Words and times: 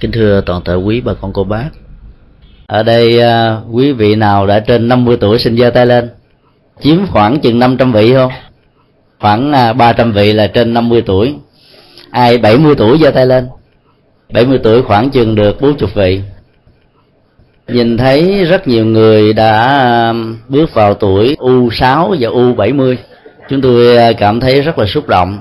kính 0.00 0.12
thưa 0.12 0.40
toàn 0.46 0.64
thể 0.64 0.74
quý 0.74 1.00
bà 1.00 1.14
con, 1.14 1.32
cô 1.32 1.44
bác. 1.44 1.68
Ở 2.66 2.82
đây 2.82 3.20
à, 3.20 3.56
quý 3.72 3.92
vị 3.92 4.14
nào 4.14 4.46
đã 4.46 4.60
trên 4.60 4.88
50 4.88 5.16
tuổi 5.20 5.38
xin 5.38 5.56
giơ 5.56 5.70
tay 5.70 5.86
lên. 5.86 6.10
Chiếm 6.82 7.06
khoảng 7.06 7.40
chừng 7.40 7.58
500 7.58 7.92
vị 7.92 8.14
không? 8.14 8.32
Khoảng 9.20 9.52
à, 9.52 9.72
300 9.72 10.12
vị 10.12 10.32
là 10.32 10.46
trên 10.46 10.74
50 10.74 11.02
tuổi. 11.06 11.34
Ai 12.10 12.38
70 12.38 12.74
tuổi 12.74 12.98
giơ 12.98 13.10
tay 13.10 13.26
lên? 13.26 13.48
70 14.32 14.58
tuổi 14.62 14.82
khoảng 14.82 15.10
chừng 15.10 15.34
được 15.34 15.60
40 15.60 15.90
vị. 15.94 16.20
Nhìn 17.68 17.96
thấy 17.96 18.44
rất 18.44 18.68
nhiều 18.68 18.86
người 18.86 19.32
đã 19.32 19.66
à, 19.66 20.12
bước 20.48 20.74
vào 20.74 20.94
tuổi 20.94 21.36
U6 21.38 22.16
và 22.20 22.28
U70 22.28 22.96
chúng 23.48 23.60
tôi 23.60 24.14
cảm 24.14 24.40
thấy 24.40 24.60
rất 24.60 24.78
là 24.78 24.86
xúc 24.86 25.08
động 25.08 25.38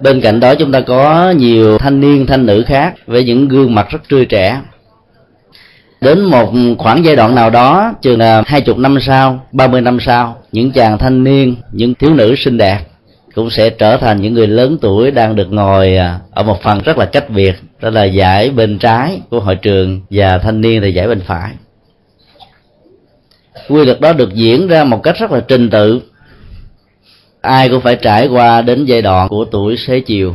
bên 0.00 0.20
cạnh 0.20 0.40
đó 0.40 0.54
chúng 0.54 0.72
ta 0.72 0.80
có 0.80 1.30
nhiều 1.30 1.78
thanh 1.78 2.00
niên, 2.00 2.26
thanh 2.26 2.46
nữ 2.46 2.64
khác 2.66 2.94
với 3.06 3.24
những 3.24 3.48
gương 3.48 3.74
mặt 3.74 3.86
rất 3.90 3.98
tươi 4.08 4.26
trẻ. 4.26 4.60
Đến 6.00 6.24
một 6.24 6.52
khoảng 6.78 7.04
giai 7.04 7.16
đoạn 7.16 7.34
nào 7.34 7.50
đó, 7.50 7.92
chừng 8.02 8.18
là 8.18 8.42
hai 8.46 8.60
chục 8.60 8.78
năm 8.78 8.98
sau, 9.00 9.46
ba 9.52 9.66
mươi 9.66 9.80
năm 9.80 9.98
sau, 10.00 10.36
những 10.52 10.72
chàng 10.72 10.98
thanh 10.98 11.24
niên, 11.24 11.56
những 11.72 11.94
thiếu 11.94 12.14
nữ 12.14 12.34
xinh 12.38 12.58
đẹp 12.58 12.78
cũng 13.34 13.50
sẽ 13.50 13.70
trở 13.70 13.96
thành 13.96 14.20
những 14.20 14.34
người 14.34 14.46
lớn 14.46 14.78
tuổi 14.80 15.10
đang 15.10 15.36
được 15.36 15.52
ngồi 15.52 15.96
à, 15.96 16.18
ở 16.30 16.42
một 16.42 16.62
phần 16.62 16.82
rất 16.82 16.98
là 16.98 17.04
cách 17.04 17.30
biệt, 17.30 17.54
đó 17.80 17.90
là 17.90 18.04
giải 18.04 18.50
bên 18.50 18.78
trái 18.78 19.20
của 19.30 19.40
hội 19.40 19.56
trường 19.56 20.00
và 20.10 20.38
thanh 20.38 20.60
niên 20.60 20.82
thì 20.82 20.92
giải 20.92 21.08
bên 21.08 21.20
phải. 21.20 21.50
Quy 23.68 23.84
luật 23.84 24.00
đó 24.00 24.12
được 24.12 24.34
diễn 24.34 24.68
ra 24.68 24.84
một 24.84 25.02
cách 25.02 25.16
rất 25.18 25.32
là 25.32 25.40
trình 25.48 25.70
tự 25.70 26.00
ai 27.46 27.68
cũng 27.68 27.80
phải 27.80 27.96
trải 27.96 28.26
qua 28.26 28.62
đến 28.62 28.84
giai 28.84 29.02
đoạn 29.02 29.28
của 29.28 29.44
tuổi 29.44 29.76
xế 29.76 30.00
chiều. 30.00 30.34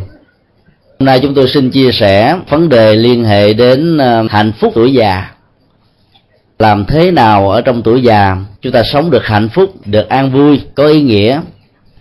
Hôm 1.00 1.06
nay 1.06 1.20
chúng 1.20 1.34
tôi 1.34 1.48
xin 1.48 1.70
chia 1.70 1.92
sẻ 1.92 2.38
vấn 2.50 2.70
đề 2.70 2.96
liên 2.96 3.26
hệ 3.26 3.54
đến 3.54 3.98
ờ, 3.98 4.28
hạnh 4.30 4.52
phúc 4.60 4.72
tuổi 4.76 4.94
già. 4.94 5.32
Làm 6.60 6.86
thế 6.86 7.12
nào 7.12 7.50
ở 7.52 7.62
trong 7.62 7.82
tuổi 7.82 8.02
già 8.02 8.38
chúng 8.62 8.72
ta 8.72 8.84
sống 8.94 9.12
được 9.12 9.26
hạnh 9.26 9.50
phúc, 9.50 9.74
được 9.86 10.10
an 10.10 10.32
vui, 10.32 10.62
có 10.76 10.88
ý 10.88 11.02
nghĩa? 11.02 11.42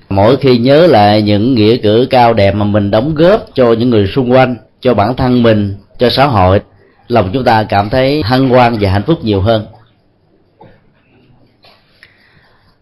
Mỗi 0.08 0.36
khi 0.36 0.58
nhớ 0.58 0.86
lại 0.86 1.22
những 1.22 1.54
nghĩa 1.54 1.76
cử 1.76 2.06
cao 2.10 2.34
đẹp 2.34 2.54
mà 2.54 2.64
mình 2.64 2.90
đóng 2.90 3.14
góp 3.14 3.46
cho 3.54 3.72
những 3.72 3.90
người 3.90 4.06
xung 4.06 4.32
quanh, 4.32 4.56
cho 4.80 4.94
bản 4.94 5.16
thân 5.16 5.42
mình, 5.42 5.74
cho 5.98 6.10
xã 6.10 6.26
hội, 6.26 6.60
lòng 7.08 7.30
chúng 7.32 7.44
ta 7.44 7.62
cảm 7.62 7.90
thấy 7.90 8.22
hân 8.24 8.48
hoan 8.48 8.76
và 8.80 8.90
hạnh 8.90 9.02
phúc 9.06 9.24
nhiều 9.24 9.40
hơn. 9.40 9.66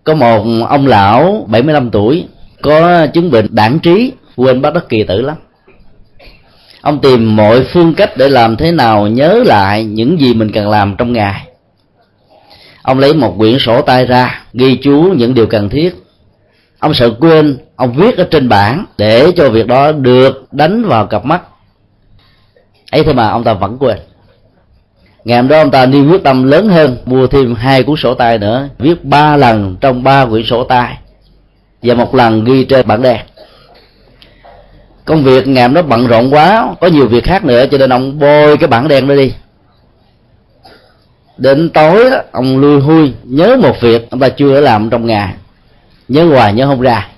Có 0.08 0.14
một 0.14 0.44
ông 0.68 0.86
lão 0.86 1.46
75 1.50 1.90
tuổi, 1.90 2.26
có 2.62 3.06
chứng 3.06 3.30
bệnh 3.30 3.46
đảng 3.50 3.78
trí, 3.78 4.12
quên 4.36 4.62
bắt 4.62 4.74
đất 4.74 4.88
kỳ 4.88 5.04
tử 5.04 5.22
lắm. 5.22 5.36
Ông 6.80 7.00
tìm 7.00 7.36
mọi 7.36 7.64
phương 7.72 7.94
cách 7.94 8.16
để 8.16 8.28
làm 8.28 8.56
thế 8.56 8.72
nào 8.72 9.06
nhớ 9.06 9.42
lại 9.46 9.84
những 9.84 10.20
gì 10.20 10.34
mình 10.34 10.52
cần 10.52 10.68
làm 10.68 10.94
trong 10.98 11.12
ngày. 11.12 11.46
Ông 12.82 12.98
lấy 12.98 13.14
một 13.14 13.34
quyển 13.38 13.58
sổ 13.58 13.82
tay 13.82 14.06
ra, 14.06 14.42
ghi 14.52 14.76
chú 14.76 15.14
những 15.16 15.34
điều 15.34 15.46
cần 15.46 15.68
thiết. 15.68 15.94
Ông 16.78 16.94
sợ 16.94 17.10
quên, 17.20 17.58
ông 17.76 17.92
viết 17.92 18.16
ở 18.16 18.28
trên 18.30 18.48
bảng 18.48 18.84
để 18.98 19.32
cho 19.36 19.50
việc 19.50 19.66
đó 19.66 19.92
được 19.92 20.52
đánh 20.52 20.84
vào 20.84 21.06
cặp 21.06 21.24
mắt. 21.24 21.42
Ấy 22.92 23.04
thế 23.04 23.12
mà, 23.12 23.28
ông 23.28 23.44
ta 23.44 23.52
vẫn 23.54 23.76
quên 23.80 23.98
ngày 25.24 25.36
hôm 25.36 25.48
đó 25.48 25.58
ông 25.58 25.70
ta 25.70 25.86
niêm 25.86 26.10
quyết 26.10 26.22
tâm 26.24 26.44
lớn 26.44 26.68
hơn 26.68 26.96
mua 27.04 27.26
thêm 27.26 27.54
hai 27.54 27.82
cuốn 27.82 27.96
sổ 27.96 28.14
tay 28.14 28.38
nữa 28.38 28.68
viết 28.78 29.04
ba 29.04 29.36
lần 29.36 29.76
trong 29.80 30.02
ba 30.02 30.26
quyển 30.26 30.44
sổ 30.44 30.64
tay 30.64 30.98
và 31.82 31.94
một 31.94 32.14
lần 32.14 32.44
ghi 32.44 32.64
trên 32.64 32.86
bảng 32.86 33.02
đen. 33.02 33.18
Công 35.04 35.24
việc 35.24 35.48
ngày 35.48 35.62
hôm 35.62 35.74
đó 35.74 35.82
bận 35.82 36.06
rộn 36.06 36.34
quá 36.34 36.74
có 36.80 36.86
nhiều 36.86 37.08
việc 37.08 37.24
khác 37.24 37.44
nữa 37.44 37.66
cho 37.70 37.78
nên 37.78 37.92
ông 37.92 38.18
bôi 38.18 38.56
cái 38.56 38.68
bảng 38.68 38.88
đen 38.88 39.08
đó 39.08 39.14
đi. 39.14 39.32
Đến 41.38 41.70
tối 41.70 42.10
đó, 42.10 42.16
ông 42.32 42.58
lui 42.58 42.80
hui 42.80 43.12
nhớ 43.24 43.56
một 43.62 43.80
việc 43.80 44.10
ông 44.10 44.20
ta 44.20 44.28
chưa 44.28 44.60
làm 44.60 44.90
trong 44.90 45.06
ngày 45.06 45.34
nhớ 46.08 46.24
hoài 46.24 46.52
nhớ 46.52 46.66
không 46.66 46.80
ra. 46.80 47.08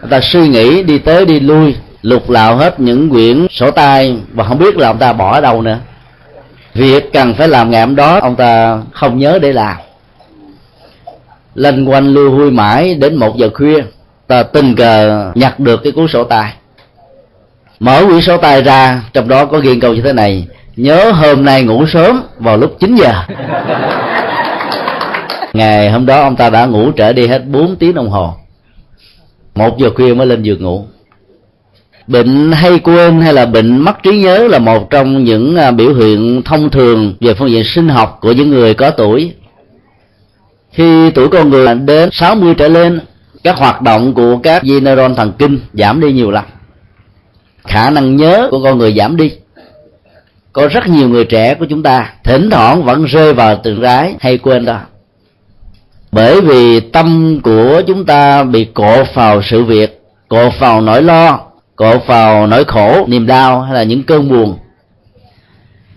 Ông 0.00 0.10
ta 0.10 0.20
suy 0.22 0.48
nghĩ 0.48 0.82
đi 0.82 0.98
tới 0.98 1.24
đi 1.24 1.40
lui 1.40 1.74
lục 2.02 2.30
lạo 2.30 2.56
hết 2.56 2.80
những 2.80 3.10
quyển 3.10 3.46
sổ 3.50 3.70
tay 3.70 4.16
và 4.32 4.44
không 4.44 4.58
biết 4.58 4.76
là 4.76 4.86
ông 4.86 4.98
ta 4.98 5.12
bỏ 5.12 5.34
ở 5.34 5.40
đâu 5.40 5.62
nữa 5.62 5.78
việc 6.78 7.12
cần 7.12 7.34
phải 7.34 7.48
làm 7.48 7.70
ngày 7.70 7.80
hôm 7.80 7.96
đó 7.96 8.18
ông 8.22 8.36
ta 8.36 8.78
không 8.92 9.18
nhớ 9.18 9.38
để 9.42 9.52
làm. 9.52 9.76
Lanh 11.54 11.88
quanh 11.88 12.14
lưu 12.14 12.30
hui 12.30 12.50
mãi 12.50 12.94
đến 12.94 13.16
một 13.16 13.36
giờ 13.36 13.50
khuya 13.54 13.82
ta 14.26 14.42
tình 14.42 14.74
cờ 14.76 15.32
nhặt 15.34 15.60
được 15.60 15.80
cái 15.84 15.92
cuốn 15.92 16.08
sổ 16.08 16.24
tay. 16.24 16.52
Mở 17.80 18.04
quyển 18.06 18.20
sổ 18.20 18.36
tay 18.36 18.62
ra 18.62 19.02
trong 19.12 19.28
đó 19.28 19.44
có 19.44 19.58
ghi 19.58 19.80
câu 19.80 19.94
như 19.94 20.02
thế 20.02 20.12
này 20.12 20.46
nhớ 20.76 21.10
hôm 21.10 21.44
nay 21.44 21.62
ngủ 21.62 21.86
sớm 21.86 22.22
vào 22.38 22.56
lúc 22.56 22.76
9 22.80 22.96
giờ. 22.96 23.12
Ngày 25.52 25.90
hôm 25.90 26.06
đó 26.06 26.20
ông 26.20 26.36
ta 26.36 26.50
đã 26.50 26.66
ngủ 26.66 26.90
trở 26.90 27.12
đi 27.12 27.26
hết 27.26 27.46
4 27.46 27.76
tiếng 27.76 27.94
đồng 27.94 28.10
hồ. 28.10 28.34
Một 29.54 29.78
giờ 29.78 29.90
khuya 29.94 30.14
mới 30.14 30.26
lên 30.26 30.42
giường 30.42 30.62
ngủ 30.62 30.86
bệnh 32.08 32.52
hay 32.52 32.78
quên 32.78 33.20
hay 33.20 33.34
là 33.34 33.46
bệnh 33.46 33.78
mất 33.78 34.02
trí 34.02 34.18
nhớ 34.18 34.48
là 34.48 34.58
một 34.58 34.90
trong 34.90 35.24
những 35.24 35.56
à, 35.56 35.70
biểu 35.70 35.94
hiện 35.94 36.42
thông 36.44 36.70
thường 36.70 37.14
về 37.20 37.34
phương 37.34 37.50
diện 37.50 37.64
sinh 37.64 37.88
học 37.88 38.18
của 38.20 38.32
những 38.32 38.50
người 38.50 38.74
có 38.74 38.90
tuổi. 38.90 39.32
Khi 40.72 41.10
tuổi 41.10 41.28
con 41.28 41.50
người 41.50 41.74
đến 41.74 42.08
60 42.12 42.54
trở 42.54 42.68
lên, 42.68 43.00
các 43.44 43.56
hoạt 43.56 43.82
động 43.82 44.14
của 44.14 44.36
các 44.36 44.62
dây 44.62 44.80
neuron 44.80 45.14
thần 45.14 45.32
kinh 45.38 45.60
giảm 45.72 46.00
đi 46.00 46.12
nhiều 46.12 46.30
lắm 46.30 46.44
khả 47.68 47.90
năng 47.90 48.16
nhớ 48.16 48.48
của 48.50 48.62
con 48.62 48.78
người 48.78 48.94
giảm 48.98 49.16
đi. 49.16 49.32
Có 50.52 50.68
rất 50.68 50.88
nhiều 50.88 51.08
người 51.08 51.24
trẻ 51.24 51.54
của 51.54 51.64
chúng 51.64 51.82
ta 51.82 52.12
thỉnh 52.24 52.50
thoảng 52.50 52.84
vẫn 52.84 53.04
rơi 53.04 53.34
vào 53.34 53.56
tượng 53.56 53.80
rái 53.82 54.14
hay 54.20 54.38
quên 54.38 54.64
đó. 54.64 54.78
Bởi 56.12 56.40
vì 56.40 56.80
tâm 56.80 57.40
của 57.42 57.82
chúng 57.86 58.06
ta 58.06 58.42
bị 58.42 58.64
cột 58.64 59.14
vào 59.14 59.42
sự 59.42 59.64
việc, 59.64 60.02
cột 60.28 60.52
vào 60.58 60.80
nỗi 60.80 61.02
lo 61.02 61.40
cột 61.78 62.06
vào 62.06 62.46
nỗi 62.46 62.64
khổ, 62.64 63.06
niềm 63.08 63.26
đau 63.26 63.62
hay 63.62 63.74
là 63.74 63.82
những 63.82 64.02
cơn 64.02 64.28
buồn. 64.28 64.58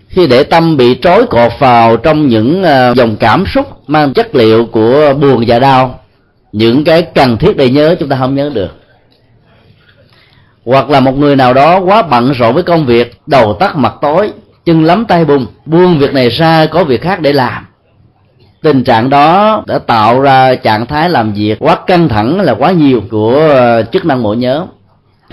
Khi 0.08 0.28
để 0.28 0.44
tâm 0.44 0.78
bị 0.78 1.00
trói 1.02 1.26
cột 1.26 1.52
vào 1.60 1.98
trong 1.98 2.28
những 2.28 2.64
ờ, 2.64 2.94
dòng 2.96 3.16
cảm 3.16 3.46
xúc 3.48 3.68
mang 3.88 4.14
chất 4.14 4.36
liệu 4.36 4.66
của 4.66 5.14
buồn 5.22 5.44
và 5.48 5.60
đau, 5.60 6.00
những 6.52 6.84
cái 6.84 7.02
cần 7.02 7.38
thiết 7.38 7.58
để 7.58 7.70
nhớ 7.70 7.96
chúng 8.00 8.10
ta 8.10 8.18
không 8.20 8.36
nhớ 8.36 8.52
được. 8.54 8.72
Hoặc 10.66 10.90
là 10.90 11.00
một 11.00 11.18
người 11.18 11.36
nào 11.36 11.54
đó 11.54 11.80
quá 11.80 12.02
bận 12.02 12.32
rộn 12.32 12.54
với 12.54 12.64
công 12.64 12.86
việc, 12.86 13.22
đầu 13.28 13.54
tắt 13.54 13.76
mặt 13.76 13.94
tối, 14.02 14.32
chân 14.66 14.84
lắm 14.84 15.06
tay 15.06 15.26
bùng, 15.26 15.46
buông 15.66 16.00
việc 16.00 16.14
này 16.14 16.30
ra, 16.30 16.66
có 16.66 16.84
việc 16.84 17.02
khác 17.02 17.22
để 17.22 17.34
làm. 17.34 17.66
Tình 18.62 18.84
trạng 18.84 19.10
đó 19.10 19.64
đã 19.68 19.80
tạo 19.80 20.22
ra 20.22 20.56
trạng 20.56 20.86
thái 20.86 21.10
làm 21.10 21.34
việc 21.34 21.60
quá 21.60 21.78
căng 21.88 22.10
thẳng 22.10 22.42
là 22.42 22.54
quá 22.54 22.72
nhiều 22.72 23.02
của 23.12 23.48
ờ, 23.50 23.84
chức 23.84 24.06
năng 24.06 24.24
bộ 24.24 24.34
nhớ 24.34 24.66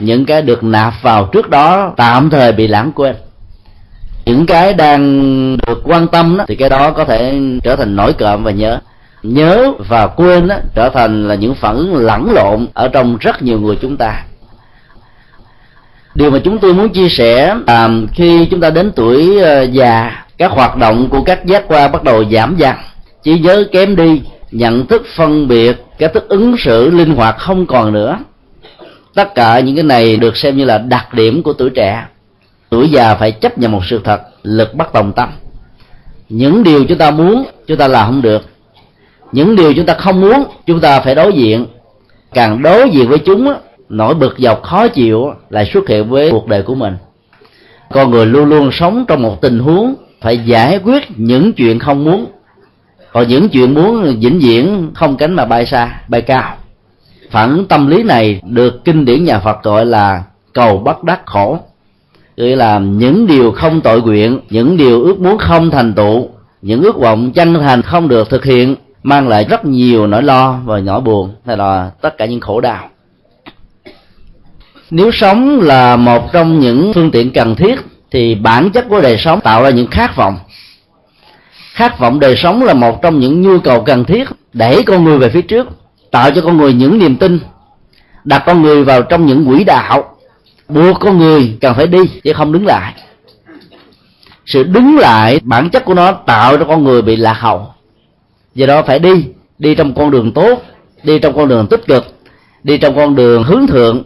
những 0.01 0.25
cái 0.25 0.43
được 0.43 0.65
nạp 0.65 0.95
vào 1.03 1.29
trước 1.33 1.51
đó 1.51 1.93
tạm 1.97 2.31
thời 2.31 2.53
bị 2.53 2.67
lãng 2.67 2.93
quên. 2.93 3.17
Những 4.25 4.47
cái 4.47 4.73
đang 4.73 5.57
được 5.67 5.81
quan 5.85 6.09
tâm 6.09 6.37
đó, 6.39 6.45
thì 6.49 6.57
cái 6.57 6.69
đó 6.69 6.91
có 6.91 7.05
thể 7.05 7.41
trở 7.63 7.77
thành 7.77 7.97
nổi 7.97 8.13
cộm 8.13 8.45
và 8.45 8.51
nhớ. 8.51 8.79
Nhớ 9.23 9.73
và 9.89 10.07
quên 10.07 10.49
đó, 10.49 10.57
trở 10.75 10.89
thành 10.89 11.29
là 11.29 11.35
những 11.35 11.55
phản 11.55 11.77
ứng 11.77 11.97
lẫn 11.97 12.33
lộn 12.33 12.67
ở 12.75 12.89
trong 12.89 13.17
rất 13.21 13.43
nhiều 13.43 13.61
người 13.61 13.77
chúng 13.77 13.97
ta. 13.97 14.23
Điều 16.15 16.31
mà 16.31 16.39
chúng 16.45 16.59
tôi 16.59 16.75
muốn 16.75 16.89
chia 16.89 17.09
sẻ 17.09 17.57
là 17.67 17.91
khi 18.15 18.47
chúng 18.51 18.61
ta 18.61 18.71
đến 18.71 18.93
tuổi 18.97 19.41
ờ, 19.41 19.63
già 19.63 20.25
các 20.39 20.51
hoạt 20.51 20.77
động 20.77 21.09
của 21.11 21.23
các 21.23 21.47
giác 21.47 21.65
quan 21.69 21.93
bắt 21.93 22.05
đầu 22.05 22.25
giảm 22.33 22.57
dần. 22.57 22.75
Trí 23.23 23.39
nhớ 23.39 23.65
kém 23.73 23.97
đi 23.97 24.23
nhận 24.51 24.87
thức 24.87 25.03
phân 25.17 25.49
biệt 25.49 25.85
cái 25.99 26.09
thức 26.09 26.29
ứng 26.29 26.57
xử 26.59 26.91
linh 26.91 27.15
hoạt 27.15 27.39
không 27.39 27.67
còn 27.67 27.93
nữa 27.93 28.19
tất 29.19 29.35
cả 29.35 29.61
những 29.61 29.75
cái 29.75 29.85
này 29.85 30.17
được 30.17 30.37
xem 30.37 30.57
như 30.57 30.65
là 30.65 30.79
đặc 30.79 31.15
điểm 31.15 31.43
của 31.43 31.53
tuổi 31.53 31.71
trẻ. 31.71 32.07
Tuổi 32.71 32.89
già 32.89 33.15
phải 33.15 33.33
chấp 33.33 33.59
nhận 33.59 33.73
một 33.73 33.85
sự 33.85 34.01
thật, 34.05 34.21
lực 34.43 34.75
bất 34.75 34.93
tòng 34.93 35.13
tâm. 35.13 35.29
Những 36.29 36.63
điều 36.63 36.85
chúng 36.85 36.99
ta 36.99 37.11
muốn, 37.11 37.45
chúng 37.67 37.77
ta 37.77 37.89
làm 37.89 38.07
không 38.07 38.23
được. 38.23 38.43
Những 39.33 39.57
điều 39.57 39.75
chúng 39.75 39.87
ta 39.87 39.95
không 39.95 40.21
muốn, 40.21 40.45
chúng 40.67 40.81
ta 40.81 41.01
phải 41.01 41.15
đối 41.15 41.33
diện. 41.33 41.67
Càng 42.35 42.63
đối 42.63 42.91
diện 42.91 43.09
với 43.09 43.19
chúng 43.19 43.53
nỗi 43.89 44.15
bực 44.15 44.35
dọc 44.39 44.63
khó 44.63 44.89
chịu 44.89 45.33
lại 45.51 45.71
xuất 45.73 45.89
hiện 45.89 46.09
với 46.09 46.31
cuộc 46.31 46.47
đời 46.47 46.63
của 46.63 46.75
mình. 46.75 46.97
Con 47.91 48.11
người 48.11 48.27
luôn 48.27 48.49
luôn 48.49 48.71
sống 48.73 49.05
trong 49.09 49.23
một 49.23 49.41
tình 49.41 49.59
huống 49.59 49.95
phải 50.21 50.39
giải 50.39 50.79
quyết 50.85 51.03
những 51.17 51.53
chuyện 51.53 51.79
không 51.79 52.05
muốn. 52.05 52.27
Còn 53.13 53.29
những 53.29 53.49
chuyện 53.49 53.75
muốn 53.75 54.19
vĩnh 54.21 54.39
viễn 54.39 54.91
không 54.95 55.17
cánh 55.17 55.35
mà 55.35 55.45
bay 55.45 55.67
xa, 55.67 56.01
bay 56.09 56.23
cao 56.23 56.57
phản 57.31 57.65
tâm 57.69 57.87
lý 57.87 58.03
này 58.03 58.41
được 58.45 58.85
kinh 58.85 59.05
điển 59.05 59.25
nhà 59.25 59.39
phật 59.39 59.63
gọi 59.63 59.87
là 59.87 60.23
cầu 60.53 60.79
bất 60.79 61.05
đắc 61.05 61.21
khổ. 61.27 61.59
Nghĩa 62.37 62.57
là 62.57 62.79
những 62.79 63.27
điều 63.27 63.53
không 63.53 63.81
tội 63.81 64.03
nguyện, 64.03 64.41
những 64.51 64.77
điều 64.77 65.05
ước 65.05 65.21
muốn 65.21 65.39
không 65.39 65.71
thành 65.71 65.95
tựu, 65.95 66.29
những 66.63 66.83
ước 66.83 66.97
vọng 66.97 67.33
chân 67.33 67.55
thành 67.55 67.83
không 67.83 68.09
được 68.09 68.31
thực 68.31 68.45
hiện, 68.45 68.77
mang 69.03 69.29
lại 69.29 69.45
rất 69.45 69.65
nhiều 69.65 70.07
nỗi 70.07 70.23
lo 70.23 70.59
và 70.65 70.81
nỗi 70.81 71.01
buồn. 71.01 71.35
Hay 71.47 71.57
là 71.57 71.91
tất 72.01 72.19
cả 72.19 72.27
những 72.27 72.41
khổ 72.41 72.61
đau. 72.61 72.89
Nếu 74.91 75.11
sống 75.13 75.61
là 75.61 75.97
một 75.97 76.33
trong 76.33 76.61
những 76.61 76.93
phương 76.95 77.11
tiện 77.11 77.33
cần 77.33 77.55
thiết, 77.55 77.81
thì 78.11 78.35
bản 78.35 78.71
chất 78.71 78.87
của 78.89 79.01
đời 79.01 79.17
sống 79.19 79.41
tạo 79.41 79.63
ra 79.63 79.71
những 79.71 79.87
khát 79.87 80.17
vọng. 80.17 80.37
Khát 81.73 81.99
vọng 81.99 82.21
đời 82.21 82.37
sống 82.37 82.63
là 82.63 82.75
một 82.75 83.03
trong 83.03 83.19
những 83.19 83.43
nhu 83.43 83.59
cầu 83.59 83.83
cần 83.83 84.05
thiết 84.05 84.29
đẩy 84.53 84.83
con 84.83 85.05
người 85.05 85.19
về 85.19 85.29
phía 85.29 85.43
trước 85.43 85.69
tạo 86.11 86.31
cho 86.31 86.41
con 86.41 86.57
người 86.57 86.73
những 86.73 86.99
niềm 86.99 87.17
tin, 87.17 87.41
đặt 88.25 88.43
con 88.47 88.63
người 88.63 88.85
vào 88.85 89.03
trong 89.03 89.27
những 89.27 89.47
quỹ 89.47 89.65
đạo. 89.65 90.15
Buộc 90.69 91.01
con 91.01 91.19
người 91.19 91.57
cần 91.61 91.75
phải 91.75 91.87
đi, 91.87 91.99
chứ 92.25 92.33
không 92.33 92.53
đứng 92.53 92.67
lại. 92.67 92.95
Sự 94.47 94.63
đứng 94.63 94.99
lại, 94.99 95.41
bản 95.43 95.71
chất 95.71 95.85
của 95.85 95.95
nó 95.95 96.13
tạo 96.13 96.59
cho 96.59 96.65
con 96.65 96.85
người 96.85 97.03
bị 97.03 97.17
lạc 97.17 97.37
hậu. 97.41 97.75
Do 98.55 98.67
đó 98.67 98.83
phải 98.83 98.99
đi 98.99 99.25
đi 99.59 99.75
trong 99.75 99.95
con 99.95 100.11
đường 100.11 100.33
tốt, 100.33 100.63
đi 101.03 101.19
trong 101.19 101.37
con 101.37 101.49
đường 101.49 101.67
tích 101.67 101.87
cực, 101.87 102.07
đi 102.63 102.79
trong 102.79 102.97
con 102.97 103.15
đường 103.15 103.45
hướng 103.45 103.67
thượng. 103.67 104.03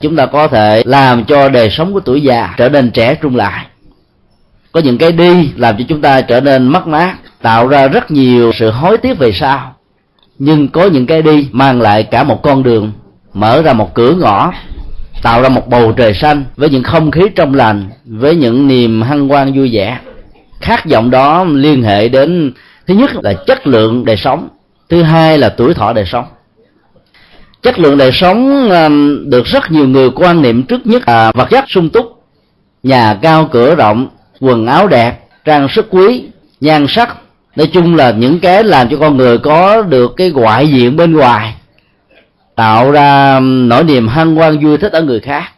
Chúng 0.00 0.16
ta 0.16 0.26
có 0.26 0.48
thể 0.48 0.82
làm 0.86 1.24
cho 1.24 1.48
đời 1.48 1.70
sống 1.70 1.92
của 1.92 2.00
tuổi 2.00 2.22
già 2.22 2.54
trở 2.56 2.68
nên 2.68 2.90
trẻ 2.90 3.14
trung 3.14 3.36
lại. 3.36 3.66
Có 4.72 4.80
những 4.80 4.98
cái 4.98 5.12
đi 5.12 5.52
làm 5.56 5.76
cho 5.78 5.84
chúng 5.88 6.00
ta 6.00 6.20
trở 6.20 6.40
nên 6.40 6.68
mất 6.68 6.86
mát, 6.86 7.16
tạo 7.42 7.68
ra 7.68 7.88
rất 7.88 8.10
nhiều 8.10 8.52
sự 8.58 8.70
hối 8.70 8.98
tiếc 8.98 9.18
về 9.18 9.32
sau 9.32 9.75
nhưng 10.38 10.68
có 10.68 10.86
những 10.86 11.06
cái 11.06 11.22
đi 11.22 11.48
mang 11.52 11.80
lại 11.80 12.02
cả 12.02 12.24
một 12.24 12.42
con 12.42 12.62
đường, 12.62 12.92
mở 13.34 13.62
ra 13.62 13.72
một 13.72 13.94
cửa 13.94 14.14
ngõ, 14.14 14.52
tạo 15.22 15.42
ra 15.42 15.48
một 15.48 15.68
bầu 15.68 15.92
trời 15.92 16.14
xanh 16.14 16.44
với 16.56 16.70
những 16.70 16.82
không 16.82 17.10
khí 17.10 17.22
trong 17.34 17.54
lành, 17.54 17.90
với 18.04 18.36
những 18.36 18.68
niềm 18.68 19.02
hân 19.02 19.28
hoan 19.28 19.52
vui 19.52 19.70
vẻ. 19.72 19.98
Khát 20.60 20.86
vọng 20.90 21.10
đó 21.10 21.44
liên 21.44 21.82
hệ 21.82 22.08
đến, 22.08 22.52
thứ 22.86 22.94
nhất 22.94 23.10
là 23.22 23.32
chất 23.46 23.66
lượng 23.66 24.04
đời 24.04 24.16
sống, 24.16 24.48
thứ 24.88 25.02
hai 25.02 25.38
là 25.38 25.48
tuổi 25.48 25.74
thọ 25.74 25.92
đời 25.92 26.04
sống. 26.06 26.24
Chất 27.62 27.78
lượng 27.78 27.98
đời 27.98 28.10
sống 28.12 28.70
um, 28.70 29.30
được 29.30 29.46
rất 29.46 29.70
nhiều 29.70 29.88
người 29.88 30.10
quan 30.10 30.42
niệm 30.42 30.62
trước 30.62 30.86
nhất 30.86 31.02
là 31.06 31.32
vật 31.34 31.48
chất 31.50 31.64
sung 31.68 31.88
túc, 31.88 32.22
nhà 32.82 33.18
cao 33.22 33.48
cửa 33.52 33.74
rộng, 33.74 34.08
quần 34.40 34.66
áo 34.66 34.88
đẹp, 34.88 35.18
trang 35.44 35.68
sức 35.68 35.86
quý, 35.90 36.24
nhan 36.60 36.86
sắc 36.88 37.16
nói 37.56 37.66
chung 37.72 37.96
là 37.96 38.10
những 38.10 38.40
cái 38.40 38.64
làm 38.64 38.88
cho 38.88 38.96
con 39.00 39.16
người 39.16 39.38
có 39.38 39.82
được 39.82 40.16
cái 40.16 40.30
ngoại 40.30 40.68
diện 40.68 40.96
bên 40.96 41.12
ngoài, 41.12 41.54
tạo 42.54 42.90
ra 42.90 43.40
nỗi 43.40 43.84
niềm 43.84 44.08
hân 44.08 44.36
hoan 44.36 44.58
vui 44.58 44.78
thích 44.78 44.92
ở 44.92 45.02
người 45.02 45.20
khác. 45.20 45.52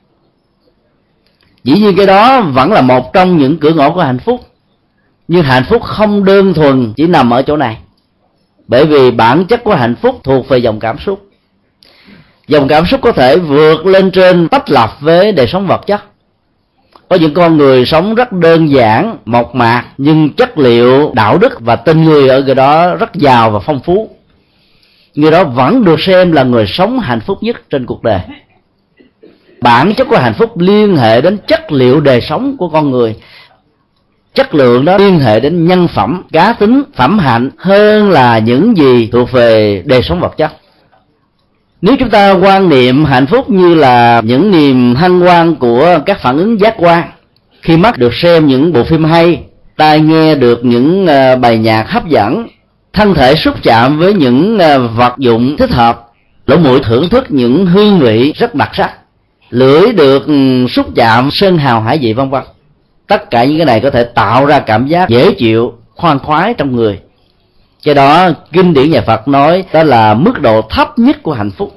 Dĩ 1.65 1.75
nhiên 1.75 1.97
cái 1.97 2.07
đó 2.07 2.41
vẫn 2.41 2.73
là 2.73 2.81
một 2.81 3.13
trong 3.13 3.37
những 3.37 3.59
cửa 3.59 3.73
ngõ 3.73 3.91
của 3.91 4.01
hạnh 4.01 4.19
phúc. 4.19 4.41
Nhưng 5.29 5.43
hạnh 5.43 5.65
phúc 5.69 5.83
không 5.83 6.25
đơn 6.25 6.55
thuần 6.55 6.93
chỉ 6.97 7.07
nằm 7.07 7.31
ở 7.31 7.43
chỗ 7.43 7.57
này. 7.57 7.77
Bởi 8.69 8.87
vì 8.87 9.11
bản 9.11 9.45
chất 9.45 9.65
của 9.65 9.75
hạnh 9.75 9.95
phúc 10.03 10.21
thuộc 10.25 10.49
về 10.49 10.59
dòng 10.59 10.81
cảm 10.81 10.99
xúc. 10.99 11.29
Dòng 12.49 12.69
cảm 12.69 12.87
xúc 12.87 13.01
có 13.03 13.13
thể 13.13 13.37
vượt 13.37 13.87
lên 13.87 14.11
trên 14.11 14.49
tách 14.49 14.71
lập 14.71 14.91
với 15.01 15.33
đời 15.33 15.47
sống 15.47 15.67
vật 15.67 15.87
chất 15.87 16.03
có 17.09 17.17
những 17.17 17.35
con 17.35 17.57
người 17.57 17.87
sống 17.87 18.15
rất 18.15 18.33
đơn 18.33 18.71
giản, 18.71 19.17
mộc 19.25 19.55
mạc, 19.55 19.85
nhưng 19.99 20.31
chất 20.31 20.59
liệu, 20.59 21.13
đạo 21.15 21.39
đức 21.39 21.61
và 21.61 21.77
tình 21.77 22.05
người 22.05 22.29
ở 22.29 22.43
người 22.43 22.55
đó 22.55 22.95
rất 22.95 23.15
giàu 23.15 23.51
và 23.51 23.59
phong 23.59 23.81
phú. 23.81 24.11
Người 25.15 25.31
đó 25.31 25.45
vẫn 25.45 25.85
được 25.85 26.01
xem 26.01 26.33
là 26.33 26.43
người 26.43 26.67
sống 26.67 27.01
hạnh 27.01 27.21
phúc 27.21 27.39
nhất 27.41 27.71
trên 27.71 27.87
cuộc 27.87 28.03
đời. 28.03 28.21
Bản 29.61 29.95
chất 29.95 30.09
của 30.11 30.19
hạnh 30.19 30.35
phúc 30.35 30.59
liên 30.59 30.97
hệ 30.97 31.21
đến 31.21 31.39
chất 31.47 31.73
liệu 31.73 32.01
đời 32.01 32.21
sống 32.21 32.57
của 32.57 32.69
con 32.69 32.91
người. 32.91 33.17
Chất 34.35 34.55
lượng 34.55 34.85
đó 34.85 34.99
liên 34.99 35.19
hệ 35.19 35.41
đến 35.41 35.67
nhân 35.67 35.89
phẩm, 35.89 36.23
cá 36.33 36.53
tính, 36.53 36.83
phẩm 36.95 37.19
hạnh 37.19 37.51
hơn 37.59 38.11
là 38.11 38.39
những 38.39 38.77
gì 38.77 39.09
thuộc 39.13 39.33
về 39.33 39.83
đời 39.87 40.03
sống 40.03 40.21
vật 40.21 40.37
chất 40.37 40.53
nếu 41.83 41.97
chúng 41.97 42.11
ta 42.11 42.33
quan 42.33 42.69
niệm 42.69 43.05
hạnh 43.05 43.27
phúc 43.27 43.51
như 43.51 43.75
là 43.75 44.21
những 44.25 44.51
niềm 44.51 44.95
hân 44.95 45.21
hoan 45.21 45.55
của 45.55 45.99
các 46.07 46.21
phản 46.21 46.37
ứng 46.37 46.61
giác 46.61 46.75
quan, 46.79 47.03
khi 47.63 47.77
mắt 47.77 47.99
được 47.99 48.15
xem 48.15 48.47
những 48.47 48.73
bộ 48.73 48.85
phim 48.85 49.05
hay, 49.05 49.43
tai 49.77 50.01
nghe 50.01 50.35
được 50.35 50.65
những 50.65 51.07
ờ, 51.07 51.37
bài 51.37 51.59
nhạc 51.59 51.91
hấp 51.91 52.09
dẫn, 52.09 52.49
thân 52.93 53.15
thể 53.15 53.35
xúc 53.35 53.55
chạm 53.63 53.99
với 53.99 54.15
những 54.15 54.59
ờ, 54.59 54.89
vật 54.89 55.15
dụng 55.19 55.57
thích 55.57 55.71
hợp, 55.71 56.09
lỗ 56.47 56.57
mũi 56.57 56.81
thưởng 56.85 57.09
thức 57.09 57.25
những 57.29 57.67
hương 57.67 57.99
vị 57.99 58.33
rất 58.37 58.55
đặc 58.55 58.71
sắc, 58.73 58.91
lưỡi 59.51 59.93
được 59.93 60.27
ừ, 60.27 60.67
xúc 60.69 60.87
chạm 60.95 61.31
sơn 61.33 61.59
hào 61.59 61.81
hải 61.81 61.99
vị, 61.99 62.13
vân 62.13 62.31
vân. 62.31 62.43
Tất 63.07 63.31
cả 63.31 63.45
những 63.45 63.57
cái 63.59 63.67
này 63.67 63.81
có 63.81 63.91
thể 63.91 64.05
tạo 64.05 64.47
ra 64.47 64.61
cảm 64.61 64.87
giác 64.87 65.09
dễ 65.09 65.33
chịu, 65.33 65.73
khoan 65.95 66.19
khoái 66.19 66.55
trong 66.55 66.77
người 66.77 66.99
cái 67.85 67.95
đó 67.95 68.29
kinh 68.53 68.75
điển 68.75 68.91
nhà 68.91 69.01
phật 69.07 69.29
nói 69.29 69.65
đó 69.73 69.83
là 69.83 70.15
mức 70.15 70.41
độ 70.41 70.63
thấp 70.63 70.99
nhất 70.99 71.23
của 71.23 71.33
hạnh 71.33 71.51
phúc. 71.51 71.75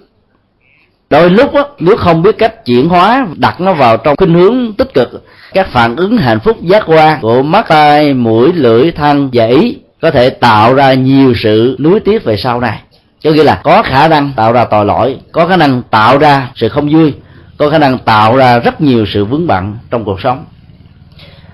Đôi 1.09 1.30
lúc 1.30 1.53
đó, 1.53 1.68
nếu 1.80 1.98
không 1.98 2.21
biết 2.21 2.38
cách 2.38 2.65
chuyển 2.65 2.89
hóa 2.89 3.27
đặt 3.36 3.62
nó 3.62 3.74
vào 3.74 3.98
trong 3.98 4.15
khuynh 4.15 4.33
hướng 4.33 4.74
tích 4.74 4.94
cực. 4.94 5.25
Các 5.53 5.68
phản 5.71 5.95
ứng 5.95 6.18
hạnh 6.18 6.39
phúc 6.39 6.57
giác 6.62 6.83
quan 6.86 7.21
của 7.21 7.42
mắt 7.42 7.65
tai 7.68 8.13
mũi 8.13 8.53
lưỡi 8.53 8.92
thân 8.92 9.30
và 9.33 9.45
ý 9.45 9.77
có 10.01 10.12
thể 10.12 10.30
tạo 10.30 10.74
ra 10.74 10.94
nhiều 10.94 11.33
sự 11.44 11.75
nuối 11.80 12.00
tiếc 12.00 12.24
về 12.24 12.38
sau 12.38 12.59
này. 12.59 12.81
Cho 13.19 13.31
nghĩa 13.31 13.44
là 13.44 13.62
có 13.63 13.83
khả 13.83 14.07
năng 14.07 14.31
tạo 14.36 14.51
ra 14.51 14.65
tội 14.65 14.86
lỗi 14.86 15.18
có 15.31 15.48
khả 15.48 15.57
năng 15.57 15.81
tạo 15.89 16.18
ra 16.18 16.50
sự 16.56 16.69
không 16.69 16.89
vui 16.89 17.13
có 17.57 17.69
khả 17.69 17.77
năng 17.77 17.98
tạo 17.98 18.38
ra 18.38 18.59
rất 18.59 18.81
nhiều 18.81 19.06
sự 19.13 19.25
vướng 19.25 19.48
bận 19.48 19.77
trong 19.89 20.03
cuộc 20.03 20.21
sống. 20.21 20.45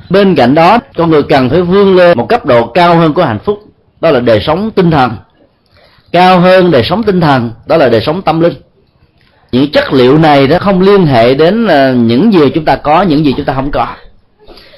Bên 0.10 0.36
cạnh 0.36 0.56
đó 0.56 0.80
con 0.98 1.10
người 1.10 1.24
cần 1.24 1.50
phải 1.50 1.62
vươn 1.62 1.96
lên 1.96 2.18
một 2.18 2.30
cấp 2.30 2.46
độ 2.46 2.68
cao 2.68 2.96
hơn 2.96 3.14
của 3.14 3.24
hạnh 3.24 3.40
phúc 3.40 3.67
đó 4.02 4.12
là 4.12 4.20
đời 4.20 4.40
sống 4.40 4.72
tinh 4.72 4.92
thần. 4.92 5.12
Cao 6.12 6.40
hơn 6.40 6.72
đời 6.72 6.84
sống 6.84 7.04
tinh 7.04 7.22
thần, 7.22 7.52
đó 7.66 7.78
là 7.78 7.90
đời 7.90 8.02
sống 8.02 8.22
tâm 8.22 8.40
linh. 8.40 8.54
Những 9.52 9.72
chất 9.72 9.94
liệu 9.94 10.18
này 10.18 10.48
nó 10.48 10.60
không 10.60 10.82
liên 10.82 11.06
hệ 11.06 11.34
đến 11.34 11.68
ờ, 11.68 11.94
những 11.94 12.34
gì 12.34 12.50
chúng 12.54 12.66
ta 12.66 12.76
có, 12.76 13.02
những 13.02 13.26
gì 13.26 13.34
chúng 13.38 13.46
ta 13.46 13.54
không 13.54 13.72
có. 13.72 13.88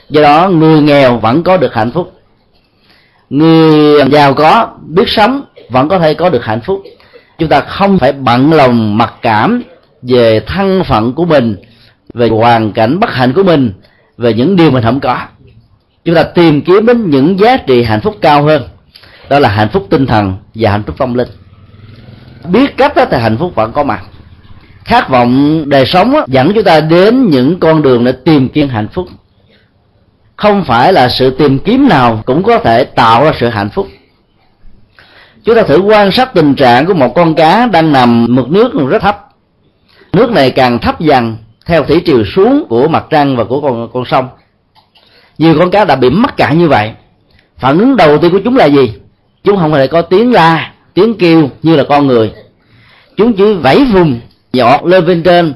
Do 0.10 0.22
đó, 0.22 0.50
người 0.50 0.82
nghèo 0.82 1.18
vẫn 1.18 1.44
có 1.44 1.58
được 1.58 1.74
hạnh 1.74 1.92
phúc. 1.92 2.14
Người 3.30 4.04
giàu 4.12 4.34
có, 4.34 4.68
biết 4.82 5.10
sống, 5.10 5.44
vẫn 5.70 5.90
có 5.90 6.00
thể 6.00 6.14
có 6.14 6.30
được 6.30 6.46
hạnh 6.46 6.62
phúc. 6.62 6.84
Chúng 7.38 7.50
ta 7.50 7.62
không 7.62 8.00
phải 8.00 8.12
bận 8.12 8.54
lòng 8.54 8.98
mặc 8.98 9.14
cảm 9.22 9.64
về 10.02 10.40
thân 10.40 10.84
phận 10.84 11.14
của 11.14 11.26
mình, 11.26 11.56
về 12.14 12.30
hoàn 12.30 12.72
cảnh 12.72 13.00
bất 13.00 13.10
hạnh 13.10 13.34
của 13.34 13.44
mình, 13.44 13.74
về 14.18 14.34
những 14.34 14.56
điều 14.56 14.72
mình 14.72 14.84
không 14.84 15.00
có. 15.00 15.18
Chúng 16.06 16.16
ta 16.16 16.24
tìm 16.24 16.62
kiếm 16.62 16.86
đến 16.86 17.10
những 17.10 17.40
giá 17.40 17.58
trị 17.58 17.84
hạnh 17.84 18.02
phúc 18.02 18.16
cao 18.22 18.44
hơn 18.44 18.64
đó 19.30 19.40
là 19.40 19.50
hạnh 19.50 19.70
phúc 19.74 19.88
tinh 19.90 20.06
thần 20.06 20.38
và 20.56 20.72
hạnh 20.72 20.84
phúc 20.84 20.96
tâm 21.00 21.14
linh. 21.14 21.28
Biết 22.46 22.78
cách 22.78 22.96
đó 22.96 23.06
thì 23.12 23.18
hạnh 23.18 23.38
phúc 23.38 23.56
vẫn 23.56 23.72
có 23.72 23.84
mặt. 23.84 24.04
Khát 24.84 25.10
vọng 25.10 25.64
đời 25.70 25.86
sống 25.86 26.12
đó, 26.12 26.26
dẫn 26.28 26.52
chúng 26.56 26.64
ta 26.64 26.80
đến 26.80 27.30
những 27.30 27.60
con 27.60 27.82
đường 27.82 28.04
để 28.04 28.12
tìm 28.12 28.50
kiếm 28.50 28.70
hạnh 28.70 28.88
phúc. 28.94 29.08
Không 30.36 30.64
phải 30.64 30.94
là 30.94 31.10
sự 31.10 31.30
tìm 31.30 31.60
kiếm 31.60 31.90
nào 31.90 32.24
cũng 32.26 32.44
có 32.44 32.60
thể 32.60 32.84
tạo 32.84 33.24
ra 33.24 33.32
sự 33.40 33.48
hạnh 33.48 33.70
phúc. 33.70 33.88
Chúng 35.44 35.56
ta 35.56 35.64
thử 35.64 35.78
quan 35.78 36.12
sát 36.12 36.34
tình 36.34 36.56
trạng 36.56 36.86
của 36.86 36.94
một 36.94 37.16
con 37.16 37.36
cá 37.36 37.66
đang 37.66 37.92
nằm 37.92 38.26
mực 38.30 38.50
nước 38.50 38.72
rất 38.90 39.02
thấp. 39.02 39.30
Nước 40.14 40.32
này 40.32 40.52
càng 40.52 40.80
thấp 40.80 41.00
dần 41.00 41.38
theo 41.66 41.84
thủy 41.84 42.02
triều 42.06 42.24
xuống 42.26 42.66
của 42.70 42.88
mặt 42.88 43.06
trăng 43.10 43.38
và 43.38 43.44
của 43.44 43.62
con 43.62 43.90
con 43.94 44.06
sông. 44.06 44.28
Nhiều 45.38 45.56
con 45.60 45.72
cá 45.72 45.86
đã 45.86 45.96
bị 45.96 46.10
mắc 46.10 46.38
cạn 46.38 46.60
như 46.60 46.68
vậy. 46.68 46.92
Phản 47.58 47.80
ứng 47.80 47.96
đầu 47.96 48.18
tiên 48.18 48.32
của 48.32 48.40
chúng 48.44 48.58
là 48.58 48.66
gì? 48.66 48.94
Chúng 49.44 49.58
không 49.58 49.74
hề 49.74 49.88
có 49.88 50.02
tiếng 50.02 50.32
la 50.34 50.74
tiếng 50.94 51.14
kêu 51.20 51.50
như 51.64 51.76
là 51.76 51.84
con 51.84 52.08
người. 52.08 52.32
Chúng 53.18 53.34
chỉ 53.34 53.54
vẫy 53.54 53.86
vùng 53.86 54.20
giọt 54.54 54.86
lên 54.86 55.06
bên 55.06 55.24
trên. 55.24 55.54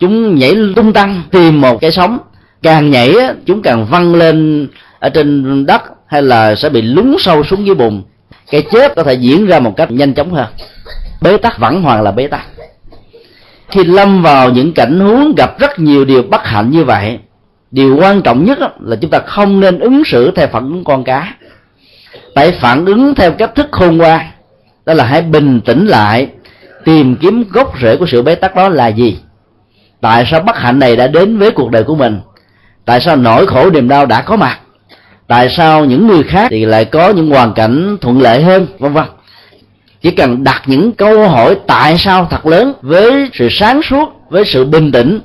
Chúng 0.00 0.34
nhảy 0.34 0.54
tung 0.76 0.92
tăng 0.92 1.22
tìm 1.30 1.60
một 1.60 1.80
cái 1.80 1.90
sóng, 1.90 2.18
càng 2.62 2.90
nhảy 2.90 3.14
chúng 3.46 3.62
càng 3.62 3.86
văng 3.86 4.14
lên 4.14 4.68
ở 4.98 5.08
trên 5.08 5.66
đất 5.66 5.82
hay 6.06 6.22
là 6.22 6.54
sẽ 6.54 6.68
bị 6.68 6.82
lún 6.82 7.16
sâu 7.18 7.44
xuống 7.44 7.66
dưới 7.66 7.74
bùn. 7.74 8.02
Cái 8.50 8.62
chết 8.72 8.92
có 8.96 9.02
thể 9.02 9.14
diễn 9.14 9.46
ra 9.46 9.58
một 9.58 9.76
cách 9.76 9.90
nhanh 9.90 10.14
chóng 10.14 10.34
hơn. 10.34 10.46
Bế 11.22 11.36
tắc 11.36 11.58
vẫn 11.58 11.82
hoàn 11.82 12.02
là 12.02 12.10
bế 12.10 12.26
tắc. 12.26 12.46
Khi 13.68 13.84
lâm 13.84 14.22
vào 14.22 14.50
những 14.50 14.72
cảnh 14.72 15.00
huống 15.00 15.34
gặp 15.36 15.58
rất 15.58 15.78
nhiều 15.78 16.04
điều 16.04 16.22
bất 16.22 16.44
hạnh 16.44 16.70
như 16.70 16.84
vậy 16.84 17.18
điều 17.70 17.96
quan 17.96 18.22
trọng 18.22 18.44
nhất 18.44 18.58
là 18.80 18.96
chúng 19.00 19.10
ta 19.10 19.18
không 19.18 19.60
nên 19.60 19.78
ứng 19.78 20.02
xử 20.04 20.30
theo 20.30 20.46
phản 20.46 20.62
ứng 20.62 20.84
con 20.84 21.04
cá 21.04 21.34
phải 22.34 22.52
phản 22.52 22.84
ứng 22.84 23.14
theo 23.14 23.32
cách 23.32 23.54
thức 23.54 23.68
khôn 23.70 23.96
ngoan. 23.96 24.20
Đó 24.86 24.94
là 24.94 25.04
hãy 25.04 25.22
bình 25.22 25.60
tĩnh 25.60 25.86
lại, 25.86 26.28
tìm 26.84 27.16
kiếm 27.16 27.44
gốc 27.52 27.74
rễ 27.82 27.96
của 27.96 28.06
sự 28.06 28.22
bế 28.22 28.34
tắc 28.34 28.56
đó 28.56 28.68
là 28.68 28.88
gì? 28.88 29.18
Tại 30.00 30.28
sao 30.30 30.40
bất 30.40 30.58
hạnh 30.58 30.78
này 30.78 30.96
đã 30.96 31.06
đến 31.06 31.38
với 31.38 31.50
cuộc 31.50 31.70
đời 31.70 31.84
của 31.84 31.94
mình? 31.94 32.20
Tại 32.84 33.00
sao 33.00 33.16
nỗi 33.16 33.46
khổ 33.46 33.70
niềm 33.70 33.88
đau 33.88 34.06
đã 34.06 34.22
có 34.22 34.36
mặt? 34.36 34.58
Tại 35.26 35.48
sao 35.56 35.84
những 35.84 36.06
người 36.06 36.22
khác 36.22 36.46
thì 36.50 36.64
lại 36.64 36.84
có 36.84 37.10
những 37.10 37.30
hoàn 37.30 37.52
cảnh 37.52 37.96
thuận 38.00 38.20
lợi 38.20 38.42
hơn? 38.42 38.66
Vân 38.78 38.92
vân. 38.92 39.04
Chỉ 40.02 40.10
cần 40.10 40.44
đặt 40.44 40.62
những 40.66 40.92
câu 40.92 41.28
hỏi 41.28 41.56
tại 41.66 41.98
sao 41.98 42.26
thật 42.30 42.46
lớn 42.46 42.72
với 42.82 43.30
sự 43.32 43.48
sáng 43.50 43.82
suốt, 43.82 44.12
với 44.30 44.44
sự 44.44 44.64
bình 44.64 44.92
tĩnh 44.92 45.20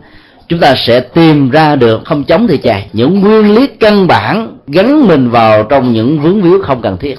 chúng 0.47 0.59
ta 0.59 0.73
sẽ 0.77 0.99
tìm 0.99 1.49
ra 1.49 1.75
được 1.75 2.01
không 2.05 2.23
chống 2.23 2.47
thì 2.47 2.57
chạy 2.57 2.89
những 2.93 3.19
nguyên 3.19 3.55
lý 3.55 3.67
căn 3.67 4.07
bản 4.07 4.57
gắn 4.67 5.07
mình 5.07 5.29
vào 5.29 5.63
trong 5.63 5.93
những 5.93 6.19
vướng 6.19 6.41
víu 6.41 6.61
không 6.61 6.81
cần 6.81 6.97
thiết. 6.97 7.15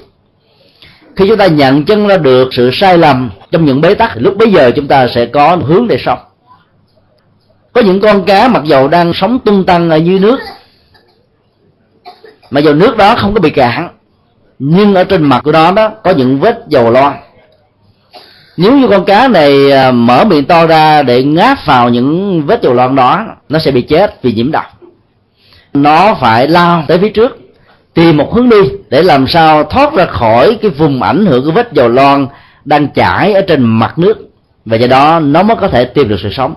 Khi 1.15 1.27
chúng 1.27 1.37
ta 1.37 1.47
nhận 1.47 1.85
chân 1.85 2.07
ra 2.07 2.17
được 2.17 2.49
sự 2.51 2.69
sai 2.73 2.97
lầm 2.97 3.29
trong 3.51 3.65
những 3.65 3.81
bế 3.81 3.93
tắc 3.93 4.11
lúc 4.15 4.37
bấy 4.37 4.51
giờ 4.51 4.71
chúng 4.75 4.87
ta 4.87 5.07
sẽ 5.15 5.25
có 5.25 5.55
hướng 5.55 5.87
để 5.87 5.97
sống. 6.05 6.19
Có 7.73 7.81
những 7.81 8.01
con 8.01 8.23
cá 8.23 8.47
mặc 8.47 8.63
dầu 8.65 8.87
đang 8.87 9.13
sống 9.13 9.39
tung 9.39 9.65
tăng 9.65 9.89
ở 9.89 9.95
dưới 9.95 10.19
nước 10.19 10.39
mà 12.49 12.59
dầu 12.59 12.73
nước 12.73 12.97
đó 12.97 13.15
không 13.15 13.33
có 13.33 13.39
bị 13.39 13.49
cạn, 13.49 13.89
nhưng 14.59 14.95
ở 14.95 15.03
trên 15.03 15.23
mặt 15.23 15.41
của 15.43 15.51
nó 15.51 15.71
đó 15.71 15.89
có 16.03 16.11
những 16.11 16.39
vết 16.39 16.63
dầu 16.67 16.91
loang 16.91 17.26
nếu 18.57 18.77
như 18.77 18.87
con 18.87 19.05
cá 19.05 19.27
này 19.27 19.71
à, 19.71 19.91
mở 19.91 20.23
miệng 20.23 20.45
to 20.45 20.67
ra 20.67 21.03
để 21.03 21.23
ngáp 21.23 21.57
vào 21.65 21.89
những 21.89 22.41
vết 22.45 22.63
dầu 22.63 22.73
loang 22.73 22.95
đó, 22.95 23.25
nó 23.49 23.59
sẽ 23.59 23.71
bị 23.71 23.81
chết 23.81 24.23
vì 24.23 24.33
nhiễm 24.33 24.51
độc. 24.51 24.65
Nó 25.73 26.15
phải 26.21 26.47
lao 26.47 26.83
tới 26.87 26.97
phía 26.97 27.09
trước, 27.09 27.37
tìm 27.93 28.17
một 28.17 28.33
hướng 28.33 28.49
đi 28.49 28.57
để 28.89 29.03
làm 29.03 29.27
sao 29.27 29.63
thoát 29.63 29.93
ra 29.93 30.05
khỏi 30.05 30.57
cái 30.61 30.71
vùng 30.71 31.03
ảnh 31.03 31.25
hưởng 31.25 31.45
của 31.45 31.51
vết 31.51 31.73
dầu 31.73 31.89
loang 31.89 32.27
đang 32.65 32.87
chảy 32.87 33.33
ở 33.33 33.41
trên 33.41 33.63
mặt 33.63 33.99
nước. 33.99 34.29
Và 34.65 34.77
do 34.77 34.87
đó, 34.87 35.19
nó 35.19 35.43
mới 35.43 35.57
có 35.57 35.67
thể 35.67 35.85
tìm 35.85 36.09
được 36.09 36.19
sự 36.23 36.29
sống. 36.31 36.55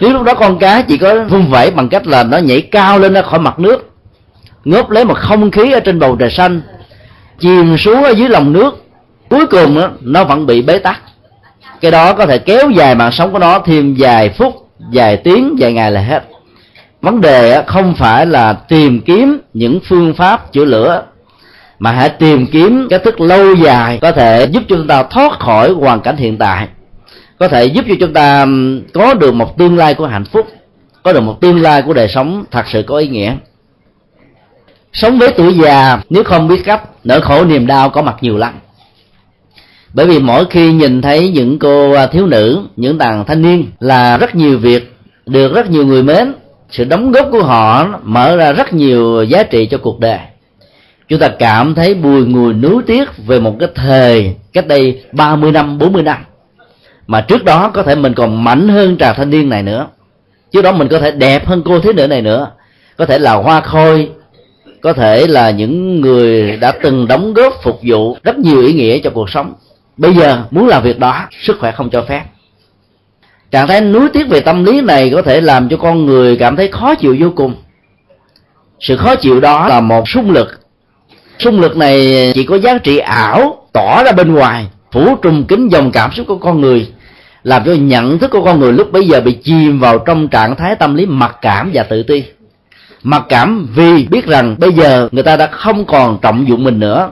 Nếu 0.00 0.12
lúc 0.12 0.22
đó 0.22 0.34
con 0.34 0.58
cá 0.58 0.82
chỉ 0.82 0.96
có 0.96 1.24
vung 1.24 1.50
vẩy 1.50 1.70
bằng 1.70 1.88
cách 1.88 2.06
là 2.06 2.22
nó 2.22 2.38
nhảy 2.38 2.60
cao 2.60 2.98
lên 2.98 3.12
ra 3.12 3.22
khỏi 3.22 3.40
mặt 3.40 3.58
nước, 3.58 3.90
ngớp 4.64 4.90
lấy 4.90 5.04
một 5.04 5.18
không 5.18 5.50
khí 5.50 5.72
ở 5.72 5.80
trên 5.80 5.98
bầu 5.98 6.16
trời 6.16 6.30
xanh, 6.30 6.60
chìm 7.38 7.78
xuống 7.78 8.04
ở 8.04 8.10
dưới 8.10 8.28
lòng 8.28 8.52
nước 8.52 8.85
cuối 9.28 9.46
cùng 9.46 9.74
đó, 9.74 9.88
nó 10.00 10.24
vẫn 10.24 10.46
bị 10.46 10.62
bế 10.62 10.78
tắc. 10.78 11.00
Cái 11.80 11.90
đó 11.90 12.12
có 12.12 12.26
thể 12.26 12.38
kéo 12.38 12.70
dài 12.70 12.94
mạng 12.94 13.12
sống 13.12 13.32
của 13.32 13.38
nó 13.38 13.58
thêm 13.58 13.94
vài 13.98 14.28
phút 14.28 14.68
vài 14.92 15.16
tiếng 15.16 15.56
vài 15.58 15.72
ngày 15.72 15.90
là 15.90 16.00
hết. 16.00 16.22
Vấn 17.02 17.20
đề 17.20 17.62
không 17.66 17.94
phải 17.94 18.26
là 18.26 18.52
tìm 18.52 19.00
kiếm 19.00 19.38
những 19.54 19.80
phương 19.88 20.14
pháp 20.14 20.52
chữa 20.52 20.64
lửa 20.64 21.02
mà 21.78 21.92
hãy 21.92 22.08
tìm 22.08 22.46
kiếm 22.46 22.86
cách 22.90 23.02
thức 23.04 23.20
lâu 23.20 23.54
dài 23.54 23.98
có 24.02 24.12
thể 24.12 24.44
giúp 24.50 24.62
cho 24.68 24.76
chúng 24.76 24.86
ta 24.86 25.02
thoát 25.02 25.38
khỏi 25.40 25.70
hoàn 25.70 26.00
cảnh 26.00 26.16
hiện 26.16 26.38
tại. 26.38 26.68
Có 27.38 27.48
thể 27.48 27.64
giúp 27.64 27.84
cho 27.88 27.94
chúng 28.00 28.12
ta 28.12 28.46
có 28.94 29.14
được 29.14 29.34
một 29.34 29.58
tương 29.58 29.76
lai 29.76 29.94
của 29.94 30.06
hạnh 30.06 30.24
phúc 30.24 30.46
có 31.02 31.12
được 31.12 31.20
một 31.20 31.40
tương 31.40 31.62
lai 31.62 31.82
của 31.82 31.92
đời 31.92 32.08
sống 32.08 32.44
thật 32.50 32.64
sự 32.68 32.82
có 32.82 32.96
ý 32.96 33.08
nghĩa. 33.08 33.34
Sống 34.92 35.18
với 35.18 35.32
tuổi 35.36 35.58
già 35.62 36.00
nếu 36.10 36.24
không 36.24 36.48
biết 36.48 36.62
cách 36.64 36.82
nỗi 37.04 37.20
khổ 37.20 37.44
niềm 37.44 37.66
đau 37.66 37.90
có 37.90 38.02
mặt 38.02 38.16
nhiều 38.20 38.36
lắm 38.36 38.54
bởi 39.96 40.06
vì 40.06 40.18
mỗi 40.18 40.44
khi 40.50 40.72
nhìn 40.72 41.02
thấy 41.02 41.28
những 41.28 41.58
cô 41.58 41.92
à, 41.92 42.06
thiếu 42.06 42.26
nữ, 42.26 42.62
những 42.76 42.98
đàn 42.98 43.24
thanh 43.24 43.42
niên 43.42 43.66
là 43.80 44.18
rất 44.18 44.34
nhiều 44.34 44.58
việc, 44.58 44.96
được 45.26 45.54
rất 45.54 45.70
nhiều 45.70 45.86
người 45.86 46.02
mến, 46.02 46.32
sự 46.70 46.84
đóng 46.84 47.12
góp 47.12 47.28
của 47.30 47.42
họ 47.42 47.88
mở 48.02 48.36
ra 48.36 48.52
rất 48.52 48.72
nhiều 48.72 49.22
giá 49.22 49.42
trị 49.42 49.66
cho 49.66 49.78
cuộc 49.78 50.00
đời. 50.00 50.18
Chúng 51.08 51.18
ta 51.18 51.28
cảm 51.28 51.74
thấy 51.74 51.94
bùi 51.94 52.26
ngùi 52.26 52.52
nuối 52.52 52.82
tiếc 52.86 53.08
về 53.26 53.40
một 53.40 53.56
cái 53.60 53.68
thời 53.74 54.34
cách 54.52 54.66
đây 54.66 55.02
30 55.12 55.52
năm 55.52 55.78
40 55.78 56.02
năm. 56.02 56.18
Mà 57.06 57.20
trước 57.20 57.44
đó 57.44 57.70
có 57.74 57.82
thể 57.82 57.94
mình 57.94 58.14
còn 58.14 58.44
mạnh 58.44 58.68
hơn 58.68 58.96
trà 58.96 59.12
thanh 59.12 59.30
niên 59.30 59.48
này 59.48 59.62
nữa. 59.62 59.86
Trước 60.52 60.62
đó 60.62 60.72
mình 60.72 60.88
có 60.88 60.98
thể 60.98 61.10
đẹp 61.10 61.46
hơn 61.46 61.62
cô 61.64 61.80
thiếu 61.80 61.92
nữ 61.92 62.06
này 62.06 62.22
nữa. 62.22 62.50
Có 62.96 63.06
thể 63.06 63.18
là 63.18 63.34
hoa 63.34 63.60
khôi. 63.60 64.08
Có 64.80 64.92
thể 64.92 65.26
là 65.26 65.50
những 65.50 66.00
người 66.00 66.56
đã 66.56 66.72
từng 66.82 67.06
đóng 67.08 67.34
góp 67.34 67.62
phục 67.62 67.80
vụ 67.82 68.16
rất 68.22 68.38
nhiều 68.38 68.62
ý 68.62 68.72
nghĩa 68.72 68.98
cho 68.98 69.10
cuộc 69.10 69.30
sống 69.30 69.54
bây 69.96 70.14
giờ 70.14 70.42
muốn 70.50 70.68
làm 70.68 70.82
việc 70.82 70.98
đó, 70.98 71.28
sức 71.42 71.56
khỏe 71.60 71.72
không 71.72 71.90
cho 71.90 72.02
phép. 72.02 72.24
Trạng 73.50 73.68
thái 73.68 73.80
nuối 73.80 74.08
tiếc 74.12 74.28
về 74.28 74.40
tâm 74.40 74.64
lý 74.64 74.80
này 74.80 75.10
có 75.14 75.22
thể 75.22 75.40
làm 75.40 75.68
cho 75.68 75.76
con 75.76 76.06
người 76.06 76.36
cảm 76.36 76.56
thấy 76.56 76.68
khó 76.68 76.94
chịu 76.94 77.16
vô 77.20 77.32
cùng. 77.36 77.54
Sự 78.80 78.96
khó 78.96 79.14
chịu 79.14 79.40
đó 79.40 79.68
là 79.68 79.80
một 79.80 80.08
xung 80.08 80.30
lực. 80.30 80.60
Xung 81.38 81.60
lực 81.60 81.76
này 81.76 82.32
chỉ 82.34 82.44
có 82.44 82.58
giá 82.58 82.78
trị 82.78 82.98
ảo, 82.98 83.68
tỏ 83.72 84.02
ra 84.04 84.12
bên 84.12 84.34
ngoài, 84.34 84.66
phủ 84.92 85.16
trùm 85.16 85.44
kính 85.44 85.68
dòng 85.68 85.90
cảm 85.92 86.12
xúc 86.12 86.26
của 86.26 86.38
con 86.38 86.60
người, 86.60 86.88
làm 87.42 87.64
cho 87.64 87.72
nhận 87.72 88.18
thức 88.18 88.30
của 88.30 88.44
con 88.44 88.60
người 88.60 88.72
lúc 88.72 88.92
bấy 88.92 89.06
giờ 89.08 89.20
bị 89.20 89.38
chìm 89.44 89.80
vào 89.80 89.98
trong 89.98 90.28
trạng 90.28 90.56
thái 90.56 90.74
tâm 90.74 90.94
lý 90.94 91.06
mặc 91.06 91.36
cảm 91.42 91.70
và 91.74 91.82
tự 91.82 92.02
ti. 92.02 92.24
Mặc 93.02 93.22
cảm 93.28 93.68
vì 93.74 94.06
biết 94.06 94.26
rằng 94.26 94.56
bây 94.58 94.72
giờ 94.72 95.08
người 95.12 95.22
ta 95.22 95.36
đã 95.36 95.46
không 95.46 95.84
còn 95.84 96.18
trọng 96.22 96.48
dụng 96.48 96.64
mình 96.64 96.80
nữa 96.80 97.10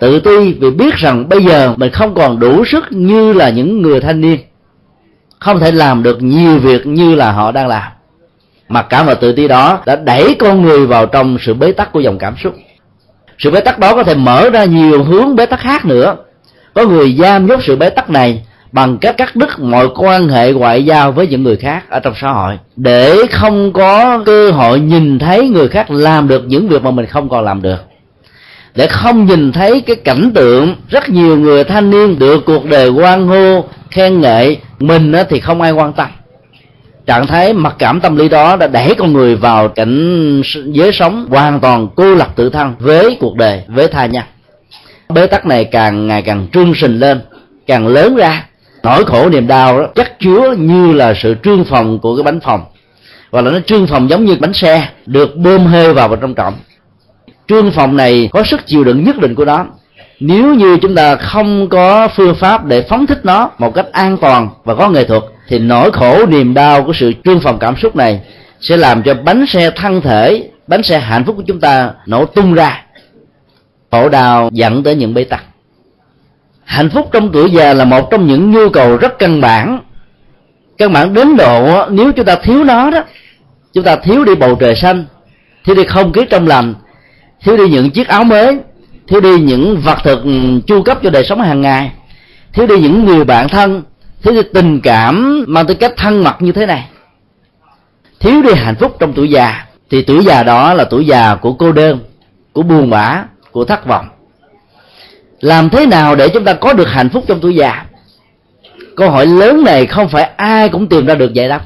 tự 0.00 0.20
ti 0.20 0.52
vì 0.52 0.70
biết 0.70 0.94
rằng 0.94 1.28
bây 1.28 1.44
giờ 1.44 1.74
mình 1.76 1.92
không 1.92 2.14
còn 2.14 2.40
đủ 2.40 2.64
sức 2.64 2.84
như 2.90 3.32
là 3.32 3.50
những 3.50 3.82
người 3.82 4.00
thanh 4.00 4.20
niên. 4.20 4.38
Không 5.38 5.58
thể 5.60 5.72
làm 5.72 6.02
được 6.02 6.22
nhiều 6.22 6.58
việc 6.58 6.86
như 6.86 7.14
là 7.14 7.32
họ 7.32 7.52
đang 7.52 7.68
làm. 7.68 7.92
Mặc 8.68 8.86
cảm 8.90 9.06
và 9.06 9.14
tự 9.14 9.32
ti 9.32 9.48
đó 9.48 9.78
đã 9.86 9.96
đẩy 9.96 10.36
con 10.38 10.62
người 10.62 10.86
vào 10.86 11.06
trong 11.06 11.38
sự 11.40 11.54
bế 11.54 11.72
tắc 11.72 11.92
của 11.92 12.00
dòng 12.00 12.18
cảm 12.18 12.34
xúc. 12.42 12.54
Sự 13.38 13.50
bế 13.50 13.60
tắc 13.60 13.78
đó 13.78 13.94
có 13.94 14.04
thể 14.04 14.14
mở 14.14 14.50
ra 14.50 14.64
nhiều 14.64 15.04
hướng 15.04 15.36
bế 15.36 15.46
tắc 15.46 15.60
khác 15.60 15.84
nữa. 15.84 16.16
Có 16.74 16.86
người 16.86 17.16
giam 17.22 17.46
nhốt 17.46 17.60
sự 17.62 17.76
bế 17.76 17.90
tắc 17.90 18.10
này 18.10 18.46
bằng 18.72 18.98
cách 18.98 19.16
cắt 19.16 19.36
đứt 19.36 19.58
mọi 19.58 19.88
quan 19.94 20.28
hệ 20.28 20.52
ngoại 20.52 20.84
giao 20.84 21.12
với 21.12 21.26
những 21.26 21.42
người 21.42 21.56
khác 21.56 21.90
ở 21.90 22.00
trong 22.00 22.14
xã 22.20 22.28
hội, 22.32 22.58
để 22.76 23.16
không 23.30 23.72
có 23.72 24.22
cơ 24.26 24.50
hội 24.50 24.80
nhìn 24.80 25.18
thấy 25.18 25.48
người 25.48 25.68
khác 25.68 25.90
làm 25.90 26.28
được 26.28 26.44
những 26.46 26.68
việc 26.68 26.82
mà 26.82 26.90
mình 26.90 27.06
không 27.06 27.28
còn 27.28 27.44
làm 27.44 27.62
được 27.62 27.78
để 28.76 28.86
không 28.86 29.26
nhìn 29.26 29.52
thấy 29.52 29.80
cái 29.80 29.96
cảnh 29.96 30.32
tượng 30.34 30.76
rất 30.88 31.08
nhiều 31.08 31.36
người 31.36 31.64
thanh 31.64 31.90
niên 31.90 32.18
được 32.18 32.44
cuộc 32.46 32.64
đời 32.64 32.88
quan 32.88 33.26
hô, 33.26 33.64
khen 33.90 34.20
ngợi, 34.20 34.58
mình 34.78 35.12
thì 35.28 35.40
không 35.40 35.60
ai 35.60 35.72
quan 35.72 35.92
tâm. 35.92 36.08
Trạng 37.06 37.26
thái 37.26 37.52
mặc 37.52 37.74
cảm 37.78 38.00
tâm 38.00 38.16
lý 38.16 38.28
đó 38.28 38.56
đã 38.56 38.66
đẩy 38.66 38.94
con 38.94 39.12
người 39.12 39.36
vào 39.36 39.68
cảnh 39.68 40.42
giới 40.66 40.92
sống 40.92 41.26
hoàn 41.30 41.60
toàn 41.60 41.88
cô 41.96 42.14
lập 42.14 42.28
tự 42.36 42.50
thân 42.50 42.74
với 42.78 43.16
cuộc 43.20 43.36
đời, 43.36 43.62
với 43.68 43.88
tha 43.88 44.06
nhân. 44.06 44.24
Bế 45.08 45.26
tắc 45.26 45.46
này 45.46 45.64
càng 45.64 46.06
ngày 46.06 46.22
càng 46.22 46.46
trương 46.52 46.74
sình 46.74 47.00
lên, 47.00 47.20
càng 47.66 47.86
lớn 47.86 48.16
ra, 48.16 48.46
nỗi 48.82 49.04
khổ 49.04 49.28
niềm 49.30 49.46
đau 49.46 49.78
đó 49.78 49.86
chắc 49.94 50.20
chứa 50.20 50.54
như 50.58 50.92
là 50.92 51.14
sự 51.22 51.34
trương 51.42 51.64
phòng 51.64 51.98
của 51.98 52.16
cái 52.16 52.22
bánh 52.22 52.40
phòng. 52.40 52.64
Hoặc 53.32 53.42
là 53.42 53.50
nó 53.50 53.58
trương 53.66 53.86
phòng 53.86 54.10
giống 54.10 54.24
như 54.24 54.36
bánh 54.40 54.52
xe, 54.52 54.88
được 55.06 55.36
bơm 55.36 55.66
hơi 55.66 55.94
vào 55.94 56.08
vào 56.08 56.16
trong 56.16 56.34
trọng 56.34 56.54
trương 57.48 57.70
phòng 57.70 57.96
này 57.96 58.28
có 58.32 58.42
sức 58.44 58.66
chịu 58.66 58.84
đựng 58.84 59.04
nhất 59.04 59.18
định 59.18 59.34
của 59.34 59.44
nó. 59.44 59.66
Nếu 60.20 60.54
như 60.54 60.76
chúng 60.82 60.94
ta 60.94 61.16
không 61.16 61.68
có 61.68 62.08
phương 62.08 62.34
pháp 62.34 62.64
để 62.64 62.82
phóng 62.88 63.06
thích 63.06 63.20
nó 63.24 63.50
một 63.58 63.74
cách 63.74 63.86
an 63.92 64.16
toàn 64.20 64.48
và 64.64 64.74
có 64.74 64.88
nghệ 64.88 65.04
thuật, 65.04 65.22
thì 65.48 65.58
nỗi 65.58 65.90
khổ 65.92 66.26
niềm 66.26 66.54
đau 66.54 66.82
của 66.82 66.92
sự 66.92 67.12
trương 67.24 67.40
phòng 67.40 67.58
cảm 67.58 67.76
xúc 67.76 67.96
này 67.96 68.20
sẽ 68.60 68.76
làm 68.76 69.02
cho 69.02 69.14
bánh 69.14 69.46
xe 69.46 69.70
thân 69.70 70.00
thể, 70.00 70.48
bánh 70.66 70.82
xe 70.82 70.98
hạnh 70.98 71.24
phúc 71.24 71.36
của 71.36 71.44
chúng 71.46 71.60
ta 71.60 71.90
nổ 72.06 72.26
tung 72.26 72.54
ra. 72.54 72.82
Khổ 73.90 74.08
đau 74.08 74.50
dẫn 74.52 74.82
tới 74.82 74.94
những 74.94 75.14
bế 75.14 75.24
tắc. 75.24 75.44
Hạnh 76.64 76.90
phúc 76.90 77.08
trong 77.12 77.32
tuổi 77.32 77.50
già 77.50 77.74
là 77.74 77.84
một 77.84 78.10
trong 78.10 78.26
những 78.26 78.50
nhu 78.50 78.68
cầu 78.68 78.96
rất 78.96 79.18
căn 79.18 79.40
bản. 79.40 79.80
Căn 80.78 80.92
bản 80.92 81.14
đến 81.14 81.36
độ, 81.36 81.86
nếu 81.90 82.12
chúng 82.12 82.26
ta 82.26 82.36
thiếu 82.42 82.64
nó 82.64 82.90
đó, 82.90 83.04
chúng 83.74 83.84
ta 83.84 83.96
thiếu 83.96 84.24
đi 84.24 84.34
bầu 84.34 84.56
trời 84.60 84.74
xanh, 84.74 85.04
thiếu 85.64 85.76
đi 85.76 85.84
không 85.84 86.12
khí 86.12 86.20
trong 86.30 86.46
lành 86.46 86.74
thiếu 87.46 87.56
đi 87.56 87.68
những 87.68 87.90
chiếc 87.90 88.08
áo 88.08 88.24
mới, 88.24 88.58
thiếu 89.06 89.20
đi 89.20 89.40
những 89.40 89.80
vật 89.80 89.98
thực 90.04 90.18
chu 90.66 90.82
cấp 90.82 90.98
cho 91.02 91.10
đời 91.10 91.24
sống 91.24 91.40
hàng 91.40 91.60
ngày, 91.60 91.92
thiếu 92.52 92.66
đi 92.66 92.80
những 92.80 93.04
người 93.04 93.24
bạn 93.24 93.48
thân, 93.48 93.82
thiếu 94.22 94.34
đi 94.34 94.40
tình 94.54 94.80
cảm 94.80 95.44
mang 95.48 95.66
tới 95.66 95.76
cách 95.76 95.92
thân 95.96 96.24
mật 96.24 96.42
như 96.42 96.52
thế 96.52 96.66
này. 96.66 96.88
Thiếu 98.20 98.42
đi 98.42 98.54
hạnh 98.54 98.74
phúc 98.74 98.96
trong 99.00 99.12
tuổi 99.12 99.30
già, 99.30 99.66
thì 99.90 100.02
tuổi 100.02 100.24
già 100.24 100.42
đó 100.42 100.74
là 100.74 100.84
tuổi 100.84 101.06
già 101.06 101.34
của 101.34 101.52
cô 101.52 101.72
đơn, 101.72 101.98
của 102.52 102.62
buồn 102.62 102.90
bã, 102.90 103.24
của 103.52 103.64
thất 103.64 103.86
vọng. 103.86 104.08
Làm 105.40 105.70
thế 105.70 105.86
nào 105.86 106.14
để 106.14 106.28
chúng 106.28 106.44
ta 106.44 106.52
có 106.52 106.72
được 106.72 106.88
hạnh 106.88 107.08
phúc 107.08 107.24
trong 107.26 107.40
tuổi 107.40 107.54
già? 107.54 107.84
Câu 108.96 109.10
hỏi 109.10 109.26
lớn 109.26 109.64
này 109.64 109.86
không 109.86 110.08
phải 110.08 110.30
ai 110.36 110.68
cũng 110.68 110.86
tìm 110.86 111.06
ra 111.06 111.14
được 111.14 111.32
giải 111.32 111.48
đáp. 111.48 111.60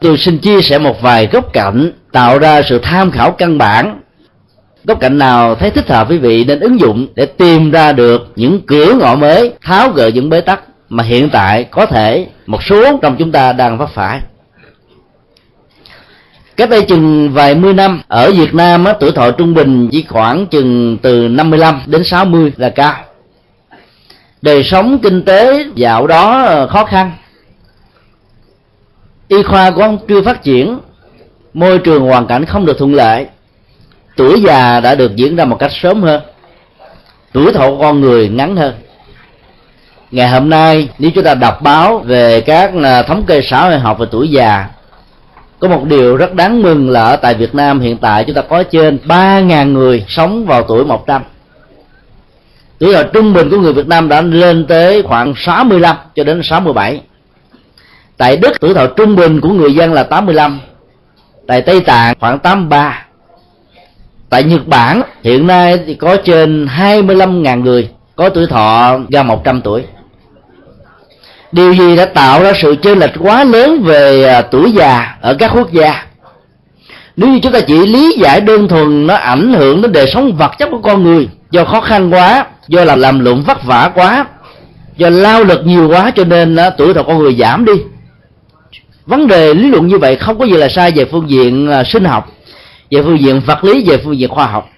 Tôi 0.00 0.18
xin 0.18 0.38
chia 0.38 0.62
sẻ 0.62 0.78
một 0.78 1.02
vài 1.02 1.26
góc 1.26 1.52
cạnh, 1.52 1.92
tạo 2.12 2.38
ra 2.38 2.62
sự 2.62 2.78
tham 2.82 3.10
khảo 3.10 3.32
căn 3.32 3.58
bản 3.58 4.00
góc 4.84 5.00
cạnh 5.00 5.18
nào 5.18 5.54
thấy 5.54 5.70
thích 5.70 5.88
hợp 5.88 6.10
quý 6.10 6.18
vị 6.18 6.44
nên 6.44 6.60
ứng 6.60 6.80
dụng 6.80 7.06
để 7.14 7.26
tìm 7.26 7.70
ra 7.70 7.92
được 7.92 8.32
những 8.36 8.60
cửa 8.66 8.94
ngõ 8.94 9.14
mới 9.14 9.52
tháo 9.62 9.90
gỡ 9.90 10.06
những 10.06 10.30
bế 10.30 10.40
tắc 10.40 10.60
mà 10.88 11.04
hiện 11.04 11.28
tại 11.32 11.64
có 11.64 11.86
thể 11.86 12.26
một 12.46 12.62
số 12.62 12.98
trong 13.02 13.16
chúng 13.18 13.32
ta 13.32 13.52
đang 13.52 13.78
vấp 13.78 13.90
phải. 13.90 14.20
Cách 16.56 16.70
đây 16.70 16.82
chừng 16.82 17.32
vài 17.32 17.54
mươi 17.54 17.72
năm 17.72 18.02
ở 18.08 18.30
Việt 18.30 18.54
Nam 18.54 18.84
á, 18.84 18.92
tuổi 19.00 19.12
thọ 19.12 19.30
trung 19.30 19.54
bình 19.54 19.88
chỉ 19.92 20.04
khoảng 20.08 20.46
chừng 20.46 20.98
từ 21.02 21.28
55 21.28 21.80
đến 21.86 22.04
60 22.04 22.52
là 22.56 22.68
cao. 22.68 22.94
Đời 24.42 24.64
sống 24.64 24.98
kinh 25.02 25.22
tế 25.22 25.66
dạo 25.74 26.06
đó 26.06 26.46
khó 26.70 26.84
khăn. 26.84 27.12
Y 29.28 29.42
khoa 29.42 29.70
cũng 29.70 29.98
chưa 30.08 30.22
phát 30.22 30.42
triển 30.42 30.78
môi 31.54 31.78
trường 31.78 32.02
hoàn 32.02 32.26
cảnh 32.26 32.44
không 32.44 32.66
được 32.66 32.78
thuận 32.78 32.94
lợi 32.94 33.26
tuổi 34.16 34.42
già 34.46 34.80
đã 34.80 34.94
được 34.94 35.16
diễn 35.16 35.36
ra 35.36 35.44
một 35.44 35.56
cách 35.58 35.72
sớm 35.82 36.02
hơn. 36.02 36.22
Tuổi 37.32 37.52
thọ 37.52 37.70
con 37.80 38.00
người 38.00 38.28
ngắn 38.28 38.56
hơn. 38.56 38.74
Ngày 40.10 40.28
hôm 40.28 40.50
nay, 40.50 40.88
nếu 40.98 41.10
chúng 41.14 41.24
ta 41.24 41.34
đọc 41.34 41.62
báo 41.62 41.98
về 41.98 42.40
các 42.40 42.70
à, 42.82 43.02
thống 43.02 43.24
kê 43.26 43.42
xã 43.42 43.62
hội 43.62 43.78
học 43.78 43.98
về 43.98 44.06
tuổi 44.10 44.30
già, 44.30 44.68
có 45.58 45.68
một 45.68 45.84
điều 45.84 46.16
rất 46.16 46.34
đáng 46.34 46.62
mừng 46.62 46.90
là 46.90 47.04
ở 47.04 47.16
tại 47.16 47.34
Việt 47.34 47.54
Nam 47.54 47.80
hiện 47.80 47.96
tại 47.96 48.24
chúng 48.24 48.34
ta 48.34 48.42
có 48.42 48.62
trên 48.62 48.98
3.000 49.06 49.72
người 49.72 50.04
sống 50.08 50.44
vào 50.46 50.62
tuổi 50.62 50.84
100 50.84 51.22
tuổi 52.78 52.94
thọ 52.94 53.02
trung 53.02 53.32
bình 53.32 53.50
của 53.50 53.58
người 53.58 53.72
Việt 53.72 53.88
Nam 53.88 54.08
đã 54.08 54.20
lên 54.20 54.66
tới 54.66 55.02
khoảng 55.02 55.34
65 55.36 55.96
cho 56.14 56.24
đến 56.24 56.40
67 56.42 57.00
tại 58.16 58.36
đức, 58.36 58.60
tuổi 58.60 58.74
thọ 58.74 58.86
trung 58.86 59.16
bình 59.16 59.40
của 59.40 59.48
người 59.48 59.74
dân 59.74 59.92
là 59.92 60.02
85 60.02 60.60
tại 61.46 61.62
tây 61.62 61.80
tạng, 61.80 62.14
khoảng 62.20 62.38
83 62.38 63.06
tại 64.30 64.44
nhật 64.44 64.66
bản 64.66 65.02
hiện 65.24 65.46
nay 65.46 65.78
thì 65.86 65.94
có 65.94 66.16
trên 66.16 66.66
25.000 66.66 67.60
người 67.60 67.88
có 68.16 68.28
tuổi 68.28 68.46
thọ 68.46 68.98
ra 69.12 69.22
100 69.22 69.60
tuổi. 69.60 69.82
Điều 71.52 71.72
gì 71.72 71.96
đã 71.96 72.04
tạo 72.04 72.42
ra 72.42 72.52
sự 72.62 72.76
chênh 72.82 72.98
lệch 72.98 73.12
quá 73.18 73.44
lớn 73.44 73.82
về 73.82 74.24
à, 74.24 74.42
tuổi 74.42 74.72
già 74.72 75.16
ở 75.20 75.34
các 75.34 75.50
quốc 75.54 75.72
gia? 75.72 76.04
Nếu 77.16 77.30
như 77.30 77.40
chúng 77.42 77.52
ta 77.52 77.60
chỉ 77.60 77.86
lý 77.86 78.16
giải 78.18 78.40
đơn 78.40 78.68
thuần 78.68 79.06
nó 79.06 79.14
ảnh 79.14 79.52
hưởng 79.52 79.82
đến 79.82 79.92
đời 79.92 80.06
sống 80.14 80.36
vật 80.36 80.52
chất 80.58 80.68
của 80.70 80.78
con 80.78 81.02
người 81.02 81.28
do 81.50 81.64
khó 81.64 81.80
khăn 81.80 82.10
quá 82.10 82.46
do 82.68 82.84
là 82.84 82.96
làm 82.96 83.20
lụng 83.20 83.42
vất 83.46 83.64
vả 83.64 83.90
quá 83.94 84.26
do 84.96 85.10
lao 85.10 85.44
lực 85.44 85.60
nhiều 85.64 85.88
quá 85.88 86.10
cho 86.16 86.24
nên 86.24 86.54
uh, 86.54 86.60
tuổi 86.78 86.94
thọ 86.94 87.02
con 87.02 87.18
người 87.18 87.34
giảm 87.34 87.64
đi. 87.64 87.72
Vấn 89.06 89.26
đề 89.26 89.54
lý 89.54 89.68
luận 89.68 89.86
như 89.86 89.98
vậy 89.98 90.16
không 90.16 90.38
có 90.38 90.44
gì 90.44 90.56
là 90.56 90.68
sai 90.68 90.90
về 90.90 91.04
phương 91.04 91.30
diện 91.30 91.68
uh, 91.80 91.86
sinh 91.86 92.04
học 92.04 92.33
về 92.94 93.02
phương 93.02 93.20
diện 93.20 93.40
vật 93.46 93.64
lý 93.64 93.84
về 93.88 93.98
phương 94.04 94.18
diện 94.18 94.28
khoa 94.28 94.46
học 94.46 94.70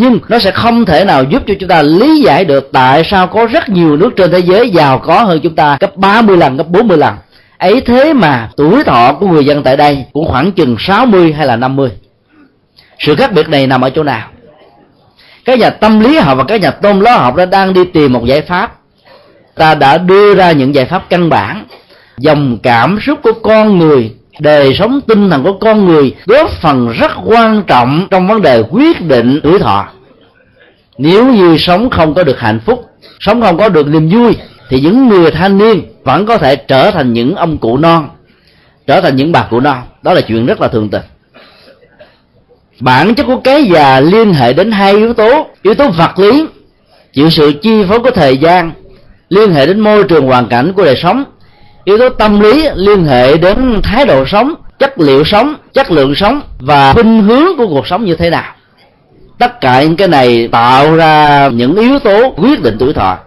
nhưng 0.00 0.18
nó 0.28 0.38
sẽ 0.38 0.50
không 0.50 0.84
thể 0.84 1.04
nào 1.04 1.24
giúp 1.24 1.42
cho 1.46 1.54
chúng 1.60 1.68
ta 1.68 1.82
lý 1.82 2.20
giải 2.20 2.44
được 2.44 2.68
tại 2.72 3.02
sao 3.10 3.26
có 3.26 3.46
rất 3.46 3.68
nhiều 3.68 3.96
nước 3.96 4.10
trên 4.16 4.30
thế 4.30 4.38
giới 4.38 4.70
giàu 4.70 4.98
có 4.98 5.22
hơn 5.22 5.40
chúng 5.42 5.54
ta 5.54 5.76
gấp 5.80 5.96
30 5.96 6.36
lần, 6.36 6.56
gấp 6.56 6.68
40 6.68 6.98
lần. 6.98 7.14
Ấy 7.58 7.80
thế 7.80 8.12
mà 8.12 8.50
tuổi 8.56 8.84
thọ 8.84 9.12
của 9.12 9.26
người 9.26 9.44
dân 9.44 9.62
tại 9.62 9.76
đây 9.76 10.04
cũng 10.12 10.26
khoảng 10.26 10.52
chừng 10.52 10.76
60 10.78 11.32
hay 11.32 11.46
là 11.46 11.56
50. 11.56 11.90
Sự 12.98 13.14
khác 13.14 13.32
biệt 13.32 13.48
này 13.48 13.66
nằm 13.66 13.80
ở 13.80 13.90
chỗ 13.90 14.02
nào? 14.02 14.28
Các 15.44 15.58
nhà 15.58 15.70
tâm 15.70 16.00
lý 16.00 16.18
học 16.18 16.38
và 16.38 16.44
các 16.44 16.60
nhà 16.60 16.70
tôn 16.70 17.00
lý 17.00 17.10
học 17.10 17.36
đã 17.36 17.46
đang 17.46 17.72
đi 17.72 17.84
tìm 17.84 18.12
một 18.12 18.24
giải 18.24 18.40
pháp. 18.40 18.72
Ta 19.54 19.74
đã 19.74 19.98
đưa 19.98 20.34
ra 20.34 20.52
những 20.52 20.74
giải 20.74 20.84
pháp 20.84 21.10
căn 21.10 21.28
bản. 21.28 21.64
Dòng 22.18 22.58
cảm 22.62 22.98
xúc 23.00 23.18
của 23.22 23.32
con 23.32 23.78
người 23.78 24.12
đời 24.38 24.74
sống 24.78 25.00
tinh 25.00 25.30
thần 25.30 25.42
của 25.42 25.52
con 25.52 25.84
người 25.84 26.14
góp 26.26 26.50
phần 26.50 26.92
rất 26.92 27.10
quan 27.24 27.62
trọng 27.66 28.06
trong 28.10 28.28
vấn 28.28 28.42
đề 28.42 28.62
quyết 28.70 29.00
định 29.00 29.40
tuổi 29.42 29.58
thọ. 29.58 29.88
Nếu 30.98 31.32
như 31.32 31.56
sống 31.58 31.90
không 31.90 32.14
có 32.14 32.22
được 32.22 32.40
hạnh 32.40 32.60
phúc, 32.66 32.84
sống 33.20 33.42
không 33.42 33.58
có 33.58 33.68
được 33.68 33.86
niềm 33.88 34.08
vui, 34.08 34.36
thì 34.68 34.80
những 34.80 35.08
người 35.08 35.30
thanh 35.30 35.58
niên 35.58 35.82
vẫn 36.04 36.26
có 36.26 36.38
thể 36.38 36.56
trở 36.56 36.90
thành 36.90 37.12
những 37.12 37.34
ông 37.34 37.58
cụ 37.58 37.76
non, 37.76 38.08
trở 38.86 39.00
thành 39.00 39.16
những 39.16 39.32
bà 39.32 39.42
cụ 39.50 39.60
non. 39.60 39.78
Đó 40.02 40.12
là 40.12 40.20
chuyện 40.20 40.46
rất 40.46 40.60
là 40.60 40.68
thường 40.68 40.88
tình. 40.88 41.02
Bản 42.80 43.14
chất 43.14 43.26
của 43.26 43.40
cái 43.44 43.64
già 43.64 44.00
liên 44.00 44.32
hệ 44.32 44.52
đến 44.52 44.72
hai 44.72 44.96
yếu 44.96 45.14
tố 45.14 45.46
yếu 45.62 45.74
tố 45.74 45.90
vật 45.90 46.18
lý, 46.18 46.46
chịu 47.12 47.30
sự 47.30 47.52
chi 47.62 47.84
phối 47.88 48.00
của 48.00 48.10
thời 48.10 48.36
gian, 48.36 48.72
liên 49.28 49.52
hệ 49.52 49.66
đến 49.66 49.80
môi 49.80 50.04
trường 50.04 50.26
hoàn 50.26 50.46
cảnh 50.46 50.72
của 50.72 50.84
đời 50.84 50.96
sống 51.02 51.24
yếu 51.88 51.98
tố 51.98 52.08
tâm 52.08 52.40
lý 52.40 52.68
liên 52.74 53.04
hệ 53.04 53.36
đến 53.36 53.80
thái 53.82 54.06
độ 54.06 54.24
sống, 54.26 54.54
chất 54.78 55.00
liệu 55.00 55.24
sống, 55.24 55.54
chất 55.74 55.90
lượng 55.90 56.14
sống 56.14 56.40
và 56.58 56.92
khuynh 56.92 57.22
hướng 57.22 57.56
của 57.56 57.66
cuộc 57.66 57.86
sống 57.86 58.04
như 58.04 58.14
thế 58.14 58.30
nào. 58.30 58.54
Tất 59.38 59.60
cả 59.60 59.82
những 59.82 59.96
cái 59.96 60.08
này 60.08 60.48
tạo 60.52 60.96
ra 60.96 61.48
những 61.48 61.76
yếu 61.76 61.98
tố 61.98 62.34
quyết 62.36 62.62
định 62.62 62.76
tuổi 62.78 62.92
thọ. 62.92 63.18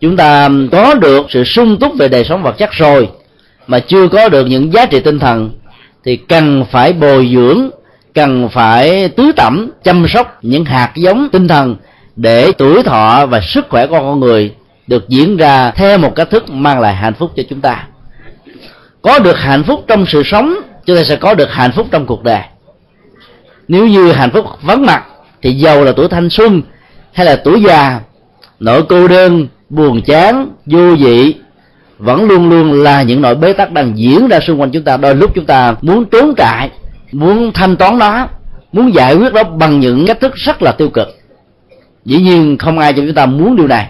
Chúng 0.00 0.16
ta 0.16 0.48
có 0.72 0.94
được 0.94 1.26
sự 1.28 1.44
sung 1.44 1.76
túc 1.80 1.92
về 1.98 2.08
đời 2.08 2.24
sống 2.24 2.42
vật 2.42 2.58
chất 2.58 2.70
rồi, 2.72 3.08
mà 3.66 3.78
chưa 3.78 4.08
có 4.08 4.28
được 4.28 4.46
những 4.46 4.72
giá 4.72 4.86
trị 4.86 5.00
tinh 5.00 5.18
thần, 5.18 5.50
thì 6.04 6.16
cần 6.16 6.64
phải 6.70 6.92
bồi 6.92 7.30
dưỡng, 7.34 7.70
cần 8.14 8.48
phải 8.48 9.08
tứ 9.08 9.32
tẩm, 9.36 9.70
chăm 9.84 10.06
sóc 10.08 10.38
những 10.42 10.64
hạt 10.64 10.90
giống 10.94 11.28
tinh 11.32 11.48
thần 11.48 11.76
để 12.16 12.52
tuổi 12.58 12.82
thọ 12.82 13.26
và 13.26 13.40
sức 13.40 13.66
khỏe 13.68 13.86
của 13.86 13.98
con 13.98 14.20
người 14.20 14.52
được 14.86 15.08
diễn 15.08 15.36
ra 15.36 15.70
theo 15.70 15.98
một 15.98 16.14
cách 16.14 16.30
thức 16.30 16.50
mang 16.50 16.80
lại 16.80 16.94
hạnh 16.94 17.14
phúc 17.14 17.32
cho 17.36 17.42
chúng 17.50 17.60
ta. 17.60 17.86
Có 19.02 19.18
được 19.18 19.36
hạnh 19.38 19.64
phúc 19.64 19.84
trong 19.86 20.06
sự 20.06 20.22
sống, 20.24 20.54
chúng 20.86 20.96
ta 20.96 21.02
sẽ 21.04 21.16
có 21.16 21.34
được 21.34 21.50
hạnh 21.50 21.72
phúc 21.72 21.86
trong 21.90 22.06
cuộc 22.06 22.22
đời. 22.22 22.40
Nếu 23.68 23.86
như 23.86 24.12
hạnh 24.12 24.30
phúc 24.30 24.46
vắng 24.62 24.86
mặt, 24.86 25.04
thì 25.42 25.52
giàu 25.52 25.84
là 25.84 25.92
tuổi 25.92 26.08
thanh 26.08 26.30
xuân, 26.30 26.62
hay 27.12 27.26
là 27.26 27.36
tuổi 27.36 27.62
già, 27.62 28.00
nỗi 28.60 28.82
cô 28.88 29.08
đơn, 29.08 29.48
buồn 29.68 30.02
chán, 30.02 30.48
vô 30.66 30.94
vị, 30.94 31.34
vẫn 31.98 32.24
luôn 32.24 32.50
luôn 32.50 32.72
là 32.72 33.02
những 33.02 33.20
nỗi 33.20 33.34
bế 33.34 33.52
tắc 33.52 33.72
đang 33.72 33.98
diễn 33.98 34.28
ra 34.28 34.40
xung 34.40 34.60
quanh 34.60 34.70
chúng 34.70 34.84
ta. 34.84 34.96
Đôi 34.96 35.14
lúc 35.14 35.30
chúng 35.34 35.46
ta 35.46 35.74
muốn 35.82 36.04
trốn 36.04 36.34
trại, 36.36 36.70
muốn 37.12 37.52
thanh 37.52 37.76
toán 37.76 37.98
nó, 37.98 38.28
muốn 38.72 38.94
giải 38.94 39.14
quyết 39.14 39.32
nó 39.32 39.44
bằng 39.44 39.80
những 39.80 40.06
cách 40.06 40.20
thức 40.20 40.34
rất 40.34 40.62
là 40.62 40.72
tiêu 40.72 40.88
cực. 40.88 41.08
Dĩ 42.04 42.16
nhiên 42.16 42.58
không 42.58 42.78
ai 42.78 42.92
trong 42.92 43.06
chúng 43.06 43.14
ta 43.14 43.26
muốn 43.26 43.56
điều 43.56 43.66
này 43.66 43.86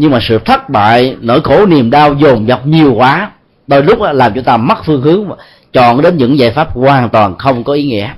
nhưng 0.00 0.10
mà 0.10 0.18
sự 0.22 0.38
thất 0.38 0.70
bại, 0.70 1.16
nỗi 1.20 1.40
khổ 1.40 1.66
niềm 1.66 1.90
đau 1.90 2.14
dồn 2.14 2.48
dập 2.48 2.66
nhiều 2.66 2.94
quá. 2.94 3.30
Đôi 3.66 3.82
lúc 3.82 3.98
làm 4.12 4.32
chúng 4.34 4.44
ta 4.44 4.56
mất 4.56 4.84
phương 4.86 5.02
hướng, 5.02 5.24
chọn 5.72 6.02
đến 6.02 6.16
những 6.16 6.38
giải 6.38 6.50
pháp 6.50 6.74
hoàn 6.74 7.08
toàn 7.08 7.38
không 7.38 7.64
có 7.64 7.72
ý 7.72 7.86
nghĩa. 7.86 8.08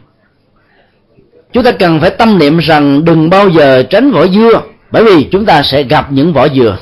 Chúng 1.53 1.65
ta 1.65 1.73
cần 1.73 2.01
phải 2.01 2.11
tâm 2.11 2.39
niệm 2.39 2.59
rằng 2.59 3.05
đừng 3.05 3.31
bao 3.31 3.49
giờ 3.49 3.83
tránh 3.83 4.11
vỏ 4.11 4.27
dưa, 4.27 4.63
bởi 4.91 5.05
vì 5.05 5.29
chúng 5.33 5.47
ta 5.47 5.63
sẽ 5.63 5.83
gặp 5.83 6.13
những 6.13 6.33
vỏ 6.33 6.49
dừa. 6.49 6.77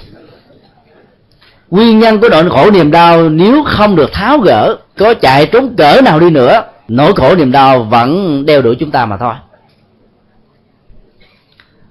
Nguyên 1.71 1.99
nhân 1.99 2.21
của 2.21 2.29
nỗi 2.29 2.51
khổ 2.51 2.71
niềm 2.71 2.91
đau, 2.91 3.29
nếu 3.29 3.65
không 3.67 3.97
được 3.97 4.13
tháo 4.13 4.39
gỡ, 4.39 4.77
có 4.99 5.15
chạy 5.15 5.47
trốn 5.47 5.77
cỡ 5.77 6.01
nào 6.05 6.21
đi 6.21 6.31
nữa, 6.31 6.63
nỗi 6.89 7.13
khổ 7.17 7.35
niềm 7.37 7.53
đau 7.53 7.83
vẫn 7.83 8.43
đeo 8.47 8.63
đuổi 8.63 8.77
chúng 8.81 8.91
ta 8.91 9.07
mà 9.07 9.17
thôi 9.17 9.35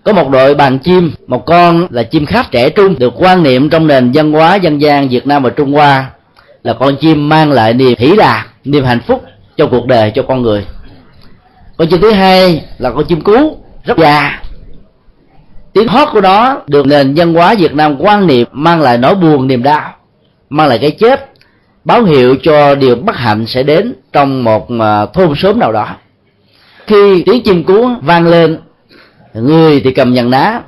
có 0.08 0.14
một 0.14 0.30
đội 0.30 0.56
bàn 0.56 0.80
chim, 0.80 1.12
một 1.28 1.46
con 1.46 1.88
là 1.90 2.04
chim 2.04 2.26
khách 2.26 2.52
trẻ 2.52 2.70
trung, 2.70 2.96
được 3.00 3.14
quan 3.18 3.44
niệm 3.44 3.70
trong 3.70 3.88
nền 3.88 4.12
văn 4.14 4.32
hóa 4.32 4.56
dân 4.56 4.82
gian 4.82 5.10
việt 5.10 5.28
nam 5.28 5.44
và 5.44 5.50
trung 5.50 5.74
hoa 5.74 6.10
là 6.64 6.74
con 6.74 6.96
chim 6.96 7.30
mang 7.30 7.52
lại 7.52 7.74
niềm 7.74 7.98
hỷ 7.98 8.08
lạc, 8.08 8.46
niềm 8.66 8.84
hạnh 8.84 9.00
phúc 9.08 9.24
cho 9.58 9.68
cuộc 9.68 9.88
đời, 9.88 10.12
cho 10.16 10.24
con 10.24 10.42
người. 10.42 10.66
Con 11.78 11.88
chim 11.88 12.02
thứ 12.02 12.12
hai 12.12 12.66
là 12.78 12.92
con 12.92 13.06
chim 13.06 13.22
cú, 13.22 13.58
rất 13.84 13.98
già. 13.98 14.42
Tiếng 15.74 15.88
hót 15.88 16.08
của 16.12 16.22
nó 16.22 16.62
được 16.68 16.88
nền 16.88 17.14
văn 17.16 17.34
hóa 17.34 17.56
việt 17.58 17.74
nam 17.74 17.96
quan 18.00 18.28
niệm, 18.28 18.48
mang 18.52 18.82
lại 18.82 18.98
nỗi 18.98 19.16
buồn, 19.16 19.48
niềm 19.48 19.64
đau, 19.64 19.94
mang 20.50 20.68
lại 20.68 20.80
cái 20.82 20.92
chết, 20.92 21.30
báo 21.86 22.04
hiệu 22.04 22.36
cho 22.44 22.76
điều 22.76 22.96
bất 22.96 23.16
hạnh 23.16 23.46
sẽ 23.46 23.64
đến 23.64 23.94
trong 24.14 24.44
một 24.44 24.68
à, 24.80 25.06
thôn 25.06 25.34
sớm 25.36 25.60
nào 25.60 25.72
đó. 25.72 25.88
Khi 26.88 27.24
tiếng 27.26 27.44
chim 27.44 27.64
cú 27.64 27.88
vang 28.02 28.28
lên 28.28 28.60
người 29.42 29.82
thì 29.84 29.92
cầm 29.92 30.14
nhằn 30.14 30.32
đá, 30.32 30.62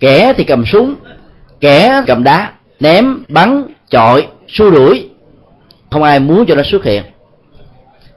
kẻ 0.00 0.32
thì 0.36 0.44
cầm 0.44 0.66
súng, 0.66 0.94
kẻ 1.60 2.02
cầm 2.06 2.24
đá, 2.24 2.50
ném, 2.80 3.24
bắn, 3.28 3.64
chọi, 3.90 4.26
xua 4.48 4.70
đuổi. 4.70 5.08
Không 5.90 6.02
ai 6.02 6.20
muốn 6.20 6.46
cho 6.46 6.54
nó 6.54 6.62
xuất 6.62 6.84
hiện. 6.84 7.02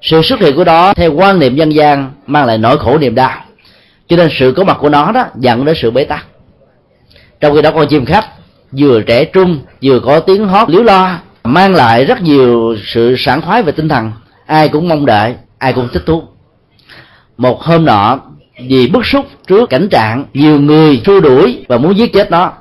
Sự 0.02 0.22
xuất 0.22 0.40
hiện 0.40 0.56
của 0.56 0.64
nó 0.64 0.94
theo 0.94 1.14
quan 1.14 1.40
niệm 1.40 1.56
dân 1.56 1.74
gian 1.74 2.12
mang 2.28 2.46
lại 2.46 2.58
nỗi 2.58 2.78
khổ 2.78 2.98
niềm 2.98 3.16
đau. 3.16 3.42
Cho 4.08 4.18
nên 4.18 4.30
sự 4.40 4.54
có 4.58 4.64
mặt 4.64 4.78
của 4.80 4.90
nó 4.90 5.12
đó 5.12 5.26
dẫn 5.36 5.66
đến 5.66 5.76
sự 5.82 5.92
bế 5.92 6.04
tắc. 6.04 6.26
Trong 7.40 7.56
khi 7.56 7.62
đó, 7.62 7.72
con 7.72 7.88
chim 7.88 8.06
khách 8.06 8.26
vừa 8.72 9.02
trẻ 9.02 9.26
trung, 9.26 9.60
vừa 9.82 10.00
có 10.00 10.20
tiếng 10.20 10.48
hót 10.48 10.70
liếu 10.70 10.84
lo, 10.84 11.20
mang 11.44 11.76
lại 11.76 12.06
rất 12.06 12.22
nhiều 12.22 12.76
sự 12.86 13.16
sảng 13.18 13.42
khoái 13.42 13.64
về 13.64 13.72
tinh 13.72 13.90
thần. 13.90 14.12
Ai 14.46 14.70
cũng 14.70 14.90
mong 14.90 15.06
đợi, 15.06 15.36
ai 15.58 15.74
cũng 15.74 15.90
thích 15.94 16.04
thú. 16.06 16.24
Một 17.38 17.62
hôm 17.62 17.86
nọ 17.86 18.20
vì 18.60 18.88
bức 18.88 19.06
xúc 19.06 19.26
trước 19.48 19.70
cảnh 19.70 19.88
trạng 19.92 20.26
nhiều 20.34 20.60
người 20.60 21.02
xua 21.06 21.20
đuổi 21.20 21.66
và 21.68 21.78
muốn 21.78 21.98
giết 21.98 22.14
chết 22.14 22.32
nó. 22.32 22.54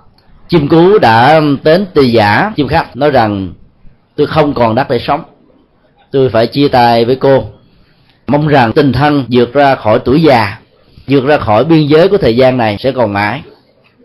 Chim 0.48 0.68
cú 0.68 0.98
đã 0.98 1.40
đến 1.64 1.87
tỳ 1.94 2.12
giả 2.12 2.52
chim 2.57 2.68
khách 2.68 2.96
nói 2.96 3.11
rằng 3.11 3.52
tôi 4.16 4.26
không 4.26 4.54
còn 4.54 4.74
đất 4.74 4.90
để 4.90 4.98
sống. 4.98 5.22
Tôi 6.12 6.28
phải 6.28 6.46
chia 6.46 6.68
tay 6.68 7.04
với 7.04 7.16
cô. 7.16 7.44
Mong 8.26 8.48
rằng 8.48 8.72
tình 8.72 8.92
thân 8.92 9.24
vượt 9.30 9.52
ra 9.52 9.74
khỏi 9.74 9.98
tuổi 9.98 10.22
già 10.22 10.59
vượt 11.07 11.24
ra 11.24 11.38
khỏi 11.38 11.64
biên 11.64 11.87
giới 11.87 12.09
của 12.09 12.18
thời 12.18 12.37
gian 12.37 12.57
này 12.57 12.76
sẽ 12.80 12.92
còn 12.92 13.12
mãi. 13.12 13.42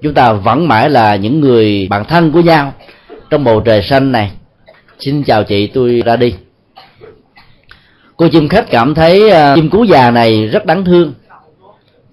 Chúng 0.01 0.13
ta 0.13 0.33
vẫn 0.33 0.67
mãi 0.67 0.89
là 0.89 1.15
những 1.15 1.39
người 1.39 1.87
bạn 1.89 2.05
thân 2.05 2.31
của 2.31 2.41
nhau 2.41 2.73
trong 3.29 3.43
bầu 3.43 3.61
trời 3.61 3.81
xanh 3.81 4.11
này. 4.11 4.31
Xin 4.99 5.23
chào 5.23 5.43
chị 5.43 5.67
tôi 5.67 6.01
ra 6.05 6.15
đi. 6.15 6.33
Cô 8.17 8.27
chim 8.27 8.47
khách 8.47 8.71
cảm 8.71 8.95
thấy 8.95 9.23
uh, 9.27 9.55
chim 9.55 9.69
cú 9.69 9.83
già 9.83 10.11
này 10.11 10.47
rất 10.47 10.65
đáng 10.65 10.85
thương 10.85 11.13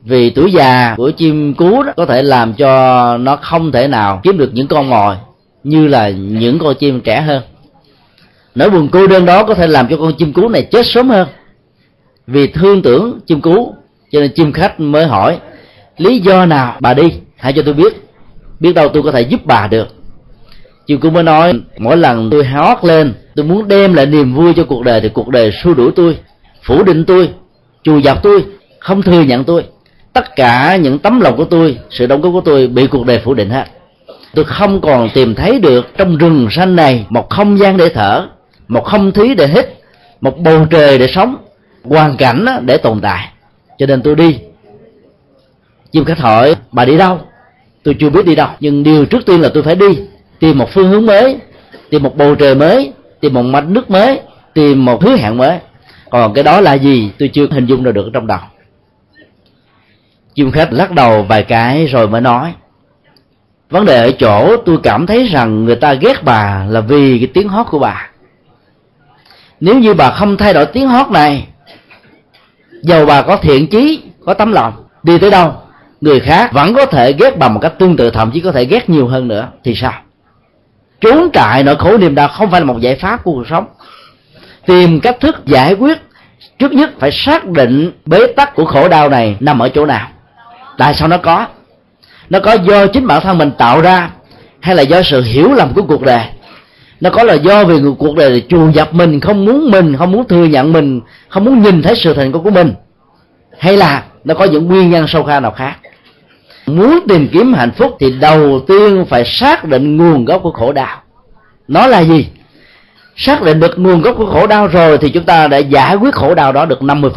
vì 0.07 0.31
tuổi 0.31 0.53
già 0.53 0.95
của 0.97 1.11
chim 1.11 1.55
cú 1.55 1.83
đó 1.83 1.93
có 1.97 2.07
thể 2.07 2.23
làm 2.23 2.55
cho 2.55 3.17
nó 3.17 3.37
không 3.37 3.73
thể 3.73 3.89
nào 3.89 4.21
kiếm 4.23 4.39
được 4.39 4.51
những 4.53 4.67
con 4.67 4.91
mồi 4.91 5.17
như 5.65 5.87
là 5.87 6.09
những 6.09 6.59
con 6.59 6.75
chim 6.79 7.01
trẻ 7.01 7.21
hơn. 7.21 7.43
Nỗi 8.55 8.71
buồn 8.71 8.89
cô 8.93 9.07
đơn 9.07 9.27
đó 9.27 9.45
có 9.45 9.55
thể 9.55 9.67
làm 9.67 9.89
cho 9.89 9.97
con 9.97 10.13
chim 10.19 10.33
cú 10.33 10.49
này 10.49 10.63
chết 10.71 10.87
sớm 10.87 11.09
hơn. 11.09 11.29
Vì 12.27 12.47
thương 12.47 12.83
tưởng 12.83 13.21
chim 13.27 13.41
cú, 13.41 13.75
cho 14.11 14.21
nên 14.21 14.31
chim 14.35 14.53
khách 14.53 14.81
mới 14.81 15.07
hỏi, 15.07 15.39
lý 15.99 16.19
do 16.19 16.47
nào 16.47 16.77
bà 16.81 16.95
đi? 16.95 17.13
Hãy 17.37 17.53
cho 17.53 17.63
tôi 17.63 17.75
biết. 17.75 18.03
Biết 18.61 18.73
đâu 18.73 18.89
tôi 18.89 19.03
có 19.03 19.13
thể 19.13 19.21
giúp 19.21 19.41
bà 19.45 19.67
được. 19.67 19.89
Chim 20.87 21.01
cú 21.01 21.11
mới 21.11 21.23
nói, 21.23 21.53
mỗi 21.79 21.97
lần 21.97 22.31
tôi 22.31 22.45
hót 22.45 22.85
lên, 22.85 23.15
tôi 23.37 23.47
muốn 23.47 23.69
đem 23.69 23.95
lại 23.95 24.07
niềm 24.07 24.35
vui 24.35 24.53
cho 24.57 24.65
cuộc 24.65 24.83
đời 24.83 25.01
thì 25.01 25.09
cuộc 25.09 25.29
đời 25.29 25.53
xua 25.63 25.75
đuổi 25.75 25.91
tôi, 25.97 26.19
phủ 26.63 26.83
định 26.83 27.05
tôi, 27.05 27.31
chù 27.83 27.99
dập 27.99 28.23
tôi, 28.23 28.45
không 28.81 29.03
thừa 29.03 29.23
nhận 29.23 29.45
tôi 29.45 29.65
tất 30.17 30.37
cả 30.37 30.77
những 30.77 30.99
tấm 30.99 31.21
lòng 31.21 31.37
của 31.37 31.45
tôi, 31.45 31.79
sự 31.91 32.07
đóng 32.07 32.21
góp 32.21 32.33
của 32.33 32.41
tôi 32.41 32.67
bị 32.67 32.87
cuộc 32.87 33.07
đời 33.07 33.19
phủ 33.19 33.35
định 33.35 33.51
hết. 33.51 33.65
Tôi 34.35 34.45
không 34.45 34.81
còn 34.81 35.09
tìm 35.15 35.35
thấy 35.35 35.59
được 35.59 35.87
trong 35.97 36.17
rừng 36.17 36.49
xanh 36.51 36.77
này 36.77 37.07
một 37.09 37.31
không 37.31 37.59
gian 37.59 37.77
để 37.77 37.89
thở, 37.89 38.27
một 38.69 38.85
không 38.85 39.13
khí 39.13 39.35
để 39.35 39.47
hít, 39.47 39.67
một 40.21 40.39
bầu 40.39 40.67
trời 40.71 40.99
để 40.99 41.07
sống, 41.07 41.37
hoàn 41.85 42.17
cảnh 42.17 42.47
để 42.61 42.77
tồn 42.77 43.01
tại. 43.01 43.29
Cho 43.79 43.87
nên 43.87 44.03
tôi 44.03 44.15
đi. 44.15 44.39
Chim 45.93 46.05
khách 46.05 46.19
hỏi, 46.19 46.55
bà 46.73 46.85
đi 46.85 46.97
đâu? 46.99 47.19
Tôi 47.83 47.97
chưa 47.99 48.11
biết 48.11 48.27
đi 48.27 48.35
đâu, 48.35 48.49
nhưng 48.61 48.83
điều 48.83 49.07
trước 49.07 49.27
tiên 49.27 49.41
là 49.41 49.49
tôi 49.55 49.63
phải 49.63 49.75
đi, 49.75 49.99
tìm 50.41 50.59
một 50.59 50.71
phương 50.71 50.89
hướng 50.89 51.07
mới, 51.07 51.37
tìm 51.91 52.03
một 52.03 52.17
bầu 52.17 52.35
trời 52.35 52.55
mới, 52.55 52.93
tìm 53.21 53.35
một 53.35 53.43
mạch 53.43 53.65
nước 53.69 53.91
mới, 53.91 54.21
tìm 54.55 54.85
một 54.85 55.03
hứa 55.03 55.17
hẹn 55.17 55.37
mới. 55.37 55.59
Còn 56.11 56.35
cái 56.35 56.45
đó 56.45 56.61
là 56.61 56.75
gì, 56.75 57.11
tôi 57.19 57.31
chưa 57.33 57.47
hình 57.51 57.67
dung 57.67 57.83
ra 57.83 57.93
được 57.93 58.11
trong 58.13 58.27
đầu 58.27 58.39
chim 60.37 60.51
khách 60.51 60.73
lắc 60.73 60.93
đầu 60.93 61.23
vài 61.23 61.43
cái 61.43 61.87
rồi 61.87 62.09
mới 62.09 62.21
nói, 62.21 62.55
vấn 63.71 63.85
đề 63.85 63.97
ở 63.97 64.11
chỗ 64.11 64.57
tôi 64.57 64.79
cảm 64.83 65.07
thấy 65.07 65.27
rằng 65.27 65.65
người 65.65 65.77
ta 65.77 65.95
ghét 65.95 66.25
bà 66.25 66.65
là 66.69 66.81
vì 66.81 67.19
cái 67.19 67.29
tiếng 67.35 67.49
hót 67.49 67.67
của 67.71 67.79
bà. 67.79 68.11
Nếu 69.61 69.79
như 69.79 69.95
bà 69.95 70.11
không 70.11 70.37
thay 70.37 70.55
đổi 70.55 70.67
tiếng 70.67 70.89
hót 70.89 71.11
này, 71.11 71.47
dầu 72.83 73.07
bà 73.07 73.23
có 73.23 73.37
thiện 73.37 73.67
chí, 73.67 74.03
có 74.25 74.35
tấm 74.35 74.53
lòng, 74.53 74.73
đi 75.03 75.19
tới 75.19 75.31
đâu, 75.31 75.55
người 76.01 76.21
khác 76.21 76.53
vẫn 76.53 76.75
có 76.75 76.87
thể 76.87 77.13
ghét 77.13 77.39
bà 77.39 77.49
một 77.49 77.61
cách 77.61 77.79
tương 77.79 77.97
tự, 77.97 78.11
thậm 78.11 78.31
chí 78.35 78.41
có 78.41 78.53
thể 78.53 78.65
ghét 78.65 78.91
nhiều 78.91 79.07
hơn 79.07 79.29
nữa, 79.29 79.49
thì 79.65 79.75
sao? 79.75 79.95
Trốn 81.01 81.31
trại 81.33 81.63
nỗi 81.63 81.77
khổ 81.77 81.99
niềm 81.99 82.15
đau 82.15 82.29
không 82.29 82.51
phải 82.51 82.61
là 82.61 82.65
một 82.65 82.81
giải 82.81 82.97
pháp 82.97 83.25
của 83.25 83.33
cuộc 83.33 83.47
sống. 83.51 83.67
Tìm 84.67 85.01
cách 85.01 85.21
thức 85.21 85.47
giải 85.47 85.75
quyết, 85.75 85.99
trước 86.59 86.73
nhất 86.73 86.91
phải 86.99 87.11
xác 87.13 87.45
định 87.45 87.93
bế 88.07 88.27
tắc 88.37 88.55
của 88.55 88.65
khổ 88.65 88.89
đau 88.89 89.09
này 89.09 89.37
nằm 89.41 89.59
ở 89.59 89.69
chỗ 89.69 89.87
nào 89.87 90.09
tại 90.79 90.95
sao 90.95 91.09
nó 91.09 91.19
có? 91.19 91.47
Nó 92.31 92.39
có 92.41 92.53
do 92.53 92.87
chính 92.87 93.07
bản 93.07 93.23
thân 93.23 93.39
mình 93.39 93.51
tạo 93.59 93.81
ra, 93.81 94.11
hay 94.61 94.77
là 94.77 94.83
do 94.83 95.03
sự 95.03 95.23
hiểu 95.23 95.53
lầm 95.53 95.75
của 95.75 95.83
cuộc 95.83 96.03
đời? 96.03 96.25
Nó 97.01 97.11
có 97.11 97.23
là 97.23 97.35
do 97.35 97.65
vì 97.65 97.81
người 97.81 97.93
cuộc 97.99 98.17
đời 98.17 98.43
chù 98.49 98.71
dập 98.71 98.95
mình, 98.95 99.21
không 99.21 99.45
muốn 99.45 99.71
mình, 99.71 99.97
không 99.97 100.13
muốn 100.13 100.29
thừa 100.29 100.45
nhận 100.45 100.73
mình, 100.73 101.01
không 101.29 101.45
muốn 101.45 101.63
nhìn 101.63 101.83
thấy 101.83 101.97
sự 101.97 102.15
thành 102.15 102.33
công 102.33 102.45
của 102.45 102.51
mình? 102.51 102.75
Hay 103.59 103.77
là 103.77 104.05
nó 104.25 104.35
có 104.35 104.45
những 104.45 104.67
nguyên 104.67 104.91
nhân 104.91 105.07
sâu 105.09 105.25
xa 105.27 105.41
nào 105.41 105.51
khác? 105.51 105.75
Muốn 106.67 107.01
tìm 107.09 107.29
kiếm 107.33 107.55
hạnh 107.55 107.71
phúc 107.77 107.97
thì 108.01 108.13
đầu 108.21 108.61
tiên 108.69 109.05
phải 109.09 109.25
xác 109.25 109.65
định 109.65 109.97
nguồn 109.97 110.25
gốc 110.25 110.41
của 110.43 110.53
khổ 110.53 110.73
đau. 110.73 111.03
Nó 111.69 111.87
là 111.87 112.01
gì? 112.01 112.29
Xác 113.17 113.43
định 113.43 113.61
được 113.61 113.79
nguồn 113.79 114.03
gốc 114.03 114.15
của 114.19 114.27
khổ 114.27 114.47
đau 114.47 114.67
rồi 114.67 114.99
thì 114.99 115.09
chúng 115.09 115.25
ta 115.25 115.49
đã 115.49 115.59
giải 115.59 115.97
quyết 115.97 116.15
khổ 116.15 116.35
đau 116.35 116.53
đó 116.53 116.65
được 116.65 116.81
50% 116.83 117.11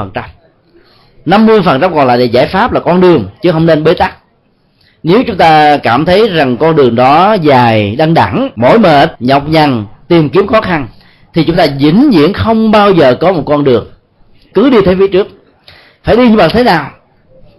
50% 1.25 1.95
còn 1.95 2.08
lại 2.08 2.17
là 2.17 2.23
giải 2.23 2.47
pháp 2.47 2.71
là 2.71 2.79
con 2.79 3.01
đường, 3.01 3.29
chứ 3.41 3.51
không 3.51 3.65
nên 3.65 3.84
bế 3.84 3.93
tắc. 3.93 4.15
Nếu 5.03 5.23
chúng 5.27 5.38
ta 5.38 5.77
cảm 5.77 6.05
thấy 6.05 6.29
rằng 6.29 6.58
con 6.58 6.75
đường 6.75 6.95
đó 6.95 7.34
dài, 7.34 7.95
đăng 7.95 8.13
đẳng, 8.13 8.49
mỏi 8.55 8.79
mệt, 8.79 9.15
nhọc 9.19 9.49
nhằn, 9.49 9.86
tìm 10.08 10.29
kiếm 10.29 10.47
khó 10.47 10.62
khăn, 10.62 10.88
thì 11.34 11.43
chúng 11.43 11.55
ta 11.55 11.65
vĩnh 11.79 12.10
viễn 12.12 12.34
không 12.34 12.71
bao 12.71 12.91
giờ 12.91 13.15
có 13.15 13.32
một 13.32 13.43
con 13.45 13.63
đường. 13.63 13.88
Cứ 14.53 14.69
đi 14.69 14.77
theo 14.86 14.95
phía 14.99 15.08
trước. 15.08 15.27
Phải 16.03 16.15
đi 16.15 16.29
như 16.29 16.38
bằng 16.38 16.49
thế 16.53 16.63
nào? 16.63 16.91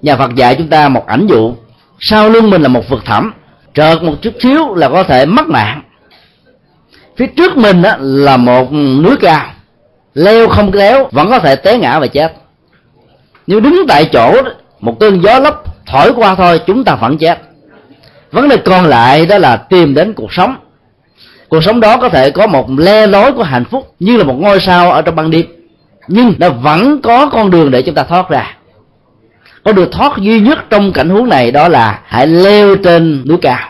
Nhà 0.02 0.16
phật 0.16 0.34
dạy 0.34 0.54
chúng 0.54 0.68
ta 0.68 0.88
một 0.88 1.06
ảnh 1.06 1.26
dụ. 1.26 1.54
Sau 2.00 2.30
lưng 2.30 2.50
mình 2.50 2.62
là 2.62 2.68
một 2.68 2.88
vực 2.88 3.04
thẳm. 3.04 3.32
Trợt 3.74 4.02
một 4.02 4.14
chút 4.22 4.34
xíu 4.42 4.74
là 4.74 4.88
có 4.88 5.02
thể 5.02 5.26
mất 5.26 5.48
mạng. 5.48 5.82
Phía 7.16 7.26
trước 7.26 7.56
mình 7.56 7.82
là 8.00 8.36
một 8.36 8.72
núi 8.72 9.16
cao. 9.20 9.46
Leo 10.14 10.48
không 10.48 10.72
léo 10.72 11.08
vẫn 11.12 11.30
có 11.30 11.38
thể 11.38 11.56
té 11.56 11.78
ngã 11.78 11.98
và 11.98 12.06
chết 12.06 12.32
nếu 13.50 13.60
đứng 13.60 13.84
tại 13.88 14.04
chỗ, 14.12 14.42
một 14.80 15.00
cơn 15.00 15.20
gió 15.22 15.38
lốc 15.38 15.64
thổi 15.86 16.12
qua 16.16 16.34
thôi, 16.34 16.60
chúng 16.66 16.84
ta 16.84 16.94
vẫn 16.94 17.18
chết. 17.18 17.38
Vấn 18.32 18.48
đề 18.48 18.56
còn 18.56 18.84
lại 18.84 19.26
đó 19.26 19.38
là 19.38 19.56
tìm 19.56 19.94
đến 19.94 20.12
cuộc 20.12 20.32
sống. 20.32 20.56
Cuộc 21.48 21.64
sống 21.64 21.80
đó 21.80 21.96
có 21.96 22.08
thể 22.08 22.30
có 22.30 22.46
một 22.46 22.70
le 22.78 23.06
lối 23.06 23.32
của 23.32 23.42
hạnh 23.42 23.64
phúc 23.64 23.94
như 24.00 24.16
là 24.16 24.24
một 24.24 24.34
ngôi 24.38 24.60
sao 24.60 24.90
ở 24.90 25.02
trong 25.02 25.16
ban 25.16 25.30
đêm, 25.30 25.46
nhưng 26.08 26.34
nó 26.38 26.48
vẫn 26.48 27.00
có 27.02 27.26
con 27.26 27.50
đường 27.50 27.70
để 27.70 27.82
chúng 27.82 27.94
ta 27.94 28.04
thoát 28.04 28.30
ra. 28.30 28.56
Con 29.64 29.74
đường 29.74 29.90
thoát 29.92 30.18
duy 30.18 30.40
nhất 30.40 30.58
trong 30.70 30.92
cảnh 30.92 31.08
huống 31.08 31.28
này 31.28 31.50
đó 31.50 31.68
là 31.68 32.00
hãy 32.04 32.26
leo 32.26 32.76
trên 32.76 33.24
núi 33.28 33.38
cao. 33.42 33.68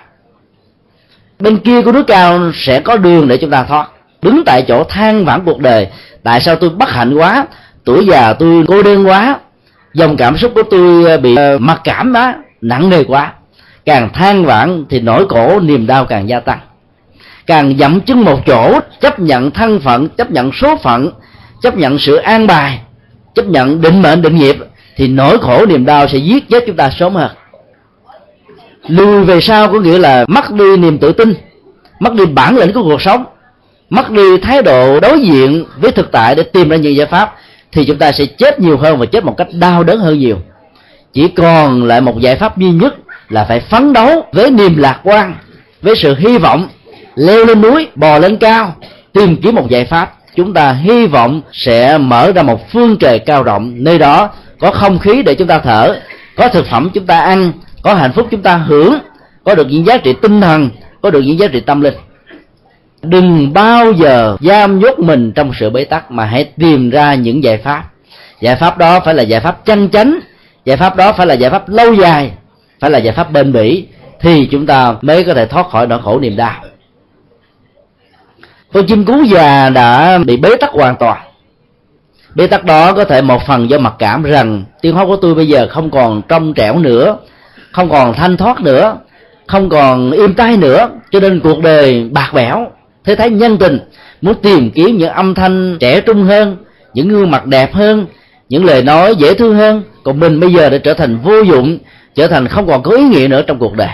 Bên 1.38 1.58
kia 1.58 1.82
của 1.82 1.92
núi 1.92 2.04
cao 2.04 2.52
sẽ 2.54 2.80
có 2.80 2.96
đường 2.96 3.28
để 3.28 3.36
chúng 3.36 3.50
ta 3.50 3.64
thoát. 3.64 3.88
Đứng 4.22 4.42
tại 4.46 4.64
chỗ 4.68 4.84
than 4.84 5.24
vãn 5.24 5.44
cuộc 5.44 5.60
đời, 5.60 5.88
tại 6.22 6.40
sao 6.40 6.56
tôi 6.56 6.70
bất 6.70 6.88
hạnh 6.90 7.14
quá? 7.14 7.46
Tuổi 7.84 8.06
già 8.06 8.32
tôi 8.32 8.64
cô 8.68 8.82
đơn 8.82 9.06
quá 9.06 9.38
dòng 9.94 10.16
cảm 10.16 10.36
xúc 10.36 10.52
của 10.54 10.62
tôi 10.62 11.04
ờ, 11.04 11.18
bị 11.18 11.36
ờ, 11.36 11.58
mặc 11.58 11.80
cảm 11.84 12.12
đó 12.12 12.32
nặng 12.60 12.90
nề 12.90 13.04
quá. 13.04 13.32
Càng 13.84 14.08
than 14.12 14.44
vãn 14.44 14.84
thì 14.90 15.00
nỗi 15.00 15.26
khổ 15.28 15.60
niềm 15.60 15.86
đau 15.86 16.04
càng 16.04 16.28
gia 16.28 16.40
tăng. 16.40 16.58
Càng 17.46 17.78
dậm 17.78 18.00
chân 18.00 18.20
một 18.20 18.40
chỗ, 18.46 18.80
chấp 19.00 19.20
nhận 19.20 19.50
thân 19.50 19.80
phận, 19.80 20.08
chấp 20.08 20.30
nhận 20.30 20.52
số 20.52 20.76
phận, 20.76 21.10
chấp 21.62 21.76
nhận 21.76 21.98
sự 21.98 22.16
an 22.16 22.46
bài, 22.46 22.80
chấp 23.34 23.46
nhận 23.46 23.80
định 23.80 24.02
mệnh, 24.02 24.22
định 24.22 24.36
nghiệp 24.36 24.56
thì 24.96 25.08
nỗi 25.08 25.38
khổ 25.38 25.66
niềm 25.66 25.84
đau 25.84 26.08
sẽ 26.08 26.18
giết 26.18 26.48
chết 26.48 26.64
chúng 26.66 26.76
ta 26.76 26.90
sớm 26.90 27.14
hơn. 27.14 27.30
Lùi 28.88 29.24
về 29.24 29.40
sau 29.40 29.72
có 29.72 29.80
nghĩa 29.80 29.98
là 29.98 30.24
mất 30.28 30.52
đi 30.52 30.76
niềm 30.76 30.98
tự 30.98 31.12
tin, 31.12 31.34
mất 32.00 32.14
đi 32.14 32.26
bản 32.26 32.56
lĩnh 32.56 32.72
của 32.72 32.82
cuộc 32.82 33.02
sống, 33.02 33.24
mất 33.90 34.10
đi 34.10 34.38
thái 34.42 34.62
độ 34.62 35.00
đối 35.00 35.20
diện 35.20 35.64
với 35.76 35.92
thực 35.92 36.12
tại 36.12 36.34
để 36.34 36.42
tìm 36.42 36.68
ra 36.68 36.76
những 36.76 36.96
giải 36.96 37.06
pháp 37.06 37.34
thì 37.72 37.84
chúng 37.84 37.98
ta 37.98 38.12
sẽ 38.12 38.26
chết 38.26 38.60
nhiều 38.60 38.76
hơn 38.76 38.98
và 38.98 39.06
chết 39.06 39.24
một 39.24 39.34
cách 39.36 39.48
đau 39.52 39.84
đớn 39.84 40.00
hơn 40.00 40.18
nhiều. 40.18 40.38
Chỉ 41.12 41.28
còn 41.28 41.84
lại 41.84 42.00
một 42.00 42.20
giải 42.20 42.36
pháp 42.36 42.58
duy 42.58 42.70
nhất 42.70 42.94
là 43.28 43.44
phải 43.44 43.60
phấn 43.60 43.92
đấu 43.92 44.24
với 44.32 44.50
niềm 44.50 44.76
lạc 44.76 45.00
quan, 45.04 45.34
với 45.82 45.96
sự 45.96 46.14
hy 46.18 46.38
vọng, 46.38 46.68
leo 47.14 47.44
lên 47.44 47.60
núi, 47.60 47.88
bò 47.94 48.18
lên 48.18 48.36
cao, 48.36 48.74
tìm 49.12 49.36
kiếm 49.36 49.54
một 49.54 49.68
giải 49.68 49.84
pháp. 49.84 50.14
Chúng 50.36 50.54
ta 50.54 50.72
hy 50.72 51.06
vọng 51.06 51.42
sẽ 51.52 51.98
mở 51.98 52.32
ra 52.32 52.42
một 52.42 52.70
phương 52.72 52.96
trời 52.96 53.18
cao 53.18 53.42
rộng, 53.42 53.72
nơi 53.76 53.98
đó 53.98 54.30
có 54.60 54.70
không 54.70 54.98
khí 54.98 55.22
để 55.22 55.34
chúng 55.34 55.48
ta 55.48 55.58
thở, 55.58 56.00
có 56.36 56.48
thực 56.48 56.66
phẩm 56.66 56.90
chúng 56.94 57.06
ta 57.06 57.20
ăn, 57.20 57.52
có 57.82 57.94
hạnh 57.94 58.12
phúc 58.12 58.28
chúng 58.30 58.42
ta 58.42 58.56
hưởng, 58.56 58.98
có 59.44 59.54
được 59.54 59.66
những 59.70 59.86
giá 59.86 59.96
trị 59.96 60.14
tinh 60.22 60.40
thần, 60.40 60.70
có 61.02 61.10
được 61.10 61.20
những 61.20 61.38
giá 61.38 61.46
trị 61.46 61.60
tâm 61.60 61.80
linh 61.80 61.94
đừng 63.02 63.52
bao 63.52 63.92
giờ 63.92 64.36
giam 64.40 64.78
nhốt 64.78 64.98
mình 64.98 65.32
trong 65.32 65.52
sự 65.60 65.70
bế 65.70 65.84
tắc, 65.84 66.10
mà 66.10 66.24
hãy 66.24 66.44
tìm 66.44 66.90
ra 66.90 67.14
những 67.14 67.44
giải 67.44 67.58
pháp. 67.58 67.84
Giải 68.40 68.56
pháp 68.56 68.78
đó 68.78 69.00
phải 69.00 69.14
là 69.14 69.22
giải 69.22 69.40
pháp 69.40 69.64
chân 69.64 69.88
chánh, 69.88 70.18
giải 70.64 70.76
pháp 70.76 70.96
đó 70.96 71.12
phải 71.12 71.26
là 71.26 71.34
giải 71.34 71.50
pháp 71.50 71.68
lâu 71.68 71.94
dài, 71.94 72.30
phải 72.80 72.90
là 72.90 72.98
giải 72.98 73.14
pháp 73.14 73.32
bền 73.32 73.52
bỉ, 73.52 73.86
thì 74.20 74.48
chúng 74.50 74.66
ta 74.66 74.94
mới 75.02 75.24
có 75.24 75.34
thể 75.34 75.46
thoát 75.46 75.70
khỏi 75.70 75.86
nỗi 75.86 75.98
khổ 76.02 76.20
niềm 76.20 76.36
đau. 76.36 76.54
Con 78.72 78.86
chim 78.86 79.04
cú 79.04 79.22
già 79.22 79.70
đã 79.70 80.18
bị 80.18 80.36
bế 80.36 80.56
tắc 80.56 80.70
hoàn 80.70 80.96
toàn. 80.96 81.18
Bế 82.34 82.46
tắc 82.46 82.64
đó 82.64 82.92
có 82.92 83.04
thể 83.04 83.22
một 83.22 83.46
phần 83.46 83.70
do 83.70 83.78
mặc 83.78 83.94
cảm 83.98 84.22
rằng 84.22 84.64
tiếng 84.80 84.94
hót 84.94 85.06
của 85.06 85.16
tôi 85.16 85.34
bây 85.34 85.48
giờ 85.48 85.68
không 85.70 85.90
còn 85.90 86.22
trong 86.28 86.54
trẻo 86.54 86.78
nữa, 86.78 87.16
không 87.72 87.88
còn 87.88 88.12
thanh 88.14 88.36
thoát 88.36 88.60
nữa, 88.60 88.96
không 89.46 89.68
còn 89.68 90.10
im 90.10 90.34
tay 90.34 90.56
nữa, 90.56 90.88
cho 91.10 91.20
nên 91.20 91.40
cuộc 91.40 91.62
đời 91.62 92.08
bạc 92.12 92.30
bẽo 92.34 92.66
thế 93.04 93.14
thái 93.14 93.30
nhân 93.30 93.56
tình, 93.58 93.78
muốn 94.20 94.34
tìm 94.42 94.70
kiếm 94.70 94.96
những 94.96 95.10
âm 95.10 95.34
thanh 95.34 95.76
trẻ 95.80 96.00
trung 96.00 96.24
hơn, 96.24 96.56
những 96.94 97.08
gương 97.08 97.30
mặt 97.30 97.46
đẹp 97.46 97.74
hơn, 97.74 98.06
những 98.48 98.64
lời 98.64 98.82
nói 98.82 99.14
dễ 99.18 99.34
thương 99.34 99.54
hơn, 99.54 99.82
còn 100.04 100.20
mình 100.20 100.40
bây 100.40 100.52
giờ 100.52 100.68
đã 100.68 100.78
trở 100.78 100.94
thành 100.94 101.18
vô 101.18 101.40
dụng, 101.40 101.78
trở 102.14 102.26
thành 102.26 102.48
không 102.48 102.66
còn 102.66 102.82
có 102.82 102.90
ý 102.96 103.02
nghĩa 103.04 103.28
nữa 103.28 103.42
trong 103.46 103.58
cuộc 103.58 103.76
đời. 103.76 103.88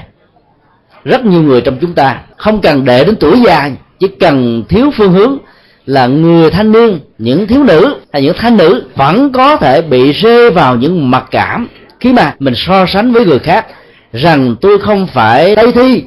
Rất 1.05 1.25
nhiều 1.25 1.43
người 1.43 1.61
trong 1.61 1.79
chúng 1.81 1.95
ta 1.95 2.21
không 2.37 2.61
cần 2.61 2.85
để 2.85 3.05
đến 3.05 3.17
tuổi 3.21 3.41
già, 3.47 3.71
chỉ 3.99 4.09
cần 4.09 4.65
thiếu 4.69 4.91
phương 4.97 5.13
hướng 5.13 5.39
là 5.87 6.07
người 6.07 6.51
thanh 6.51 6.73
niên, 6.73 6.99
những 7.19 7.47
thiếu 7.47 7.65
nữ 7.65 7.95
hay 8.13 8.23
những 8.23 8.37
thanh 8.39 8.57
nữ 8.57 8.85
vẫn 8.95 9.33
có 9.33 9.57
thể 9.57 9.83
bị 9.83 10.13
rơi 10.13 10.51
vào 10.51 10.77
những 10.77 11.11
mặc 11.11 11.25
cảm. 11.31 11.69
Khi 12.01 12.13
mà 12.13 12.35
mình 12.39 12.55
so 12.57 12.87
sánh 12.87 13.13
với 13.13 13.25
người 13.25 13.39
khác 13.39 13.67
rằng 14.13 14.57
tôi 14.61 14.79
không 14.79 15.07
phải 15.07 15.57
tây 15.57 15.73
thi 15.73 16.05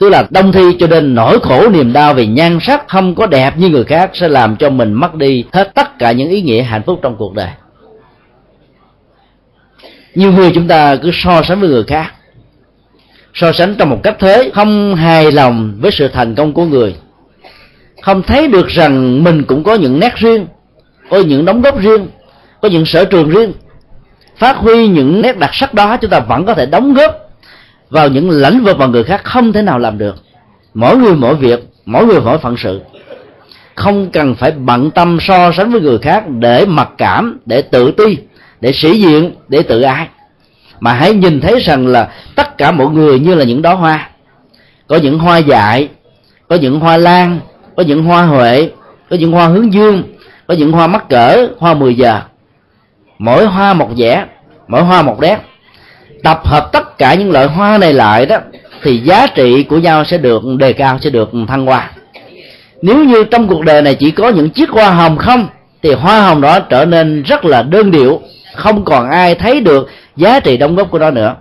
tức 0.00 0.08
là 0.08 0.26
đông 0.30 0.52
thi 0.52 0.76
cho 0.78 0.86
nên 0.86 1.14
nỗi 1.14 1.40
khổ 1.40 1.68
niềm 1.68 1.92
đau 1.92 2.14
vì 2.14 2.26
nhan 2.26 2.58
sắc 2.60 2.88
không 2.88 3.14
có 3.14 3.26
đẹp 3.26 3.56
như 3.56 3.68
người 3.68 3.84
khác 3.84 4.10
sẽ 4.14 4.28
làm 4.28 4.56
cho 4.56 4.70
mình 4.70 4.92
mất 4.92 5.14
đi 5.14 5.44
hết 5.52 5.74
tất 5.74 5.98
cả 5.98 6.12
những 6.12 6.28
ý 6.28 6.42
nghĩa 6.42 6.62
hạnh 6.62 6.82
phúc 6.86 6.98
trong 7.02 7.16
cuộc 7.16 7.34
đời. 7.34 7.48
Nhiều 10.14 10.32
người 10.32 10.50
chúng 10.54 10.68
ta 10.68 10.96
cứ 10.96 11.10
so 11.12 11.42
sánh 11.42 11.60
với 11.60 11.68
người 11.68 11.84
khác, 11.84 12.12
so 13.34 13.52
sánh 13.52 13.74
trong 13.78 13.90
một 13.90 14.00
cách 14.02 14.16
thế, 14.18 14.50
không 14.54 14.94
hài 14.94 15.32
lòng 15.32 15.74
với 15.80 15.90
sự 15.90 16.08
thành 16.08 16.34
công 16.34 16.52
của 16.52 16.64
người, 16.64 16.94
không 18.02 18.22
thấy 18.22 18.48
được 18.48 18.68
rằng 18.68 19.24
mình 19.24 19.42
cũng 19.42 19.64
có 19.64 19.74
những 19.74 20.00
nét 20.00 20.14
riêng, 20.16 20.46
có 21.10 21.18
những 21.20 21.44
đóng 21.44 21.62
góp 21.62 21.80
riêng, 21.80 22.08
có 22.62 22.68
những 22.68 22.86
sở 22.86 23.04
trường 23.04 23.28
riêng, 23.28 23.52
phát 24.36 24.56
huy 24.56 24.88
những 24.88 25.22
nét 25.22 25.38
đặc 25.38 25.50
sắc 25.52 25.74
đó 25.74 25.96
chúng 25.96 26.10
ta 26.10 26.20
vẫn 26.20 26.46
có 26.46 26.54
thể 26.54 26.66
đóng 26.66 26.94
góp 26.94 27.29
vào 27.90 28.08
những 28.08 28.30
lĩnh 28.30 28.64
vực 28.64 28.78
mà 28.78 28.86
người 28.86 29.04
khác 29.04 29.24
không 29.24 29.52
thể 29.52 29.62
nào 29.62 29.78
làm 29.78 29.98
được. 29.98 30.16
Mỗi 30.74 30.96
người 30.96 31.14
mỗi 31.14 31.34
việc 31.34 31.60
mỗi 31.86 32.06
người 32.06 32.20
mỗi 32.20 32.38
phận 32.38 32.56
sự. 32.58 32.80
Không 33.74 34.10
cần 34.10 34.34
phải 34.34 34.50
bận 34.50 34.90
tâm 34.90 35.18
so 35.20 35.52
sánh 35.52 35.72
với 35.72 35.80
người 35.80 35.98
khác 35.98 36.24
để 36.28 36.66
mặc 36.66 36.88
cảm 36.98 37.40
để 37.46 37.62
tự 37.62 37.90
ti 37.90 38.16
để 38.60 38.72
sĩ 38.72 39.00
diện 39.00 39.34
để 39.48 39.62
tự 39.62 39.82
ai, 39.82 40.08
mà 40.80 40.92
hãy 40.92 41.14
nhìn 41.14 41.40
thấy 41.40 41.60
rằng 41.60 41.86
là 41.86 42.08
tất 42.36 42.58
cả 42.58 42.72
mọi 42.72 42.86
người 42.86 43.18
như 43.18 43.34
là 43.34 43.44
những 43.44 43.62
đóa 43.62 43.74
hoa. 43.74 44.10
Có 44.86 44.96
những 44.96 45.18
hoa 45.18 45.38
dại 45.38 45.88
có 46.48 46.56
những 46.56 46.80
hoa 46.80 46.96
lan 46.96 47.40
có 47.76 47.82
những 47.82 48.04
hoa 48.04 48.22
huệ 48.22 48.70
có 49.10 49.16
những 49.16 49.32
hoa 49.32 49.46
hướng 49.46 49.72
dương 49.72 50.02
có 50.46 50.54
những 50.54 50.72
hoa 50.72 50.86
mắc 50.86 51.08
cỡ 51.08 51.46
hoa 51.58 51.74
10 51.74 51.94
giờ. 51.94 52.20
Mỗi 53.18 53.46
hoa 53.46 53.74
một 53.74 53.90
vẻ 53.96 54.26
mỗi 54.68 54.82
hoa 54.82 55.02
một 55.02 55.20
nét 55.20 55.38
tập 56.22 56.40
hợp 56.44 56.72
tất 56.72 56.98
cả 56.98 57.14
những 57.14 57.32
loại 57.32 57.46
hoa 57.46 57.78
này 57.78 57.92
lại 57.92 58.26
đó, 58.26 58.36
thì 58.82 58.98
giá 58.98 59.26
trị 59.26 59.62
của 59.62 59.78
nhau 59.78 60.04
sẽ 60.04 60.18
được, 60.18 60.42
đề 60.58 60.72
cao 60.72 60.98
sẽ 61.00 61.10
được 61.10 61.30
thăng 61.48 61.66
hoa. 61.66 61.90
Nếu 62.82 63.04
như 63.04 63.24
trong 63.24 63.48
cuộc 63.48 63.64
đời 63.64 63.82
này 63.82 63.94
chỉ 63.94 64.10
có 64.10 64.28
những 64.28 64.50
chiếc 64.50 64.70
hoa 64.70 64.90
hồng 64.90 65.16
không, 65.16 65.48
thì 65.82 65.92
hoa 65.92 66.20
hồng 66.20 66.40
đó 66.40 66.60
trở 66.60 66.84
nên 66.84 67.22
rất 67.22 67.44
là 67.44 67.62
đơn 67.62 67.90
điệu, 67.90 68.20
không 68.56 68.84
còn 68.84 69.10
ai 69.10 69.34
thấy 69.34 69.60
được 69.60 69.88
giá 70.16 70.40
trị 70.40 70.56
đóng 70.56 70.76
góp 70.76 70.90
của 70.90 70.98
nó 70.98 71.10
nữa. 71.10 71.34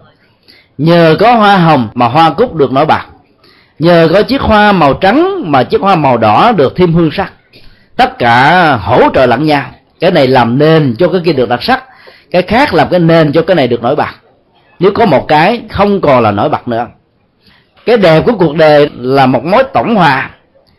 Nhờ 0.78 1.16
có 1.20 1.36
hoa 1.36 1.58
hồng 1.58 1.88
mà 1.94 2.08
hoa 2.08 2.30
cúc 2.30 2.56
được 2.56 2.72
nổi 2.72 2.86
bật. 2.86 3.02
Nhờ 3.80 4.10
có 4.14 4.22
chiếc 4.22 4.42
hoa 4.42 4.72
màu 4.72 4.94
trắng 4.94 5.52
mà 5.52 5.64
chiếc 5.64 5.82
hoa 5.82 5.96
màu 5.96 6.18
đỏ 6.18 6.52
được 6.52 6.76
thêm 6.76 6.94
hương 6.94 7.12
sắc. 7.12 7.34
Tất 7.96 8.18
cả 8.20 8.76
hỗ 8.82 9.10
trợ 9.14 9.26
lẫn 9.26 9.46
nhau. 9.46 9.64
Cái 10.00 10.12
này 10.12 10.28
làm 10.28 10.58
nền 10.58 10.96
cho 11.00 11.08
cái 11.08 11.22
kia 11.26 11.34
được 11.34 11.50
đặc 11.50 11.64
sắc, 11.64 11.84
cái 12.32 12.42
khác 12.42 12.74
làm 12.74 12.88
cái 12.90 13.00
nền 13.00 13.32
cho 13.32 13.42
cái 13.42 13.56
này 13.56 13.68
được 13.68 13.84
nổi 13.84 13.96
bật 13.96 14.10
nếu 14.80 14.92
có 14.92 15.06
một 15.06 15.28
cái 15.28 15.62
không 15.70 16.02
còn 16.02 16.24
là 16.24 16.32
nổi 16.32 16.50
bật 16.50 16.68
nữa. 16.68 16.88
Cái 17.86 17.98
đẹp 17.98 18.24
của 18.26 18.34
cuộc 18.40 18.56
đời 18.56 18.90
là 18.98 19.26
một 19.26 19.46
mối 19.46 19.64
tổng 19.74 19.96
hòa. 19.96 20.30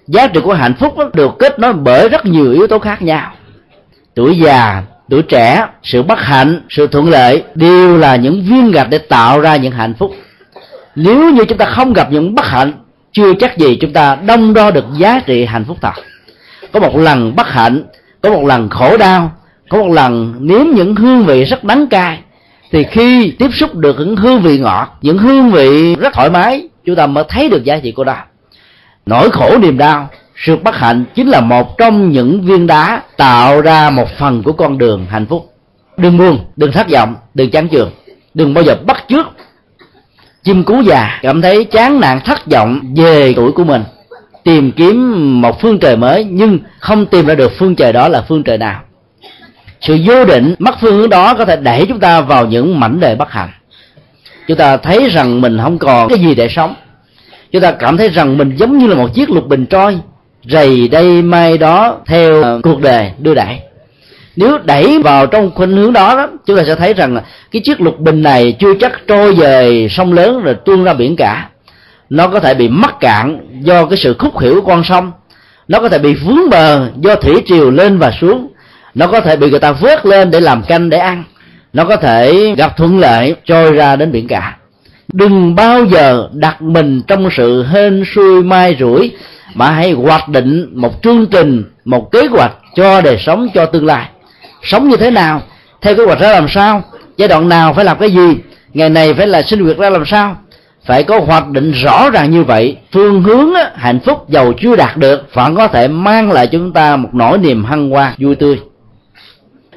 Giá 0.07 0.27
trị 0.27 0.41
của 0.45 0.55
hạnh 0.55 0.75
phúc 0.75 0.95
được 1.15 1.31
kết 1.39 1.59
nối 1.59 1.73
bởi 1.73 2.09
rất 2.09 2.27
nhiều 2.27 2.53
yếu 2.53 2.67
tố 2.67 2.79
khác 2.79 3.03
nhau. 3.03 3.33
Tuổi 4.15 4.39
già, 4.39 4.83
tuổi 5.11 5.23
trẻ, 5.23 5.67
sự 5.83 6.03
bất 6.03 6.19
hạnh, 6.21 6.63
sự 6.69 6.87
thuận 6.87 7.11
lợi 7.11 7.43
đều 7.55 7.97
là 7.97 8.17
những 8.17 8.43
viên 8.43 8.71
gạch 8.71 8.91
để 8.91 8.99
tạo 8.99 9.41
ra 9.41 9.57
những 9.57 9.73
hạnh 9.73 9.95
phúc. 9.99 10.11
Nếu 10.95 11.31
như 11.33 11.45
chúng 11.45 11.59
ta 11.59 11.65
không 11.67 11.93
gặp 11.93 12.13
những 12.13 12.35
bất 12.35 12.47
hạnh, 12.47 12.73
chưa 13.13 13.35
chắc 13.35 13.59
gì 13.59 13.79
chúng 13.81 13.93
ta 13.93 14.17
đông 14.27 14.55
đo 14.55 14.71
được 14.71 14.85
giá 14.97 15.21
trị 15.27 15.45
hạnh 15.45 15.65
phúc 15.65 15.77
thật. 15.81 15.93
Có 16.73 16.81
một 16.81 16.97
lần 16.97 17.37
bất 17.37 17.49
hạnh, 17.49 17.83
có 18.21 18.31
một 18.31 18.45
lần 18.45 18.69
khổ 18.69 18.97
đau, 18.97 19.33
có 19.69 19.79
một 19.79 19.93
lần 19.93 20.35
nếm 20.39 20.67
những 20.75 20.97
hương 20.97 21.25
vị 21.25 21.45
rất 21.45 21.65
đắng 21.65 21.87
cay 21.87 22.19
thì 22.73 22.85
khi 22.91 23.31
tiếp 23.31 23.49
xúc 23.53 23.75
được 23.75 23.97
những 23.99 24.17
hương 24.17 24.43
vị 24.43 24.59
ngọt, 24.59 24.99
những 25.03 25.19
hương 25.19 25.51
vị 25.51 25.97
rất 25.97 26.13
thoải 26.13 26.31
mái, 26.31 26.69
chúng 26.85 26.97
ta 26.97 27.07
mới 27.07 27.25
thấy 27.29 27.49
được 27.49 27.65
giá 27.65 27.79
trị 27.79 27.93
của 27.93 28.05
nó. 28.05 28.17
Nỗi 29.07 29.31
khổ 29.31 29.59
niềm 29.59 29.79
đau, 29.79 30.09
sự 30.37 30.57
bất 30.57 30.77
hạnh 30.77 31.05
chính 31.15 31.29
là 31.29 31.41
một 31.41 31.79
trong 31.79 32.11
những 32.11 32.43
viên 32.43 32.67
đá 32.67 33.03
tạo 33.17 33.61
ra 33.61 33.91
một 33.91 34.09
phần 34.19 34.43
của 34.43 34.53
con 34.53 34.79
đường 34.79 35.07
hạnh 35.11 35.27
phúc. 35.27 35.53
Đừng 35.97 36.19
buồn, 36.19 36.39
đừng 36.57 36.73
thất 36.73 36.91
vọng, 36.91 37.15
đừng 37.35 37.51
chán 37.51 37.69
chường, 37.69 37.91
đừng 38.35 38.55
bao 38.55 38.65
giờ 38.65 38.77
bắt 38.87 39.05
chước. 39.09 39.27
Chim 40.43 40.65
cú 40.65 40.81
già 40.81 41.19
cảm 41.23 41.43
thấy 41.43 41.65
chán 41.65 42.01
nản, 42.01 42.21
thất 42.21 42.47
vọng 42.47 42.81
về 42.97 43.33
tuổi 43.37 43.53
của 43.53 43.65
mình. 43.65 43.83
Tìm 44.45 44.73
kiếm 44.73 45.13
một 45.41 45.61
phương 45.61 45.79
trời 45.79 45.97
mới, 45.97 46.25
nhưng 46.25 46.59
không 46.79 47.07
tìm 47.07 47.27
ra 47.27 47.35
được 47.35 47.53
phương 47.59 47.77
trời 47.77 47.93
đó 47.93 48.09
là 48.09 48.25
phương 48.29 48.43
trời 48.43 48.59
nào 48.59 48.81
sự 49.81 49.99
vô 50.05 50.25
định 50.25 50.55
mất 50.59 50.75
phương 50.81 50.97
hướng 50.97 51.11
đó 51.11 51.35
có 51.35 51.45
thể 51.45 51.57
đẩy 51.57 51.87
chúng 51.87 52.01
ta 52.01 52.21
vào 52.21 52.47
những 52.47 52.81
mảnh 52.81 53.01
đề 53.01 53.15
bất 53.15 53.31
hạnh. 53.31 53.51
Chúng 54.49 54.57
ta 54.57 54.77
thấy 54.77 55.09
rằng 55.09 55.41
mình 55.41 55.59
không 55.63 55.79
còn 55.79 56.09
cái 56.09 56.19
gì 56.19 56.35
để 56.35 56.49
sống. 56.49 56.75
Chúng 57.53 57.63
ta 57.63 57.73
cảm 57.73 57.97
thấy 57.97 58.09
rằng 58.09 58.39
mình 58.39 58.57
giống 58.57 58.79
như 58.79 58.87
là 58.87 58.95
một 58.95 59.15
chiếc 59.15 59.31
lục 59.31 59.49
bình 59.49 59.67
trôi 59.67 59.99
rầy 60.45 60.89
đây 60.89 61.23
mai 61.23 61.59
đó 61.59 61.97
theo 62.07 62.41
uh, 62.41 62.63
cuộc 62.63 62.81
đời 62.81 63.13
đưa 63.19 63.35
đẩy. 63.35 63.61
Nếu 64.37 64.59
đẩy 64.59 64.99
vào 64.99 65.27
trong 65.27 65.51
khuynh 65.55 65.77
hướng 65.77 65.93
đó, 65.93 66.17
đó 66.17 66.29
chúng 66.47 66.57
ta 66.57 66.63
sẽ 66.65 66.75
thấy 66.75 66.95
rằng 66.95 67.19
cái 67.51 67.63
chiếc 67.65 67.81
lục 67.81 68.01
bình 68.01 68.23
này 68.23 68.57
chưa 68.59 68.75
chắc 68.81 68.93
trôi 69.07 69.35
về 69.35 69.87
sông 69.91 70.13
lớn 70.13 70.43
rồi 70.43 70.55
tuôn 70.65 70.85
ra 70.85 70.95
biển 70.95 71.17
cả. 71.17 71.49
Nó 72.11 72.29
có 72.29 72.41
thể 72.41 72.55
bị 72.55 72.69
mắc 72.69 72.95
cạn 73.01 73.39
do 73.61 73.87
cái 73.87 73.99
sự 73.99 74.17
khúc 74.19 74.39
hiểu 74.39 74.55
của 74.55 74.67
con 74.67 74.85
sông. 74.85 75.13
Nó 75.69 75.81
có 75.81 75.89
thể 75.89 75.99
bị 75.99 76.15
vướng 76.15 76.51
bờ 76.51 76.89
do 77.01 77.15
thủy 77.15 77.43
triều 77.47 77.71
lên 77.71 77.99
và 77.99 78.11
xuống 78.21 78.50
nó 78.95 79.07
có 79.07 79.21
thể 79.21 79.37
bị 79.37 79.51
người 79.51 79.59
ta 79.59 79.73
vớt 79.73 80.07
lên 80.07 80.31
để 80.31 80.41
làm 80.41 80.63
canh 80.63 80.91
để 80.91 80.99
ăn. 80.99 81.25
Nó 81.73 81.85
có 81.85 81.97
thể 81.97 82.55
gặp 82.57 82.77
thuận 82.77 82.99
lợi 82.99 83.35
trôi 83.45 83.73
ra 83.73 83.97
đến 83.97 84.13
biển 84.13 84.29
cả. 84.29 84.57
Đừng 85.13 85.55
bao 85.55 85.85
giờ 85.85 86.29
đặt 86.33 86.63
mình 86.63 87.03
trong 87.07 87.29
sự 87.37 87.65
hên 87.65 88.05
xui 88.15 88.43
mai 88.43 88.77
rủi 88.81 89.13
mà 89.55 89.71
hãy 89.71 89.93
hoạch 89.93 90.29
định 90.29 90.71
một 90.75 91.03
chương 91.03 91.27
trình 91.27 91.65
một 91.85 92.13
kế 92.13 92.27
hoạch 92.27 92.53
cho 92.75 93.01
đời 93.01 93.19
sống 93.19 93.49
cho 93.55 93.67
tương 93.67 93.87
lai. 93.87 94.09
Sống 94.63 94.89
như 94.89 94.97
thế 94.97 95.11
nào? 95.11 95.43
Theo 95.83 95.97
kế 95.97 96.05
hoạch 96.05 96.21
ra 96.21 96.33
làm 96.33 96.49
sao? 96.49 96.83
Giai 97.17 97.29
đoạn 97.29 97.49
nào 97.49 97.75
phải 97.75 97.85
làm 97.85 97.99
cái 97.99 98.11
gì? 98.11 98.37
Ngày 98.75 98.89
này 98.89 99.15
phải 99.15 99.27
là 99.27 99.43
sinh 99.43 99.65
việc 99.65 99.79
ra 99.79 99.91
làm 99.91 100.07
sao? 100.07 100.37
Phải 100.87 101.03
có 101.03 101.21
hoạch 101.21 101.49
định 101.49 101.73
rõ 101.73 102.11
ràng 102.11 102.31
như 102.31 102.45
vậy. 102.45 102.77
Phương 102.93 103.23
hướng 103.23 103.55
á, 103.55 103.71
hạnh 103.77 104.01
phúc 104.01 104.29
giàu 104.29 104.53
chưa 104.61 104.77
đạt 104.77 104.97
được 104.97 105.35
vẫn 105.35 105.57
có 105.57 105.69
thể 105.69 105.89
mang 105.89 106.33
lại 106.33 106.47
chúng 106.47 106.73
ta 106.73 106.97
một 106.97 107.09
nỗi 107.13 107.39
niềm 107.39 107.65
hăng 107.65 107.91
hoa 107.91 108.15
vui 108.19 108.35
tươi 108.35 108.61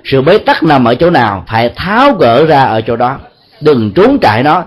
sự 0.04 0.22
bế 0.22 0.38
tắc 0.38 0.64
nằm 0.64 0.86
ở 0.86 0.96
chỗ 0.96 1.10
nào? 1.10 1.44
Phải 1.48 1.70
tháo 1.76 2.14
gỡ 2.14 2.46
ra 2.46 2.64
ở 2.64 2.82
chỗ 2.82 2.96
đó. 2.96 3.18
Đừng 3.62 3.92
trốn 3.92 4.18
trại 4.22 4.44
nó. 4.44 4.64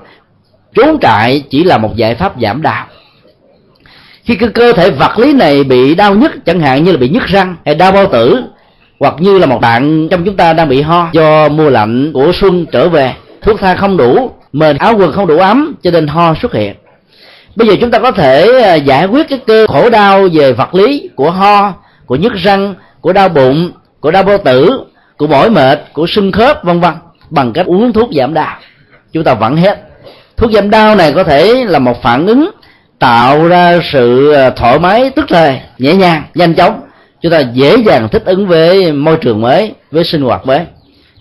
Trốn 0.75 0.99
trại 1.01 1.43
chỉ 1.51 1.65
là 1.65 1.79
một 1.79 1.97
giải 1.97 2.15
pháp 2.15 2.33
giảm 2.41 2.63
đau. 2.63 2.87
Khi 4.25 4.35
cái 4.35 4.49
cơ 4.49 4.73
thể 4.73 4.91
vật 4.91 5.19
lý 5.19 5.33
này 5.33 5.65
bị 5.65 5.95
đau 5.95 6.15
nhức, 6.15 6.33
chẳng 6.45 6.61
hạn 6.61 6.85
như 6.85 6.93
là 6.93 6.99
bị 6.99 7.09
nhức 7.09 7.27
răng 7.27 7.57
hay 7.65 7.75
đau 7.75 7.93
bao 7.93 8.07
tử, 8.07 8.43
hoặc 9.01 9.15
như 9.19 9.39
là 9.39 9.47
một 9.47 9.61
bạn 9.61 10.09
trong 10.11 10.25
chúng 10.25 10.37
ta 10.37 10.53
đang 10.53 10.69
bị 10.69 10.83
ho 10.83 11.09
do 11.13 11.49
mùa 11.49 11.71
lạnh 11.71 12.13
của 12.13 12.33
xuân 12.35 12.67
trở 12.73 12.89
về, 12.89 13.15
thuốc 13.43 13.61
thang 13.61 13.77
không 13.77 13.97
đủ, 13.97 14.31
mền 14.53 14.77
áo 14.77 14.95
quần 14.99 15.13
không 15.13 15.27
đủ 15.27 15.39
ấm, 15.39 15.75
cho 15.83 15.91
nên 15.91 16.07
ho 16.07 16.35
xuất 16.43 16.53
hiện. 16.53 16.75
Bây 17.57 17.69
giờ 17.69 17.75
chúng 17.81 17.91
ta 17.91 17.99
có 17.99 18.11
thể 18.11 18.63
à, 18.63 18.75
giải 18.75 19.07
quyết 19.07 19.29
cái 19.29 19.39
cơ 19.47 19.67
khổ 19.67 19.91
đau 19.91 20.29
về 20.33 20.53
vật 20.53 20.75
lý 20.75 21.11
của 21.15 21.31
ho, 21.31 21.75
của 22.07 22.17
nhức 22.17 22.35
răng, 22.35 22.75
của 23.01 23.13
đau 23.13 23.29
bụng, 23.29 23.71
của 24.01 24.11
đau 24.11 24.23
bao 24.23 24.39
tử 24.39 24.81
của 25.19 25.27
mỏi 25.27 25.51
mệt, 25.51 25.93
của 25.93 26.07
sưng 26.07 26.33
khớp, 26.33 26.65
vân 26.65 26.81
vân. 26.81 26.93
Bằng 27.31 27.53
cách 27.53 27.67
uống 27.67 27.93
thuốc 27.93 28.11
giảm 28.13 28.35
đau. 28.35 28.57
Chúng 29.13 29.25
ta 29.25 29.35
vẫn 29.35 29.57
hết. 29.57 29.83
Thuốc 30.37 30.53
giảm 30.53 30.71
đau 30.71 30.97
này 30.97 31.13
có 31.13 31.25
thể 31.25 31.65
là 31.65 31.79
một 31.79 32.03
phản 32.03 32.27
ứng 32.27 32.51
tạo 32.99 33.49
ra 33.49 33.81
sự 33.93 34.33
ờ, 34.33 34.51
thoải 34.51 34.79
mái, 34.79 35.11
tức 35.11 35.25
thời 35.29 35.61
nhẹ 35.79 35.95
nhàng, 35.95 36.23
nhanh 36.35 36.55
chóng. 36.55 36.81
Chúng 37.23 37.33
ta 37.33 37.41
dễ 37.41 37.77
dàng 37.77 38.09
thích 38.09 38.23
ứng 38.25 38.47
với 38.47 38.93
môi 38.93 39.17
trường 39.17 39.41
mới, 39.41 39.75
với 39.91 40.05
sinh 40.05 40.23
hoạt 40.23 40.47
mới. 40.47 40.61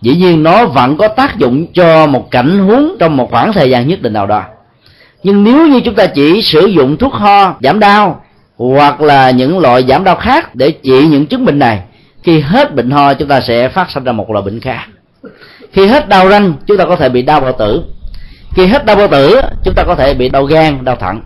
Dĩ 0.01 0.15
nhiên 0.15 0.43
nó 0.43 0.65
vẫn 0.65 0.97
có 0.97 1.07
tác 1.07 1.37
dụng 1.37 1.67
cho 1.73 2.07
một 2.07 2.31
cảnh 2.31 2.59
huống 2.59 2.95
trong 2.99 3.17
một 3.17 3.31
khoảng 3.31 3.53
thời 3.53 3.69
gian 3.69 3.87
nhất 3.87 4.01
định 4.01 4.13
nào 4.13 4.27
đó. 4.27 4.43
Nhưng 5.23 5.43
nếu 5.43 5.67
như 5.67 5.79
chúng 5.79 5.95
ta 5.95 6.05
chỉ 6.05 6.41
sử 6.41 6.65
dụng 6.65 6.97
thuốc 6.97 7.13
ho 7.13 7.55
giảm 7.61 7.79
đau, 7.79 8.21
hoặc 8.57 9.01
là 9.01 9.31
những 9.31 9.59
loại 9.59 9.83
giảm 9.87 10.03
đau 10.03 10.15
khác 10.15 10.55
để 10.55 10.71
trị 10.71 11.07
những 11.07 11.25
chứng 11.25 11.45
bệnh 11.45 11.59
này 11.59 11.79
khi 12.25 12.39
hết 12.39 12.75
bệnh 12.75 12.91
ho, 12.91 13.13
chúng 13.13 13.27
ta 13.27 13.41
sẽ 13.41 13.69
phát 13.69 13.91
sinh 13.91 14.03
ra 14.03 14.11
một 14.11 14.31
loại 14.31 14.45
bệnh 14.45 14.59
khác. 14.59 14.85
Khi 15.71 15.87
hết 15.87 16.09
đau 16.09 16.27
răng, 16.27 16.53
chúng 16.67 16.77
ta 16.77 16.85
có 16.85 16.95
thể 16.95 17.09
bị 17.09 17.21
đau 17.21 17.39
bao 17.39 17.51
tử. 17.51 17.83
Khi 18.55 18.65
hết 18.65 18.85
đau 18.85 18.95
bao 18.95 19.07
tử, 19.07 19.41
chúng 19.63 19.75
ta 19.75 19.83
có 19.83 19.95
thể 19.95 20.13
bị 20.13 20.29
đau 20.29 20.45
gan, 20.45 20.85
đau 20.85 20.95
thận. 20.95 21.21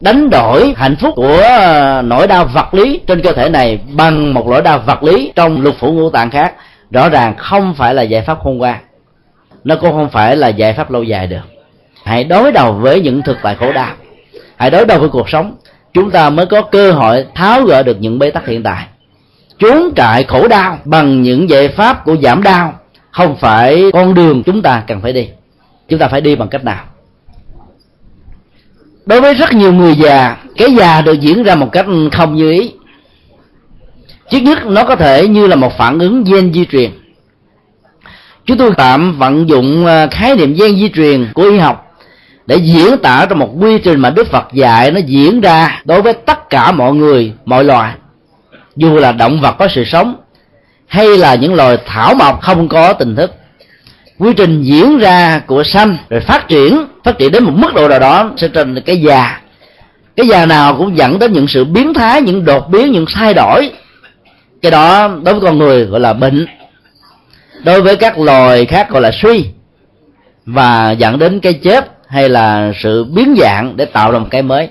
Đánh 0.00 0.30
đổi 0.30 0.74
hạnh 0.76 0.96
phúc 0.96 1.12
của 1.16 1.36
ờ, 1.36 2.02
nỗi 2.02 2.26
đau 2.26 2.44
vật 2.44 2.74
lý 2.74 3.00
trên 3.06 3.22
cơ 3.22 3.32
thể 3.32 3.48
này 3.48 3.80
bằng 3.96 4.34
một 4.34 4.46
nỗi 4.46 4.62
đau 4.62 4.78
vật 4.86 5.02
lý 5.02 5.32
trong 5.36 5.62
lục 5.62 5.74
phủ 5.78 5.92
ngũ 5.92 6.10
tạng 6.10 6.30
khác, 6.30 6.54
rõ 6.90 7.08
ràng 7.08 7.36
không 7.36 7.74
phải 7.74 7.94
là 7.94 8.02
giải 8.02 8.22
pháp 8.22 8.38
khôn 8.42 8.58
ngoan. 8.58 8.78
Nó 9.64 9.76
cũng 9.76 9.92
không 9.92 10.10
phải 10.10 10.36
là 10.36 10.48
giải 10.48 10.72
pháp 10.72 10.90
lâu 10.90 11.02
dài 11.02 11.26
được. 11.26 11.42
Hãy 12.04 12.24
đối 12.24 12.52
đầu 12.52 12.72
với 12.72 13.00
những 13.00 13.22
thực 13.22 13.38
tại 13.42 13.54
khổ 13.54 13.72
đau. 13.72 13.90
Hãy 14.56 14.70
đối 14.70 14.84
đầu 14.84 14.98
với 14.98 15.08
cuộc 15.08 15.28
sống. 15.28 15.56
Chúng 15.92 16.10
ta 16.10 16.30
mới 16.30 16.46
có 16.46 16.62
cơ 16.62 16.92
hội 16.92 17.26
tháo 17.34 17.62
gỡ 17.62 17.82
được 17.82 17.96
những 18.00 18.18
bế 18.18 18.30
tắc 18.30 18.46
hiện 18.46 18.62
tại 18.62 18.86
trốn 19.62 19.92
trại 19.96 20.24
khổ 20.24 20.48
đau 20.48 20.78
bằng 20.84 21.22
những 21.22 21.50
giải 21.50 21.68
pháp 21.68 22.04
của 22.04 22.16
giảm 22.22 22.42
đau. 22.42 22.78
Không 23.10 23.36
phải 23.36 23.84
con 23.92 24.14
đường 24.14 24.42
chúng 24.42 24.62
ta 24.62 24.82
cần 24.86 25.00
phải 25.00 25.12
đi. 25.12 25.28
Chúng 25.88 25.98
ta 25.98 26.08
phải 26.08 26.20
đi 26.20 26.36
bằng 26.36 26.48
cách 26.48 26.64
nào? 26.64 26.84
Đối 29.06 29.20
với 29.20 29.34
rất 29.34 29.52
nhiều 29.52 29.72
người 29.72 29.94
già, 29.94 30.36
cái 30.56 30.74
già 30.74 31.00
được 31.00 31.20
diễn 31.20 31.42
ra 31.42 31.54
một 31.54 31.72
cách 31.72 31.86
không 32.12 32.34
như 32.34 32.50
ý. 32.50 32.72
Trước 34.30 34.38
nhất, 34.38 34.66
nó 34.66 34.84
có 34.84 34.96
thể 34.96 35.28
như 35.28 35.46
là 35.46 35.56
một 35.56 35.78
phản 35.78 35.98
ứng 35.98 36.24
gen 36.24 36.52
di 36.52 36.64
truyền. 36.64 36.90
Chúng 38.44 38.58
tôi 38.58 38.70
tạm 38.76 39.18
vận 39.18 39.48
dụng 39.48 39.86
à, 39.86 40.06
khái 40.06 40.36
niệm 40.36 40.54
gen 40.54 40.76
di 40.76 40.88
truyền 40.88 41.26
của 41.34 41.42
y 41.42 41.58
học 41.58 41.92
để 42.46 42.56
diễn 42.56 42.98
tả 43.02 43.26
trong 43.30 43.38
một 43.38 43.50
quy 43.60 43.78
trình 43.78 44.00
mà 44.00 44.10
đức 44.10 44.30
phật 44.30 44.52
dạy 44.52 44.90
nó 44.90 45.00
diễn 45.06 45.40
ra 45.40 45.82
đối 45.84 46.02
với 46.02 46.12
tất 46.12 46.50
cả 46.50 46.72
mọi 46.72 46.94
người, 46.94 47.32
mọi 47.44 47.64
loài 47.64 47.94
dù 48.76 48.96
là 48.98 49.12
động 49.12 49.40
vật 49.40 49.52
có 49.58 49.68
sự 49.74 49.84
sống, 49.84 50.16
hay 50.86 51.06
là 51.06 51.34
những 51.34 51.54
loài 51.54 51.78
thảo 51.86 52.14
mộc 52.14 52.40
không 52.40 52.68
có 52.68 52.92
tình 52.92 53.16
thức, 53.16 53.34
quy 54.18 54.32
trình 54.36 54.62
diễn 54.62 54.98
ra 54.98 55.42
của 55.46 55.64
sanh 55.64 55.96
rồi 56.08 56.20
phát 56.20 56.48
triển 56.48 56.86
phát 57.04 57.18
triển 57.18 57.32
đến 57.32 57.44
một 57.44 57.52
mức 57.54 57.74
độ 57.74 57.88
nào 57.88 57.98
đó 57.98 58.30
sẽ 58.36 58.48
thành 58.54 58.80
cái 58.80 59.00
già. 59.00 59.40
Cái 60.16 60.26
già 60.26 60.46
nào 60.46 60.76
cũng 60.76 60.96
dẫn 60.96 61.18
đến 61.18 61.32
những 61.32 61.48
sự 61.48 61.64
biến 61.64 61.94
thái, 61.94 62.22
những 62.22 62.44
đột 62.44 62.68
biến, 62.68 62.92
những 62.92 63.06
thay 63.14 63.34
đổi. 63.34 63.70
Cái 64.62 64.70
đó 64.70 65.08
đối 65.08 65.34
với 65.34 65.42
con 65.42 65.58
người 65.58 65.84
gọi 65.84 66.00
là 66.00 66.12
bệnh. 66.12 66.46
Đối 67.64 67.82
với 67.82 67.96
các 67.96 68.18
loài 68.18 68.66
khác 68.66 68.90
gọi 68.90 69.02
là 69.02 69.10
suy, 69.22 69.44
và 70.46 70.90
dẫn 70.90 71.18
đến 71.18 71.40
cái 71.40 71.52
chết 71.52 71.92
hay 72.08 72.28
là 72.28 72.72
sự 72.82 73.04
biến 73.04 73.34
dạng 73.38 73.76
để 73.76 73.84
tạo 73.84 74.10
ra 74.10 74.18
một 74.18 74.28
cái 74.30 74.42
mới 74.42 74.68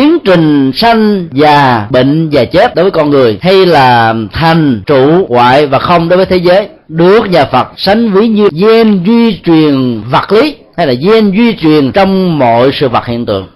tiến 0.00 0.18
trình 0.24 0.72
sanh 0.74 1.28
già 1.32 1.86
bệnh 1.90 2.28
và 2.32 2.44
chết 2.44 2.74
đối 2.74 2.84
với 2.84 2.90
con 2.90 3.10
người 3.10 3.38
hay 3.42 3.66
là 3.66 4.14
thành 4.32 4.82
trụ 4.86 5.26
hoại 5.28 5.66
và 5.66 5.78
không 5.78 6.08
đối 6.08 6.16
với 6.16 6.26
thế 6.26 6.36
giới 6.36 6.68
được 6.88 7.30
nhà 7.30 7.44
Phật 7.44 7.68
sánh 7.76 8.12
ví 8.12 8.28
như 8.28 8.48
gen 8.52 9.04
duy 9.04 9.40
truyền 9.44 10.02
vật 10.10 10.32
lý 10.32 10.56
hay 10.76 10.86
là 10.86 10.92
gen 10.92 11.30
duy 11.30 11.54
truyền 11.56 11.92
trong 11.92 12.38
mọi 12.38 12.70
sự 12.72 12.88
vật 12.88 13.06
hiện 13.06 13.26
tượng. 13.26 13.48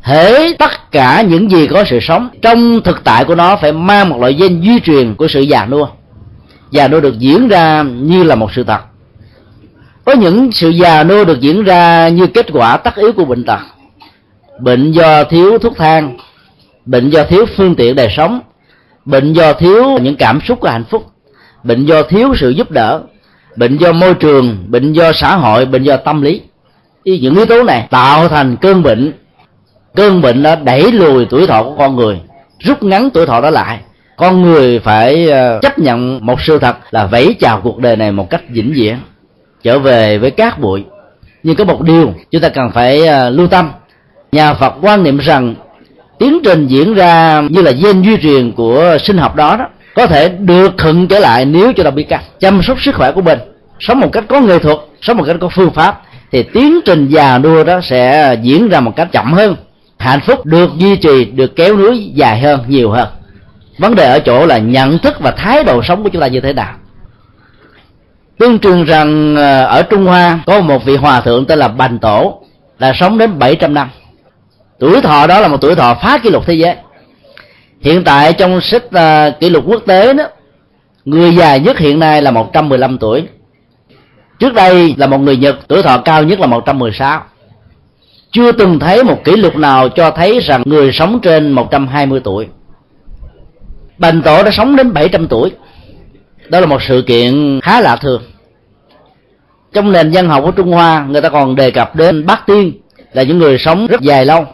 Hễ 0.00 0.52
tất 0.52 0.92
cả 0.92 1.22
những 1.28 1.50
gì 1.50 1.66
có 1.66 1.84
sự 1.90 1.98
sống 2.02 2.28
trong 2.42 2.80
thực 2.80 3.04
tại 3.04 3.24
của 3.24 3.34
nó 3.34 3.56
phải 3.56 3.72
mang 3.72 4.08
một 4.08 4.20
loại 4.20 4.32
gen 4.32 4.60
duy 4.60 4.80
truyền 4.80 5.14
của 5.14 5.28
sự 5.28 5.40
già 5.40 5.66
nua. 5.66 5.86
Già 6.70 6.88
nua 6.88 7.00
được 7.00 7.18
diễn 7.18 7.48
ra 7.48 7.82
như 7.82 8.22
là 8.22 8.34
một 8.34 8.50
sự 8.54 8.64
thật. 8.64 8.80
Có 10.04 10.12
những 10.12 10.52
sự 10.52 10.68
già 10.68 11.04
nua 11.04 11.24
được 11.24 11.40
diễn 11.40 11.64
ra 11.64 12.08
như 12.08 12.26
kết 12.26 12.46
quả 12.52 12.76
tất 12.76 12.96
yếu 12.96 13.12
của 13.12 13.24
bệnh 13.24 13.44
tật 13.44 13.60
bệnh 14.60 14.92
do 14.92 15.24
thiếu 15.24 15.58
thuốc 15.58 15.76
thang, 15.76 16.16
bệnh 16.86 17.10
do 17.10 17.24
thiếu 17.24 17.46
phương 17.56 17.74
tiện 17.74 17.94
đời 17.94 18.08
sống, 18.16 18.40
bệnh 19.04 19.32
do 19.32 19.52
thiếu 19.52 19.98
những 20.02 20.16
cảm 20.16 20.40
xúc 20.40 20.60
của 20.60 20.68
hạnh 20.68 20.84
phúc, 20.90 21.06
bệnh 21.64 21.86
do 21.86 22.02
thiếu 22.02 22.34
sự 22.36 22.50
giúp 22.50 22.70
đỡ, 22.70 23.00
bệnh 23.56 23.76
do 23.76 23.92
môi 23.92 24.14
trường, 24.14 24.64
bệnh 24.68 24.92
do 24.92 25.12
xã 25.12 25.36
hội, 25.36 25.66
bệnh 25.66 25.82
do 25.82 25.96
tâm 25.96 26.22
lý. 26.22 26.40
Những 27.04 27.34
yếu 27.34 27.46
tố 27.46 27.62
này 27.62 27.86
tạo 27.90 28.28
thành 28.28 28.56
cơn 28.56 28.82
bệnh. 28.82 29.12
Cơn 29.94 30.20
bệnh 30.20 30.42
đã 30.42 30.54
đẩy 30.54 30.92
lùi 30.92 31.24
tuổi 31.24 31.46
thọ 31.46 31.62
của 31.62 31.74
con 31.78 31.96
người, 31.96 32.20
rút 32.58 32.82
ngắn 32.82 33.10
tuổi 33.10 33.26
thọ 33.26 33.40
đó 33.40 33.50
lại. 33.50 33.78
Con 34.16 34.42
người 34.42 34.78
phải 34.78 35.28
ờ, 35.30 35.58
chấp 35.62 35.78
nhận 35.78 36.26
một 36.26 36.40
sự 36.40 36.58
thật 36.58 36.76
là 36.90 37.06
vẫy 37.06 37.36
chào 37.40 37.60
cuộc 37.60 37.78
đời 37.78 37.96
này 37.96 38.12
một 38.12 38.30
cách 38.30 38.42
vĩnh 38.48 38.72
viễn, 38.72 38.96
trở 39.62 39.78
về 39.78 40.18
với 40.18 40.30
cát 40.30 40.60
bụi. 40.60 40.84
Nhưng 41.42 41.56
có 41.56 41.64
một 41.64 41.82
điều 41.82 42.14
chúng 42.30 42.42
ta 42.42 42.48
cần 42.48 42.70
phải 42.70 43.06
ờ, 43.06 43.30
lưu 43.30 43.46
tâm 43.46 43.70
nhà 44.32 44.54
phật 44.54 44.74
quan 44.82 45.02
niệm 45.02 45.18
rằng 45.18 45.54
tiến 46.18 46.38
trình 46.44 46.66
diễn 46.66 46.94
ra 46.94 47.42
như 47.50 47.62
là 47.62 47.70
gen 47.70 48.02
duy 48.02 48.16
truyền 48.22 48.52
của 48.52 48.96
sinh 49.00 49.18
học 49.18 49.36
đó, 49.36 49.56
đó 49.56 49.68
có 49.94 50.06
thể 50.06 50.28
được 50.28 50.74
thuận 50.78 51.08
trở 51.08 51.18
lại 51.18 51.44
nếu 51.44 51.72
chúng 51.72 51.84
ta 51.84 51.90
biết 51.90 52.06
cách 52.08 52.22
chăm 52.40 52.62
sóc 52.62 52.80
sức 52.80 52.94
khỏe 52.94 53.12
của 53.12 53.22
mình. 53.22 53.38
Sống 53.80 54.00
một 54.00 54.12
cách 54.12 54.24
có 54.28 54.40
nghệ 54.40 54.58
thuật 54.58 54.78
sống 55.02 55.16
một 55.16 55.24
cách 55.26 55.36
có 55.40 55.48
phương 55.48 55.70
pháp 55.70 56.02
thì 56.32 56.42
tiến 56.42 56.80
trình 56.84 57.08
già 57.08 57.38
đua 57.38 57.64
đó 57.64 57.80
sẽ 57.82 58.34
diễn 58.42 58.68
ra 58.68 58.80
một 58.80 58.96
cách 58.96 59.08
chậm 59.12 59.32
hơn 59.32 59.56
hạnh 59.98 60.20
phúc 60.20 60.46
được 60.46 60.70
duy 60.76 60.96
trì 60.96 61.24
được 61.24 61.56
kéo 61.56 61.76
núi 61.76 62.12
dài 62.14 62.40
hơn 62.40 62.60
nhiều 62.68 62.90
hơn. 62.90 63.08
Vấn 63.78 63.94
đề 63.94 64.10
ở 64.10 64.18
chỗ 64.18 64.46
là 64.46 64.58
nhận 64.58 64.98
thức 64.98 65.20
và 65.20 65.30
thái 65.30 65.64
độ 65.64 65.82
sống 65.82 66.02
của 66.02 66.08
chúng 66.08 66.22
ta 66.22 66.26
như 66.26 66.40
thế 66.40 66.52
nào. 66.52 66.74
Tương 68.38 68.58
truyền 68.58 68.84
rằng 68.84 69.36
ờ, 69.36 69.64
ở 69.64 69.82
trung 69.82 70.04
hoa 70.04 70.40
có 70.46 70.60
một 70.60 70.84
vị 70.84 70.96
hòa 70.96 71.20
thượng 71.20 71.44
tên 71.46 71.58
là 71.58 71.68
bành 71.68 71.98
tổ 71.98 72.40
là 72.78 72.92
sống 72.94 73.18
đến 73.18 73.38
700 73.38 73.74
năm 73.74 73.88
tuổi 74.78 75.00
thọ 75.00 75.26
đó 75.26 75.40
là 75.40 75.48
một 75.48 75.60
tuổi 75.60 75.74
thọ 75.74 75.94
phá 76.02 76.18
kỷ 76.18 76.30
lục 76.30 76.46
thế 76.46 76.54
giới. 76.54 76.74
Hiện 77.80 78.04
tại 78.04 78.32
trong 78.32 78.60
sách 78.60 78.84
uh, 78.84 79.40
kỷ 79.40 79.50
lục 79.50 79.64
quốc 79.66 79.82
tế 79.86 80.14
đó 80.14 80.24
người 81.04 81.34
già 81.34 81.56
nhất 81.56 81.78
hiện 81.78 81.98
nay 81.98 82.22
là 82.22 82.30
115 82.30 82.98
tuổi. 82.98 83.28
Trước 84.38 84.54
đây 84.54 84.94
là 84.98 85.06
một 85.06 85.18
người 85.18 85.36
nhật 85.36 85.56
tuổi 85.68 85.82
thọ 85.82 85.98
cao 85.98 86.22
nhất 86.22 86.40
là 86.40 86.46
116 86.46 87.22
chưa 88.36 88.52
từng 88.52 88.78
thấy 88.78 89.04
một 89.04 89.24
kỷ 89.24 89.32
lục 89.36 89.56
nào 89.56 89.88
cho 89.88 90.10
thấy 90.10 90.40
rằng 90.40 90.62
người 90.64 90.92
sống 90.92 91.20
trên 91.22 91.52
120 91.52 92.20
tuổi. 92.24 92.46
Bành 93.98 94.22
Tổ 94.22 94.42
đã 94.42 94.50
sống 94.50 94.76
đến 94.76 94.92
700 94.92 95.28
tuổi. 95.28 95.50
Đó 96.48 96.60
là 96.60 96.66
một 96.66 96.82
sự 96.88 97.02
kiện 97.06 97.60
khá 97.62 97.80
lạ 97.80 97.96
thường. 97.96 98.22
Trong 99.72 99.92
nền 99.92 100.10
văn 100.12 100.28
học 100.28 100.42
của 100.44 100.50
Trung 100.50 100.72
Hoa 100.72 101.06
Người 101.08 101.20
ta 101.20 101.28
còn 101.28 101.54
đề 101.54 101.70
cập 101.70 101.96
đến 101.96 102.26
Bát 102.26 102.46
Tiên 102.46 102.72
Là 103.12 103.22
những 103.22 103.38
người 103.38 103.58
sống 103.58 103.86
rất 103.86 104.00
dài 104.00 104.24
lâu. 104.24 104.46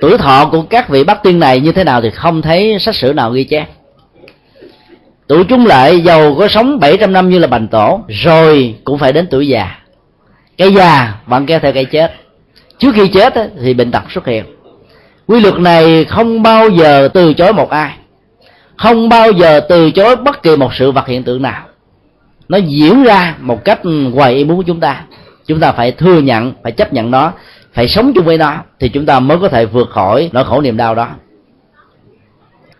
Tuổi 0.00 0.18
thọ 0.18 0.48
của 0.52 0.62
các 0.62 0.88
vị 0.88 1.04
Bát 1.04 1.22
Tiên 1.22 1.38
này 1.38 1.60
như 1.60 1.72
thế 1.72 1.84
nào 1.84 2.00
Thì 2.00 2.10
không 2.10 2.42
thấy 2.42 2.78
sách 2.80 2.94
sử 2.94 3.12
nào 3.12 3.30
ghi 3.30 3.44
chép. 3.44 3.66
Tuổi 5.26 5.44
chúng 5.44 5.66
lại 5.66 6.00
giàu 6.00 6.34
có 6.38 6.48
sống 6.48 6.80
700 6.80 7.12
năm 7.12 7.28
như 7.28 7.38
là 7.38 7.46
Bành 7.46 7.68
Tổ, 7.68 8.00
Rồi 8.08 8.74
cũng 8.84 8.98
phải 8.98 9.12
đến 9.12 9.26
tuổi 9.30 9.48
già. 9.48 9.76
Cái 10.56 10.74
già, 10.74 11.14
vẫn 11.26 11.46
kéo 11.46 11.58
theo 11.58 11.72
cái 11.72 11.84
chết. 11.84 12.12
Trước 12.78 12.94
khi 12.94 13.08
chết 13.08 13.34
thì 13.62 13.74
bệnh 13.74 13.90
tật 13.90 14.02
xuất 14.10 14.26
hiện. 14.26 14.44
Quy 15.26 15.40
luật 15.40 15.54
này 15.58 16.04
không 16.04 16.42
bao 16.42 16.68
giờ 16.68 17.08
từ 17.14 17.34
chối 17.34 17.52
một 17.52 17.70
ai. 17.70 17.96
Không 18.76 19.08
bao 19.08 19.32
giờ 19.32 19.60
từ 19.68 19.90
chối 19.90 20.16
bất 20.16 20.42
kỳ 20.42 20.56
một 20.56 20.74
sự 20.74 20.90
vật 20.90 21.06
hiện 21.06 21.22
tượng 21.22 21.42
nào. 21.42 21.62
Nó 22.48 22.58
diễn 22.58 23.02
ra 23.02 23.34
một 23.40 23.64
cách 23.64 23.80
ngoài 23.84 24.34
ý 24.34 24.44
muốn 24.44 24.56
của 24.56 24.62
chúng 24.66 24.80
ta. 24.80 25.04
Chúng 25.46 25.60
ta 25.60 25.72
phải 25.72 25.92
thừa 25.92 26.20
nhận, 26.20 26.52
phải 26.62 26.72
chấp 26.72 26.92
nhận 26.92 27.10
nó 27.10 27.32
phải 27.72 27.88
sống 27.88 28.12
chung 28.14 28.24
với 28.24 28.38
nó 28.38 28.54
thì 28.80 28.88
chúng 28.88 29.06
ta 29.06 29.20
mới 29.20 29.38
có 29.38 29.48
thể 29.48 29.66
vượt 29.66 29.90
khỏi 29.90 30.30
nỗi 30.32 30.44
khổ 30.44 30.60
niềm 30.60 30.76
đau 30.76 30.94
đó. 30.94 31.08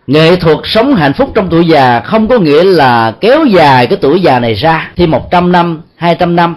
Nghệ 0.07 0.35
thuật 0.35 0.57
sống 0.63 0.95
hạnh 0.95 1.13
phúc 1.13 1.31
trong 1.35 1.49
tuổi 1.49 1.67
già 1.67 1.99
không 1.99 2.27
có 2.27 2.39
nghĩa 2.39 2.63
là 2.63 3.11
kéo 3.11 3.45
dài 3.45 3.87
cái 3.87 3.97
tuổi 4.01 4.21
già 4.21 4.39
này 4.39 4.53
ra 4.53 4.91
thêm 4.95 5.11
một 5.11 5.31
trăm 5.31 5.51
năm 5.51 5.81
hai 5.95 6.15
trăm 6.15 6.35
năm. 6.35 6.55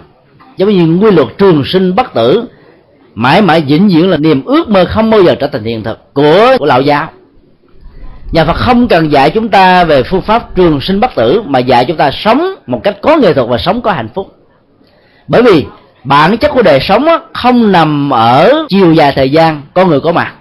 Giống 0.57 0.69
như 0.69 1.05
quy 1.05 1.11
luật 1.11 1.27
trường 1.37 1.63
sinh 1.65 1.95
bất 1.95 2.13
tử 2.13 2.45
mãi 3.15 3.41
mãi 3.41 3.61
vĩnh 3.61 3.87
viễn 3.87 4.09
là 4.09 4.17
niềm 4.17 4.45
ước 4.45 4.69
mơ 4.69 4.85
không 4.85 5.09
bao 5.09 5.23
giờ 5.23 5.35
trở 5.35 5.47
thành 5.47 5.63
hiện 5.63 5.83
thực 5.83 6.13
của, 6.13 6.55
của 6.59 6.65
lão 6.65 6.81
giáo. 6.81 7.09
Nhà 8.31 8.45
phật 8.45 8.55
không 8.55 8.87
cần 8.87 9.11
dạy 9.11 9.29
chúng 9.29 9.49
ta 9.49 9.83
về 9.83 10.03
phương 10.03 10.21
pháp 10.21 10.55
trường 10.55 10.81
sinh 10.81 10.99
bất 10.99 11.15
tử 11.15 11.41
mà 11.45 11.59
dạy 11.59 11.85
chúng 11.85 11.97
ta 11.97 12.11
sống 12.13 12.55
một 12.67 12.79
cách 12.83 12.97
có 13.01 13.17
nghệ 13.17 13.33
thuật 13.33 13.49
và 13.49 13.57
sống 13.57 13.81
có 13.81 13.91
hạnh 13.91 14.09
phúc. 14.15 14.35
Bởi 15.27 15.41
vì 15.41 15.65
bản 16.05 16.37
chất 16.37 16.51
của 16.51 16.61
đời 16.61 16.79
sống 16.79 17.05
không 17.33 17.71
nằm 17.71 18.09
ở 18.09 18.65
chiều 18.69 18.93
dài 18.93 19.13
thời 19.15 19.29
gian, 19.29 19.61
con 19.73 19.89
người 19.89 19.99
có 19.99 20.11
mặt. 20.11 20.33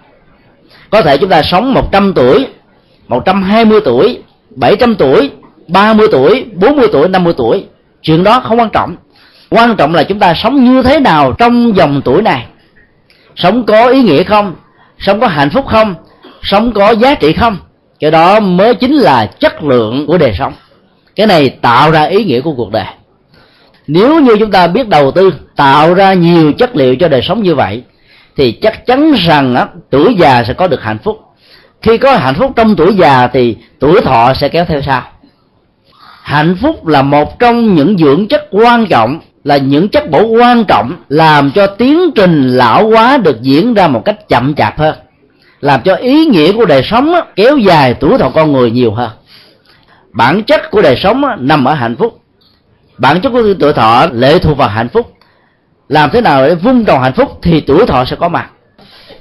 Có 0.91 1.03
thể 1.03 1.19
chúng 1.19 1.31
ta 1.31 1.43
sống 1.43 1.75
100 1.75 2.13
tuổi 2.15 2.47
120 3.09 3.81
tuổi 3.85 4.19
700 4.57 4.95
tuổi 4.95 5.31
30 5.69 6.09
tuổi 6.13 6.47
40 6.55 6.89
tuổi 6.93 7.09
50 7.09 7.35
tuổi. 7.37 7.65
Chuyện 8.03 8.25
đó 8.25 8.41
không 8.41 8.59
quan 8.59 8.71
trọng. 8.71 8.97
Quan 9.51 9.77
trọng 9.77 9.95
là 9.95 10.05
chúng 10.05 10.19
ta 10.19 10.35
sống 10.35 10.65
như 10.65 10.83
thế 10.83 11.01
nào 11.01 11.33
trong 11.33 11.77
dòng 11.77 12.03
tuổi 12.05 12.23
này. 12.23 12.47
Sống 13.37 13.65
có 13.67 13.89
ý 13.89 14.03
nghĩa 14.03 14.23
không? 14.23 14.55
Sống 14.99 15.21
có 15.21 15.27
hạnh 15.27 15.51
phúc 15.51 15.67
không? 15.67 15.95
Sống 16.43 16.73
có 16.73 16.91
giá 16.91 17.15
trị 17.15 17.33
không? 17.33 17.57
Cái 18.01 18.11
đó 18.11 18.41
mới 18.41 18.75
chính 18.75 18.95
là 18.95 19.27
chất 19.27 19.63
lượng 19.63 20.07
của 20.07 20.19
đời 20.19 20.35
sống. 20.39 20.53
Cái 21.17 21.27
này 21.27 21.49
tạo 21.49 21.91
ra 21.91 22.03
ý 22.03 22.25
nghĩa 22.25 22.41
của 22.41 22.53
cuộc 22.57 22.71
đời 22.71 22.85
nếu 23.87 24.21
như 24.21 24.37
chúng 24.39 24.51
ta 24.51 24.67
biết 24.67 24.89
đầu 24.89 25.11
tư 25.11 25.33
tạo 25.57 25.95
ra 25.95 26.13
nhiều 26.13 26.53
chất 26.53 26.77
liệu 26.77 26.97
cho 26.97 27.09
đời 27.09 27.23
sống 27.23 27.43
như 27.43 27.55
vậy 27.55 27.83
thì 28.37 28.53
chắc 28.53 28.87
chắn 28.87 29.13
rằng 29.13 29.55
á, 29.55 29.67
tuổi 29.91 30.15
già 30.19 30.45
sẽ 30.45 30.53
có 30.53 30.67
được 30.67 30.83
hạnh 30.83 30.99
phúc. 31.05 31.21
Khi 31.83 31.99
có 31.99 32.17
hạnh 32.17 32.35
phúc 32.35 32.53
trong 32.57 32.77
tuổi 32.77 32.95
già 32.95 33.27
thì 33.27 33.57
tuổi 33.79 34.01
thọ 34.01 34.35
sẽ 34.35 34.49
kéo 34.49 34.65
theo 34.65 34.83
sau. 34.83 35.03
Hạnh 36.23 36.57
phúc 36.63 36.87
là 36.87 37.03
một 37.03 37.39
trong 37.39 37.75
những 37.75 37.99
dưỡng 37.99 38.29
chất 38.29 38.49
quan 38.51 38.87
trọng 38.87 39.21
là 39.45 39.57
những 39.57 39.89
chất 39.89 40.11
bổ 40.11 40.27
quan 40.27 40.65
trọng 40.65 40.93
làm 41.09 41.51
cho 41.51 41.67
tiến 41.67 42.11
trình 42.15 42.57
lão 42.57 42.89
hóa 42.89 43.17
được 43.17 43.43
diễn 43.43 43.75
ra 43.75 43.89
một 43.89 44.05
cách 44.05 44.29
chậm 44.29 44.55
chạp 44.55 44.79
hơn 44.79 44.95
làm 45.65 45.81
cho 45.83 45.95
ý 45.95 46.27
nghĩa 46.27 46.53
của 46.53 46.65
đời 46.65 46.83
sống 46.85 47.15
kéo 47.37 47.57
dài 47.57 47.95
tuổi 47.95 48.19
thọ 48.19 48.29
con 48.29 48.53
người 48.53 48.71
nhiều 48.71 48.93
hơn. 48.93 49.11
Bản 50.13 50.43
chất 50.43 50.71
của 50.71 50.83
đời 50.83 50.97
sống 50.97 51.23
nằm 51.39 51.65
ở 51.65 51.75
hạnh 51.75 51.97
phúc 51.97 52.19
bản 52.99 53.21
chất 53.21 53.31
của 53.31 53.55
tuổi 53.61 53.73
thọ 53.73 54.07
lệ 54.13 54.39
thuộc 54.39 54.59
vào 54.59 54.69
hạnh 54.69 54.89
phúc. 54.89 55.13
Làm 55.89 56.11
thế 56.11 56.21
nào 56.21 56.43
để 56.43 56.55
vun 56.55 56.85
trồng 56.85 57.03
hạnh 57.03 57.13
phúc 57.13 57.39
thì 57.43 57.61
tuổi 57.61 57.87
thọ 57.87 58.05
sẽ 58.05 58.17
có 58.17 58.29
mặt. 58.29 58.51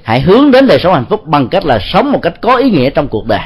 Hãy 0.02 0.20
hướng 0.20 0.50
đến 0.50 0.66
đời 0.66 0.78
sống 0.82 0.94
hạnh 0.94 1.06
phúc 1.10 1.26
bằng 1.26 1.48
cách 1.48 1.64
là 1.66 1.78
sống 1.92 2.12
một 2.12 2.18
cách 2.22 2.34
có 2.40 2.56
ý 2.56 2.70
nghĩa 2.70 2.90
trong 2.90 3.08
cuộc 3.08 3.26
đời. 3.26 3.40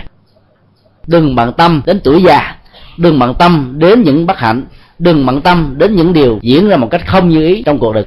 Đừng 1.06 1.34
bận 1.34 1.52
tâm 1.52 1.82
đến 1.86 2.00
tuổi 2.04 2.22
già. 2.22 2.56
Đừng 2.96 3.18
bận 3.18 3.34
tâm 3.34 3.74
đến 3.78 4.02
những 4.02 4.26
bất 4.26 4.38
hạnh. 4.38 4.64
Đừng 4.98 5.26
bận 5.26 5.40
tâm 5.40 5.74
đến 5.78 5.96
những 5.96 6.12
điều 6.12 6.38
diễn 6.42 6.68
ra 6.68 6.76
một 6.76 6.88
cách 6.90 7.02
không 7.06 7.28
như 7.28 7.46
ý 7.46 7.62
trong 7.62 7.78
cuộc 7.78 7.92
đời. 7.92 8.04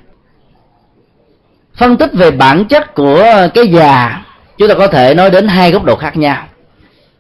Phân 1.75 1.97
tích 1.97 2.13
về 2.13 2.31
bản 2.31 2.65
chất 2.65 2.95
của 2.95 3.47
cái 3.53 3.67
già, 3.67 4.21
chúng 4.57 4.67
ta 4.67 4.73
có 4.73 4.87
thể 4.87 5.13
nói 5.13 5.29
đến 5.29 5.47
hai 5.47 5.71
góc 5.71 5.83
độ 5.83 5.95
khác 5.95 6.17
nhau. 6.17 6.37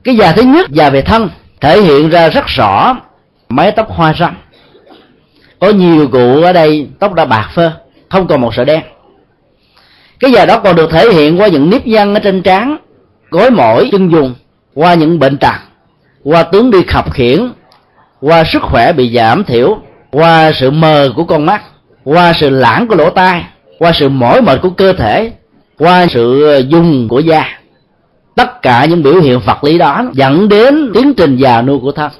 Cái 0.03 0.15
già 0.15 0.31
thứ 0.31 0.41
nhất, 0.41 0.69
già 0.69 0.89
về 0.89 1.01
thân, 1.01 1.29
thể 1.61 1.81
hiện 1.81 2.09
ra 2.09 2.29
rất 2.29 2.47
rõ 2.47 2.95
mái 3.49 3.71
tóc 3.71 3.89
hoa 3.89 4.13
râm 4.19 4.35
có 5.61 5.69
nhiều 5.69 6.07
cụ 6.07 6.41
ở 6.41 6.53
đây 6.53 6.87
tóc 6.99 7.13
đã 7.13 7.25
bạc 7.25 7.49
phơ, 7.55 7.71
không 8.09 8.27
còn 8.27 8.41
một 8.41 8.55
sợi 8.55 8.65
đen. 8.65 8.81
Cái 10.19 10.31
già 10.31 10.45
đó 10.45 10.59
còn 10.59 10.75
được 10.75 10.91
thể 10.91 11.13
hiện 11.13 11.39
qua 11.39 11.47
những 11.47 11.69
nếp 11.69 11.87
nhăn 11.87 12.13
ở 12.13 12.19
trên 12.19 12.41
trán, 12.41 12.77
gối 13.29 13.51
mỏi, 13.51 13.89
chân 13.91 14.11
dùng, 14.11 14.33
qua 14.73 14.93
những 14.93 15.19
bệnh 15.19 15.37
tật, 15.37 15.55
qua 16.23 16.43
tướng 16.43 16.71
đi 16.71 16.83
khập 16.87 17.13
khiển, 17.13 17.51
qua 18.21 18.43
sức 18.53 18.61
khỏe 18.61 18.93
bị 18.93 19.15
giảm 19.15 19.43
thiểu, 19.43 19.77
qua 20.11 20.51
sự 20.59 20.71
mờ 20.71 21.09
của 21.15 21.23
con 21.23 21.45
mắt, 21.45 21.61
qua 22.03 22.33
sự 22.33 22.49
lãng 22.49 22.87
của 22.87 22.95
lỗ 22.95 23.09
tai, 23.09 23.43
qua 23.79 23.91
sự 23.99 24.09
mỏi 24.09 24.41
mệt 24.41 24.59
của 24.61 24.69
cơ 24.69 24.93
thể, 24.93 25.31
qua 25.77 26.05
sự 26.09 26.57
dùng 26.67 27.07
của 27.07 27.19
da. 27.19 27.45
Tất 28.35 28.61
cả 28.61 28.85
những 28.85 29.03
biểu 29.03 29.21
hiện 29.21 29.39
vật 29.45 29.63
lý 29.63 29.77
đó 29.77 30.03
dẫn 30.13 30.49
đến 30.49 30.91
tiến 30.93 31.13
trình 31.13 31.37
già 31.37 31.61
nua 31.61 31.79
của 31.79 31.91
thân 31.91 32.11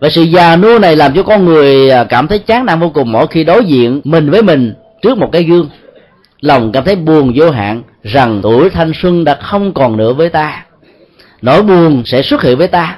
và 0.00 0.08
sự 0.10 0.22
già 0.22 0.56
nua 0.56 0.78
này 0.78 0.96
làm 0.96 1.14
cho 1.14 1.22
con 1.22 1.44
người 1.44 1.90
à, 1.90 2.04
cảm 2.04 2.28
thấy 2.28 2.38
chán 2.38 2.66
nản 2.66 2.80
vô 2.80 2.90
cùng 2.94 3.12
mỗi 3.12 3.26
khi 3.26 3.44
đối 3.44 3.64
diện 3.64 4.00
mình 4.04 4.30
với 4.30 4.42
mình 4.42 4.74
trước 5.02 5.18
một 5.18 5.28
cái 5.32 5.42
gương. 5.44 5.68
Lòng 6.40 6.72
cảm 6.72 6.84
thấy 6.84 6.96
buồn 6.96 7.32
vô 7.34 7.50
hạn, 7.50 7.82
rằng 8.02 8.40
tuổi 8.42 8.70
thanh 8.70 8.92
xuân 9.02 9.24
đã 9.24 9.34
không 9.34 9.74
còn 9.74 9.96
nữa 9.96 10.12
với 10.12 10.28
ta. 10.28 10.64
Nỗi 11.42 11.62
buồn 11.62 12.02
sẽ 12.06 12.22
xuất 12.22 12.42
hiện 12.42 12.58
với 12.58 12.68
ta, 12.68 12.96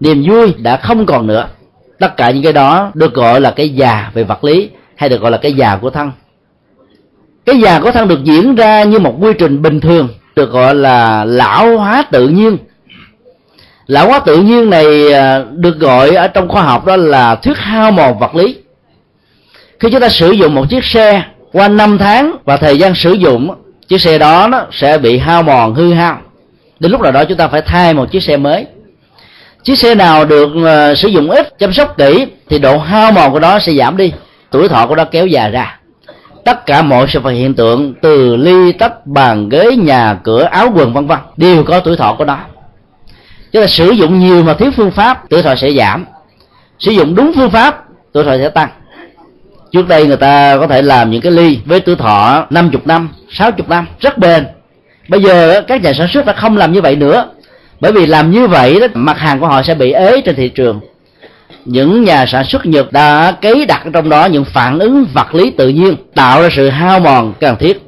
niềm 0.00 0.24
vui 0.30 0.54
đã 0.58 0.76
không 0.76 1.06
còn 1.06 1.26
nữa. 1.26 1.46
Tất 1.98 2.16
cả 2.16 2.30
những 2.30 2.42
cái 2.42 2.52
đó 2.52 2.90
được 2.94 3.14
gọi 3.14 3.40
là 3.40 3.50
cái 3.50 3.68
già 3.68 4.10
về 4.14 4.24
vật 4.24 4.44
lý, 4.44 4.70
hay 4.96 5.08
được 5.08 5.20
gọi 5.20 5.30
là 5.30 5.36
cái 5.36 5.52
già 5.52 5.76
của 5.76 5.90
thân. 5.90 6.12
Cái 7.46 7.60
già 7.60 7.80
của 7.80 7.90
thân 7.90 8.08
được 8.08 8.24
diễn 8.24 8.54
ra 8.54 8.84
như 8.84 8.98
một 8.98 9.16
quy 9.20 9.32
trình 9.38 9.62
bình 9.62 9.80
thường, 9.80 10.08
được 10.36 10.50
gọi 10.50 10.74
là 10.74 11.24
lão 11.24 11.78
hóa 11.78 12.04
tự 12.10 12.28
nhiên 12.28 12.56
lão 13.86 14.06
hóa 14.06 14.18
tự 14.18 14.36
nhiên 14.36 14.70
này 14.70 15.12
à, 15.12 15.42
được 15.50 15.78
gọi 15.78 16.08
ở 16.10 16.28
trong 16.28 16.48
khoa 16.48 16.62
học 16.62 16.86
đó 16.86 16.96
là 16.96 17.34
thuyết 17.34 17.56
hao 17.56 17.90
mòn 17.90 18.18
vật 18.18 18.34
lý. 18.34 18.56
Khi 19.80 19.90
chúng 19.90 20.00
ta 20.00 20.08
sử 20.08 20.30
dụng 20.30 20.54
một 20.54 20.64
chiếc 20.70 20.84
xe 20.84 21.22
qua 21.52 21.68
năm 21.68 21.98
tháng 21.98 22.36
và 22.44 22.56
thời 22.56 22.78
gian 22.78 22.94
sử 22.94 23.12
dụng, 23.12 23.54
chiếc 23.88 24.00
xe 24.00 24.18
đó 24.18 24.48
nó 24.50 24.66
sẽ 24.72 24.98
bị 24.98 25.18
hao 25.18 25.42
mòn 25.42 25.74
hư 25.74 25.92
hao. 25.92 26.18
Đến 26.80 26.92
lúc 26.92 27.00
nào 27.00 27.12
đó 27.12 27.24
chúng 27.24 27.38
ta 27.38 27.48
phải 27.48 27.62
thay 27.62 27.94
một 27.94 28.10
chiếc 28.10 28.22
xe 28.22 28.36
mới. 28.36 28.66
Chiếc 29.62 29.78
xe 29.78 29.94
nào 29.94 30.24
được 30.24 30.48
à, 30.66 30.94
sử 30.94 31.08
dụng 31.08 31.30
ít, 31.30 31.58
chăm 31.58 31.72
sóc 31.72 31.98
kỹ 31.98 32.26
thì 32.48 32.58
độ 32.58 32.78
hao 32.78 33.12
mòn 33.12 33.32
của 33.32 33.40
nó 33.40 33.58
sẽ 33.58 33.72
giảm 33.72 33.96
đi, 33.96 34.12
tuổi 34.50 34.68
thọ 34.68 34.86
của 34.86 34.96
nó 34.96 35.04
kéo 35.04 35.26
dài 35.26 35.50
ra. 35.50 35.78
Tất 36.44 36.66
cả 36.66 36.82
mọi 36.82 37.06
sự 37.08 37.20
vật 37.20 37.30
hiện 37.30 37.54
tượng 37.54 37.94
từ 38.02 38.36
ly 38.36 38.72
tách, 38.72 39.06
bàn 39.06 39.48
ghế, 39.48 39.76
nhà 39.76 40.18
cửa, 40.24 40.42
áo 40.42 40.72
quần, 40.74 40.92
vân 40.92 41.06
vân, 41.06 41.18
đều 41.36 41.64
có 41.64 41.80
tuổi 41.80 41.96
thọ 41.96 42.14
của 42.18 42.24
nó 42.24 42.38
tức 43.54 43.60
là 43.60 43.66
sử 43.66 43.90
dụng 43.90 44.20
nhiều 44.20 44.42
mà 44.42 44.54
thiếu 44.54 44.70
phương 44.76 44.90
pháp, 44.90 45.28
tuổi 45.30 45.42
thọ 45.42 45.54
sẽ 45.54 45.70
giảm. 45.70 46.06
Sử 46.78 46.90
dụng 46.90 47.14
đúng 47.14 47.32
phương 47.36 47.50
pháp, 47.50 47.84
tuổi 48.12 48.24
thọ 48.24 48.36
sẽ 48.36 48.48
tăng. 48.48 48.68
Trước 49.72 49.88
đây 49.88 50.06
người 50.06 50.16
ta 50.16 50.56
có 50.56 50.66
thể 50.66 50.82
làm 50.82 51.10
những 51.10 51.20
cái 51.20 51.32
ly 51.32 51.58
với 51.64 51.80
tuổi 51.80 51.96
thọ 51.96 52.46
50 52.50 52.80
năm 52.84 53.08
60 53.30 53.66
năm, 53.68 53.86
rất 54.00 54.18
bền. 54.18 54.46
Bây 55.08 55.22
giờ 55.22 55.62
các 55.68 55.82
nhà 55.82 55.92
sản 55.92 56.08
xuất 56.12 56.26
đã 56.26 56.32
không 56.32 56.56
làm 56.56 56.72
như 56.72 56.80
vậy 56.80 56.96
nữa. 56.96 57.26
Bởi 57.80 57.92
vì 57.92 58.06
làm 58.06 58.30
như 58.30 58.46
vậy 58.46 58.80
đó, 58.80 58.86
mặt 58.94 59.18
hàng 59.18 59.40
của 59.40 59.46
họ 59.46 59.62
sẽ 59.62 59.74
bị 59.74 59.92
ế 59.92 60.20
trên 60.20 60.34
thị 60.34 60.48
trường. 60.48 60.80
Những 61.64 62.04
nhà 62.04 62.26
sản 62.26 62.44
xuất 62.44 62.66
nhật 62.66 62.92
đã 62.92 63.32
cấy 63.42 63.66
đặt 63.66 63.82
trong 63.92 64.08
đó 64.08 64.24
những 64.24 64.44
phản 64.44 64.78
ứng 64.78 65.06
vật 65.12 65.34
lý 65.34 65.50
tự 65.50 65.68
nhiên, 65.68 65.96
tạo 66.14 66.42
ra 66.42 66.48
sự 66.56 66.68
hao 66.68 67.00
mòn 67.00 67.32
cần 67.40 67.56
thiết 67.56 67.83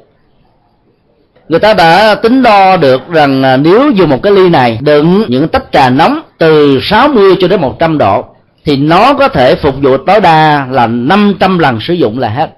người 1.49 1.59
ta 1.59 1.73
đã 1.73 2.15
tính 2.15 2.43
đo 2.43 2.77
được 2.77 3.11
rằng 3.11 3.43
à, 3.43 3.57
nếu 3.57 3.91
dùng 3.91 4.09
một 4.09 4.23
cái 4.23 4.33
ly 4.33 4.49
này 4.49 4.77
đựng 4.81 5.25
những 5.27 5.47
tách 5.47 5.63
trà 5.71 5.89
nóng 5.89 6.21
từ 6.37 6.79
60 6.83 7.35
cho 7.39 7.47
đến 7.47 7.61
100 7.61 7.97
độ, 7.97 8.25
thì 8.65 8.77
nó 8.77 9.13
có 9.13 9.27
thể 9.27 9.55
phục 9.55 9.75
vụ 9.81 9.97
tối 9.97 10.21
đa 10.21 10.67
là 10.71 10.87
500 10.87 11.59
lần 11.59 11.79
sử 11.79 11.93
dụng 11.93 12.19
là 12.19 12.29
hết. 12.29 12.49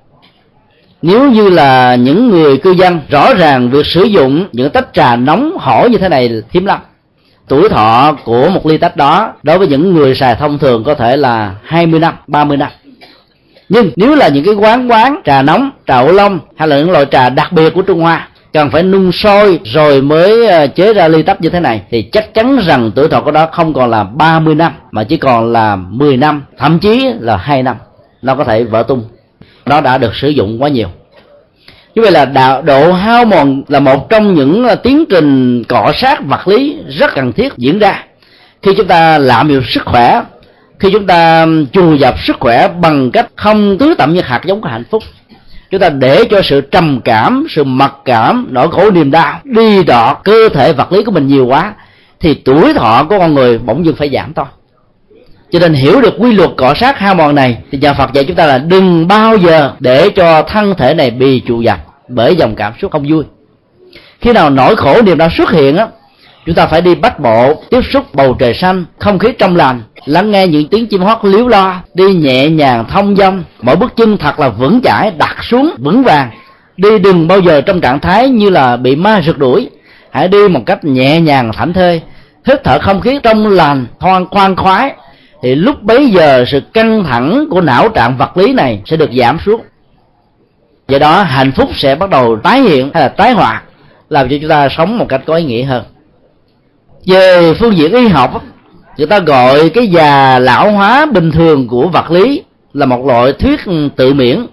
Nếu 1.02 1.32
như 1.32 1.50
là 1.50 1.96
những 1.96 2.30
người 2.30 2.58
cư 2.58 2.72
dân 2.72 3.00
rõ 3.10 3.34
ràng 3.34 3.70
việc 3.70 3.86
sử 3.86 4.04
dụng 4.04 4.48
những 4.52 4.70
tách 4.70 4.88
trà 4.94 5.16
nóng 5.16 5.58
hổi 5.60 5.90
như 5.90 5.98
thế 5.98 6.10
này 6.10 6.32
hiếm 6.50 6.66
lắm. 6.66 6.80
Tuổi 7.48 7.70
thọ 7.70 8.18
của 8.24 8.50
một 8.50 8.66
ly 8.66 8.78
tách 8.78 8.98
đó 8.98 9.34
đối 9.44 9.58
với 9.58 9.68
những 9.68 9.94
người 9.94 10.16
xài 10.16 10.36
thông 10.36 10.60
thường 10.60 10.84
có 10.84 10.94
thể 10.94 11.18
là 11.18 11.56
20 11.64 12.00
năm 12.00 12.14
30 12.28 12.58
năm. 12.58 12.70
Nhưng 13.70 13.92
nếu 13.96 14.16
là 14.16 14.28
những 14.28 14.46
cái 14.46 14.54
quán 14.54 14.92
quán 14.92 15.22
trà 15.26 15.42
nóng, 15.42 15.70
trà 15.88 16.00
ô 16.00 16.12
long 16.12 16.40
hay 16.56 16.68
là 16.68 16.78
những 16.78 16.92
loại 16.92 17.06
trà 17.06 17.30
đặc 17.30 17.52
biệt 17.52 17.74
của 17.74 17.82
trung 17.82 18.00
hoa 18.00 18.28
cần 18.54 18.70
phải 18.70 18.84
nung 18.84 19.12
sôi 19.12 19.60
rồi 19.64 20.02
mới 20.02 20.48
ờ, 20.48 20.68
chế 20.68 20.94
ra 20.94 21.08
ly 21.08 21.24
tách 21.24 21.42
như 21.42 21.50
thế 21.50 21.60
này. 21.60 21.82
Thì 21.92 22.02
chắc 22.02 22.34
chắn 22.34 22.60
rằng 22.66 22.92
tuổi 22.96 23.08
thọ 23.08 23.22
của 23.22 23.32
đó 23.32 23.48
không 23.52 23.74
còn 23.74 23.90
là 23.90 24.04
30 24.04 24.56
năm, 24.56 24.72
mà 24.92 25.04
chỉ 25.04 25.18
còn 25.18 25.52
là 25.52 25.76
10 25.76 26.18
năm, 26.18 26.44
thậm 26.58 26.80
chí 26.80 27.12
là 27.20 27.38
hai 27.38 27.64
năm. 27.64 27.76
Nó 28.22 28.36
có 28.36 28.44
thể 28.44 28.64
vỡ 28.64 28.84
tung. 28.84 29.04
Nó 29.66 29.82
đã 29.82 29.98
được 29.98 30.16
sử 30.16 30.30
dụng 30.30 30.62
quá 30.62 30.70
nhiều. 30.70 30.88
Như 31.96 32.02
vậy 32.02 32.12
là 32.12 32.62
độ 32.66 32.92
hao 32.92 33.26
mòn 33.26 33.64
là 33.68 33.80
một 33.80 34.10
trong 34.10 34.34
những 34.34 34.68
ờ, 34.68 34.76
tiến 34.76 35.06
trình 35.10 35.64
cọ 35.64 35.92
sát 35.96 36.26
vật 36.26 36.48
lý 36.48 36.78
rất 36.90 37.16
cần 37.16 37.34
thiết 37.34 37.54
diễn 37.58 37.80
ra. 37.80 38.04
Khi 38.62 38.72
chúng 38.78 38.88
ta 38.88 39.18
lạm 39.18 39.50
dụng 39.50 39.64
sức 39.68 39.86
khỏe, 39.86 40.22
khi 40.80 40.90
chúng 40.92 41.08
ta 41.08 41.48
chù 41.72 41.96
dập 41.96 42.16
sức 42.20 42.38
khỏe 42.40 42.68
bằng 42.82 43.12
cách 43.12 43.28
không 43.36 43.78
tứ 43.78 43.96
tậm 43.98 44.14
như 44.14 44.22
hạt 44.22 44.42
giống 44.46 44.62
của 44.62 44.70
hạnh 44.70 44.84
phúc 44.92 45.04
chúng 45.72 45.82
ta 45.82 45.90
để 45.90 46.24
cho 46.30 46.42
sự 46.42 46.62
trầm 46.62 47.02
cảm, 47.06 47.46
sự 47.50 47.64
mặc 47.64 47.94
cảm, 48.06 48.48
nỗi 48.52 48.72
khổ 48.72 48.92
niềm 48.92 49.12
đau 49.12 49.40
đi 49.44 49.84
đọt 49.84 50.18
cơ 50.24 50.50
thể 50.54 50.74
vật 50.74 50.92
lý 50.92 51.04
của 51.04 51.12
mình 51.12 51.28
nhiều 51.28 51.46
quá, 51.46 51.74
thì 52.20 52.34
tuổi 52.34 52.74
thọ 52.74 53.06
của 53.10 53.20
con 53.20 53.34
người 53.34 53.58
bỗng 53.58 53.86
dưng 53.86 53.96
phải 53.96 54.10
giảm 54.14 54.34
thôi 54.34 54.46
cho 55.52 55.60
nên 55.60 55.74
hiểu 55.74 56.02
được 56.02 56.14
quy 56.20 56.32
luật 56.32 56.50
cọ 56.58 56.74
sát 56.74 57.00
hao 57.00 57.16
mòn 57.16 57.36
này, 57.36 57.58
thì 57.72 57.78
nhà 57.78 57.94
phật 57.94 58.14
dạy 58.14 58.26
chúng 58.26 58.36
ta 58.36 58.46
là 58.46 58.58
đừng 58.58 59.08
bao 59.08 59.38
giờ 59.38 59.72
để 59.80 60.10
cho 60.10 60.44
thân 60.44 60.74
thể 60.78 60.94
này 60.94 61.12
bị 61.12 61.40
trụ 61.40 61.62
dập 61.62 61.80
bởi 62.08 62.36
dòng 62.36 62.56
cảm 62.56 62.74
xúc 62.82 62.92
không 62.92 63.06
vui. 63.10 63.24
Khi 64.22 64.34
nào 64.34 64.50
nỗi 64.50 64.76
khổ 64.76 65.02
niềm 65.02 65.18
đau 65.18 65.30
xuất 65.38 65.52
hiện 65.52 65.78
á 65.78 65.88
chúng 66.46 66.56
ta 66.56 66.68
phải 66.68 66.82
đi 66.82 66.96
bắt 66.96 67.20
bộ, 67.20 67.64
tiếp 67.70 67.82
xúc 67.94 68.06
bầu 68.14 68.36
trời 68.40 68.54
xanh, 68.54 68.86
không 69.00 69.20
khí 69.20 69.30
trong 69.38 69.56
lành, 69.56 69.82
lắng 70.06 70.32
nghe 70.32 70.48
những 70.48 70.68
tiếng 70.68 70.88
chim 70.88 71.02
hót 71.02 71.18
líu 71.24 71.48
lo, 71.48 71.82
đi 71.94 72.14
nhẹ 72.14 72.50
nhàng 72.50 72.86
thông 72.90 73.16
dong. 73.16 73.44
Mỗi 73.62 73.76
bước 73.76 73.96
chân 73.96 74.18
thật 74.18 74.40
là 74.40 74.50
vững 74.50 74.82
chãi, 74.84 75.12
đặt 75.18 75.44
xuống, 75.44 75.76
vững 75.78 76.04
vàng. 76.04 76.30
Đi 76.78 77.00
đừng 77.00 77.28
bao 77.28 77.40
giờ 77.40 77.62
trong 77.62 77.82
trạng 77.82 78.00
thái 78.00 78.30
như 78.30 78.50
là 78.50 78.78
bị 78.78 78.96
ma 78.96 79.22
rượt 79.26 79.38
đuổi. 79.38 79.70
Hãy 80.12 80.28
đi 80.28 80.48
một 80.48 80.62
cách 80.66 80.84
nhẹ 80.84 81.22
nhàng, 81.22 81.52
thảnh 81.54 81.74
thơi. 81.74 82.02
Hít 82.46 82.64
thở 82.64 82.80
không 82.80 83.02
khí 83.02 83.20
trong 83.24 83.48
lành, 83.48 83.86
thoang 84.00 84.26
khoan 84.26 84.56
khoái. 84.56 84.94
Thì 85.44 85.56
lúc 85.56 85.84
bấy 85.84 86.10
giờ, 86.10 86.46
sự 86.48 86.60
căng 86.74 87.04
thẳng 87.04 87.46
của 87.50 87.62
não 87.62 87.90
trạng 87.90 88.18
vật 88.18 88.38
lý 88.38 88.54
này 88.54 88.82
sẽ 88.86 88.98
được 88.98 89.10
giảm 89.14 89.38
xuống. 89.46 89.62
Do 90.88 91.00
đó, 91.00 91.24
hạnh 91.24 91.52
phúc 91.52 91.70
sẽ 91.76 91.96
bắt 91.96 92.10
đầu 92.10 92.38
tái 92.44 92.62
hiện 92.62 92.92
hay 92.94 93.04
là 93.04 93.10
tái 93.10 93.32
hoạt, 93.32 93.64
làm 94.10 94.30
cho 94.30 94.38
chúng 94.42 94.50
ta 94.50 94.70
sống 94.70 94.98
một 94.98 95.06
cách 95.10 95.22
có 95.26 95.36
ý 95.36 95.44
nghĩa 95.44 95.64
hơn 95.64 95.84
về 97.06 97.54
phương 97.60 97.78
diện 97.78 97.94
y 97.94 98.08
học 98.08 98.44
người 99.00 99.08
ta 99.08 99.20
gọi 99.20 99.70
cái 99.70 99.88
già 99.88 100.40
lão 100.40 100.72
hóa 100.72 101.06
bình 101.06 101.32
thường 101.32 101.68
của 101.68 101.88
vật 101.88 102.12
lý 102.12 102.44
là 102.74 102.86
một 102.86 103.06
loại 103.06 103.34
thuyết 103.34 103.60
tự 103.96 104.14
miễn. 104.14 104.46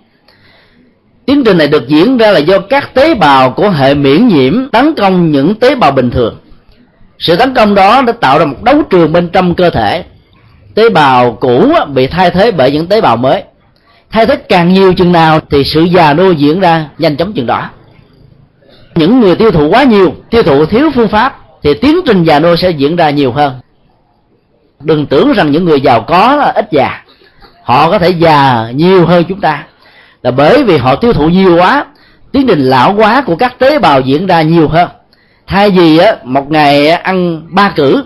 Tiến 1.26 1.44
trình 1.44 1.58
này 1.58 1.68
được 1.68 1.88
diễn 1.88 2.16
ra 2.16 2.30
là 2.30 2.38
do 2.38 2.58
các 2.58 2.94
tế 2.94 3.14
bào 3.14 3.50
của 3.50 3.70
hệ 3.70 3.94
miễn 3.94 4.28
nhiễm 4.28 4.70
tấn 4.70 4.94
công 4.94 5.30
những 5.30 5.54
tế 5.54 5.74
bào 5.74 5.92
bình 5.92 6.10
thường. 6.10 6.36
Sự 7.18 7.36
tấn 7.36 7.54
công 7.54 7.74
đó 7.74 8.02
đã 8.02 8.12
tạo 8.12 8.38
ra 8.38 8.44
một 8.44 8.62
đấu 8.62 8.82
trường 8.90 9.12
bên 9.12 9.28
trong 9.28 9.54
cơ 9.54 9.70
thể. 9.70 10.04
Tế 10.74 10.88
bào 10.88 11.32
cũ 11.32 11.72
bị 11.94 12.06
thay 12.06 12.30
thế 12.30 12.50
bởi 12.50 12.72
những 12.72 12.86
tế 12.86 13.00
bào 13.00 13.16
mới. 13.16 13.42
Thay 14.10 14.26
thế 14.26 14.36
càng 14.36 14.74
nhiều 14.74 14.92
chừng 14.92 15.12
nào 15.12 15.40
thì 15.50 15.64
sự 15.64 15.82
già 15.82 16.14
nua 16.14 16.30
diễn 16.30 16.60
ra 16.60 16.88
nhanh 16.98 17.16
chóng 17.16 17.32
chừng 17.32 17.46
đó. 17.46 17.70
Những 18.94 19.20
người 19.20 19.36
tiêu 19.36 19.50
thụ 19.50 19.68
quá 19.68 19.84
nhiều, 19.84 20.14
tiêu 20.30 20.42
thụ 20.42 20.66
thiếu 20.66 20.90
phương 20.94 21.08
pháp 21.08 21.45
thì 21.66 21.74
tiến 21.74 22.00
trình 22.06 22.24
già 22.24 22.40
nua 22.40 22.56
sẽ 22.56 22.70
diễn 22.70 22.96
ra 22.96 23.10
nhiều 23.10 23.32
hơn. 23.32 23.54
Đừng 24.80 25.06
tưởng 25.06 25.32
rằng 25.32 25.50
những 25.52 25.64
người 25.64 25.80
giàu 25.80 26.00
có 26.00 26.36
là 26.36 26.52
ít 26.54 26.68
già. 26.70 27.02
Họ 27.62 27.90
có 27.90 27.98
thể 27.98 28.10
già 28.10 28.70
nhiều 28.74 29.06
hơn 29.06 29.24
chúng 29.28 29.40
ta. 29.40 29.64
Là 30.22 30.30
bởi 30.30 30.64
vì 30.64 30.76
họ 30.76 30.96
tiêu 30.96 31.12
thụ 31.12 31.28
nhiều 31.28 31.56
quá 31.56 31.86
tiến 32.32 32.46
trình 32.46 32.60
lão 32.60 32.94
hóa 32.94 33.22
của 33.26 33.36
các 33.36 33.58
tế 33.58 33.78
bào 33.78 34.00
diễn 34.00 34.26
ra 34.26 34.42
nhiều 34.42 34.68
hơn. 34.68 34.88
Thay 35.46 35.70
vì 35.70 35.98
á, 35.98 36.16
một 36.24 36.50
ngày 36.50 36.88
ăn 36.88 37.42
ba 37.50 37.72
cử 37.76 38.04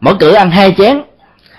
mỗi 0.00 0.14
cử 0.18 0.32
ăn 0.32 0.50
hai 0.50 0.74
chén 0.78 1.02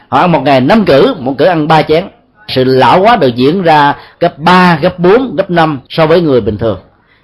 họ 0.07 0.19
ăn 0.19 0.32
một 0.32 0.41
ngày 0.43 0.61
năm 0.61 0.86
cử 0.86 1.15
một 1.19 1.36
cử 1.38 1.45
ăn 1.45 1.67
ba 1.67 1.82
chén. 1.82 2.07
Sự 2.47 2.63
lão 2.63 3.01
hóa 3.01 3.15
được 3.15 3.36
diễn 3.36 3.61
ra 3.61 3.95
gấp 4.19 4.38
3, 4.38 4.78
gấp 4.82 4.99
4, 4.99 5.36
gấp 5.36 5.49
5 5.49 5.80
so 5.89 6.05
với 6.05 6.22
người 6.22 6.41
bình 6.41 6.57
thường. 6.57 6.80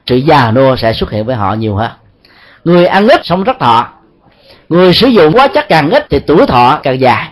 Sự 0.06 0.16
già 0.16 0.52
nua 0.52 0.76
sẽ 0.76 0.94
xuất 0.94 1.12
hiện 1.12 1.26
với 1.26 1.36
họ 1.36 1.54
nhiều 1.54 1.76
hơn 1.76 1.92
người 2.68 2.86
ăn 2.86 3.08
ít 3.08 3.22
sống 3.24 3.44
rất 3.44 3.60
thọ. 3.60 3.88
Người 4.70 4.94
sử 4.94 5.08
dụng 5.08 5.34
quá 5.34 5.48
chất 5.48 5.70
càng 5.70 5.90
ít 5.90 6.06
thì 6.10 6.20
tuổi 6.20 6.46
thọ 6.46 6.80
càng 6.84 7.00
dài 7.00 7.30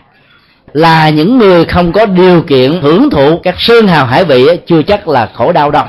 là 0.74 1.10
những 1.10 1.38
người 1.38 1.66
không 1.66 1.92
có 1.92 2.06
điều 2.06 2.42
kiện 2.42 2.82
hưởng 2.82 3.10
thụ 3.10 3.40
các 3.44 3.56
sơn 3.58 3.88
hào 3.88 4.06
hải 4.06 4.26
vị 4.26 4.48
chưa 4.66 4.82
chắc 4.82 5.08
là 5.08 5.30
khổ 5.34 5.52
đau 5.52 5.72
đâu. 5.72 5.86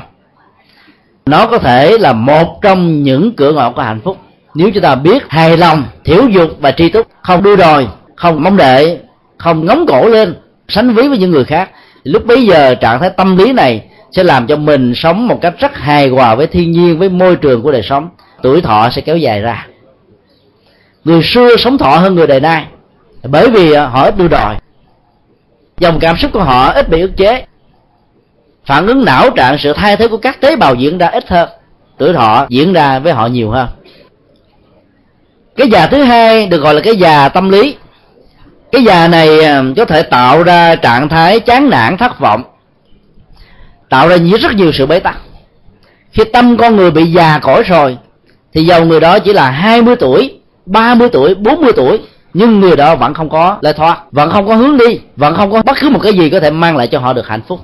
Nó 1.25 1.47
có 1.47 1.57
thể 1.57 1.97
là 1.97 2.13
một 2.13 2.59
trong 2.61 3.03
những 3.03 3.35
cửa 3.35 3.53
ngõ 3.53 3.71
của 3.71 3.81
hạnh 3.81 4.01
phúc. 4.03 4.17
Nếu 4.55 4.71
chúng 4.73 4.83
ta 4.83 4.95
biết 4.95 5.23
hài 5.29 5.57
lòng 5.57 5.83
thiếu 6.03 6.27
dục 6.29 6.49
và 6.59 6.71
tri 6.71 6.89
túc 6.89 7.07
không 7.21 7.43
đua 7.43 7.55
đòi, 7.55 7.87
không 8.15 8.43
mong 8.43 8.57
đợi, 8.57 8.99
không 9.37 9.65
ngóng 9.65 9.85
cổ 9.87 10.07
lên, 10.07 10.35
sánh 10.67 10.93
ví 10.93 11.07
với 11.07 11.17
những 11.17 11.31
người 11.31 11.45
khác, 11.45 11.69
lúc 12.03 12.25
bấy 12.25 12.45
giờ 12.45 12.75
trạng 12.75 12.99
thái 12.99 13.09
tâm 13.09 13.37
lý 13.37 13.53
này 13.53 13.83
sẽ 14.11 14.23
làm 14.23 14.47
cho 14.47 14.55
mình 14.55 14.93
sống 14.95 15.27
một 15.27 15.41
cách 15.41 15.53
rất 15.59 15.77
hài 15.77 16.09
hòa 16.09 16.35
với 16.35 16.47
thiên 16.47 16.71
nhiên, 16.71 16.99
với 16.99 17.09
môi 17.09 17.35
trường 17.35 17.61
của 17.61 17.71
đời 17.71 17.83
sống 17.83 18.09
tuổi 18.41 18.61
thọ 18.61 18.89
sẽ 18.89 19.01
kéo 19.01 19.17
dài 19.17 19.41
ra. 19.41 19.67
Người 21.03 21.21
xưa 21.23 21.55
sống 21.57 21.77
thọ 21.77 21.97
hơn 21.97 22.15
người 22.15 22.27
đời 22.27 22.39
nay. 22.39 22.65
Bởi 23.23 23.49
vì 23.49 23.71
à, 23.71 23.85
họ 23.85 24.03
ít 24.03 24.17
đua 24.17 24.27
đòi. 24.27 24.55
Dòng 25.77 25.99
cảm 25.99 26.17
xúc 26.17 26.31
của 26.33 26.43
họ 26.43 26.71
ít 26.71 26.89
bị 26.89 27.01
ức 27.01 27.11
chế. 27.17 27.45
Phản 28.65 28.87
ứng 28.87 29.05
não 29.05 29.29
trạng, 29.29 29.57
sự 29.57 29.73
thay 29.73 29.97
thế 29.97 30.07
của 30.07 30.17
các 30.17 30.41
tế 30.41 30.55
bào 30.55 30.75
diễn 30.75 30.97
ra 30.97 31.07
ít 31.07 31.27
hơn. 31.27 31.49
Tuổi 31.97 32.13
thọ 32.13 32.45
diễn 32.49 32.73
ra 32.73 32.99
với 32.99 33.13
họ 33.13 33.27
nhiều 33.27 33.51
hơn. 33.51 33.67
Cái 35.55 35.67
già 35.69 35.87
thứ 35.87 36.03
hai 36.03 36.47
được 36.47 36.57
gọi 36.57 36.73
là 36.73 36.81
cái 36.81 36.95
già 36.95 37.29
tâm 37.29 37.49
lý. 37.49 37.75
Cái 38.71 38.83
già 38.83 39.07
này 39.07 39.43
à, 39.43 39.63
có 39.77 39.85
thể 39.85 40.03
tạo 40.03 40.43
ra 40.43 40.75
trạng 40.75 41.09
thái 41.09 41.39
chán 41.39 41.69
nản, 41.69 41.97
thất 41.97 42.19
vọng. 42.19 42.43
Tạo 43.89 44.07
ra 44.07 44.17
rất 44.41 44.55
nhiều 44.55 44.71
sự 44.71 44.85
bế 44.85 44.99
tắc. 44.99 45.17
Khi 46.11 46.23
tâm 46.33 46.57
con 46.57 46.75
người 46.75 46.91
bị 46.91 47.05
già 47.05 47.39
cỗi 47.39 47.63
rồi 47.63 47.97
thì 48.57 48.63
dầu 48.63 48.85
người 48.85 48.99
đó 48.99 49.19
chỉ 49.19 49.33
là 49.33 49.51
20 49.51 49.95
tuổi 49.95 50.39
30 50.65 51.09
tuổi 51.09 51.35
40 51.35 51.71
tuổi. 51.75 51.99
Nhưng 52.33 52.59
người 52.59 52.75
đó 52.75 52.95
vẫn 52.95 53.13
không 53.13 53.29
có 53.29 53.57
lời 53.61 53.73
thoát, 53.73 54.11
vẫn 54.11 54.31
không 54.31 54.47
có 54.47 54.55
hướng 54.55 54.77
đi, 54.77 54.99
vẫn 55.15 55.35
không 55.35 55.51
có 55.51 55.63
bất 55.63 55.77
cứ 55.79 55.89
một 55.89 55.99
cái 56.03 56.13
gì 56.13 56.29
có 56.29 56.39
thể 56.39 56.51
mang 56.51 56.77
lại 56.77 56.87
cho 56.87 56.99
họ 56.99 57.13
được 57.13 57.27
hạnh 57.27 57.41
phúc. 57.47 57.59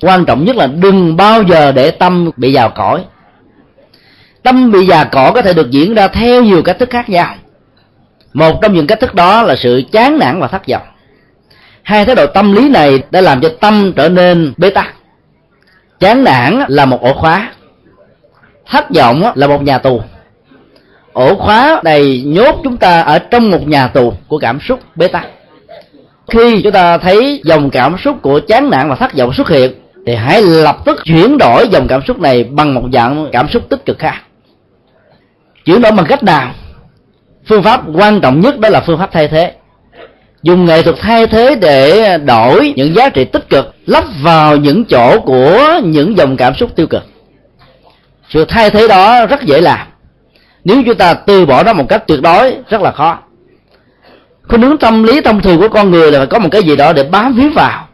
Quan 0.00 0.24
trọng 0.24 0.44
nhất 0.44 0.56
là 0.56 0.66
đừng 0.66 1.16
bao 1.16 1.42
giờ 1.42 1.72
để 1.72 1.90
tâm 1.90 2.30
bị 2.36 2.52
già 2.52 2.68
cõi. 2.68 3.04
Tâm 4.42 4.72
bị 4.72 4.86
già 4.86 5.04
cỏ 5.04 5.32
có 5.34 5.42
thể 5.42 5.52
được 5.52 5.70
diễn 5.70 5.94
ra 5.94 6.08
theo 6.08 6.42
nhiều 6.42 6.62
cách 6.62 6.78
thức 6.78 6.90
khác 6.90 7.08
nhau. 7.08 7.34
Một 8.32 8.58
trong 8.62 8.72
những 8.72 8.86
cách 8.86 9.00
thức 9.00 9.14
đó 9.14 9.42
là 9.42 9.56
sự 9.56 9.82
chán 9.92 10.18
nản 10.18 10.40
và 10.40 10.46
thất 10.46 10.68
vọng. 10.68 10.82
Hai 11.82 12.04
thái 12.04 12.14
độ 12.14 12.26
tâm 12.26 12.52
lý 12.52 12.68
này 12.68 13.02
đã 13.10 13.20
làm 13.20 13.40
cho 13.40 13.48
tâm 13.60 13.92
trở 13.96 14.08
nên 14.08 14.52
bế 14.56 14.70
tắc. 14.70 14.94
Chán 16.00 16.24
nản 16.24 16.64
là 16.68 16.84
một 16.84 17.00
ổ 17.00 17.12
khóa 17.12 17.53
thất 18.66 18.90
vọng 18.90 19.24
là 19.34 19.46
một 19.46 19.62
nhà 19.62 19.78
tù. 19.78 20.02
Ổ 21.12 21.34
khóa 21.34 21.80
này 21.84 22.22
nhốt 22.26 22.60
chúng 22.64 22.76
ta 22.76 23.00
ở 23.00 23.18
trong 23.18 23.50
một 23.50 23.68
nhà 23.68 23.88
tù 23.88 24.12
của 24.28 24.38
cảm 24.38 24.60
xúc 24.60 24.80
bế 24.96 25.08
tắc 25.08 25.26
khi 26.30 26.60
chúng 26.62 26.72
ta 26.72 26.98
thấy 26.98 27.40
dòng 27.44 27.70
cảm 27.70 27.96
xúc 27.98 28.16
của 28.22 28.40
chán 28.40 28.70
nản 28.70 28.88
và 28.88 28.94
thất 28.94 29.14
vọng 29.14 29.32
xuất 29.32 29.48
hiện, 29.48 29.72
thì 30.06 30.14
hãy 30.14 30.42
lập 30.42 30.76
tức 30.84 31.00
chuyển 31.04 31.38
đổi 31.38 31.68
dòng 31.68 31.86
cảm 31.88 32.00
xúc 32.06 32.20
này 32.20 32.44
bằng 32.44 32.74
một 32.74 32.82
dạng 32.92 33.28
cảm 33.32 33.48
xúc 33.48 33.62
tích 33.68 33.84
cực 33.84 33.98
khác. 33.98 34.22
Chuyển 35.64 35.82
đổi 35.82 35.92
bằng 35.92 36.06
cách 36.08 36.22
nào? 36.22 36.50
Phương 37.46 37.62
pháp 37.62 37.82
quan 37.94 38.20
trọng 38.20 38.40
nhất 38.40 38.60
đó 38.60 38.68
là 38.68 38.80
phương 38.80 38.98
pháp 38.98 39.12
thay 39.12 39.28
thế. 39.28 39.52
Dùng 40.42 40.64
nghệ 40.64 40.82
thuật 40.82 40.96
thay 41.00 41.26
thế 41.26 41.54
để 41.54 42.18
đổi 42.18 42.72
những 42.76 42.94
giá 42.94 43.08
trị 43.08 43.24
tích 43.24 43.48
cực 43.48 43.74
lắp 43.86 44.04
vào 44.22 44.56
những 44.56 44.84
chỗ 44.84 45.20
của 45.20 45.80
những 45.84 46.16
dòng 46.16 46.36
cảm 46.36 46.54
xúc 46.54 46.70
tiêu 46.76 46.86
cực 46.86 47.02
sự 48.34 48.44
thay 48.44 48.70
thế 48.70 48.88
đó 48.88 49.26
rất 49.26 49.42
dễ 49.42 49.60
làm. 49.60 49.86
Nếu 50.64 50.82
chúng 50.86 50.96
ta 50.96 51.14
từ 51.14 51.46
bỏ 51.46 51.62
nó 51.62 51.72
một 51.72 51.88
cách 51.88 52.06
tuyệt 52.06 52.22
đối, 52.22 52.56
rất 52.70 52.82
là 52.82 52.92
khó. 52.92 53.18
Khuynh 54.48 54.62
hướng 54.62 54.78
tâm 54.78 55.02
lý 55.02 55.20
thông 55.20 55.40
thường 55.40 55.58
của 55.60 55.68
con 55.68 55.90
người 55.90 56.12
là 56.12 56.18
phải 56.18 56.26
có 56.26 56.38
một 56.38 56.48
cái 56.52 56.62
gì 56.62 56.76
đó 56.76 56.92
để 56.92 57.02
bám 57.02 57.34
víu 57.34 57.50
vào. 57.54 57.88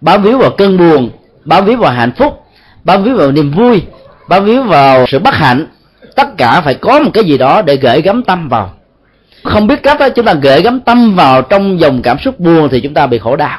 Bám 0.00 0.22
víu 0.22 0.38
vào 0.38 0.50
cơn 0.50 0.78
buồn, 0.78 1.10
bám 1.44 1.64
víu 1.64 1.76
vào 1.76 1.92
hạnh 1.92 2.12
phúc, 2.16 2.42
bám 2.84 3.04
víu 3.04 3.16
vào 3.16 3.32
niềm 3.32 3.50
vui, 3.50 3.82
bám 4.28 4.44
víu 4.44 4.62
vào 4.62 5.06
sự 5.08 5.18
bất 5.18 5.34
hạnh. 5.34 5.66
Tất 6.16 6.36
cả 6.38 6.60
phải 6.60 6.74
có 6.74 7.00
một 7.00 7.10
cái 7.14 7.24
gì 7.24 7.38
đó 7.38 7.62
để 7.62 7.76
gửi 7.76 8.02
gắm 8.02 8.22
tâm 8.22 8.48
vào. 8.48 8.72
Không 9.44 9.66
biết 9.66 9.82
cách 9.82 10.00
đó 10.00 10.08
chúng 10.08 10.24
ta 10.24 10.34
gửi 10.34 10.62
gắm 10.62 10.80
tâm 10.80 11.14
vào 11.14 11.42
trong 11.42 11.80
dòng 11.80 12.02
cảm 12.02 12.18
xúc 12.18 12.40
buồn 12.40 12.68
thì 12.68 12.80
chúng 12.80 12.94
ta 12.94 13.06
bị 13.06 13.18
khổ 13.18 13.36
đau. 13.36 13.58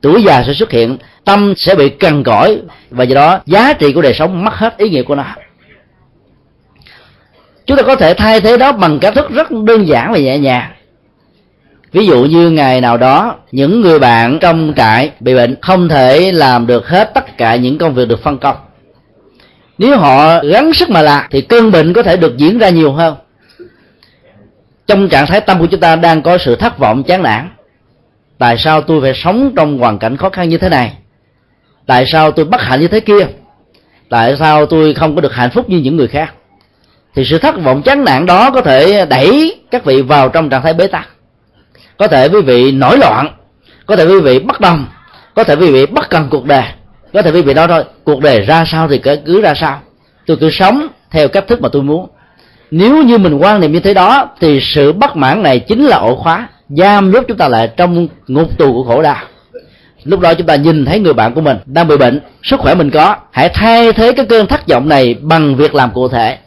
Tuổi 0.00 0.22
già 0.22 0.42
sẽ 0.46 0.52
xuất 0.52 0.70
hiện, 0.70 0.98
tâm 1.24 1.54
sẽ 1.56 1.74
bị 1.74 1.88
cằn 1.88 2.24
cõi 2.24 2.58
và 2.90 3.04
do 3.04 3.14
đó 3.14 3.40
giá 3.46 3.72
trị 3.72 3.92
của 3.92 4.02
đời 4.02 4.14
sống 4.14 4.44
mất 4.44 4.54
hết 4.54 4.78
ý 4.78 4.88
nghĩa 4.90 5.02
của 5.02 5.14
nó 5.14 5.24
chúng 7.66 7.76
ta 7.76 7.82
có 7.82 7.96
thể 7.96 8.14
thay 8.14 8.40
thế 8.40 8.56
đó 8.56 8.72
bằng 8.72 8.98
cách 8.98 9.14
thức 9.14 9.30
rất 9.30 9.50
đơn 9.50 9.88
giản 9.88 10.12
và 10.12 10.18
nhẹ 10.18 10.38
nhàng. 10.38 10.70
Ví 11.92 12.06
dụ 12.06 12.24
như 12.24 12.50
ngày 12.50 12.80
nào 12.80 12.96
đó, 12.96 13.36
những 13.52 13.80
người 13.80 13.98
bạn 13.98 14.38
trong 14.40 14.72
trại 14.76 15.10
bị 15.20 15.34
bệnh 15.34 15.56
không 15.60 15.88
thể 15.88 16.32
làm 16.32 16.66
được 16.66 16.88
hết 16.88 17.10
tất 17.14 17.36
cả 17.38 17.56
những 17.56 17.78
công 17.78 17.94
việc 17.94 18.08
được 18.08 18.22
phân 18.22 18.38
công. 18.38 18.56
Nếu 19.78 19.96
họ 19.96 20.44
gắng 20.44 20.74
sức 20.74 20.90
mà 20.90 21.02
làm, 21.02 21.24
thì 21.30 21.40
cơn 21.40 21.72
bệnh 21.72 21.92
có 21.92 22.02
thể 22.02 22.16
được 22.16 22.36
diễn 22.36 22.58
ra 22.58 22.68
nhiều 22.68 22.92
hơn. 22.92 23.14
Trong 24.86 25.08
trạng 25.08 25.26
thái 25.26 25.40
tâm 25.40 25.58
của 25.58 25.66
chúng 25.66 25.80
ta 25.80 25.96
đang 25.96 26.22
có 26.22 26.38
sự 26.38 26.56
thất 26.56 26.78
vọng, 26.78 27.02
chán 27.02 27.22
nản. 27.22 27.50
Tại 28.38 28.58
sao 28.58 28.80
tôi 28.80 29.00
phải 29.00 29.12
sống 29.14 29.52
trong 29.56 29.78
hoàn 29.78 29.98
cảnh 29.98 30.16
khó 30.16 30.30
khăn 30.30 30.48
như 30.48 30.58
thế 30.58 30.68
này? 30.68 30.92
Tại 31.86 32.04
sao 32.12 32.30
tôi 32.30 32.44
bất 32.44 32.60
hạnh 32.60 32.80
như 32.80 32.88
thế 32.88 33.00
kia? 33.00 33.26
Tại 34.08 34.36
sao 34.38 34.66
tôi 34.66 34.94
không 34.94 35.14
có 35.14 35.20
được 35.20 35.34
hạnh 35.34 35.50
phúc 35.50 35.70
như 35.70 35.78
những 35.78 35.96
người 35.96 36.08
khác? 36.08 36.34
Thì 37.14 37.24
sự 37.24 37.38
thất 37.38 37.62
vọng 37.62 37.82
chán 37.82 38.04
nản 38.04 38.26
đó 38.26 38.50
có 38.50 38.60
thể 38.60 39.06
đẩy 39.06 39.56
các 39.70 39.84
vị 39.84 40.02
vào 40.02 40.28
trong 40.28 40.50
trạng 40.50 40.62
thái 40.62 40.74
bế 40.74 40.86
tắc. 40.86 41.08
Có 41.98 42.06
thể 42.06 42.28
quý 42.28 42.40
vị 42.40 42.72
nổi 42.72 42.98
loạn, 42.98 43.28
có 43.86 43.96
thể 43.96 44.06
quý 44.06 44.20
vị 44.20 44.38
bất 44.38 44.60
đồng, 44.60 44.86
có 45.34 45.44
thể 45.44 45.56
quý 45.56 45.70
vị 45.70 45.86
bất 45.86 46.10
cần 46.10 46.28
cuộc 46.30 46.44
đời, 46.44 46.64
có 47.12 47.22
thể 47.22 47.30
quý 47.30 47.42
vị 47.42 47.54
nói 47.54 47.68
thôi, 47.68 47.84
cuộc 48.04 48.20
đời 48.20 48.40
ra 48.40 48.64
sao 48.66 48.88
thì 48.88 49.00
cứ 49.26 49.40
ra 49.40 49.54
sao. 49.54 49.80
Tôi 50.26 50.36
cứ 50.36 50.50
sống 50.50 50.86
theo 51.10 51.28
cách 51.28 51.46
thức 51.48 51.62
mà 51.62 51.68
tôi 51.72 51.82
muốn. 51.82 52.08
Nếu 52.70 53.02
như 53.02 53.18
mình 53.18 53.38
quan 53.38 53.60
niệm 53.60 53.72
như 53.72 53.80
thế 53.80 53.94
đó, 53.94 54.28
thì 54.40 54.60
sự 54.60 54.92
bất 54.92 55.16
mãn 55.16 55.42
này 55.42 55.58
chính 55.58 55.84
là 55.86 55.96
ổ 55.96 56.16
khóa, 56.16 56.48
giam 56.68 57.10
nhốt 57.10 57.24
chúng 57.28 57.36
ta 57.36 57.48
lại 57.48 57.68
trong 57.76 58.08
ngục 58.26 58.58
tù 58.58 58.72
của 58.72 58.84
khổ 58.84 59.02
đau. 59.02 59.16
Lúc 60.04 60.20
đó 60.20 60.34
chúng 60.34 60.46
ta 60.46 60.56
nhìn 60.56 60.84
thấy 60.84 60.98
người 60.98 61.12
bạn 61.12 61.34
của 61.34 61.40
mình 61.40 61.56
đang 61.66 61.88
bị 61.88 61.96
bệnh, 61.96 62.20
sức 62.42 62.60
khỏe 62.60 62.74
mình 62.74 62.90
có, 62.90 63.16
hãy 63.30 63.48
thay 63.48 63.92
thế 63.92 64.12
cái 64.12 64.26
cơn 64.26 64.46
thất 64.46 64.68
vọng 64.68 64.88
này 64.88 65.16
bằng 65.20 65.56
việc 65.56 65.74
làm 65.74 65.90
cụ 65.90 66.08
thể 66.08 66.38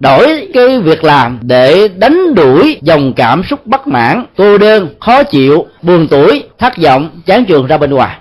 đổi 0.00 0.48
cái 0.54 0.78
việc 0.78 1.04
làm 1.04 1.38
để 1.42 1.88
đánh 1.96 2.34
đuổi 2.34 2.78
dòng 2.82 3.12
cảm 3.12 3.42
xúc 3.42 3.66
bất 3.66 3.86
mãn, 3.86 4.24
cô 4.36 4.58
đơn, 4.58 4.88
khó 5.00 5.22
chịu, 5.22 5.66
buồn 5.82 6.06
tuổi 6.10 6.42
thất 6.58 6.78
vọng, 6.78 7.10
chán 7.26 7.44
trường 7.44 7.66
ra 7.66 7.78
bên 7.78 7.90
ngoài. 7.90 8.16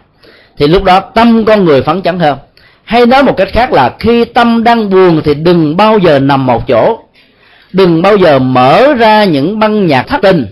Thì 0.57 0.67
lúc 0.67 0.83
đó 0.83 0.99
tâm 0.99 1.45
con 1.45 1.65
người 1.65 1.81
phấn 1.81 2.01
chấn 2.01 2.19
hơn. 2.19 2.37
Hay 2.83 3.05
nói 3.05 3.23
một 3.23 3.37
cách 3.37 3.49
khác 3.51 3.71
là 3.71 3.95
khi 3.99 4.25
tâm 4.25 4.63
đang 4.63 4.89
buồn 4.89 5.21
thì 5.23 5.33
đừng 5.33 5.77
bao 5.77 5.97
giờ 5.97 6.19
nằm 6.19 6.45
một 6.45 6.67
chỗ. 6.67 6.99
Đừng 7.73 8.01
bao 8.01 8.17
giờ 8.17 8.39
mở 8.39 8.93
ra 8.93 9.23
những 9.23 9.59
băng 9.59 9.87
nhạc 9.87 10.07
thất 10.07 10.21
tình 10.21 10.45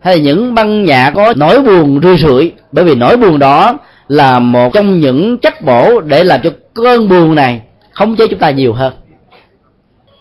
hay 0.00 0.20
những 0.20 0.54
băng 0.54 0.84
nhạc 0.84 1.10
có 1.10 1.34
nỗi 1.36 1.60
buồn 1.60 2.00
rươi 2.02 2.16
rượi. 2.18 2.52
Bởi 2.72 2.84
vì 2.84 2.94
nỗi 2.94 3.16
buồn 3.16 3.38
đó 3.38 3.78
là 4.08 4.38
một 4.38 4.72
trong 4.72 5.00
những 5.00 5.38
chất 5.38 5.62
bổ 5.62 6.00
để 6.00 6.24
làm 6.24 6.40
cho 6.42 6.50
cơn 6.74 7.08
buồn 7.08 7.34
này 7.34 7.60
không 7.90 8.16
chế 8.16 8.26
chúng 8.26 8.38
ta 8.38 8.50
nhiều 8.50 8.72
hơn 8.72 8.92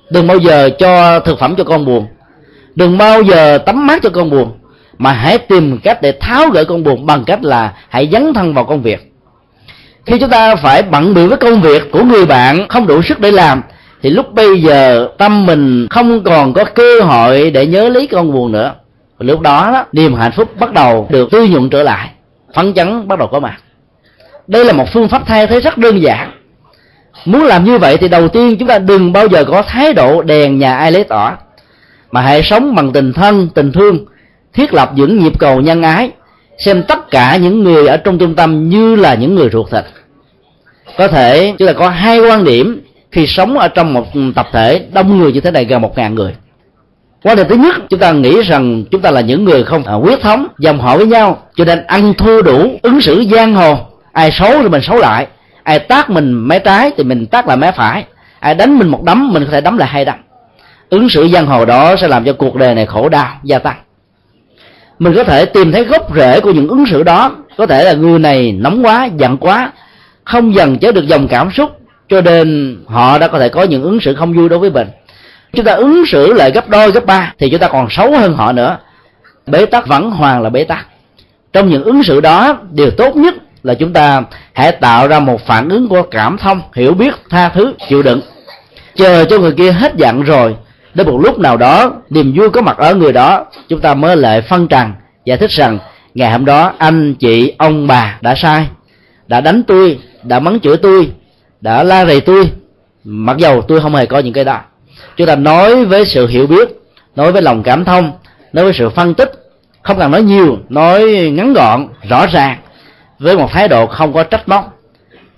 đừng 0.10 0.28
bao 0.28 0.38
giờ 0.38 0.70
cho 0.80 1.20
thực 1.20 1.39
phẩm 1.39 1.56
cho 1.58 1.64
con 1.64 1.86
buồn. 1.86 2.08
Đừng 2.76 2.97
bao 2.97 3.22
giờ 3.22 3.58
tắm 3.58 3.88
mát 3.88 4.01
cho 4.01 4.10
con 4.10 4.30
buồn. 4.30 4.51
Mà 4.97 5.12
hãy 5.12 5.38
tìm 5.38 5.78
cách 5.78 6.01
để 6.01 6.12
tháo 6.12 6.49
gỡ 6.49 6.66
con 6.66 6.84
buồn 6.84 7.06
bằng 7.06 7.24
cách 7.24 7.43
là 7.43 7.74
hãy 7.89 8.10
dấn 8.12 8.34
thân 8.34 8.54
vào 8.54 8.66
công 8.66 8.82
việc. 8.82 9.14
Khi 10.06 10.20
chúng 10.20 10.30
ta 10.30 10.56
phải 10.56 10.84
bận 10.84 11.14
bịu 11.14 11.28
với 11.28 11.38
công 11.38 11.62
việc 11.62 11.91
của 11.91 12.04
người 12.04 12.26
bạn 12.26 12.68
không 12.68 12.88
đủ 12.88 13.01
sức 13.01 13.20
để 13.20 13.32
làm 13.32 13.62
thì 14.01 14.10
lúc 14.10 14.34
bây 14.34 14.62
giờ 14.62 15.08
tâm 15.18 15.45
mình 15.45 15.88
không 15.89 16.24
còn 16.24 16.54
có 16.54 16.64
cơ 16.64 17.01
hội 17.01 17.51
để 17.51 17.66
nhớ 17.66 17.89
lý 17.89 18.08
con 18.08 18.32
buồn 18.32 18.51
nữa. 18.51 18.74
Lúc 19.20 19.41
đó, 19.41 19.70
đó 19.74 19.86
niềm 19.91 20.14
hạnh 20.14 20.32
phúc 20.32 20.49
bắt 20.60 20.74
đầu 20.74 21.08
được 21.10 21.32
tư 21.32 21.47
nhuận 21.47 21.70
trở 21.70 21.84
lại. 21.84 22.10
Phấn 22.56 22.74
chấn 22.74 23.08
bắt 23.08 23.20
đầu 23.20 23.28
có 23.28 23.39
mặt. 23.39 23.58
Đây 24.47 24.66
là 24.66 24.74
một 24.74 24.86
phương 24.93 25.08
pháp 25.08 25.22
thay 25.26 25.47
thế 25.47 25.60
rất 25.60 25.78
đơn 25.78 26.01
giản 26.01 26.32
muốn 27.26 27.43
làm 27.43 27.63
như 27.63 27.78
vậy 27.78 27.97
thì 27.97 28.07
đầu 28.07 28.28
tiên 28.28 28.55
chúng 28.59 28.67
ta 28.67 28.80
đừng 28.80 29.13
bao 29.13 29.28
giờ 29.28 29.45
có 29.45 29.61
thái 29.61 29.93
độ 29.93 30.21
đèn 30.21 30.59
nhà 30.59 30.78
ai 30.78 30.91
lấy 30.91 31.03
tỏ 31.03 31.38
mà 32.11 32.21
hãy 32.21 32.43
sống 32.43 32.76
bằng 32.76 32.91
tình 32.91 33.13
thân, 33.13 33.49
tình 33.55 33.71
thương, 33.71 34.05
thiết 34.53 34.74
lập 34.74 34.91
những 34.95 35.19
nhịp 35.19 35.34
cầu 35.39 35.61
nhân 35.61 35.82
ái, 35.82 36.11
xem 36.57 36.84
tất 36.88 37.09
cả 37.11 37.38
những 37.38 37.63
người 37.63 37.88
ở 37.88 37.97
trong 37.97 38.17
trung 38.17 38.36
tâm 38.36 38.69
như 38.69 38.95
là 38.95 39.13
những 39.13 39.36
người 39.36 39.49
ruột 39.49 39.71
thịt. 39.71 39.84
Có 40.97 41.07
thể 41.07 41.53
chúng 41.57 41.67
ta 41.67 41.74
có 41.74 41.89
hai 41.89 42.19
quan 42.19 42.43
điểm 42.43 42.82
khi 43.11 43.28
sống 43.28 43.57
ở 43.57 43.67
trong 43.67 43.93
một 43.93 44.05
tập 44.36 44.47
thể 44.51 44.86
đông 44.93 45.17
người 45.17 45.32
như 45.32 45.41
thế 45.41 45.51
này 45.51 45.65
gần 45.65 45.82
một 45.82 45.97
ngàn 45.97 46.15
người. 46.15 46.34
Quan 47.24 47.38
điểm 47.38 47.45
thứ 47.49 47.55
nhất, 47.55 47.76
chúng 47.89 47.99
ta 47.99 48.11
nghĩ 48.11 48.41
rằng 48.41 48.84
chúng 48.91 49.01
ta 49.01 49.11
là 49.11 49.21
những 49.21 49.43
người 49.45 49.63
không 49.63 49.84
quyết 50.03 50.21
thống, 50.21 50.47
dòng 50.59 50.80
họ 50.80 50.97
với 50.97 51.05
nhau, 51.05 51.38
cho 51.55 51.65
nên 51.65 51.86
ăn 51.86 52.13
thua 52.13 52.41
đủ, 52.41 52.80
ứng 52.82 53.01
xử 53.01 53.26
giang 53.32 53.53
hồ, 53.55 53.78
ai 54.11 54.32
xấu 54.32 54.61
thì 54.61 54.69
mình 54.69 54.82
xấu 54.82 54.97
lại 54.97 55.28
ai 55.64 55.80
tác 55.80 56.09
mình 56.09 56.47
mé 56.47 56.59
trái 56.59 56.91
thì 56.97 57.03
mình 57.03 57.26
tác 57.26 57.47
lại 57.47 57.57
mé 57.57 57.72
phải. 57.72 58.05
Ai 58.39 58.55
đánh 58.55 58.78
mình 58.78 58.88
một 58.88 59.03
đấm, 59.03 59.34
mình 59.34 59.45
có 59.45 59.51
thể 59.51 59.61
đấm 59.61 59.78
lại 59.78 59.89
hai 59.89 60.05
đấm. 60.05 60.16
Ứng 60.89 61.09
xử 61.09 61.28
giang 61.28 61.45
hồ 61.47 61.66
đó 61.66 61.95
sẽ 61.95 62.07
làm 62.07 62.26
cho 62.26 62.34
cuộc 62.34 62.55
đời 62.55 62.76
này 62.76 62.86
khổ 62.86 63.09
đau, 63.09 63.28
gia 63.43 63.59
tăng. 63.59 63.76
Mình 64.99 65.14
có 65.16 65.24
thể 65.24 65.45
tìm 65.45 65.72
thấy 65.72 65.84
gốc 65.84 66.16
rễ 66.16 66.39
của 66.39 66.51
những 66.51 66.68
ứng 66.68 66.86
xử 66.86 67.03
đó. 67.03 67.32
Có 67.57 67.66
thể 67.66 67.84
là 67.84 67.93
người 67.93 68.20
này 68.20 68.51
nóng 68.51 68.86
quá, 68.86 69.09
giận 69.18 69.38
quá, 69.38 69.72
không 70.24 70.55
dần 70.55 70.78
chế 70.78 70.91
được 70.91 71.07
dòng 71.07 71.28
cảm 71.28 71.51
xúc. 71.51 71.72
Cho 72.09 72.22
nên 72.22 72.78
họ 72.88 73.18
đã 73.18 73.28
có 73.28 73.39
thể 73.39 73.49
có 73.49 73.64
những 73.64 73.84
ứng 73.84 73.99
xử 73.99 74.16
không 74.16 74.34
vui 74.34 74.49
đối 74.49 74.59
với 74.59 74.70
mình. 74.70 74.88
Chúng 75.53 75.66
ta 75.66 75.74
ứng 75.74 76.03
xử 76.05 76.34
lại 76.34 76.51
gấp 76.51 76.70
đôi, 76.70 76.91
gấp 76.91 77.05
ba 77.05 77.34
thì 77.39 77.49
chúng 77.49 77.59
ta 77.59 77.68
còn 77.68 77.88
xấu 77.89 78.11
hơn 78.18 78.34
họ 78.34 78.51
nữa. 78.51 78.78
Bế 79.47 79.66
tắc 79.66 79.88
vẫn 79.88 80.11
hoàn 80.11 80.41
là 80.41 80.49
bế 80.49 80.64
tắc. 80.64 80.86
Trong 81.53 81.70
những 81.70 81.84
ứng 81.84 82.03
xử 82.03 82.22
đó, 82.22 82.57
điều 82.72 82.91
tốt 82.91 83.16
nhất 83.16 83.34
là 83.64 83.74
chúng 83.74 83.93
ta 83.93 84.24
hãy 84.54 84.72
tạo 84.72 85.08
ra 85.08 85.20
một 85.20 85.45
phản 85.45 85.70
ứng 85.70 85.88
của 85.89 86.01
cảm 86.01 86.38
thông, 86.38 86.62
hiểu 86.74 86.93
biết, 86.93 87.14
tha 87.30 87.49
thứ, 87.49 87.74
chịu 87.89 88.04
đựng. 88.04 88.22
Chờ 88.95 89.26
cho 89.26 89.39
người 89.39 89.51
kia 89.51 89.72
hết 89.72 89.95
giận 89.95 90.22
rồi, 90.22 90.56
đến 90.93 91.08
một 91.08 91.20
lúc 91.24 91.39
nào 91.39 91.58
đó, 91.58 91.91
niềm 92.10 92.34
vui 92.36 92.49
có 92.49 92.62
mặt 92.62 92.78
ở 92.78 92.95
người 92.95 93.14
đó, 93.14 93.45
chúng 93.70 93.82
ta 93.82 93.93
mới 93.93 94.18
lại 94.18 94.41
phân 94.41 94.68
trần, 94.68 94.91
giải 95.26 95.38
thích 95.38 95.51
rằng, 95.51 95.80
ngày 96.14 96.32
hôm 96.32 96.45
đó, 96.45 96.74
anh, 96.78 97.16
chị, 97.16 97.54
ông, 97.58 97.88
bà 97.88 98.18
đã 98.22 98.36
sai, 98.36 98.68
đã 99.28 99.41
đánh 99.41 99.64
tôi, 99.64 99.99
đã 100.24 100.39
mắng 100.39 100.60
chửi 100.60 100.78
tôi, 100.78 101.12
đã 101.62 101.84
la 101.84 102.06
rầy 102.06 102.22
tôi. 102.22 102.51
Mặc 103.04 103.38
dầu 103.38 103.62
tôi 103.62 103.82
không 103.82 103.95
hề 103.95 104.06
có 104.06 104.20
những 104.20 104.34
cái 104.34 104.43
đó. 104.43 104.60
Chúng 105.18 105.28
ta 105.28 105.36
nói 105.36 105.86
với 105.86 106.06
sự 106.06 106.28
hiểu 106.28 106.47
biết, 106.47 106.70
nói 107.16 107.32
với 107.32 107.41
lòng 107.41 107.64
cảm 107.64 107.86
thông, 107.86 108.12
nói 108.54 108.66
với 108.66 108.74
sự 108.74 108.89
phân 108.89 109.14
tích, 109.14 109.32
không 109.82 109.99
cần 109.99 110.12
nói 110.12 110.24
nhiều, 110.24 110.58
nói 110.70 111.04
ngắn 111.34 111.54
gọn, 111.54 111.88
rõ 112.10 112.26
ràng 112.28 112.58
với 113.24 113.38
một 113.38 113.51
thái 113.51 113.67
độ 113.67 113.88
không 113.88 114.13
có 114.13 114.24
trách 114.24 114.47
móc, 114.49 114.80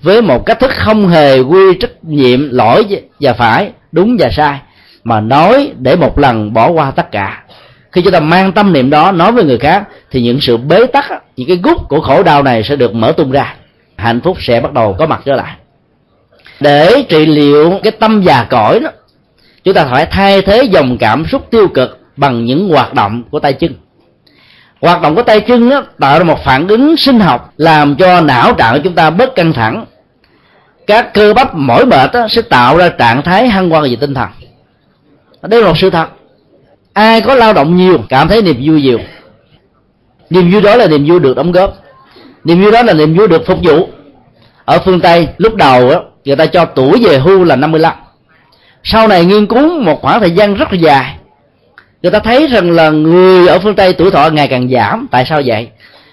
với 0.01 0.21
một 0.21 0.45
cách 0.45 0.59
thức 0.59 0.71
không 0.75 1.07
hề 1.07 1.39
quy 1.39 1.77
trách 1.79 2.03
nhiệm 2.03 2.49
lỗi 2.49 2.85
và 3.19 3.33
phải, 3.33 3.71
đúng 3.91 4.17
và 4.19 4.29
sai, 4.31 4.59
mà 5.03 5.19
nói 5.19 5.71
để 5.77 5.95
một 5.95 6.19
lần 6.19 6.53
bỏ 6.53 6.69
qua 6.69 6.91
tất 6.91 7.11
cả. 7.11 7.43
Khi 7.91 8.01
chúng 8.01 8.13
ta 8.13 8.19
mang 8.19 8.51
tâm 8.51 8.73
niệm 8.73 8.89
đó 8.89 9.11
nói 9.11 9.31
với 9.31 9.43
người 9.43 9.57
khác, 9.57 9.83
thì 10.11 10.21
những 10.21 10.41
sự 10.41 10.57
bế 10.57 10.85
tắc, 10.85 11.05
những 11.35 11.47
cái 11.47 11.57
gút 11.63 11.77
của 11.89 12.01
khổ 12.01 12.23
đau 12.23 12.43
này 12.43 12.63
sẽ 12.63 12.75
được 12.75 12.95
mở 12.95 13.11
tung 13.11 13.31
ra. 13.31 13.55
Hạnh 13.95 14.21
phúc 14.21 14.37
sẽ 14.39 14.61
bắt 14.61 14.73
đầu 14.73 14.95
có 14.99 15.05
mặt 15.05 15.21
trở 15.25 15.35
lại. 15.35 15.55
Để 16.59 17.03
trị 17.09 17.25
liệu 17.25 17.79
cái 17.83 17.91
tâm 17.91 18.21
già 18.21 18.43
cõi 18.43 18.79
đó, 18.79 18.89
chúng 19.63 19.73
ta 19.73 19.85
phải 19.85 20.05
thay 20.05 20.41
thế 20.41 20.63
dòng 20.63 20.97
cảm 20.97 21.25
xúc 21.25 21.47
tiêu 21.51 21.67
cực 21.67 21.99
bằng 22.17 22.45
những 22.45 22.69
hoạt 22.69 22.93
động 22.93 23.23
của 23.31 23.39
tay 23.39 23.53
chân 23.53 23.73
hoạt 24.81 25.01
động 25.01 25.15
của 25.15 25.23
tay 25.23 25.41
chân 25.41 25.69
á, 25.69 25.81
tạo 25.99 26.19
ra 26.19 26.23
một 26.23 26.43
phản 26.43 26.67
ứng 26.67 26.97
sinh 26.97 27.19
học 27.19 27.53
làm 27.57 27.95
cho 27.95 28.21
não 28.21 28.53
trạng 28.53 28.73
của 28.73 28.79
chúng 28.83 28.95
ta 28.95 29.09
bớt 29.09 29.35
căng 29.35 29.53
thẳng. 29.53 29.85
Các 30.87 31.13
cơ 31.13 31.33
bắp 31.33 31.55
mỏi 31.55 31.85
mệt 31.85 32.13
á, 32.13 32.27
sẽ 32.29 32.41
tạo 32.41 32.77
ra 32.77 32.89
trạng 32.89 33.21
thái 33.21 33.47
hăng 33.47 33.73
quan 33.73 33.83
về 33.83 33.95
tinh 33.99 34.13
thần. 34.13 34.29
Đây 35.41 35.61
là 35.61 35.67
một 35.67 35.77
sự 35.77 35.89
thật. 35.89 36.07
Ai 36.93 37.21
có 37.21 37.35
lao 37.35 37.53
động 37.53 37.75
nhiều 37.75 37.97
cảm 38.09 38.27
thấy 38.27 38.41
niềm 38.41 38.57
vui 38.63 38.81
nhiều. 38.81 38.99
Niềm 40.29 40.51
vui 40.51 40.61
đó 40.61 40.75
là 40.75 40.87
niềm 40.87 41.05
vui 41.07 41.19
được 41.19 41.35
đóng 41.35 41.51
góp. 41.51 41.73
Niềm 42.43 42.63
vui 42.63 42.71
đó 42.71 42.83
là 42.83 42.93
niềm 42.93 43.17
vui 43.17 43.27
được 43.27 43.45
phục 43.45 43.59
vụ. 43.63 43.89
Ở 44.65 44.79
phương 44.85 45.01
tây 45.01 45.27
lúc 45.37 45.55
đầu 45.55 45.89
á, 45.89 45.99
người 46.25 46.35
ta 46.35 46.45
cho 46.45 46.65
tuổi 46.65 47.05
về 47.05 47.19
hưu 47.19 47.43
là 47.43 47.55
55 47.55 47.93
sau 48.87 49.07
này 49.07 49.25
nghiên 49.25 49.45
cứu 49.47 49.79
một 49.79 50.01
khoảng 50.01 50.19
thời 50.19 50.31
gian 50.31 50.53
rất 50.53 50.73
là 50.73 50.79
dài 50.79 51.15
người 52.05 52.11
ta 52.11 52.19
thấy 52.19 52.47
rằng 52.47 52.71
là 52.71 52.89
người 52.89 53.47
ở 53.47 53.59
phương 53.59 53.75
tây 53.75 53.93
tuổi 53.93 54.11
thọ 54.11 54.29
ngày 54.29 54.47
càng 54.47 54.69
giảm. 54.69 55.07
Tại 55.11 55.25
sao 55.29 55.41
vậy? 55.45 55.69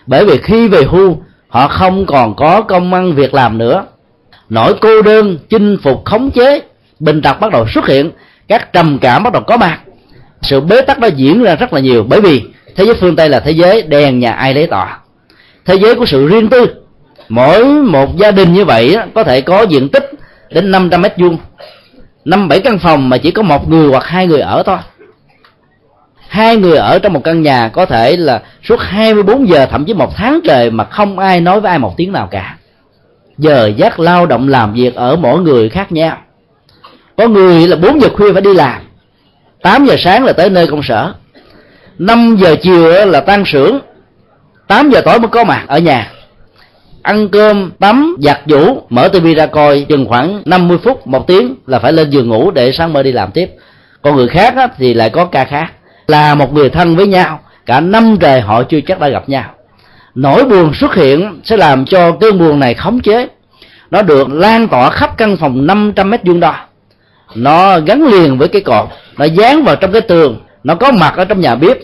Bởi 0.07 0.24
vì 0.24 0.38
khi 0.43 0.68
về 0.68 0.82
hưu, 0.82 1.16
họ 1.49 1.68
không 1.68 2.07
còn 2.07 2.36
có 2.36 2.62
công 2.62 2.95
ăn 2.95 3.14
việc 3.14 3.34
làm 3.34 3.59
nữa. 3.59 3.84
Nỗi 4.49 4.74
cô 4.80 5.03
đơn, 5.03 5.38
chinh 5.49 5.76
phục, 5.82 6.05
khống 6.05 6.30
chế, 6.30 6.61
bệnh 7.01 7.22
tật 7.22 7.40
bắt 7.40 7.53
đầu 7.53 7.66
xuất 7.74 7.86
hiện. 7.86 8.11
Các 8.49 8.72
trầm 8.72 8.99
cảm 8.99 9.22
bắt 9.22 9.32
đầu 9.32 9.43
có 9.43 9.57
mặt. 9.57 9.80
Sự 10.43 10.61
bế 10.61 10.82
tắc 10.82 10.99
nó 10.99 11.07
diễn 11.07 11.43
ra 11.43 11.55
rất 11.55 11.72
là 11.72 11.80
nhiều. 11.80 12.05
Bởi 12.09 12.20
vì 12.20 12.43
thế 12.76 12.84
giới 12.84 12.95
phương 12.95 13.16
tây 13.16 13.28
là 13.28 13.40
thế 13.40 13.51
giới 13.51 13.82
đèn 13.82 14.18
nhà 14.18 14.32
ai 14.32 14.55
lấy 14.55 14.66
tòa. 14.66 14.99
Thế 15.64 15.74
giới 15.74 15.95
của 15.95 16.07
sự 16.07 16.28
riêng 16.28 16.49
tư. 16.49 16.66
Mỗi 17.28 17.64
một 17.64 18.16
gia 18.16 18.30
đình 18.30 18.53
như 18.53 18.64
vậy 18.64 18.97
có 19.14 19.24
thể 19.24 19.40
có 19.40 19.62
diện 19.62 19.88
tích 19.88 20.11
đến 20.51 20.70
500 20.70 21.03
mét 21.03 21.12
vuông. 21.18 21.38
Năm 22.24 22.49
bảy 22.49 22.61
căn 22.61 22.78
phòng 22.78 23.09
mà 23.09 23.18
chỉ 23.18 23.30
có 23.30 23.43
một 23.43 23.68
người 23.68 23.88
hoặc 23.88 24.05
hai 24.05 24.26
người 24.26 24.40
ở 24.40 24.62
thôi 24.66 24.78
hai 26.32 26.56
người 26.56 26.76
ở 26.76 26.98
trong 26.98 27.12
một 27.12 27.24
căn 27.24 27.42
nhà 27.42 27.68
có 27.68 27.86
thể 27.86 28.16
là 28.16 28.42
suốt 28.68 28.80
24 28.80 29.48
giờ 29.48 29.66
thậm 29.66 29.84
chí 29.84 29.94
một 29.94 30.16
tháng 30.16 30.40
trời 30.44 30.70
mà 30.70 30.84
không 30.84 31.18
ai 31.18 31.40
nói 31.40 31.60
với 31.60 31.70
ai 31.70 31.78
một 31.78 31.94
tiếng 31.96 32.12
nào 32.12 32.28
cả. 32.30 32.56
Giờ 33.38 33.70
giấc 33.76 34.00
lao 34.00 34.26
động 34.26 34.48
làm 34.48 34.72
việc 34.72 34.94
ở 34.94 35.16
mỗi 35.16 35.40
người 35.40 35.68
khác 35.68 35.92
nhau. 35.92 36.16
Có 37.16 37.28
người 37.28 37.68
là 37.68 37.76
4 37.76 38.00
giờ 38.00 38.08
khuya 38.08 38.32
phải 38.32 38.42
đi 38.42 38.54
làm 38.54 38.82
8 39.62 39.84
giờ 39.84 39.94
sáng 39.98 40.24
là 40.24 40.32
tới 40.32 40.50
nơi 40.50 40.66
công 40.66 40.82
sở 40.82 41.14
5 41.98 42.36
giờ 42.40 42.56
chiều 42.62 43.06
là 43.06 43.20
tan 43.20 43.44
sưởng, 43.46 43.78
8 44.66 44.90
giờ 44.90 45.00
tối 45.00 45.18
mới 45.18 45.28
có 45.28 45.44
mặt 45.44 45.64
ở 45.68 45.78
nhà. 45.78 46.10
Ăn 47.02 47.28
cơm 47.28 47.70
tắm 47.70 48.16
giặt 48.20 48.40
giũ 48.46 48.82
mở 48.88 49.08
tivi 49.08 49.34
ra 49.34 49.46
coi 49.46 49.86
chừng 49.88 50.06
khoảng 50.06 50.42
50 50.44 50.78
phút 50.84 51.06
một 51.06 51.26
tiếng 51.26 51.54
là 51.66 51.78
phải 51.78 51.92
lên 51.92 52.10
giường 52.10 52.28
ngủ 52.28 52.50
để 52.50 52.72
sáng 52.72 52.92
mơ 52.92 53.02
đi 53.02 53.12
làm 53.12 53.30
tiếp. 53.30 53.50
Còn 54.02 54.16
người 54.16 54.28
khác 54.28 54.54
thì 54.78 54.94
lại 54.94 55.10
có 55.10 55.24
ca 55.24 55.44
khác 55.44 55.72
là 56.07 56.34
một 56.34 56.53
người 56.53 56.70
thân 56.70 56.96
với 56.96 57.07
nhau. 57.07 57.40
Cả 57.66 57.80
năm 57.80 58.16
trời 58.20 58.40
họ 58.40 58.62
chưa 58.62 58.80
chắc 58.80 59.00
đã 59.00 59.09
gặp 59.09 59.28
nhau. 59.28 59.44
Nỗi 60.14 60.44
buồn 60.44 60.74
xuất 60.74 60.94
hiện 60.94 61.40
sẽ 61.44 61.57
làm 61.57 61.84
cho 61.84 62.12
cơn 62.12 62.38
buồn 62.38 62.61
này 62.61 62.74
khống 62.74 63.00
chế. 63.00 63.28
Nó 63.90 64.03
được 64.03 64.28
lan 64.30 64.68
tỏa 64.68 64.90
khắp 64.90 65.16
căn 65.16 65.36
phòng 65.36 65.66
500 65.66 66.11
mét 66.11 66.20
vuông 66.24 66.40
đó. 66.40 66.55
Nó 67.34 67.80
gắn 67.80 68.07
liền 68.07 68.38
với 68.38 68.48
cái 68.48 68.62
cột. 68.62 68.88
Nó 69.18 69.24
dán 69.24 69.64
vào 69.64 69.76
trong 69.76 69.92
cái 69.92 70.00
tường. 70.00 70.40
Nó 70.64 70.74
có 70.74 70.92
mặt 70.92 71.14
ở 71.16 71.24
trong 71.24 71.40
nhà 71.40 71.55
bếp. 71.55 71.78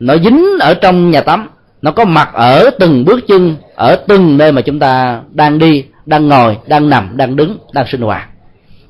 Nó 0.00 0.16
dính 0.16 0.46
ở 0.60 0.74
trong 0.74 1.10
nhà 1.10 1.20
tắm. 1.20 1.48
Nó 1.82 1.90
có 1.90 2.04
mặt 2.04 2.30
ở 2.32 2.70
từng 2.78 3.04
bước 3.04 3.20
chân, 3.28 3.56
ở 3.74 3.96
từng 4.08 4.36
nơi 4.36 4.52
mà 4.52 4.60
chúng 4.60 4.78
ta 4.78 5.20
đang 5.30 5.58
đi, 5.58 5.84
đang 6.06 6.28
ngồi, 6.28 6.56
đang 6.66 6.90
nằm, 6.90 7.16
đang 7.16 7.36
đứng, 7.36 7.58
đang 7.72 7.86
sinh 7.86 8.00
hoạt. 8.00 8.28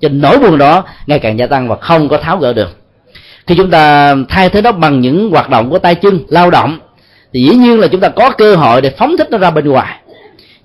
Cho 0.01 0.09
nỗi 0.13 0.39
buồn 0.39 0.59
đó 0.59 0.85
ngày 1.07 1.19
càng 1.19 1.39
gia 1.39 1.47
tăng 1.47 1.69
và 1.69 1.77
không 1.77 2.09
có 2.09 2.19
tháo 2.19 2.37
gỡ 2.37 2.53
được 2.53 2.80
khi 3.47 3.55
chúng 3.55 3.71
ta 3.71 4.15
thay 4.29 4.49
thế 4.49 4.63
nó 4.63 4.73
bằng 4.73 5.01
những 5.01 5.31
hoạt 5.31 5.51
động 5.51 5.71
của 5.71 5.79
tay 5.79 5.95
chân, 5.95 6.21
lao 6.29 6.51
động. 6.51 6.79
Thì 7.33 7.41
dĩ 7.41 7.57
nhiên 7.57 7.81
là 7.81 7.87
chúng 7.87 8.01
ta 8.01 8.09
có 8.09 8.31
cơ 8.31 8.55
hội 8.57 8.81
để 8.81 8.91
phóng 8.99 9.17
thích 9.17 9.31
nó 9.31 9.39
ra 9.39 9.51
bên 9.51 9.69
ngoài. 9.69 9.99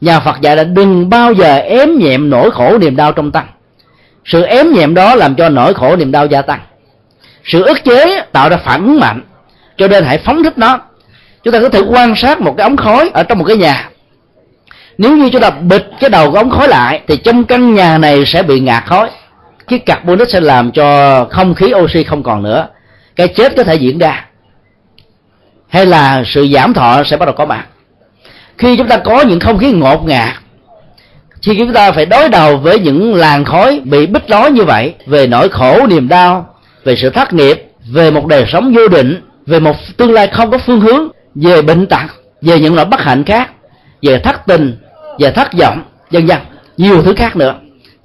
Nhà 0.01 0.19
phật 0.19 0.41
dạy 0.41 0.55
là 0.55 0.63
đừng 0.63 1.09
bao 1.09 1.33
giờ 1.33 1.55
ém 1.55 1.97
nhẹm 1.99 2.29
nỗi 2.29 2.51
khổ 2.51 2.77
niềm 2.77 2.95
đau 2.95 3.11
trong 3.11 3.31
tăng. 3.31 3.47
Sự 4.25 4.41
ém 4.41 4.73
nhẹm 4.73 4.93
đó 4.93 5.15
làm 5.15 5.35
cho 5.35 5.49
nỗi 5.49 5.73
khổ 5.73 5.95
niềm 5.95 6.11
đau 6.11 6.25
gia 6.25 6.41
tăng. 6.41 6.59
Sự 7.43 7.63
ức 7.63 7.83
chế 7.83 8.21
tạo 8.31 8.49
ra 8.49 8.57
phản 8.57 8.81
ứng 8.81 8.99
mạnh. 8.99 9.21
Cho 9.77 9.87
nên 9.87 10.03
hãy 10.03 10.17
phóng 10.17 10.43
thích 10.43 10.57
nó. 10.57 10.79
Chúng 11.43 11.53
ta 11.53 11.59
có 11.61 11.69
thể 11.69 11.79
quan 11.79 12.15
sát 12.15 12.41
một 12.41 12.53
cái 12.57 12.63
ống 12.63 12.77
khói 12.77 13.09
ở 13.13 13.23
trong 13.23 13.39
một 13.39 13.45
cái 13.47 13.57
nhà. 13.57 13.89
Nếu 14.97 15.17
như 15.17 15.29
chúng 15.29 15.41
ta 15.41 15.49
bịt 15.49 15.85
cái 15.99 16.09
đầu 16.09 16.31
của 16.31 16.37
ống 16.37 16.49
khói 16.49 16.67
lại, 16.67 17.01
thì 17.07 17.17
trong 17.17 17.43
căn 17.43 17.73
nhà 17.73 17.97
này 17.97 18.25
sẽ 18.25 18.43
bị 18.43 18.59
ngạt 18.59 18.83
khói 18.85 19.09
cái 19.67 19.79
carbonic 19.79 20.29
sẽ 20.29 20.39
làm 20.39 20.71
cho 20.71 21.25
không 21.31 21.55
khí 21.55 21.73
oxy 21.75 22.03
không 22.03 22.23
còn 22.23 22.43
nữa. 22.43 22.67
Cái 23.15 23.27
chết 23.27 23.53
có 23.57 23.63
thể 23.63 23.75
diễn 23.75 23.97
ra. 23.97 24.25
Hay 25.69 25.85
là 25.85 26.23
sự 26.25 26.47
giảm 26.47 26.73
thọ 26.73 27.03
sẽ 27.03 27.17
bắt 27.17 27.25
đầu 27.25 27.35
có 27.35 27.45
mặt. 27.45 27.65
Khi 28.57 28.77
chúng 28.77 28.87
ta 28.87 28.97
có 28.97 29.21
những 29.21 29.39
không 29.39 29.57
khí 29.57 29.71
ngột 29.71 30.05
ngạt, 30.05 30.33
khi 31.41 31.55
chúng 31.57 31.73
ta 31.73 31.91
phải 31.91 32.05
đối 32.05 32.29
đầu 32.29 32.57
với 32.57 32.79
những 32.79 33.15
làn 33.15 33.45
khói 33.45 33.81
bị 33.83 34.05
bích 34.05 34.29
lói 34.29 34.51
như 34.51 34.63
vậy, 34.63 34.93
về 35.05 35.27
nỗi 35.27 35.49
khổ, 35.49 35.87
niềm 35.87 36.07
đau, 36.07 36.55
về 36.83 36.95
sự 36.95 37.09
thất 37.09 37.33
nghiệp, 37.33 37.67
về 37.91 38.11
một 38.11 38.25
đời 38.27 38.45
sống 38.47 38.73
vô 38.73 38.87
định, 38.87 39.21
về 39.45 39.59
một 39.59 39.75
tương 39.97 40.13
lai 40.13 40.27
không 40.27 40.51
có 40.51 40.57
phương 40.57 40.79
hướng, 40.79 41.07
về 41.35 41.61
bệnh 41.61 41.85
tật, 41.85 42.05
về 42.41 42.59
những 42.59 42.75
nỗi 42.75 42.85
bất 42.85 43.01
hạnh 43.01 43.23
khác, 43.23 43.51
về 44.01 44.19
thất 44.19 44.41
tình, 44.47 44.77
về 45.19 45.31
thất 45.31 45.53
vọng, 45.53 45.83
vân 46.11 46.25
vân. 46.25 46.37
Nhiều 46.77 47.03
thứ 47.03 47.13
khác 47.17 47.35
nữa 47.35 47.55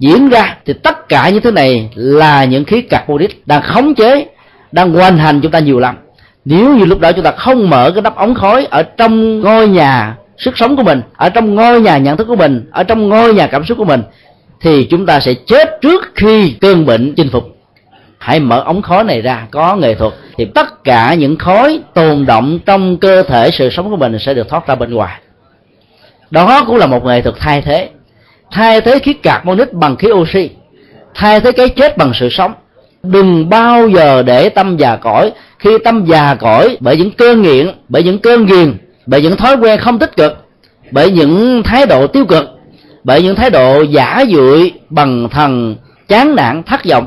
diễn 0.01 0.29
ra 0.29 0.57
thì 0.65 0.73
tất 0.73 1.09
cả 1.09 1.29
những 1.29 1.41
thứ 1.41 1.51
này 1.51 1.89
là 1.95 2.45
những 2.45 2.65
khí 2.65 2.81
carbonic 2.81 3.47
đang 3.47 3.61
khống 3.61 3.95
chế, 3.95 4.25
đang 4.71 4.93
hoàn 4.93 5.17
hành 5.17 5.41
chúng 5.41 5.51
ta 5.51 5.59
nhiều 5.59 5.79
lắm. 5.79 5.97
Nếu 6.45 6.75
như 6.75 6.85
lúc 6.85 6.99
đó 6.99 7.11
chúng 7.11 7.23
ta 7.23 7.31
không 7.31 7.69
mở 7.69 7.91
cái 7.91 8.01
nắp 8.01 8.15
ống 8.15 8.35
khói 8.35 8.67
ở 8.69 8.83
trong 8.83 9.39
ngôi 9.39 9.67
nhà 9.67 10.15
sức 10.37 10.57
sống 10.57 10.75
của 10.75 10.83
mình, 10.83 11.01
ở 11.15 11.29
trong 11.29 11.55
ngôi 11.55 11.81
nhà 11.81 11.97
nhận 11.97 12.17
thức 12.17 12.27
của 12.27 12.35
mình, 12.35 12.69
ở 12.71 12.83
trong 12.83 13.09
ngôi 13.09 13.33
nhà 13.33 13.47
cảm 13.47 13.65
xúc 13.65 13.77
của 13.77 13.85
mình, 13.85 14.01
thì 14.61 14.87
chúng 14.89 15.05
ta 15.05 15.19
sẽ 15.19 15.33
chết 15.33 15.69
trước 15.81 16.11
khi 16.15 16.55
cơn 16.61 16.85
bệnh 16.85 17.13
chinh 17.15 17.29
phục. 17.29 17.43
Hãy 18.17 18.39
mở 18.39 18.63
ống 18.65 18.81
khói 18.81 19.03
này 19.03 19.21
ra, 19.21 19.47
có 19.51 19.75
nghệ 19.75 19.95
thuật. 19.95 20.13
Thì 20.37 20.45
tất 20.45 20.83
cả 20.83 21.13
những 21.13 21.37
khói 21.37 21.79
tồn 21.93 22.25
động 22.25 22.59
trong 22.65 22.97
cơ 22.97 23.23
thể 23.23 23.51
sự 23.51 23.69
sống 23.69 23.89
của 23.89 23.97
mình 23.97 24.19
sẽ 24.19 24.33
được 24.33 24.49
thoát 24.49 24.67
ra 24.67 24.75
bên 24.75 24.93
ngoài. 24.93 25.19
Đó 26.31 26.63
cũng 26.67 26.75
là 26.75 26.85
một 26.85 27.05
nghệ 27.05 27.21
thuật 27.21 27.35
thay 27.39 27.61
thế 27.61 27.89
thay 28.51 28.81
thế 28.81 28.99
khí 28.99 29.13
carbonic 29.13 29.73
bằng 29.73 29.95
khí 29.95 30.07
oxy, 30.11 30.49
thay 31.15 31.39
thế 31.39 31.51
cái 31.51 31.69
chết 31.69 31.97
bằng 31.97 32.11
sự 32.13 32.29
sống. 32.29 32.53
Đừng 33.03 33.49
bao 33.49 33.89
giờ 33.89 34.23
để 34.23 34.49
tâm 34.49 34.77
già 34.77 34.95
cõi. 34.95 35.31
Khi 35.59 35.69
tâm 35.83 36.05
già 36.05 36.35
cõi, 36.35 36.77
bởi 36.79 36.97
những 36.97 37.11
cơn 37.11 37.41
nghiện, 37.41 37.71
bởi 37.89 38.03
những 38.03 38.19
cơn 38.19 38.45
ghiền, 38.45 38.77
bởi 39.05 39.21
những 39.21 39.37
thói 39.37 39.55
quen 39.55 39.79
không 39.79 39.99
tích 39.99 40.15
cực, 40.17 40.45
bởi 40.91 41.11
những 41.11 41.63
thái 41.63 41.85
độ 41.85 42.07
tiêu 42.07 42.25
cực, 42.25 42.49
bởi 43.03 43.21
những 43.21 43.35
thái 43.35 43.49
độ 43.49 43.81
giả 43.81 44.23
dụi, 44.29 44.73
bằng 44.89 45.29
thần, 45.29 45.75
chán 46.07 46.35
nản, 46.35 46.63
thất 46.63 46.85
vọng, 46.85 47.05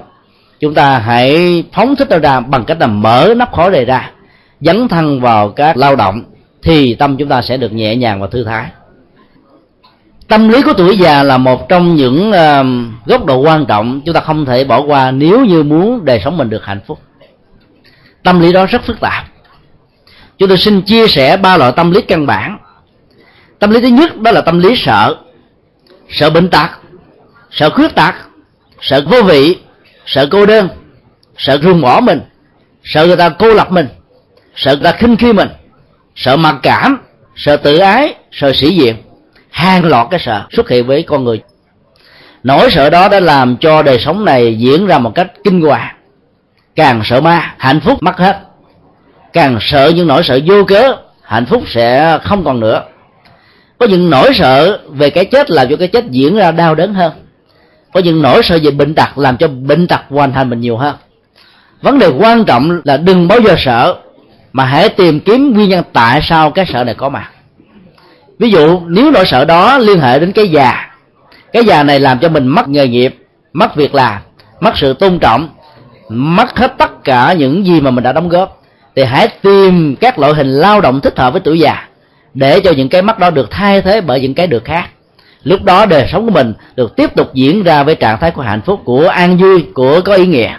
chúng 0.61 0.75
ta 0.75 0.99
hãy 0.99 1.65
phóng 1.73 1.97
thích 1.97 2.09
nó 2.11 2.19
ra 2.19 2.41
bằng 2.41 2.65
cách 2.65 2.77
là 2.81 2.87
mở 2.87 3.35
nắp 3.37 3.53
khói 3.53 3.71
này 3.71 3.85
ra, 3.85 4.11
dấn 4.61 4.89
thân 4.89 5.21
vào 5.21 5.49
các 5.49 5.77
lao 5.77 5.97
động, 5.97 6.25
thì 6.63 6.95
tâm 6.95 7.17
chúng 7.17 7.29
ta 7.29 7.43
sẽ 7.43 7.57
được 7.57 7.73
nhẹ 7.73 7.97
nhàng 7.97 8.21
và 8.21 8.27
thư 8.27 8.45
thái 8.45 8.65
tâm 10.29 10.49
lý 10.49 10.63
của 10.63 10.73
tuổi 10.73 10.97
già 10.97 11.23
là 11.23 11.39
một 11.39 11.69
trong 11.69 11.95
những 11.95 12.31
uh, 12.31 13.07
góc 13.07 13.25
độ 13.25 13.39
quan 13.39 13.67
trọng 13.67 14.01
chúng 14.05 14.15
ta 14.15 14.21
không 14.21 14.45
thể 14.45 14.65
bỏ 14.65 14.81
qua 14.81 15.11
nếu 15.11 15.45
như 15.45 15.63
muốn 15.63 16.05
đời 16.05 16.21
sống 16.25 16.37
mình 16.37 16.51
được 16.51 16.65
hạnh 16.65 16.81
phúc. 16.87 16.99
Tâm 18.23 18.41
lý 18.41 18.53
đó 18.53 18.67
rất 18.67 18.83
phức 18.85 19.01
tạp. 19.01 19.25
Chúng 20.39 20.49
tôi 20.49 20.59
xin 20.59 20.83
chia 20.83 21.07
sẻ 21.07 21.37
ba 21.37 21.57
loại 21.57 21.73
tâm 21.77 21.91
lý 21.91 22.01
căn 22.01 22.27
bản. 22.27 22.59
Tâm 23.59 23.71
lý 23.71 23.81
thứ 23.81 23.89
nhất 23.89 24.17
đó 24.21 24.31
là 24.31 24.41
tâm 24.41 24.59
lý 24.59 24.77
sợ. 24.77 25.17
Sợ 26.09 26.31
bệnh 26.31 26.51
tật 26.51 26.71
sợ 27.51 27.71
khuyết 27.71 27.95
tật 27.95 28.15
sợ 28.81 29.05
vô 29.07 29.23
vị 29.23 29.57
sợ 30.07 30.29
cô 30.31 30.47
đơn 30.47 30.69
sợ 31.39 31.59
ruồng 31.63 31.81
bỏ 31.81 32.01
mình 32.01 32.21
sợ 32.85 33.07
người 33.07 33.17
ta 33.17 33.29
cô 33.29 33.55
lập 33.55 33.73
mình 33.73 33.89
sợ 34.57 34.77
người 34.77 34.85
ta 34.85 34.93
khinh 34.93 35.17
khi 35.17 35.33
mình 35.33 35.49
sợ 36.17 36.37
mặc 36.37 36.57
cảm 36.63 36.99
sợ 37.37 37.57
tự 37.57 37.79
ái 37.79 38.15
sợ 38.33 38.53
sĩ 38.53 38.77
diện 38.77 38.97
hàng 39.55 39.85
loạt 39.85 40.07
cái 40.11 40.21
sợ 40.25 40.47
xuất 40.51 40.69
hiện 40.69 40.87
với 40.87 41.03
con 41.03 41.25
người. 41.25 41.43
Nỗi 42.43 42.71
sợ 42.71 42.91
đó 42.91 43.09
đã 43.09 43.21
làm 43.21 43.57
cho 43.57 43.83
đời 43.83 43.99
sống 43.99 44.25
này 44.25 44.55
diễn 44.55 44.87
ra 44.87 44.99
một 44.99 45.15
cách 45.15 45.33
kinh 45.45 45.61
hoàng, 45.61 45.95
càng 46.77 47.03
sợ 47.05 47.21
ma, 47.21 47.55
hạnh 47.59 47.81
phúc 47.81 48.03
mất 48.03 48.17
hết. 48.17 48.39
Càng 49.33 49.59
sợ 49.61 49.93
những 49.95 50.07
nỗi 50.07 50.23
sợ 50.25 50.39
vô 50.47 50.65
cớ, 50.65 50.97
hạnh 51.23 51.47
phúc 51.47 51.63
sẽ 51.67 52.19
không 52.23 52.45
còn 52.45 52.61
nữa. 52.61 52.83
Có 53.79 53.87
những 53.87 54.11
nỗi 54.11 54.35
sợ 54.35 54.81
về 54.89 55.11
cái 55.11 55.25
chết 55.25 55.51
làm 55.51 55.69
cho 55.71 55.77
cái 55.77 55.89
chết 55.89 56.05
diễn 56.11 56.37
ra 56.37 56.51
đau 56.51 56.75
đớn 56.75 56.95
hơn. 56.95 57.13
Có 57.93 58.01
những 58.01 58.23
nỗi 58.23 58.43
sợ 58.43 58.59
về 58.63 58.71
bệnh 58.71 58.95
tật 58.95 59.19
làm 59.19 59.37
cho 59.37 59.49
bệnh 59.49 59.87
tật 59.87 60.01
hoàn 60.09 60.33
thành 60.33 60.51
mình 60.51 60.61
nhiều 60.61 60.77
hơn. 60.77 60.95
Vấn 61.83 61.99
đề 61.99 62.07
quan 62.07 62.45
trọng 62.45 62.81
là 62.85 62.97
đừng 62.97 63.29
bao 63.29 63.41
giờ 63.41 63.55
sợ, 63.59 63.97
mà 64.53 64.65
hãy 64.65 64.89
tìm 64.89 65.21
kiếm 65.21 65.53
nguyên 65.55 65.69
nhân 65.69 65.85
tại 65.93 66.21
sao 66.23 66.51
cái 66.51 66.67
sợ 66.73 66.85
này 66.85 66.95
có 66.95 67.09
mặt 67.09 67.31
ví 68.39 68.51
dụ, 68.51 68.81
nếu 68.87 69.11
nỗi 69.11 69.27
sợ 69.27 69.45
đó 69.45 69.79
liên 69.79 70.01
hệ 70.01 70.19
đến 70.19 70.33
cái 70.33 70.49
già 70.49 70.95
cái 71.55 71.65
già 71.65 71.83
này 71.83 72.01
làm 72.01 72.19
cho 72.19 72.29
mình 72.29 72.47
mất 72.47 72.69
nghề 72.69 72.89
nghiệp, 72.89 73.17
mất 73.53 73.77
việc 73.77 73.95
làm, 73.95 74.23
mất 74.61 74.77
sự 74.77 74.95
tôn 74.95 75.19
trọng, 75.19 75.49
mất 76.09 76.59
hết 76.59 76.75
tất 76.79 77.05
cả 77.05 77.33
những 77.33 77.67
gì 77.67 77.81
mà 77.81 77.91
mình 77.91 78.05
đã 78.05 78.13
đóng 78.13 78.29
góp, 78.29 78.63
thì 78.97 79.05
hãy 79.05 79.29
tìm 79.29 79.97
các 79.97 80.19
loại 80.19 80.33
hình 80.35 80.47
lao 80.55 80.81
động 80.81 81.01
thích 81.01 81.19
hợp 81.19 81.33
với 81.33 81.41
tuổi 81.41 81.59
già 81.59 81.89
để 82.35 82.61
cho 82.61 82.73
những 82.77 82.89
cái 82.89 83.03
mắt 83.03 83.19
đó 83.19 83.31
được 83.31 83.51
thay 83.51 83.83
thế 83.83 84.01
bởi 84.01 84.21
những 84.21 84.35
cái 84.35 84.47
được 84.47 84.65
khác. 84.65 84.89
Lúc 85.43 85.63
đó 85.63 85.87
đời 85.87 86.09
sống 86.13 86.25
của 86.27 86.33
mình 86.33 86.55
được 86.77 86.97
tiếp 86.97 87.15
tục 87.17 87.35
diễn 87.35 87.63
ra 87.63 87.83
với 87.83 87.95
trạng 87.95 88.21
thái 88.21 88.31
của 88.31 88.43
hạnh 88.43 88.61
phúc, 88.67 88.81
của 88.85 89.09
an 89.09 89.37
vui, 89.37 89.67
của 89.75 90.01
có 90.01 90.15
ý 90.15 90.27
nghĩa. 90.27 90.57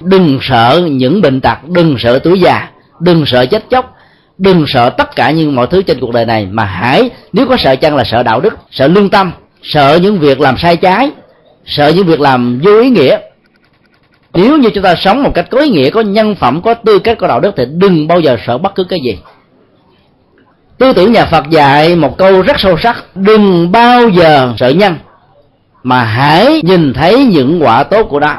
Đừng 0.00 0.38
sợ 0.42 0.88
những 0.90 1.22
bệnh 1.22 1.40
tật, 1.40 1.58
đừng 1.68 1.96
sợ 1.98 2.18
tuổi 2.18 2.40
già, 2.40 2.68
đừng 3.00 3.26
sợ 3.26 3.46
chết 3.46 3.70
chóc 3.70 3.96
đừng 4.40 4.64
sợ 4.68 4.90
tất 4.90 5.16
cả 5.16 5.30
những 5.30 5.54
mọi 5.54 5.66
thứ 5.66 5.82
trên 5.82 6.00
cuộc 6.00 6.12
đời 6.12 6.26
này, 6.26 6.48
mà 6.50 6.64
hãy, 6.64 7.10
nếu 7.32 7.46
có 7.46 7.56
sợ 7.58 7.76
chăng 7.76 7.96
là 7.96 8.04
sợ 8.04 8.22
đạo 8.22 8.40
đức, 8.40 8.54
sợ 8.70 8.88
lương 8.88 9.10
tâm, 9.10 9.32
sợ 9.62 9.98
những 10.02 10.18
việc 10.18 10.40
làm 10.40 10.58
sai 10.58 10.76
trái, 10.76 11.10
sợ 11.66 11.92
những 11.96 12.06
việc 12.06 12.20
làm 12.20 12.60
vô 12.64 12.80
ý 12.80 12.90
nghĩa. 12.90 13.18
Nếu 14.34 14.58
như 14.58 14.70
chúng 14.74 14.84
ta 14.84 14.94
sống 14.94 15.22
một 15.22 15.30
cách 15.34 15.46
có 15.50 15.58
ý 15.58 15.68
nghĩa, 15.70 15.90
có 15.90 16.00
nhân 16.00 16.34
phẩm, 16.34 16.62
có 16.62 16.74
tư 16.74 16.98
cách, 16.98 17.18
có 17.18 17.26
đạo 17.28 17.40
đức 17.40 17.54
thì 17.56 17.64
đừng 17.70 18.06
bao 18.06 18.20
giờ 18.20 18.36
sợ 18.46 18.58
bất 18.58 18.74
cứ 18.74 18.84
cái 18.84 19.00
gì. 19.04 19.18
Tư 20.78 20.92
tưởng 20.92 21.12
nhà 21.12 21.24
phật 21.24 21.50
dạy 21.50 21.96
một 21.96 22.18
câu 22.18 22.42
rất 22.42 22.60
sâu 22.60 22.78
sắc, 22.78 23.04
đừng 23.14 23.72
bao 23.72 24.08
giờ 24.08 24.54
sợ 24.58 24.68
nhân, 24.68 24.94
mà 25.82 26.04
hãy 26.04 26.60
nhìn 26.64 26.92
thấy 26.92 27.24
những 27.24 27.62
quả 27.62 27.84
tốt 27.84 28.06
của 28.10 28.20
nó. 28.20 28.34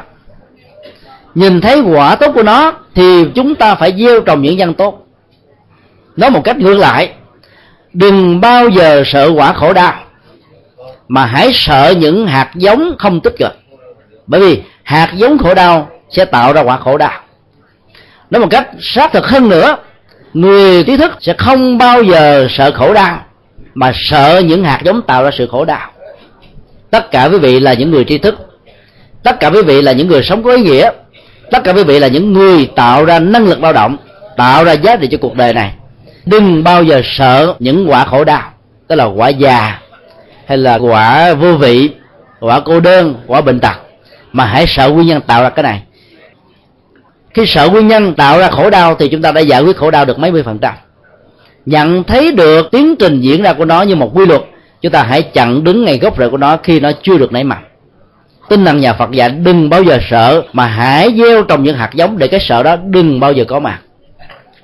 Nhìn 1.34 1.60
thấy 1.60 1.80
quả 1.80 2.14
tốt 2.16 2.32
của 2.34 2.42
nó 2.42 2.72
thì 2.94 3.24
chúng 3.34 3.54
ta 3.54 3.74
phải 3.74 3.92
gieo 3.98 4.20
trồng 4.20 4.42
những 4.42 4.56
nhân 4.56 4.74
tốt 4.74 5.01
nói 6.16 6.30
một 6.30 6.44
cách 6.44 6.56
ngược 6.56 6.78
lại, 6.78 7.12
đừng 7.92 8.40
bao 8.40 8.68
giờ 8.68 9.02
sợ 9.06 9.30
quả 9.36 9.52
khổ 9.52 9.72
đau, 9.72 9.94
mà 11.08 11.26
hãy 11.26 11.50
sợ 11.54 11.94
những 11.98 12.26
hạt 12.26 12.50
giống 12.54 12.94
không 12.98 13.20
tích 13.20 13.34
cực. 13.38 13.52
Bởi 14.26 14.40
vì 14.40 14.62
hạt 14.82 15.12
giống 15.14 15.38
khổ 15.38 15.54
đau 15.54 15.90
sẽ 16.10 16.24
tạo 16.24 16.52
ra 16.52 16.60
quả 16.60 16.76
khổ 16.76 16.98
đau. 16.98 17.20
Nói 18.30 18.40
một 18.40 18.48
cách 18.50 18.68
xác 18.80 19.12
thực 19.12 19.26
hơn 19.26 19.48
nữa, 19.48 19.76
người 20.34 20.84
trí 20.84 20.96
thức 20.96 21.12
sẽ 21.20 21.34
không 21.38 21.78
bao 21.78 22.02
giờ 22.02 22.46
sợ 22.50 22.70
khổ 22.70 22.94
đau, 22.94 23.20
mà 23.74 23.92
sợ 23.94 24.42
những 24.44 24.64
hạt 24.64 24.80
giống 24.84 25.02
tạo 25.02 25.24
ra 25.24 25.30
sự 25.38 25.48
khổ 25.50 25.64
đau. 25.64 25.90
Tất 26.90 27.10
cả 27.10 27.28
quý 27.32 27.38
vị 27.38 27.60
là 27.60 27.72
những 27.72 27.90
người 27.90 28.04
tri 28.04 28.18
thức, 28.18 28.34
tất 29.22 29.40
cả 29.40 29.50
quý 29.50 29.62
vị 29.62 29.82
là 29.82 29.92
những 29.92 30.08
người 30.08 30.22
sống 30.22 30.42
có 30.42 30.52
ý 30.52 30.62
nghĩa, 30.62 30.90
tất 31.50 31.64
cả 31.64 31.72
quý 31.72 31.84
vị 31.84 31.98
là 31.98 32.08
những 32.08 32.32
người 32.32 32.70
tạo 32.76 33.04
ra 33.04 33.18
năng 33.18 33.46
lực 33.46 33.62
lao 33.62 33.72
động, 33.72 33.96
tạo 34.36 34.64
ra 34.64 34.72
giá 34.72 34.96
trị 34.96 35.08
cho 35.10 35.18
cuộc 35.20 35.36
đời 35.36 35.52
này 35.52 35.72
đừng 36.26 36.64
bao 36.64 36.82
giờ 36.82 37.00
sợ 37.04 37.54
những 37.58 37.90
quả 37.90 38.04
khổ 38.04 38.24
đau, 38.24 38.42
tức 38.88 38.96
là 38.96 39.04
quả 39.04 39.28
già, 39.28 39.78
hay 40.46 40.58
là 40.58 40.74
quả 40.74 41.34
vô 41.34 41.56
vị, 41.56 41.90
quả 42.40 42.60
cô 42.60 42.80
đơn, 42.80 43.14
quả 43.26 43.40
bệnh 43.40 43.60
tật. 43.60 43.76
Mà 44.32 44.44
hãy 44.44 44.64
sợ 44.68 44.88
nguyên 44.88 45.06
nhân 45.06 45.20
tạo 45.20 45.42
ra 45.42 45.50
cái 45.50 45.62
này. 45.62 45.82
Khi 47.34 47.46
sợ 47.46 47.68
nguyên 47.68 47.88
nhân 47.88 48.14
tạo 48.14 48.38
ra 48.38 48.48
khổ 48.48 48.70
đau 48.70 48.94
thì 48.94 49.08
chúng 49.08 49.22
ta 49.22 49.32
đã 49.32 49.40
giải 49.40 49.62
quyết 49.62 49.76
khổ 49.76 49.90
đau 49.90 50.04
được 50.04 50.18
mấy 50.18 50.32
mươi 50.32 50.42
phần 50.42 50.58
trăm. 50.58 50.74
Nhận 51.66 52.04
thấy 52.04 52.32
được 52.32 52.70
tiến 52.70 52.96
trình 52.96 53.20
diễn 53.20 53.42
ra 53.42 53.52
của 53.52 53.64
nó 53.64 53.82
như 53.82 53.96
một 53.96 54.10
quy 54.14 54.26
luật, 54.26 54.42
chúng 54.82 54.92
ta 54.92 55.02
hãy 55.02 55.22
chặn 55.22 55.64
đứng 55.64 55.84
ngay 55.84 55.98
gốc 55.98 56.18
rễ 56.18 56.28
của 56.28 56.36
nó 56.36 56.56
khi 56.56 56.80
nó 56.80 56.90
chưa 57.02 57.18
được 57.18 57.32
nảy 57.32 57.44
mầm. 57.44 57.58
Tinh 58.48 58.64
thần 58.64 58.80
nhà 58.80 58.92
phật 58.92 59.10
dạy, 59.10 59.28
đừng 59.28 59.70
bao 59.70 59.82
giờ 59.82 59.98
sợ, 60.10 60.42
mà 60.52 60.66
hãy 60.66 61.14
gieo 61.18 61.42
trồng 61.42 61.62
những 61.62 61.76
hạt 61.76 61.90
giống 61.94 62.18
để 62.18 62.28
cái 62.28 62.40
sợ 62.40 62.62
đó 62.62 62.76
đừng 62.76 63.20
bao 63.20 63.32
giờ 63.32 63.44
có 63.44 63.60
mặt 63.60 63.78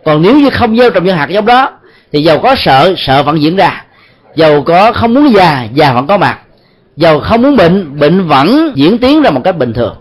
còn 0.08 0.22
nếu 0.22 0.38
như 0.38 0.50
không 0.50 0.76
gieo 0.76 0.90
trồng 0.90 1.04
những 1.04 1.16
hạt 1.16 1.28
giống 1.30 1.46
đó, 1.46 1.70
thì 2.12 2.22
giàu 2.22 2.38
có 2.38 2.54
sợ 2.58 2.94
sợ 2.96 3.22
vẫn 3.22 3.42
diễn 3.42 3.56
ra. 3.56 3.84
Giàu 4.34 4.62
có 4.62 4.92
không 4.92 5.14
muốn 5.14 5.34
già 5.34 5.66
già 5.74 5.92
vẫn 5.92 6.06
có 6.06 6.18
mặt. 6.18 6.38
Giàu 6.96 7.20
không 7.20 7.42
muốn 7.42 7.56
bệnh 7.56 7.98
bệnh 7.98 8.26
vẫn 8.26 8.72
diễn 8.74 8.98
tiến 8.98 9.22
ra 9.22 9.30
một 9.30 9.40
cách 9.44 9.56
bình 9.56 9.72
thường. 9.72 9.96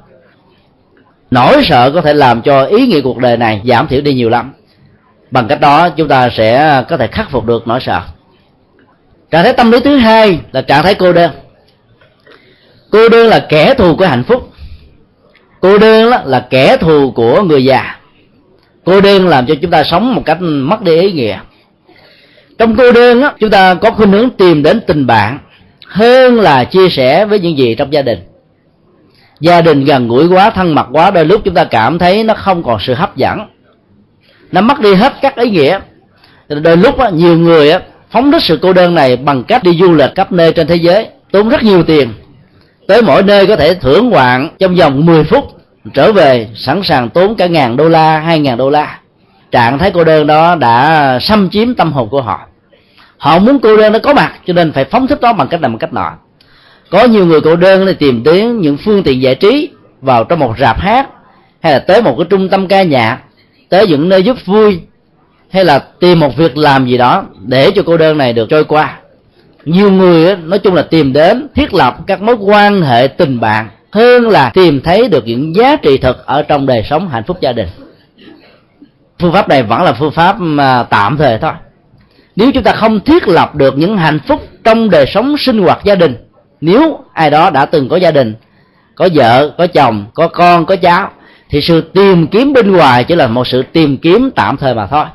Nỗi 1.32 1.64
sợ 1.70 1.92
có 1.92 2.02
thể 2.02 2.14
làm 2.14 2.42
cho 2.42 2.64
ý 2.66 2.88
nghĩa 2.88 3.02
cuộc 3.02 3.18
đời 3.18 3.38
này 3.38 3.62
giảm 3.66 3.88
thiểu 3.88 4.02
đi 4.02 4.14
nhiều 4.14 4.30
lắm. 4.30 4.54
Bằng 5.32 5.48
cách 5.48 5.60
đó, 5.60 5.90
chúng 5.90 6.08
ta 6.08 6.30
sẽ 6.30 6.84
có 6.90 6.98
thể 6.98 7.08
khắc 7.08 7.32
phục 7.32 7.46
được 7.46 7.68
nỗi 7.68 7.80
sợ. 7.82 8.02
Trạng 9.32 9.44
thái 9.44 9.54
tâm 9.54 9.72
lý 9.72 9.80
thứ 9.80 9.98
hai 9.98 10.40
là 10.52 10.62
trạng 10.62 10.84
thái 10.84 10.96
cô 10.96 11.14
đơn. 11.14 11.32
Cô 12.92 13.10
đơn 13.10 13.28
là 13.28 13.46
kẻ 13.50 13.74
thù 13.74 13.96
của 13.96 14.06
hạnh 14.06 14.24
phúc. 14.24 14.50
Cô 15.62 15.78
đơn 15.78 16.12
là 16.26 16.48
kẻ 16.50 16.78
thù 16.78 17.12
của 17.12 17.42
người 17.42 17.66
già 17.66 17.97
cô 18.88 19.02
đơn 19.02 19.28
làm 19.28 19.46
cho 19.46 19.56
chúng 19.62 19.72
ta 19.72 19.84
sống 19.84 20.16
một 20.16 20.22
cách 20.26 20.38
mất 20.42 20.82
đi 20.82 21.02
ý 21.02 21.12
nghĩa. 21.12 21.40
Trong 22.58 22.76
cô 22.76 22.92
đơn 22.92 23.22
á, 23.22 23.34
chúng 23.40 23.50
ta 23.50 23.74
có 23.74 23.92
khuynh 23.92 24.12
hướng 24.12 24.30
tìm 24.30 24.64
đến 24.64 24.80
tình 24.88 25.08
bạn 25.08 25.40
hơn 25.88 26.40
là 26.42 26.64
chia 26.64 26.90
sẻ 26.90 27.26
với 27.26 27.40
những 27.40 27.58
gì 27.58 27.76
trong 27.76 27.94
gia 27.94 28.02
đình. 28.02 28.20
Gia 29.40 29.62
đình 29.62 29.84
gần 29.84 30.08
gũi 30.08 30.28
quá 30.28 30.50
thân 30.50 30.76
mật 30.76 30.88
quá 30.92 31.12
đôi 31.12 31.26
lúc 31.26 31.42
chúng 31.46 31.54
ta 31.54 31.64
cảm 31.64 32.00
thấy 32.00 32.24
nó 32.24 32.34
không 32.34 32.64
còn 32.64 32.80
sự 32.80 32.94
hấp 32.94 33.16
dẫn. 33.16 33.40
Nó 34.52 34.62
mất 34.62 34.80
đi 34.80 34.94
hết 34.94 35.14
các 35.22 35.36
ý 35.36 35.50
nghĩa. 35.50 35.80
Đôi 36.50 36.78
lúc 36.78 37.00
á, 37.00 37.10
nhiều 37.10 37.38
người 37.38 37.72
á, 37.72 37.80
phóng 38.12 38.32
thích 38.32 38.44
sự 38.44 38.60
cô 38.62 38.74
đơn 38.74 38.96
này 38.96 39.18
bằng 39.18 39.44
cách 39.44 39.64
đi 39.64 39.78
du 39.80 39.94
lịch 39.94 40.16
khắp 40.16 40.32
nơi 40.32 40.54
trên 40.54 40.68
thế 40.68 40.76
giới 40.76 41.08
tốn 41.32 41.50
rất 41.50 41.64
nhiều 41.64 41.84
tiền. 41.84 42.14
Tới 42.88 43.02
mỗi 43.02 43.24
nơi 43.24 43.48
có 43.48 43.56
thể 43.56 43.74
thưởng 43.74 44.10
ngoạn 44.10 44.50
trong 44.60 44.76
vòng 44.76 45.06
10 45.06 45.24
phút 45.24 45.57
trở 45.94 46.12
về, 46.12 46.48
sẵn 46.56 46.84
sàng 46.84 47.10
tốn 47.10 47.36
cả 47.36 47.48
ngàn 47.48 47.78
đô 47.78 47.90
la, 47.90 48.20
hai 48.20 48.40
ngàn 48.40 48.58
đô 48.58 48.70
la. 48.70 49.00
Trạng 49.52 49.78
thái 49.78 49.92
cô 49.92 50.04
đơn 50.04 50.28
đó 50.28 50.56
đã 50.56 51.20
xâm 51.22 51.50
chiếm 51.50 51.76
tâm 51.76 51.92
hồn 51.92 52.10
của 52.10 52.22
họ. 52.22 52.48
Họ 53.18 53.40
muốn 53.40 53.60
cô 53.60 53.78
đơn 53.78 53.94
nó 53.94 54.00
có 54.00 54.14
mặt, 54.14 54.34
cho 54.46 54.54
nên 54.54 54.72
phải 54.72 54.86
phóng 54.86 55.08
thích 55.08 55.22
đó 55.22 55.34
bằng 55.34 55.48
cách 55.48 55.62
này, 55.62 55.70
bằng 55.70 55.80
cách 55.80 55.94
nọ. 55.94 56.12
Có 56.90 57.04
nhiều 57.04 57.26
người 57.26 57.42
cô 57.42 57.56
đơn 57.56 57.86
thì 57.86 57.94
tìm 57.94 58.24
đến 58.24 58.62
những 58.62 58.78
phương 58.78 59.04
tiện 59.04 59.22
giải 59.22 59.36
trí, 59.36 59.70
vào 60.02 60.24
trong 60.24 60.40
một 60.40 60.54
rạp 60.60 60.80
hát, 60.80 61.10
hay 61.62 61.74
là 61.74 61.80
tới 61.80 62.02
một 62.02 62.16
cái 62.18 62.26
trung 62.30 62.50
tâm 62.50 62.68
ca 62.68 62.84
nhạc, 62.84 63.18
tới 63.70 63.88
những 63.88 64.10
nơi 64.10 64.24
giúp 64.24 64.38
vui, 64.46 64.80
hay 65.50 65.66
là 65.66 65.80
tìm 65.80 66.20
một 66.20 66.38
việc 66.38 66.58
làm 66.58 66.86
gì 66.86 66.98
đó 66.98 67.24
để 67.46 67.72
cho 67.76 67.82
cô 67.86 67.98
đơn 67.98 68.18
này 68.18 68.34
được 68.34 68.50
trôi 68.50 68.64
qua. 68.64 69.00
Nhiều 69.66 69.92
người 69.92 70.36
nói 70.36 70.60
chung 70.60 70.74
là 70.74 70.82
tìm 70.82 71.14
đến 71.14 71.48
thiết 71.56 71.74
lập 71.74 71.98
các 72.08 72.22
mối 72.22 72.36
quan 72.36 72.82
hệ 72.82 73.08
tình 73.08 73.40
bạn 73.40 73.68
hơn 73.92 74.30
là 74.30 74.50
tìm 74.50 74.82
thấy 74.82 75.08
được 75.08 75.28
những 75.28 75.56
giá 75.56 75.76
trị 75.76 75.98
thực 75.98 76.26
ở 76.26 76.44
trong 76.44 76.66
đời 76.66 76.84
sống 76.90 77.10
hạnh 77.10 77.24
phúc 77.28 77.38
gia 77.42 77.54
đình. 77.54 77.68
Phương 79.20 79.34
pháp 79.34 79.50
này 79.50 79.64
vẫn 79.64 79.82
là 79.82 79.94
phương 79.94 80.12
pháp 80.12 80.36
à, 80.58 80.84
tạm 80.84 81.18
thời 81.18 81.38
thôi. 81.38 81.52
Nếu 82.36 82.52
chúng 82.52 82.64
ta 82.64 82.74
không 82.74 83.00
thiết 83.00 83.28
lập 83.28 83.56
được 83.56 83.78
những 83.78 83.98
hạnh 83.98 84.20
phúc 84.28 84.42
trong 84.64 84.90
đời 84.90 85.06
sống 85.06 85.38
sinh 85.38 85.60
hoạt 85.60 85.80
gia 85.84 85.96
đình, 85.96 86.16
nếu 86.62 87.00
ai 87.14 87.30
đó 87.30 87.50
đã 87.50 87.66
từng 87.66 87.90
có 87.90 87.98
gia 87.98 88.12
đình, 88.12 88.36
có 88.96 89.10
vợ, 89.14 89.52
có 89.58 89.68
chồng, 89.68 90.06
có 90.14 90.28
con, 90.28 90.66
có 90.66 90.76
cháu, 90.76 91.10
thì 91.50 91.62
sự 91.62 91.82
tìm 91.82 92.28
kiếm 92.28 92.54
bên 92.54 92.72
ngoài 92.72 93.04
chỉ 93.04 93.16
là 93.16 93.28
một 93.28 93.48
sự 93.48 93.64
tìm 93.74 93.98
kiếm 93.98 94.32
tạm 94.36 94.58
thời 94.58 94.74
mà 94.74 94.88
thôi. 94.88 95.06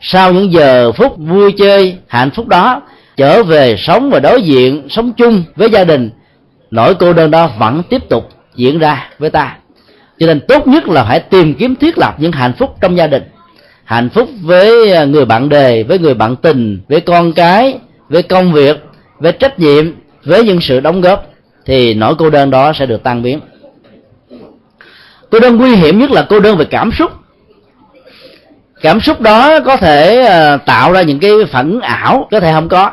Sau 0.00 0.32
những 0.32 0.52
giờ 0.52 0.92
phút 0.92 1.18
vui 1.18 1.52
chơi, 1.58 1.96
hạnh 2.08 2.30
phúc 2.30 2.46
đó, 2.46 2.82
trở 3.16 3.42
về 3.42 3.76
sống 3.78 4.10
và 4.10 4.18
đối 4.18 4.42
diện, 4.42 4.86
sống 4.88 5.12
chung 5.12 5.44
với 5.56 5.70
gia 5.70 5.84
đình 5.84 6.10
nỗi 6.70 6.94
cô 6.94 7.12
đơn 7.12 7.30
đó 7.30 7.50
vẫn 7.58 7.82
tiếp 7.90 8.08
tục 8.08 8.28
diễn 8.54 8.78
ra 8.78 9.08
với 9.18 9.30
ta. 9.30 9.56
Cho 10.18 10.26
nên 10.26 10.40
tốt 10.40 10.66
nhất 10.66 10.88
là 10.88 11.04
phải 11.04 11.20
tìm 11.20 11.54
kiếm 11.54 11.76
thiết 11.76 11.98
lập 11.98 12.14
những 12.18 12.32
hạnh 12.32 12.52
phúc 12.58 12.76
trong 12.80 12.96
gia 12.96 13.06
đình. 13.06 13.22
Hạnh 13.84 14.08
phúc 14.08 14.28
với 14.42 14.92
à, 14.92 15.04
người 15.04 15.24
bạn 15.24 15.48
đề 15.48 15.82
với 15.82 15.98
người 15.98 16.14
bạn 16.14 16.36
tình, 16.36 16.80
với 16.88 17.00
con 17.00 17.32
cái, 17.32 17.78
với 18.08 18.22
công 18.22 18.52
việc, 18.52 18.84
với 19.18 19.32
trách 19.32 19.58
nhiệm, 19.58 19.92
với 20.24 20.44
những 20.44 20.60
sự 20.60 20.80
đóng 20.80 21.00
góp 21.00 21.26
thì 21.64 21.94
nỗi 21.94 22.14
cô 22.18 22.30
đơn 22.30 22.50
đó 22.50 22.72
sẽ 22.72 22.86
được 22.86 23.02
tan 23.02 23.22
biến. 23.22 23.40
Cô 25.30 25.40
đơn 25.40 25.56
nguy 25.56 25.76
hiểm 25.76 25.98
nhất 25.98 26.10
là 26.10 26.26
cô 26.28 26.40
đơn 26.40 26.56
về 26.56 26.64
cảm 26.64 26.92
xúc. 26.92 27.12
Cảm 28.82 29.00
xúc 29.00 29.20
đó 29.20 29.60
có 29.60 29.76
thể 29.76 30.22
à, 30.22 30.56
tạo 30.56 30.92
ra 30.92 31.02
những 31.02 31.18
cái 31.18 31.30
phản 31.50 31.80
ảo, 31.80 32.28
có 32.30 32.40
thể 32.40 32.52
không 32.52 32.68
có 32.68 32.90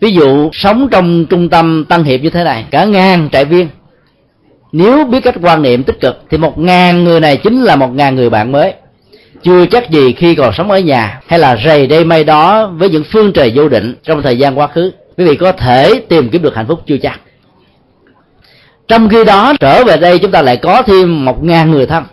ví 0.00 0.12
dụ, 0.12 0.50
sống 0.52 0.88
trong 0.90 1.26
trung 1.26 1.48
tâm 1.48 1.84
tăng 1.88 2.04
hiệp 2.04 2.20
như 2.20 2.30
thế 2.30 2.44
này, 2.44 2.64
cả 2.70 2.84
ngàn 2.84 3.28
trại 3.32 3.44
viên. 3.44 3.68
Nếu 4.72 5.04
biết 5.04 5.20
cách 5.20 5.34
quan 5.42 5.62
niệm 5.62 5.82
tích 5.82 6.00
cực, 6.00 6.22
thì 6.30 6.38
một 6.38 6.58
ngàn 6.58 7.04
người 7.04 7.20
này 7.20 7.36
chính 7.36 7.62
là 7.62 7.76
một 7.76 7.94
ngàn 7.94 8.16
người 8.16 8.30
bạn 8.30 8.52
mới. 8.52 8.72
Chưa 9.42 9.66
chắc 9.66 9.90
gì 9.90 10.12
khi 10.12 10.34
còn 10.34 10.54
sống 10.54 10.70
ở 10.70 10.78
nhà, 10.78 11.20
hay 11.26 11.38
là 11.38 11.56
rầy 11.64 11.86
đây 11.86 12.04
may 12.04 12.24
đó 12.24 12.66
với 12.66 12.90
những 12.90 13.04
phương 13.12 13.32
trời 13.32 13.52
vô 13.54 13.68
định 13.68 13.94
trong 14.02 14.22
thời 14.22 14.38
gian 14.38 14.58
quá 14.58 14.66
khứ. 14.66 14.92
Quý 15.16 15.24
vị 15.24 15.36
có 15.36 15.52
thể 15.52 16.02
tìm 16.08 16.28
kiếm 16.28 16.42
được 16.42 16.56
hạnh 16.56 16.66
phúc 16.68 16.80
chưa 16.86 16.96
chắc? 16.96 17.20
Trong 18.88 19.08
khi 19.08 19.24
đó, 19.24 19.52
trở 19.60 19.84
về 19.84 19.96
đây 19.96 20.18
chúng 20.18 20.30
ta 20.30 20.42
lại 20.42 20.56
có 20.56 20.82
thêm 20.82 21.24
một 21.24 21.44
ngàn 21.44 21.70
người 21.70 21.86
thân. 21.86 22.04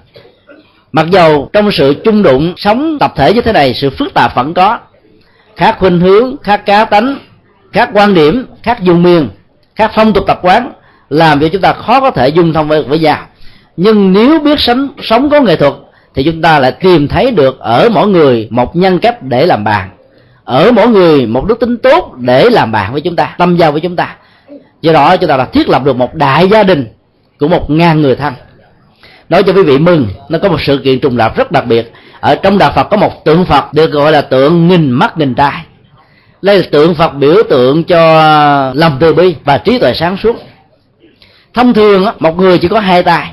Mặc 0.92 1.08
dầu 1.12 1.50
trong 1.54 1.72
sự 1.72 1.96
chung 2.04 2.24
đụng, 2.24 2.54
sống 2.58 2.98
tập 3.00 3.14
thể 3.16 3.34
như 3.34 3.42
thế 3.42 3.52
này, 3.52 3.74
sự 3.74 3.90
phức 3.90 4.14
tạp 4.14 4.36
vẫn 4.36 4.54
có. 4.54 4.80
Khác 5.56 5.76
khuynh 5.80 6.00
hướng, 6.00 6.36
khác 6.44 6.66
cá 6.66 6.86
tánh 6.86 7.18
khác 7.76 7.90
quan 7.94 8.14
điểm 8.14 8.46
khác 8.64 8.82
dùng 8.82 9.04
miền 9.04 9.30
khác 9.76 9.92
phong 9.96 10.14
tục 10.14 10.24
tập 10.28 10.40
quán 10.42 10.72
làm 11.10 11.40
cho 11.40 11.48
chúng 11.48 11.62
ta 11.62 11.74
khó 11.74 12.00
có 12.02 12.12
thể 12.12 12.30
dung 12.30 12.54
thông 12.54 12.68
với, 12.68 12.84
với 12.84 13.00
nhau. 13.00 13.18
Nhưng 13.78 14.14
nếu 14.14 14.40
biết 14.40 14.60
sống 14.60 14.90
sống 15.02 15.30
có 15.30 15.42
nghệ 15.42 15.56
thuật 15.56 15.74
thì 16.14 16.24
chúng 16.24 16.42
ta 16.42 16.60
lại 16.60 16.72
tìm 16.72 17.08
thấy 17.08 17.32
được 17.32 17.60
ở 17.60 17.90
mỗi 17.92 18.08
người 18.08 18.48
một 18.52 18.76
nhân 18.76 19.00
cách 19.00 19.22
để 19.22 19.46
làm 19.46 19.64
bạn. 19.64 19.90
Ở 20.44 20.72
mỗi 20.72 20.88
người 20.88 21.26
một 21.26 21.46
đức 21.46 21.60
tính 21.60 21.78
tốt 21.78 22.14
để 22.18 22.50
làm 22.50 22.72
bạn 22.72 22.92
với 22.92 23.02
chúng 23.02 23.16
ta 23.16 23.36
tâm 23.38 23.56
giao 23.58 23.72
với 23.72 23.82
chúng 23.82 23.96
ta. 23.96 24.16
Do 24.82 24.94
đó 24.94 25.18
chúng 25.18 25.30
ta 25.30 25.38
đã 25.38 25.46
thiết 25.46 25.70
lập 25.70 25.86
được 25.86 25.96
một 25.96 26.16
đại 26.16 26.50
gia 26.50 26.64
đình 26.64 26.88
của 27.40 27.48
một 27.48 27.70
ngàn 27.70 28.02
người 28.02 28.16
thân. 28.16 28.34
Nói 29.30 29.44
cho 29.44 29.54
quý 29.54 29.64
vị 29.64 29.78
mừng 29.78 30.08
nó 30.30 30.40
có 30.40 30.50
một 30.50 30.62
sự 30.62 30.78
kiện 30.84 31.00
trùng 31.00 31.18
lập 31.18 31.38
rất 31.38 31.52
đặc 31.52 31.66
biệt. 31.66 31.92
Ở 32.20 32.36
trong 32.36 32.58
đạo 32.58 32.72
phật 32.76 32.84
có 32.84 32.98
một 32.98 33.26
tượng 33.26 33.46
phật 33.46 33.74
được 33.74 33.92
gọi 33.92 34.12
là 34.12 34.22
tượng 34.22 34.68
nghìn 34.68 34.92
mắt 34.92 35.18
nghìn 35.18 35.36
tai 35.36 35.66
đây 36.46 36.58
là 36.58 36.66
tượng 36.72 36.96
phật 36.96 37.14
biểu 37.14 37.36
tượng 37.50 37.84
cho 37.84 38.02
lòng 38.76 38.98
từ 39.00 39.14
bi 39.14 39.36
và 39.44 39.58
trí 39.58 39.80
tuệ 39.80 39.94
sáng 39.94 40.18
suốt. 40.18 40.36
Thông 41.54 41.74
thường 41.74 42.06
một 42.20 42.38
người 42.38 42.58
chỉ 42.58 42.68
có 42.68 42.80
hai 42.80 43.04
tay. 43.04 43.32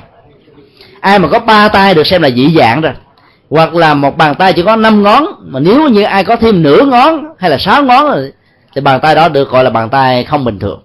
Ai 0.99 1.19
mà 1.19 1.27
có 1.27 1.39
ba 1.39 1.67
tay 1.67 1.93
được 1.93 2.07
xem 2.07 2.21
là 2.21 2.29
dị 2.29 2.55
dạng 2.57 2.81
rồi. 2.81 2.93
Hoặc 3.49 3.75
là 3.75 3.93
một 3.93 4.17
bàn 4.17 4.35
tay 4.35 4.53
chỉ 4.53 4.63
có 4.63 4.75
năm 4.75 5.03
ngón. 5.03 5.25
Mà 5.41 5.59
nếu 5.59 5.89
như 5.89 6.03
ai 6.03 6.23
có 6.23 6.35
thêm 6.35 6.63
nửa 6.63 6.85
ngón 6.85 7.23
hay 7.39 7.49
là 7.49 7.57
sáu 7.57 7.83
ngón 7.83 8.05
rồi, 8.05 8.31
thì 8.75 8.81
bàn 8.81 8.99
tay 8.99 9.15
đó 9.15 9.29
được 9.29 9.49
gọi 9.49 9.63
là 9.63 9.69
bàn 9.69 9.89
tay 9.89 10.23
không 10.23 10.45
bình 10.45 10.59
thường. 10.59 10.79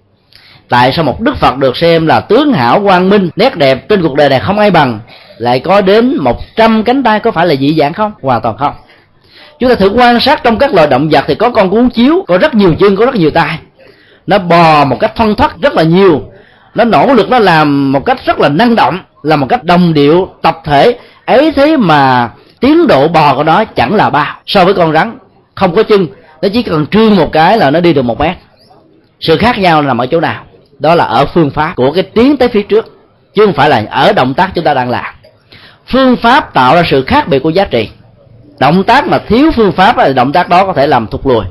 Tại 0.69 0.93
sao 0.93 1.05
một 1.05 1.21
đức 1.21 1.37
phật 1.37 1.57
được 1.57 1.77
xem 1.77 2.07
là 2.07 2.21
tướng 2.21 2.53
hảo, 2.53 2.81
quang 2.85 3.09
minh, 3.09 3.31
nét 3.37 3.57
đẹp, 3.57 3.89
trên 3.89 4.03
cuộc 4.03 4.15
đời 4.15 4.29
này 4.29 4.41
không 4.41 4.59
ai 4.59 4.71
bằng? 4.71 5.01
Lại 5.39 5.61
có 5.61 5.81
đến 5.81 6.17
một 6.21 6.41
trăm 6.57 6.83
cánh 6.83 7.03
tay 7.03 7.21
có 7.21 7.31
phải 7.31 7.47
là 7.47 7.55
dị 7.55 7.77
dạng 7.79 7.93
không? 7.93 8.13
Hoàn 8.23 8.41
toàn 8.43 8.57
không 8.57 8.73
chúng 9.59 9.71
ta 9.71 9.75
thử 9.75 9.89
quan 9.89 10.21
sát 10.21 10.43
trong 10.45 10.59
các 10.59 10.75
loài 10.75 10.87
động 10.87 11.09
vật 11.09 11.25
thì 11.29 11.35
có 11.35 11.51
con 11.51 11.71
cuốn 11.71 11.91
chiếu, 11.91 12.25
có 12.29 12.39
rất 12.39 12.55
nhiều 12.55 12.75
chân, 12.81 12.97
có 12.97 13.07
rất 13.07 13.15
nhiều 13.15 13.31
tay. 13.31 13.59
Nó 14.27 14.39
bò 14.39 14.85
một 14.85 14.97
cách 15.01 15.13
thân 15.17 15.35
thoát 15.35 15.57
rất 15.63 15.75
là 15.75 15.83
nhiều. 15.83 16.23
Nó 16.75 16.85
nỗ 16.85 17.15
lực, 17.15 17.31
nó 17.31 17.39
làm 17.39 17.93
một 17.93 18.05
cách 18.05 18.19
rất 18.27 18.41
là 18.41 18.49
năng 18.49 18.77
động 18.77 18.99
là 19.23 19.37
một 19.37 19.47
cách 19.49 19.65
đồng 19.65 19.95
điệu, 19.95 20.29
tập 20.43 20.61
thể. 20.65 20.99
Ấy 21.25 21.53
thế 21.53 21.77
mà 21.77 22.31
tiến 22.61 22.87
độ 22.87 23.09
bò 23.09 23.35
của 23.35 23.45
nó 23.45 23.65
chẳng 23.65 23.95
là 23.95 24.11
bao. 24.11 24.37
So 24.47 24.65
với 24.65 24.75
con 24.75 24.93
rắn, 24.93 25.19
không 25.55 25.75
có 25.75 25.83
chân. 25.83 26.07
Nó 26.43 26.49
chỉ 26.53 26.63
cần 26.63 26.87
trương 26.87 27.17
một 27.17 27.33
cái 27.33 27.59
là 27.59 27.71
nó 27.71 27.81
đi 27.81 27.93
được 27.93 28.03
một 28.03 28.21
mét. 28.21 28.37
Sự 29.21 29.37
khác 29.37 29.59
nhau 29.59 29.83
nằm 29.83 29.99
ở 29.99 30.07
chỗ 30.07 30.21
nào? 30.21 30.45
Đó 30.79 30.95
là 30.95 31.05
ở 31.05 31.27
phương 31.35 31.51
pháp 31.51 31.77
của 31.77 31.93
cái 31.93 32.03
tiến 32.03 32.37
tới 32.37 32.49
phía 32.49 32.63
trước, 32.63 32.99
chứ 33.35 33.47
không 33.47 33.55
phải 33.55 33.71
là 33.71 33.85
ở 33.91 34.13
động 34.13 34.35
tác 34.35 34.51
chúng 34.55 34.65
ta 34.65 34.75
đang 34.75 34.91
làm. 34.91 35.15
Phương 35.87 36.17
pháp 36.17 36.55
tạo 36.55 36.75
ra 36.75 36.83
sự 36.91 37.05
khác 37.05 37.29
biệt 37.29 37.39
của 37.39 37.51
giá 37.51 37.65
trị 37.65 37.89
động 38.61 38.85
tác 38.85 39.07
mà 39.07 39.19
thiếu 39.19 39.51
phương 39.57 39.73
pháp 39.73 39.97
thì 39.99 40.15
động 40.15 40.33
tác 40.33 40.49
đó 40.49 40.67
có 40.67 40.73
thể 40.73 40.87
làm 40.87 41.07
thụt 41.07 41.27
lùi. 41.27 41.45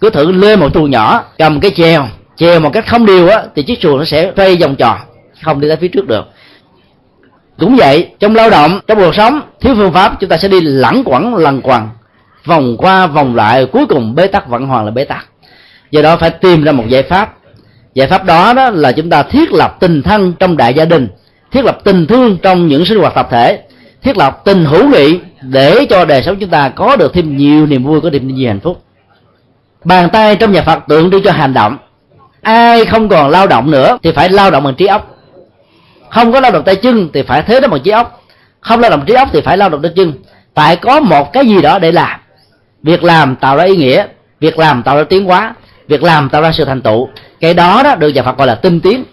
Cứ 0.00 0.10
thử 0.10 0.32
lên 0.32 0.60
một 0.60 0.74
chuồng 0.74 0.90
nhỏ, 0.90 1.24
cầm 1.38 1.60
cái 1.60 1.70
chèo 1.70 2.06
chèo 2.36 2.60
một 2.60 2.70
cách 2.72 2.86
không 2.86 3.06
đều 3.06 3.28
á, 3.28 3.42
thì 3.54 3.62
chiếc 3.62 3.82
xuồng 3.82 3.98
nó 3.98 4.04
sẽ 4.04 4.32
xoay 4.36 4.56
vòng 4.56 4.76
tròn, 4.76 4.98
không 5.42 5.60
đi 5.60 5.68
tới 5.68 5.76
phía 5.76 5.88
trước 5.88 6.06
được. 6.06 6.24
Cũng 7.58 7.76
vậy, 7.76 8.08
trong 8.20 8.34
lao 8.34 8.50
động, 8.50 8.80
trong 8.86 8.98
cuộc 8.98 9.14
sống, 9.14 9.40
thiếu 9.60 9.74
phương 9.74 9.92
pháp, 9.92 10.20
chúng 10.20 10.30
ta 10.30 10.36
sẽ 10.36 10.48
đi 10.48 10.60
lẳng 10.60 11.02
quẩn 11.04 11.34
lằng 11.34 11.60
quằng, 11.62 11.90
vòng 12.44 12.76
qua, 12.78 13.06
vòng 13.06 13.36
lại, 13.36 13.66
cuối 13.66 13.86
cùng 13.86 14.14
bế 14.14 14.26
tắc 14.26 14.48
vẫn 14.48 14.66
hoàn 14.66 14.84
là 14.84 14.90
bế 14.90 15.04
tắc. 15.04 15.26
Do 15.90 16.02
đó 16.02 16.16
phải 16.16 16.30
tìm 16.30 16.64
ra 16.64 16.72
một 16.72 16.84
giải 16.88 17.02
pháp. 17.02 17.34
Giải 17.94 18.08
pháp 18.08 18.24
đó 18.24 18.52
đó 18.52 18.70
là 18.70 18.92
chúng 18.92 19.10
ta 19.10 19.22
thiết 19.22 19.52
lập 19.52 19.76
tình 19.80 20.02
thân 20.02 20.32
trong 20.38 20.56
đại 20.56 20.74
gia 20.74 20.84
đình, 20.84 21.08
thiết 21.50 21.64
lập 21.64 21.78
tình 21.84 22.06
thương 22.06 22.38
trong 22.42 22.68
những 22.68 22.84
sinh 22.84 22.98
hoạt 22.98 23.14
tập 23.14 23.28
thể 23.30 23.62
thiết 24.02 24.16
lập 24.16 24.40
tình 24.44 24.64
hữu 24.64 24.88
nghị 24.88 25.20
để 25.40 25.86
cho 25.90 26.04
đời 26.04 26.22
sống 26.22 26.36
chúng 26.36 26.50
ta 26.50 26.68
có 26.68 26.96
được 26.96 27.14
thêm 27.14 27.36
nhiều 27.36 27.66
niềm 27.66 27.84
vui, 27.84 28.00
có 28.00 28.10
thêm 28.12 28.28
nhiều 28.28 28.48
hạnh 28.48 28.60
phúc. 28.60 28.82
Bàn 29.84 30.08
tay 30.12 30.36
trong 30.36 30.52
nhà 30.52 30.62
phật 30.62 30.78
tượng 30.88 31.10
trưng 31.10 31.22
cho 31.22 31.32
hành 31.32 31.54
động. 31.54 31.78
Ai 32.42 32.84
không 32.84 33.08
còn 33.08 33.30
lao 33.30 33.46
động 33.46 33.70
nữa 33.70 33.98
thì 34.02 34.12
phải 34.12 34.28
lao 34.28 34.50
động 34.50 34.62
bằng 34.62 34.74
trí 34.74 34.86
óc. 34.86 35.16
Không 36.10 36.32
có 36.32 36.40
lao 36.40 36.50
động 36.50 36.64
tay 36.64 36.76
chân 36.76 37.08
thì 37.12 37.22
phải 37.22 37.42
thế 37.42 37.60
đó 37.60 37.68
bằng 37.68 37.80
trí 37.80 37.90
óc. 37.90 38.22
Không 38.60 38.80
lao 38.80 38.90
động 38.90 39.04
trí 39.06 39.14
óc 39.14 39.28
thì 39.32 39.40
phải 39.40 39.56
lao 39.58 39.68
động 39.68 39.82
tay 39.82 39.92
chân. 39.96 40.12
Phải 40.54 40.76
có 40.76 41.00
một 41.00 41.32
cái 41.32 41.46
gì 41.46 41.62
đó 41.62 41.78
để 41.78 41.92
làm. 41.92 42.20
Việc 42.82 43.04
làm 43.04 43.36
tạo 43.36 43.56
ra 43.56 43.64
ý 43.64 43.76
nghĩa, 43.76 44.06
việc 44.40 44.58
làm 44.58 44.82
tạo 44.82 44.96
ra 44.96 45.04
tiến 45.04 45.24
hóa, 45.24 45.54
việc 45.88 46.02
làm 46.02 46.28
tạo 46.28 46.42
ra 46.42 46.52
sự 46.52 46.64
thành 46.64 46.82
tựu. 46.82 47.08
Cái 47.40 47.54
đó 47.54 47.82
đó 47.82 47.94
được 47.94 48.08
nhà 48.08 48.22
phật 48.22 48.38
gọi 48.38 48.46
là 48.46 48.54
tinh 48.54 48.80
tiến. 48.80 49.04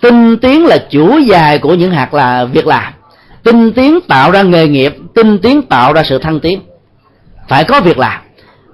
Tinh 0.00 0.36
tiến 0.36 0.66
là 0.66 0.78
chủ 0.90 1.18
dài 1.18 1.58
của 1.58 1.74
những 1.74 1.90
hạt 1.90 2.14
là 2.14 2.44
việc 2.44 2.66
làm 2.66 2.92
tinh 3.46 3.72
tiến 3.72 4.00
tạo 4.08 4.30
ra 4.30 4.42
nghề 4.42 4.68
nghiệp 4.68 4.96
tinh 5.14 5.38
tiến 5.38 5.62
tạo 5.62 5.92
ra 5.92 6.02
sự 6.02 6.18
thăng 6.18 6.40
tiến. 6.40 6.60
Phải 7.48 7.64
có 7.64 7.80
việc 7.80 7.98
làm. 7.98 8.20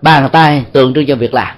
Bàn 0.03 0.29
tay 0.33 0.65
tượng 0.73 0.95
trưng 0.95 1.07
cho 1.07 1.17
việc 1.17 1.35
làm. 1.35 1.49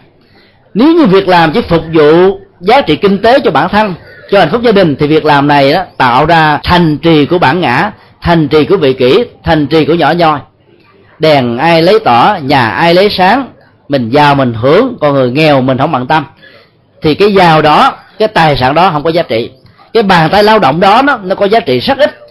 Nếu 0.74 0.94
như 0.94 1.06
việc 1.06 1.28
làm 1.28 1.52
chỉ 1.52 1.60
phục 1.60 1.82
vụ 1.92 2.38
giá 2.60 2.80
trị 2.80 2.96
kinh 2.96 3.22
tế 3.22 3.40
cho 3.40 3.50
bản 3.50 3.68
thân 3.68 3.94
cho 4.30 4.38
hạnh 4.38 4.48
phúc 4.50 4.62
gia 4.62 4.72
đình 4.72 4.96
thì 4.98 5.06
việc 5.06 5.24
làm 5.24 5.48
này 5.48 5.72
đó 5.72 5.82
tạo 5.96 6.26
ra 6.26 6.60
thành 6.64 6.98
trì 6.98 7.26
của 7.26 7.38
bản 7.38 7.60
ngã 7.60 7.90
thành 8.20 8.48
trì 8.48 8.64
của 8.64 8.76
vị 8.76 8.92
kỷ 8.92 9.24
thành 9.44 9.66
trì 9.66 9.84
của 9.84 9.94
nhỏ 9.94 10.12
nhoi. 10.12 10.38
Đèn 11.18 11.58
ai 11.58 11.82
lấy 11.82 11.98
tỏ 12.04 12.36
nhà 12.42 12.68
ai 12.68 12.94
lấy 12.94 13.10
sáng 13.10 13.48
mình 13.88 14.10
giàu 14.10 14.34
mình 14.34 14.54
hưởng 14.54 14.96
còn 15.00 15.14
người 15.14 15.30
nghèo 15.30 15.60
mình 15.60 15.78
không 15.78 15.92
bận 15.92 16.06
tâm. 16.06 16.24
Thì 17.02 17.14
cái 17.14 17.34
giàu 17.34 17.62
đó 17.62 17.96
cái 18.18 18.28
tài 18.28 18.56
sản 18.56 18.74
đó 18.74 18.90
không 18.90 19.02
có 19.02 19.10
giá 19.10 19.22
trị. 19.22 19.50
Cái 19.92 20.02
bàn 20.02 20.30
tay 20.30 20.44
lao 20.44 20.58
động 20.58 20.80
đó 20.80 21.02
nó, 21.02 21.16
nó 21.16 21.34
có 21.34 21.46
giá 21.46 21.60
trị 21.60 21.78
rất 21.78 21.98
ít 21.98 22.23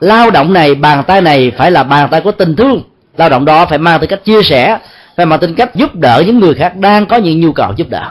lao 0.00 0.30
động 0.30 0.52
này 0.52 0.74
bàn 0.74 1.04
tay 1.06 1.20
này 1.20 1.52
phải 1.58 1.70
là 1.70 1.82
bàn 1.82 2.08
tay 2.10 2.20
của 2.20 2.32
tình 2.32 2.56
thương. 2.56 2.82
Lao 3.16 3.28
động 3.28 3.44
đó 3.44 3.66
phải 3.66 3.78
mang 3.78 4.00
tư 4.00 4.06
cách 4.06 4.24
chia 4.24 4.42
sẻ 4.42 4.78
phải 5.16 5.26
mang 5.26 5.38
tính 5.38 5.54
cách 5.54 5.74
giúp 5.74 5.94
đỡ 5.94 6.22
những 6.26 6.38
người 6.38 6.54
khác 6.54 6.76
đang 6.76 7.06
có 7.06 7.16
những 7.16 7.40
nhu 7.40 7.52
cầu 7.52 7.72
giúp 7.76 7.86
đỡ. 7.90 8.10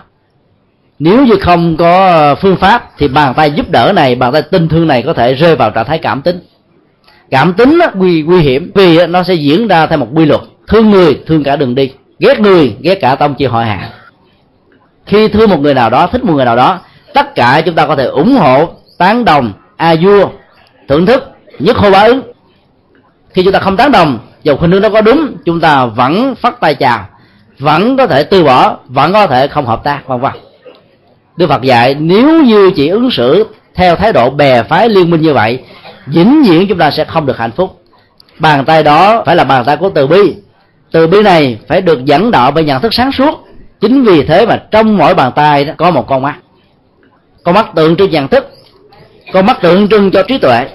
Nếu 0.99 1.25
như 1.25 1.35
không 1.41 1.77
có 1.77 2.35
phương 2.35 2.57
pháp 2.57 2.91
thì 2.97 3.07
bàn 3.07 3.33
tay 3.33 3.51
giúp 3.51 3.69
đỡ 3.69 3.91
này 3.95 4.15
bàn 4.15 4.33
tay 4.33 4.41
tình 4.41 4.69
thương 4.69 4.87
này 4.87 5.01
có 5.01 5.13
thể 5.13 5.33
rơi 5.33 5.55
vào 5.55 5.71
trạng 5.71 5.85
thái 5.85 5.97
cảm 5.97 6.21
tính. 6.21 6.39
Cảm 7.31 7.53
tính 7.53 7.79
đó, 7.79 7.87
nguy 7.93 8.21
nguy 8.21 8.41
hiểm 8.41 8.71
vì 8.75 9.07
nó 9.07 9.23
sẽ 9.23 9.33
diễn 9.33 9.67
ra 9.67 9.87
theo 9.87 9.97
một 9.97 10.07
quy 10.13 10.25
luật. 10.25 10.41
Thương 10.67 10.89
người 10.89 11.19
thương 11.27 11.43
cả 11.43 11.55
đường 11.55 11.75
đi. 11.75 11.91
Ghét 12.19 12.39
người 12.39 12.75
ghét 12.81 12.95
cả 12.95 13.15
tông 13.15 13.35
chi 13.35 13.45
hội 13.45 13.65
hạ 13.65 13.89
khi 15.07 15.27
thương 15.27 15.49
một 15.49 15.59
người 15.59 15.73
nào 15.73 15.89
đó 15.89 16.07
thích 16.07 16.23
một 16.23 16.33
người 16.33 16.45
nào 16.45 16.55
đó 16.55 16.79
tất 17.13 17.35
cả 17.35 17.61
chúng 17.65 17.75
ta 17.75 17.87
có 17.87 17.95
thể 17.95 18.05
ủng 18.05 18.35
hộ 18.35 18.69
tán 18.97 19.25
đồng 19.25 19.53
a 19.77 19.95
vua 20.01 20.29
thưởng 20.87 21.05
thức 21.05 21.23
nhất 21.59 21.77
hô 21.77 21.91
bá 21.91 21.99
ứng 21.99 22.21
khi 23.29 23.43
chúng 23.43 23.53
ta 23.53 23.59
không 23.59 23.77
tán 23.77 23.91
đồng 23.91 24.19
dù 24.43 24.55
khuynh 24.55 24.71
hướng 24.71 24.81
đó 24.81 24.89
có 24.89 25.01
đúng, 25.01 25.37
chúng 25.45 25.61
ta 25.61 25.85
vẫn 25.85 26.35
phát 26.35 26.59
tay 26.59 26.75
chào 26.75 27.07
vẫn 27.59 27.97
có 27.97 28.07
thể 28.07 28.23
từ 28.23 28.43
bỏ, 28.43 28.77
vẫn 28.87 29.13
có 29.13 29.27
thể 29.27 29.47
không 29.47 29.65
hợp 29.65 29.83
tác, 29.83 30.07
vân 30.07 30.19
vân. 30.19 30.31
Đức 31.37 31.47
phật 31.49 31.61
dạy, 31.61 31.95
nếu 31.99 32.43
như 32.43 32.71
chỉ 32.75 32.87
ứng 32.87 33.11
xử 33.11 33.45
theo 33.75 33.95
thái 33.95 34.13
độ 34.13 34.29
bè 34.29 34.63
phái 34.63 34.89
liên 34.89 35.09
minh 35.09 35.21
như 35.21 35.33
vậy, 35.33 35.63
vĩnh 36.05 36.43
viễn 36.43 36.67
chúng 36.67 36.77
ta 36.77 36.91
sẽ 36.91 37.05
không 37.05 37.25
được 37.25 37.37
hạnh 37.37 37.51
phúc. 37.51 37.81
Bàn 38.39 38.65
tay 38.65 38.83
đó 38.83 39.23
phải 39.25 39.35
là 39.35 39.43
bàn 39.43 39.65
tay 39.65 39.77
của 39.77 39.89
từ 39.89 40.07
bi. 40.07 40.35
Từ 40.91 41.07
bi 41.07 41.21
này 41.23 41.59
phải 41.67 41.81
được 41.81 42.05
dẫn 42.05 42.31
đạo 42.31 42.51
bởi 42.51 42.63
nhận 42.63 42.81
thức 42.81 42.93
sáng 42.93 43.11
suốt. 43.11 43.47
Chính 43.81 44.03
vì 44.03 44.23
thế 44.23 44.45
mà 44.45 44.63
trong 44.71 44.97
mỗi 44.97 45.13
bàn 45.13 45.31
tay 45.35 45.65
đó 45.65 45.73
có 45.77 45.91
một 45.91 46.07
con 46.07 46.21
mắt. 46.21 46.35
Con 47.43 47.55
mắt 47.55 47.75
tượng 47.75 47.95
trưng 47.95 48.11
nhận 48.11 48.27
thức, 48.27 48.51
con 49.33 49.45
mắt 49.45 49.61
tượng 49.61 49.87
trưng 49.87 50.11
cho 50.11 50.23
trí 50.23 50.37
tuệ 50.37 50.67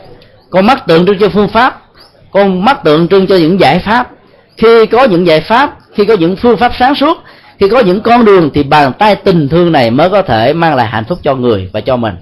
con 0.52 0.66
mắt 0.66 0.86
tượng 0.86 1.06
trưng 1.06 1.18
cho 1.18 1.28
phương 1.28 1.48
pháp. 1.48 1.82
Con 2.30 2.64
mắt 2.64 2.84
tượng 2.84 3.08
trưng 3.08 3.26
cho 3.26 3.36
những 3.36 3.60
giải 3.60 3.78
pháp. 3.78 4.10
Khi 4.56 4.86
có 4.86 5.04
những 5.04 5.26
giải 5.26 5.40
pháp, 5.40 5.76
khi 5.94 6.04
có 6.04 6.14
những 6.14 6.36
phương 6.36 6.56
pháp 6.56 6.72
sáng 6.78 6.94
suốt, 6.94 7.18
khi 7.60 7.68
có 7.68 7.80
những 7.80 8.00
con 8.00 8.24
đường 8.24 8.50
thì 8.54 8.62
bàn 8.62 8.92
tay 8.98 9.16
tình 9.16 9.48
thương 9.48 9.72
này 9.72 9.90
mới 9.90 10.10
có 10.10 10.22
thể 10.22 10.52
mang 10.52 10.74
lại 10.74 10.86
hạnh 10.86 11.04
phúc 11.08 11.18
cho 11.22 11.34
người 11.34 11.70
và 11.72 11.80
cho 11.80 11.96
mình. 11.96 12.14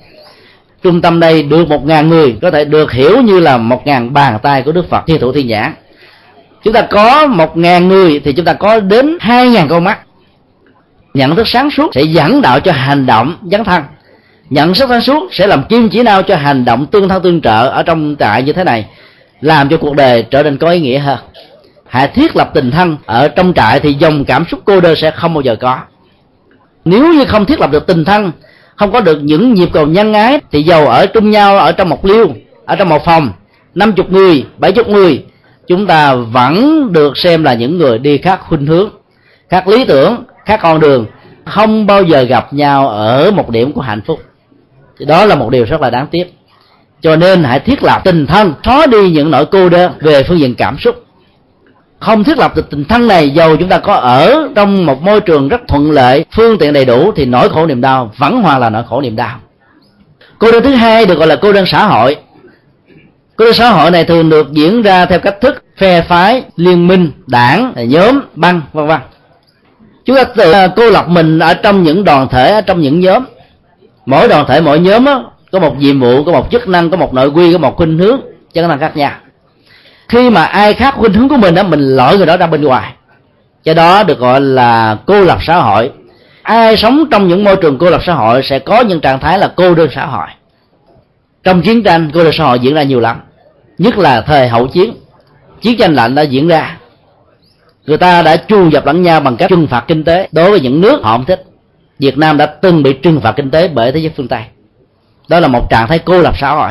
Trung 0.83 1.01
tâm 1.01 1.20
đây 1.20 1.43
được 1.43 1.68
một 1.68 1.87
ngàn 1.87 2.09
người, 2.09 2.37
có 2.43 2.51
thể 2.51 2.64
được 2.64 2.93
hiểu 2.93 3.22
như 3.22 3.41
là 3.41 3.57
một 3.57 3.87
ngàn 3.87 4.12
bàn 4.12 4.39
tay 4.43 4.62
của 4.62 4.72
đức 4.72 4.91
phật 4.91 5.03
thiên 5.07 5.20
thủ 5.20 5.33
thiên 5.33 5.47
nhãn. 5.47 5.74
Chúng 6.64 6.72
ta 6.72 6.83
có 6.83 7.26
một 7.26 7.57
ngàn 7.57 7.89
người 7.89 8.20
thì 8.24 8.33
chúng 8.33 8.45
ta 8.45 8.53
có 8.53 8.81
đến 8.81 9.16
hai 9.20 9.49
ngàn 9.49 9.68
con 9.68 9.85
mắt. 9.85 9.99
Nhận 11.14 11.37
thức 11.37 11.49
sáng 11.49 11.70
suốt 11.70 11.91
sẽ 11.95 12.03
dẫn 12.03 12.43
đạo 12.43 12.61
cho 12.61 12.72
hành 12.72 13.07
động 13.07 13.37
dấn 13.51 13.64
thân 13.64 13.83
nhận 14.51 14.74
thức 14.74 14.86
sáng 14.88 15.01
suốt 15.01 15.34
sẽ 15.34 15.46
làm 15.46 15.64
kim 15.64 15.88
chỉ 15.88 16.03
nào 16.03 16.22
cho 16.22 16.36
hành 16.36 16.64
động 16.64 16.86
tương 16.86 17.09
thân 17.09 17.22
tương 17.22 17.40
trợ 17.40 17.68
ở 17.68 17.82
trong 17.82 18.16
trại 18.18 18.42
như 18.42 18.53
thế 18.53 18.64
này, 18.64 18.86
làm 19.40 19.68
cho 19.68 19.76
cuộc 19.76 19.96
đời 19.96 20.22
trở 20.30 20.42
nên 20.42 20.59
có 20.59 20.70
ý 20.70 20.80
nghĩa 20.80 20.98
hơn. 20.98 21.18
Hãy 21.86 22.09
thiết 22.09 22.36
lập 22.36 22.51
tình 22.55 22.70
thân 22.70 22.96
ở 23.07 23.28
trong 23.28 23.53
trại 23.55 23.80
thì 23.80 23.92
dòng 23.92 24.24
cảm 24.24 24.44
xúc 24.51 24.61
cô 24.64 24.80
đơn 24.80 24.96
sẽ 24.96 25.11
không 25.11 25.34
bao 25.34 25.40
giờ 25.40 25.57
có. 25.57 25.78
Nếu 26.84 27.14
như 27.14 27.24
không 27.24 27.44
thiết 27.44 27.61
lập 27.61 27.70
được 27.70 27.86
tình 27.86 28.05
thân, 28.05 28.32
không 28.76 28.92
có 28.92 29.01
được 29.01 29.18
những 29.22 29.55
nhịp 29.55 29.68
cầu 29.72 29.86
nhân 29.86 30.12
ái 30.12 30.40
thì 30.53 30.62
giàu 30.62 30.86
ở 30.86 31.07
chung 31.07 31.30
nhau 31.30 31.59
ở 31.59 31.72
trong 31.72 31.88
một 31.88 32.05
liêu, 32.05 32.28
ở 32.66 32.76
trong 32.76 32.88
một 32.88 33.05
phòng, 33.05 33.32
năm 33.74 33.92
chục 33.92 34.12
người, 34.12 34.44
bảy 34.59 34.72
chục 34.72 34.88
người, 34.88 35.24
chúng 35.66 35.86
ta 35.86 36.14
vẫn 36.14 36.86
được 36.92 37.18
xem 37.18 37.44
là 37.44 37.55
những 37.55 37.78
người 37.78 37.98
đi 37.98 38.18
khác 38.18 38.40
khuynh 38.48 38.66
hướng, 38.66 38.90
khác 39.48 39.68
lý 39.68 39.84
tưởng, 39.84 40.24
khác 40.44 40.61
con 40.62 40.80
đường, 40.80 41.07
không 41.44 41.86
bao 41.86 42.03
giờ 42.03 42.22
gặp 42.22 42.53
nhau 42.53 42.88
ở 42.88 43.30
một 43.30 43.51
điểm 43.51 43.72
của 43.72 43.80
hạnh 43.80 44.01
phúc 44.07 44.20
thì 45.01 45.07
đó 45.07 45.26
là 45.26 45.34
một 45.34 45.51
điều 45.51 45.64
rất 45.64 45.80
là 45.80 45.90
đáng 45.90 46.07
tiếc. 46.07 46.34
Cho 47.01 47.16
nên 47.16 47.44
hãy 47.44 47.61
thiết 47.61 47.82
lập 47.82 48.01
tình 48.05 48.26
thân, 48.26 48.55
xóa 48.64 48.86
đi 48.86 49.11
những 49.11 49.30
nỗi 49.30 49.46
cô 49.46 49.68
đơn 49.68 49.92
về 50.01 50.22
phương 50.22 50.38
diện 50.38 50.55
cảm 50.55 50.78
xúc. 50.78 51.05
Không 52.01 52.24
thiết 52.24 52.38
lập 52.38 52.57
được 52.57 52.70
tình 52.70 52.84
thân 52.84 53.09
này, 53.09 53.30
dầu 53.30 53.57
chúng 53.57 53.68
ta 53.68 53.78
có 53.78 53.94
ở 53.94 54.48
trong 54.55 54.86
một 54.86 55.03
môi 55.03 55.20
trường 55.20 55.48
rất 55.48 55.61
thuận 55.68 55.90
lợi, 55.90 56.24
phương 56.32 56.59
tiện 56.59 56.72
đầy 56.72 56.84
đủ, 56.84 57.12
thì 57.16 57.24
nỗi 57.24 57.48
khổ 57.48 57.66
niềm 57.66 57.80
đau 57.80 58.12
vẫn 58.16 58.42
hoàn 58.42 58.61
là 58.61 58.70
nỗi 58.70 58.82
khổ 58.88 59.01
niềm 59.01 59.16
đau. 59.16 59.38
Cô 60.38 60.53
đơn 60.53 60.62
thứ 60.62 60.70
hai 60.70 61.07
được 61.07 61.18
gọi 61.18 61.26
là 61.26 61.36
cô 61.36 61.53
đơn 61.53 61.64
xã 61.66 61.86
hội. 61.86 62.16
Cô 63.36 63.44
đơn 63.44 63.55
xã 63.55 63.70
hội 63.70 63.90
này 63.90 64.05
thường 64.05 64.28
được 64.28 64.53
diễn 64.53 64.82
ra 64.82 65.07
theo 65.07 65.18
cách 65.18 65.40
thức 65.40 65.64
phe 65.76 66.01
phái, 66.01 66.42
liên 66.57 66.88
minh, 66.88 67.12
đảng, 67.26 67.72
nhóm, 67.76 68.20
băng, 68.34 68.61
vân 68.72 68.86
vân. 68.86 68.98
Chúng 70.05 70.16
ta 70.16 70.24
tự 70.24 70.53
à, 70.53 70.68
cô 70.76 70.90
lập 70.90 71.09
mình 71.09 71.38
ở 71.38 71.55
trong 71.55 71.82
những 71.82 72.05
đoàn 72.05 72.28
thể, 72.28 72.53
ở 72.53 72.61
trong 72.61 72.80
những 72.80 73.01
nhóm 73.01 73.24
mỗi 74.11 74.28
đoàn 74.28 74.44
thể 74.48 74.61
mỗi 74.61 74.80
nhóm 74.80 75.04
đó, 75.04 75.30
có 75.52 75.58
một 75.58 75.78
nhiệm 75.78 76.00
vụ 76.00 76.24
có 76.24 76.32
một 76.32 76.50
chức 76.50 76.68
năng 76.68 76.90
có 76.90 76.96
một 76.96 77.14
nội 77.14 77.28
quy 77.28 77.52
có 77.52 77.58
một 77.58 77.76
khuynh 77.76 77.98
hướng 77.98 78.20
chức 78.54 78.64
năng 78.64 78.78
khác 78.78 78.96
nhau. 78.96 79.12
Khi 80.08 80.30
mà 80.30 80.44
ai 80.44 80.74
khác 80.74 80.94
khuynh 80.96 81.12
hướng 81.12 81.28
của 81.28 81.36
mình 81.36 81.54
đó 81.54 81.62
mình 81.62 81.80
lỗi 81.96 82.16
người 82.16 82.26
đó 82.26 82.36
ra 82.36 82.46
bên 82.46 82.62
ngoài. 82.62 82.92
Cho 83.64 83.74
đó 83.74 84.02
được 84.02 84.18
gọi 84.18 84.40
là 84.40 84.96
cô 85.06 85.24
lập 85.24 85.38
xã 85.42 85.56
hội. 85.56 85.90
Ai 86.42 86.76
sống 86.76 87.04
trong 87.11 87.28
những 87.28 87.44
môi 87.44 87.56
trường 87.56 87.78
cô 87.78 87.90
lập 87.90 88.00
xã 88.06 88.14
hội 88.14 88.42
sẽ 88.42 88.58
có 88.58 88.80
những 88.80 89.00
trạng 89.00 89.20
thái 89.20 89.38
là 89.38 89.52
cô 89.56 89.74
đơn 89.74 89.88
xã 89.94 90.06
hội. 90.06 90.26
Trong 91.44 91.62
chiến 91.62 91.82
tranh 91.82 92.11
cô 92.14 92.24
đơn 92.24 92.32
xã 92.32 92.44
hội 92.44 92.58
diễn 92.58 92.74
ra 92.74 92.82
nhiều 92.82 93.00
lắm. 93.00 93.20
Nhất 93.78 93.98
là 93.98 94.20
thời 94.20 94.48
hậu 94.48 94.66
chiến. 94.66 94.94
Chiến 95.61 95.78
tranh 95.78 95.94
lạnh 95.94 96.14
đã 96.14 96.22
diễn 96.22 96.48
ra. 96.48 96.76
Người 97.86 97.96
ta 97.96 98.22
đã 98.22 98.36
chu 98.36 98.68
dập 98.68 98.86
lẫn 98.86 99.02
nhau 99.02 99.20
bằng 99.20 99.36
cách 99.36 99.50
trừng 99.50 99.66
phạt 99.66 99.84
kinh 99.88 100.04
tế. 100.04 100.28
Đối 100.32 100.50
với 100.50 100.61
những 100.61 100.80
nước 100.80 101.00
họ 101.02 101.16
không 101.16 101.24
thích 101.24 101.44
việt 102.01 102.18
nam 102.18 102.36
đã 102.36 102.46
từng 102.46 102.82
bị 102.82 102.92
trừng 102.92 103.20
phạt 103.20 103.32
kinh 103.32 103.51
tế 103.51 103.68
bởi 103.68 103.92
thế 103.92 103.98
giới 103.98 104.12
phương 104.16 104.28
tây. 104.28 104.42
Đó 105.28 105.40
là 105.40 105.48
một 105.48 105.70
trạng 105.70 105.88
thái 105.88 105.98
cô 105.98 106.20
lập 106.20 106.34
xã 106.40 106.55
hội, 106.55 106.70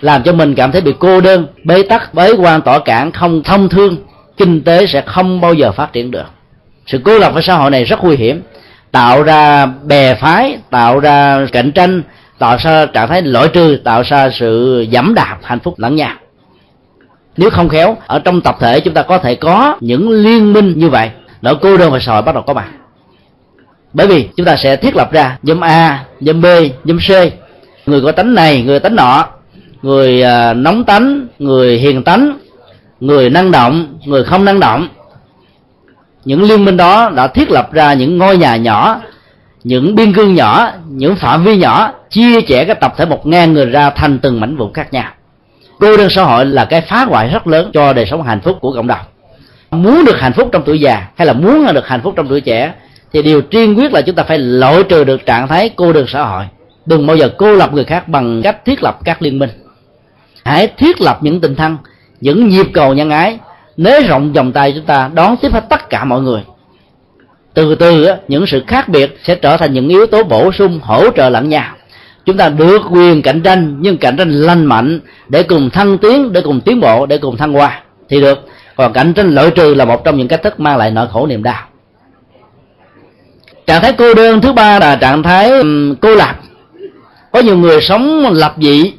làm 0.00 0.22
cho 0.22 0.32
mình 0.32 0.54
cảm 0.54 0.72
thấy 0.72 0.80
bị 0.80 0.94
cô 0.98 1.20
đơn, 1.20 1.46
bế 1.64 1.82
tắc, 1.82 2.14
bế 2.14 2.32
quan, 2.32 2.62
tỏ 2.62 2.78
cản, 2.78 3.12
không 3.12 3.42
thông 3.42 3.68
thương. 3.68 3.96
Kinh 4.36 4.64
tế 4.64 4.86
sẽ 4.86 5.00
không 5.06 5.40
bao 5.40 5.54
giờ 5.54 5.72
phát 5.72 5.92
triển 5.92 6.10
được. 6.10 6.26
Sự 6.86 7.00
cô 7.04 7.18
lập 7.18 7.34
với 7.34 7.42
xã 7.42 7.54
hội 7.54 7.70
này 7.70 7.84
rất 7.84 8.04
nguy 8.04 8.16
hiểm, 8.16 8.42
tạo 8.92 9.22
ra 9.22 9.66
bè 9.66 10.14
phái, 10.14 10.58
tạo 10.70 11.00
ra 11.00 11.46
cạnh 11.52 11.72
tranh, 11.72 12.02
tạo 12.38 12.56
ra 12.56 12.86
trạng 12.86 13.08
thái 13.08 13.22
loại 13.22 13.48
trừ, 13.48 13.80
tạo 13.84 14.02
ra 14.02 14.30
sự 14.30 14.86
giảm 14.92 15.14
đạp 15.14 15.38
hạnh 15.42 15.60
phúc 15.60 15.74
lẫn 15.76 15.96
nhau. 15.96 16.14
Nếu 17.36 17.50
không 17.50 17.68
khéo, 17.68 17.96
ở 18.06 18.18
trong 18.18 18.40
tập 18.40 18.56
thể 18.60 18.80
chúng 18.80 18.94
ta 18.94 19.02
có 19.02 19.18
thể 19.18 19.34
có 19.34 19.76
những 19.80 20.10
liên 20.10 20.52
minh 20.52 20.72
như 20.76 20.88
vậy. 20.88 21.10
Nỗi 21.42 21.56
cô 21.62 21.76
đơn 21.76 21.92
và 21.92 21.98
xã 21.98 22.12
hội 22.12 22.22
bắt 22.22 22.34
đầu 22.34 22.42
có 22.42 22.54
mặt 22.54 22.68
bởi 23.96 24.06
vì 24.06 24.28
chúng 24.36 24.46
ta 24.46 24.56
sẽ 24.56 24.76
thiết 24.76 24.96
lập 24.96 25.12
ra 25.12 25.38
nhóm 25.42 25.60
a, 25.60 26.04
nhóm 26.20 26.40
b, 26.40 26.46
nhóm 26.84 26.98
c. 26.98 27.10
Người 27.88 28.00
có 28.00 28.12
tánh 28.12 28.34
này, 28.34 28.62
người 28.62 28.80
tánh 28.80 28.96
nọ. 28.96 29.26
Người 29.82 30.22
à, 30.22 30.54
nóng 30.54 30.84
tánh, 30.84 31.26
người 31.38 31.78
hiền 31.78 32.02
tánh. 32.02 32.38
Người 33.00 33.30
năng 33.30 33.50
động, 33.50 33.98
người 34.04 34.24
không 34.24 34.44
năng 34.44 34.60
động. 34.60 34.88
Những 36.24 36.42
liên 36.42 36.64
minh 36.64 36.76
đó 36.76 37.10
đã 37.10 37.26
thiết 37.26 37.50
lập 37.50 37.72
ra 37.72 37.92
những 37.92 38.18
ngôi 38.18 38.36
nhà 38.36 38.56
nhỏ, 38.56 39.00
những 39.64 39.94
biên 39.94 40.12
cương 40.12 40.34
nhỏ, 40.34 40.70
những 40.88 41.16
phạm 41.16 41.44
vi 41.44 41.56
nhỏ, 41.56 41.92
chia 42.10 42.40
sẻ 42.48 42.64
các 42.64 42.80
tập 42.80 42.94
thể 42.96 43.04
một 43.04 43.26
ngàn 43.26 43.52
người 43.52 43.66
ra 43.66 43.90
thành 43.90 44.18
từng 44.18 44.40
mảnh 44.40 44.56
vụn 44.56 44.72
khác 44.72 44.92
nhau. 44.92 45.10
Cô 45.80 45.96
đơn 45.96 46.10
xã 46.10 46.22
hội 46.22 46.46
là 46.46 46.64
cái 46.64 46.80
phá 46.80 47.04
hoại 47.04 47.28
rất 47.28 47.46
lớn 47.46 47.70
cho 47.74 47.92
đời 47.92 48.06
sống 48.06 48.22
hạnh 48.22 48.40
phúc 48.40 48.58
của 48.60 48.72
cộng 48.72 48.86
đồng. 48.86 49.06
Muốn 49.70 50.04
được 50.04 50.20
hạnh 50.20 50.32
phúc 50.32 50.48
trong 50.52 50.62
tuổi 50.66 50.80
già 50.80 51.06
hay 51.16 51.26
là 51.26 51.32
muốn 51.32 51.66
được 51.74 51.86
hạnh 51.88 52.00
phúc 52.02 52.14
trong 52.16 52.28
tuổi 52.28 52.40
trẻ 52.40 52.72
thì 53.16 53.22
điều 53.22 53.42
tiên 53.42 53.74
quyết 53.78 53.92
là 53.92 54.02
chúng 54.02 54.14
ta 54.14 54.22
phải 54.22 54.38
loại 54.38 54.82
trừ 54.82 55.04
được 55.04 55.26
trạng 55.26 55.48
thái 55.48 55.70
cô 55.76 55.92
đơn 55.92 56.04
xã 56.08 56.22
hội. 56.24 56.44
Đừng 56.86 57.06
bao 57.06 57.16
giờ 57.16 57.28
cô 57.38 57.52
lập 57.52 57.72
người 57.72 57.84
khác 57.84 58.08
bằng 58.08 58.42
cách 58.42 58.64
thiết 58.64 58.82
lập 58.82 58.98
các 59.04 59.22
liên 59.22 59.38
minh. 59.38 59.50
Hãy 60.44 60.66
thiết 60.66 61.00
lập 61.00 61.18
những 61.20 61.40
tình 61.40 61.54
thân 61.54 61.76
những 62.20 62.48
nhịp 62.48 62.66
cầu 62.72 62.94
nhân 62.94 63.10
ái. 63.10 63.38
Nới 63.76 64.02
rộng 64.02 64.32
vòng 64.32 64.52
tay 64.52 64.72
chúng 64.72 64.84
ta, 64.84 65.10
đón 65.14 65.36
tiếp 65.36 65.52
hết 65.52 65.64
tất 65.68 65.90
cả 65.90 66.04
mọi 66.04 66.20
người. 66.20 66.40
Từ 67.54 67.74
từ 67.74 68.06
những 68.28 68.46
sự 68.46 68.64
khác 68.66 68.88
biệt 68.88 69.18
sẽ 69.22 69.34
trở 69.34 69.56
thành 69.56 69.72
những 69.72 69.88
yếu 69.88 70.06
tố 70.06 70.22
bổ 70.22 70.52
sung, 70.52 70.80
hỗ 70.82 71.10
trợ 71.10 71.28
lẫn 71.28 71.48
nhau. 71.48 71.74
Chúng 72.24 72.36
ta 72.36 72.48
được 72.48 72.82
quyền 72.90 73.22
cạnh 73.22 73.40
tranh, 73.40 73.76
nhưng 73.80 73.98
cạnh 73.98 74.16
tranh 74.16 74.30
lành 74.30 74.66
mạnh 74.66 75.00
để 75.28 75.42
cùng 75.42 75.70
thăng 75.70 75.98
tiến, 75.98 76.32
để 76.32 76.40
cùng 76.40 76.60
tiến 76.60 76.80
bộ, 76.80 77.06
để 77.06 77.18
cùng 77.18 77.36
thăng 77.36 77.52
hoa. 77.52 77.82
Thì 78.08 78.20
được. 78.20 78.48
Còn 78.76 78.92
cạnh 78.92 79.12
tranh 79.12 79.34
loại 79.34 79.50
trừ 79.50 79.74
là 79.74 79.84
một 79.84 80.04
trong 80.04 80.16
những 80.16 80.28
cách 80.28 80.42
thức 80.42 80.60
mang 80.60 80.76
lại 80.76 80.90
nỗi 80.90 81.06
khổ 81.12 81.26
niềm 81.26 81.42
đau 81.42 81.62
trạng 83.66 83.82
thái 83.82 83.92
cô 83.92 84.14
đơn 84.14 84.40
thứ 84.40 84.52
ba 84.52 84.78
là 84.78 84.96
trạng 84.96 85.22
thái 85.22 85.50
cô 86.00 86.14
lập 86.14 86.36
có 87.36 87.42
nhiều 87.42 87.56
người 87.56 87.82
sống 87.82 88.32
lập 88.32 88.54
dị, 88.60 88.92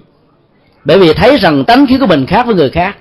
bởi 0.86 1.00
vì 1.00 1.14
thấy 1.14 1.38
rằng 1.38 1.64
tánh 1.66 1.88
khí 1.88 1.98
của 1.98 2.06
mình 2.06 2.26
khác 2.26 2.46
với 2.46 2.56
người 2.56 2.70
khác. 2.70 2.98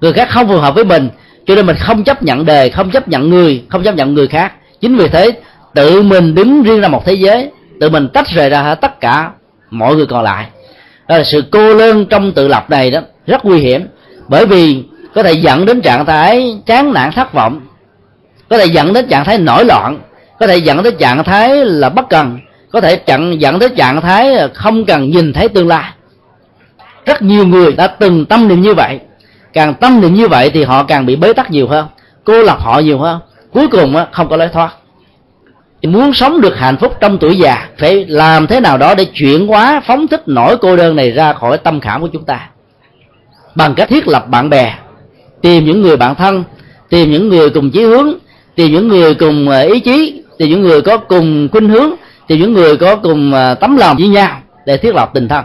Người 0.00 0.12
khác 0.12 0.28
không 0.30 0.48
phù 0.48 0.56
hợp 0.56 0.74
với 0.74 0.84
mình, 0.84 1.08
cho 1.46 1.54
nên 1.54 1.66
mình 1.66 1.76
không 1.76 2.04
chấp 2.04 2.22
nhận 2.22 2.44
đề, 2.44 2.68
không 2.68 2.90
chấp 2.90 3.08
nhận 3.08 3.30
người, 3.30 3.62
không 3.68 3.82
chấp 3.82 3.94
nhận 3.94 4.14
người 4.14 4.26
khác. 4.26 4.52
Chính 4.80 4.96
vì 4.96 5.08
thế, 5.08 5.30
tự 5.74 6.02
mình 6.02 6.34
đứng 6.34 6.62
riêng 6.62 6.80
ra 6.80 6.88
một 6.88 7.06
thế 7.06 7.12
giới, 7.12 7.50
tự 7.80 7.90
mình 7.90 8.08
tách 8.08 8.28
rời 8.28 8.50
ra 8.50 8.74
tất 8.74 9.00
cả 9.00 9.30
mọi 9.70 9.96
người 9.96 10.06
còn 10.06 10.22
lại. 10.22 10.46
Đó 11.08 11.16
là 11.16 11.24
sự 11.24 11.44
cô 11.50 11.78
đơn 11.78 12.06
trong 12.06 12.32
tự 12.32 12.48
lập 12.48 12.70
này 12.70 12.90
đó, 12.90 13.00
rất 13.26 13.44
nguy 13.44 13.60
hiểm. 13.60 13.86
Bởi 14.28 14.46
vì 14.46 14.82
có 15.14 15.22
thể 15.22 15.32
dẫn 15.32 15.66
đến 15.66 15.80
trạng 15.80 16.06
thái 16.06 16.56
chán 16.66 16.92
nản 16.92 17.12
thất 17.12 17.32
vọng, 17.32 17.60
có 18.48 18.58
thể 18.58 18.66
dẫn 18.66 18.92
đến 18.92 19.08
trạng 19.08 19.24
thái 19.24 19.38
nổi 19.38 19.64
loạn 19.64 19.98
có 20.42 20.48
thể 20.48 20.56
dẫn 20.56 20.82
tới 20.82 20.92
trạng 20.92 21.24
thái 21.24 21.64
là 21.64 21.88
bất 21.88 22.08
cần. 22.08 22.38
Có 22.72 22.80
thể 22.80 22.96
chặn 22.96 23.40
dẫn 23.40 23.58
tới 23.58 23.68
trạng 23.68 24.00
thái 24.00 24.34
không 24.54 24.84
cần 24.84 25.10
nhìn 25.10 25.32
thấy 25.32 25.48
tương 25.48 25.68
lai. 25.68 25.92
Rất 27.06 27.22
nhiều 27.22 27.46
người 27.46 27.72
đã 27.72 27.86
từng 27.86 28.26
tâm 28.26 28.48
niệm 28.48 28.60
như 28.60 28.74
vậy. 28.74 29.00
Càng 29.52 29.74
tâm 29.74 30.00
niệm 30.00 30.14
như 30.14 30.28
vậy 30.28 30.50
thì 30.54 30.64
họ 30.64 30.82
càng 30.82 31.06
bị 31.06 31.16
bế 31.16 31.32
tắc 31.32 31.50
nhiều 31.50 31.68
hơn, 31.68 31.86
cô 32.24 32.42
lập 32.42 32.58
họ 32.60 32.78
nhiều 32.78 32.98
hơn. 32.98 33.20
Cuối 33.52 33.68
cùng 33.68 33.94
không 34.12 34.28
có 34.28 34.36
lối 34.36 34.48
thoát. 34.48 34.74
Muốn 35.82 36.14
sống 36.14 36.40
được 36.40 36.58
hạnh 36.58 36.76
phúc 36.76 36.96
trong 37.00 37.18
tuổi 37.18 37.38
già, 37.38 37.68
phải 37.78 38.04
làm 38.08 38.46
thế 38.46 38.60
nào 38.60 38.78
đó 38.78 38.94
để 38.94 39.04
chuyển 39.04 39.46
hóa, 39.46 39.80
phóng 39.86 40.08
thích 40.08 40.22
nỗi 40.26 40.56
cô 40.56 40.76
đơn 40.76 40.96
này 40.96 41.10
ra 41.10 41.32
khỏi 41.32 41.58
tâm 41.58 41.80
khảm 41.80 42.00
của 42.00 42.08
chúng 42.12 42.24
ta. 42.24 42.48
Bằng 43.54 43.74
cách 43.74 43.88
thiết 43.88 44.08
lập 44.08 44.28
bạn 44.28 44.50
bè, 44.50 44.74
tìm 45.40 45.64
những 45.64 45.82
người 45.82 45.96
bạn 45.96 46.14
thân, 46.14 46.44
tìm 46.88 47.10
những 47.10 47.28
người 47.28 47.50
cùng 47.50 47.70
chí 47.70 47.82
hướng, 47.82 48.14
tìm 48.54 48.72
những 48.72 48.88
người 48.88 49.14
cùng 49.14 49.48
ờ, 49.48 49.62
ý 49.62 49.80
chí 49.80 50.21
tìm 50.38 50.50
những 50.50 50.62
người 50.62 50.82
có 50.82 50.96
cùng 50.96 51.48
khuynh 51.52 51.68
hướng 51.68 51.90
tìm 52.26 52.40
những 52.40 52.52
người 52.52 52.76
có 52.76 52.96
cùng 52.96 53.34
à, 53.34 53.54
tấm 53.54 53.76
lòng 53.76 53.96
với 53.96 54.08
nhau 54.08 54.40
để 54.66 54.76
thiết 54.76 54.94
lập 54.94 55.10
tình 55.14 55.28
thân, 55.28 55.44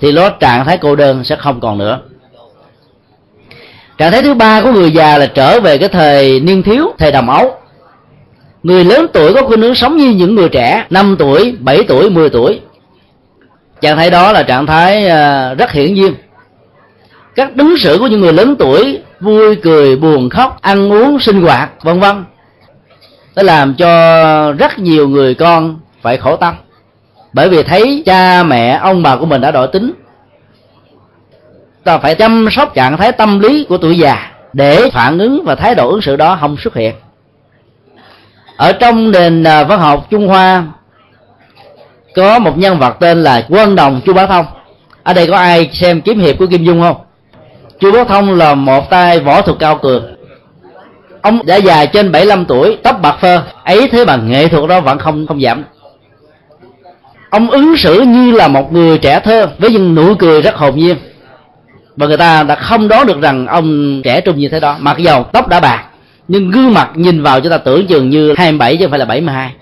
thì 0.00 0.12
nó 0.12 0.28
trạng 0.28 0.64
thái 0.64 0.78
cô 0.78 0.96
đơn 0.96 1.24
sẽ 1.24 1.36
không 1.36 1.60
còn 1.60 1.78
nữa. 1.78 2.00
Trạng 3.98 4.12
thái 4.12 4.22
thứ 4.22 4.34
ba 4.34 4.60
của 4.60 4.72
người 4.72 4.90
già 4.90 5.18
là 5.18 5.26
trở 5.26 5.60
về 5.60 5.78
cái 5.78 5.88
thời 5.88 6.40
niên 6.40 6.62
thiếu, 6.62 6.94
thời 6.98 7.12
đồng 7.12 7.30
ấu. 7.30 7.58
Người 8.62 8.84
lớn 8.84 9.06
tuổi 9.12 9.34
có 9.34 9.42
khuynh 9.42 9.60
hướng 9.60 9.74
sống 9.74 9.96
như 9.96 10.10
những 10.10 10.34
người 10.34 10.48
trẻ 10.48 10.84
5 10.90 11.16
tuổi 11.18 11.56
7 11.58 11.84
tuổi 11.88 12.10
10 12.10 12.30
tuổi. 12.30 12.60
Trạng 13.80 13.96
thái 13.96 14.10
đó 14.10 14.32
là 14.32 14.42
trạng 14.42 14.66
thái 14.66 15.06
à, 15.06 15.54
rất 15.54 15.72
hiển 15.72 15.94
nhiên. 15.94 16.14
Các 17.34 17.56
đứng 17.56 17.78
xử 17.78 17.98
của 17.98 18.06
những 18.06 18.20
người 18.20 18.32
lớn 18.32 18.56
tuổi 18.58 18.98
vui 19.20 19.56
cười, 19.56 19.96
buồn 19.96 20.30
khóc, 20.30 20.58
ăn 20.62 20.92
uống, 20.92 21.20
sinh 21.20 21.42
hoạt, 21.42 21.70
vân 21.82 22.00
vân 22.00 22.24
nó 23.38 23.44
làm 23.44 23.74
cho 23.74 24.52
rất 24.52 24.78
nhiều 24.78 25.08
người 25.08 25.34
con 25.34 25.76
phải 26.02 26.16
khổ 26.16 26.36
tâm. 26.36 26.54
Bởi 27.32 27.48
vì 27.48 27.62
thấy 27.62 28.02
cha 28.06 28.42
mẹ, 28.42 28.78
ông 28.82 29.02
bà 29.02 29.16
của 29.16 29.26
mình 29.26 29.40
đã 29.40 29.50
đổi 29.50 29.68
tính. 29.68 29.92
Ta 31.84 31.98
phải 31.98 32.14
chăm 32.14 32.48
sóc 32.50 32.74
trạng 32.74 32.96
thái 32.96 33.12
tâm 33.12 33.40
lý 33.40 33.66
của 33.68 33.78
tuổi 33.78 33.98
già 33.98 34.30
để 34.52 34.90
phản 34.92 35.18
ứng 35.18 35.42
và 35.44 35.54
thái 35.54 35.74
độ 35.74 35.88
ứng 35.90 36.02
xử 36.02 36.16
đó 36.16 36.38
không 36.40 36.56
xuất 36.56 36.74
hiện. 36.74 36.94
Ở 38.56 38.72
trong 38.72 39.10
nền 39.10 39.44
à, 39.44 39.64
văn 39.64 39.80
học 39.80 40.06
trung 40.10 40.28
hoa, 40.28 40.64
có 42.14 42.38
một 42.38 42.58
nhân 42.58 42.78
vật 42.78 42.96
tên 43.00 43.22
là 43.22 43.46
quân 43.48 43.76
đồng 43.76 44.00
chu 44.06 44.12
bá 44.12 44.26
thông. 44.26 44.46
Ở 45.02 45.12
đây 45.12 45.26
có 45.26 45.36
ai 45.36 45.70
xem 45.72 46.00
kiếm 46.00 46.18
hiệp 46.18 46.38
của 46.38 46.46
kim 46.46 46.64
dung 46.64 46.80
không? 46.80 46.96
Chu 47.80 47.92
bá 47.92 48.04
thông 48.04 48.34
là 48.34 48.54
một 48.54 48.90
tay 48.90 49.20
võ 49.20 49.42
thuật 49.42 49.58
cao 49.58 49.78
cường 49.78 50.17
ông 51.22 51.46
đã 51.46 51.56
già 51.56 51.84
trên 51.84 52.12
75 52.12 52.44
tuổi, 52.44 52.76
tóc 52.82 53.02
bạc 53.02 53.16
phơ, 53.20 53.42
ấy 53.64 53.88
thế 53.88 54.04
mà 54.04 54.16
nghệ 54.16 54.48
thuật 54.48 54.68
đó 54.68 54.80
vẫn 54.80 54.98
không 54.98 55.26
không 55.26 55.40
giảm. 55.40 55.64
Ông 57.30 57.50
ứng 57.50 57.76
xử 57.76 58.00
như 58.00 58.32
là 58.32 58.48
một 58.48 58.72
người 58.72 58.98
trẻ 58.98 59.20
thơ 59.20 59.48
với 59.58 59.70
những 59.70 59.94
nụ 59.94 60.14
cười 60.14 60.42
rất 60.42 60.56
hồn 60.56 60.76
nhiên. 60.76 60.96
Và 61.96 62.06
người 62.06 62.16
ta 62.16 62.42
đã 62.42 62.54
không 62.54 62.88
đoán 62.88 63.06
được 63.06 63.20
rằng 63.20 63.46
ông 63.46 64.00
trẻ 64.04 64.20
trung 64.20 64.38
như 64.38 64.48
thế 64.48 64.60
đó. 64.60 64.76
Mặc 64.80 64.98
dầu 64.98 65.26
tóc 65.32 65.48
đã 65.48 65.60
bạc, 65.60 65.84
nhưng 66.28 66.50
gương 66.50 66.74
mặt 66.74 66.90
nhìn 66.94 67.22
vào 67.22 67.40
chúng 67.40 67.50
ta 67.50 67.58
tưởng 67.58 67.86
chừng 67.86 68.10
như 68.10 68.34
27 68.36 68.76
chứ 68.76 68.84
không 68.84 68.90
phải 68.90 68.98
là 68.98 69.04
72 69.04 69.52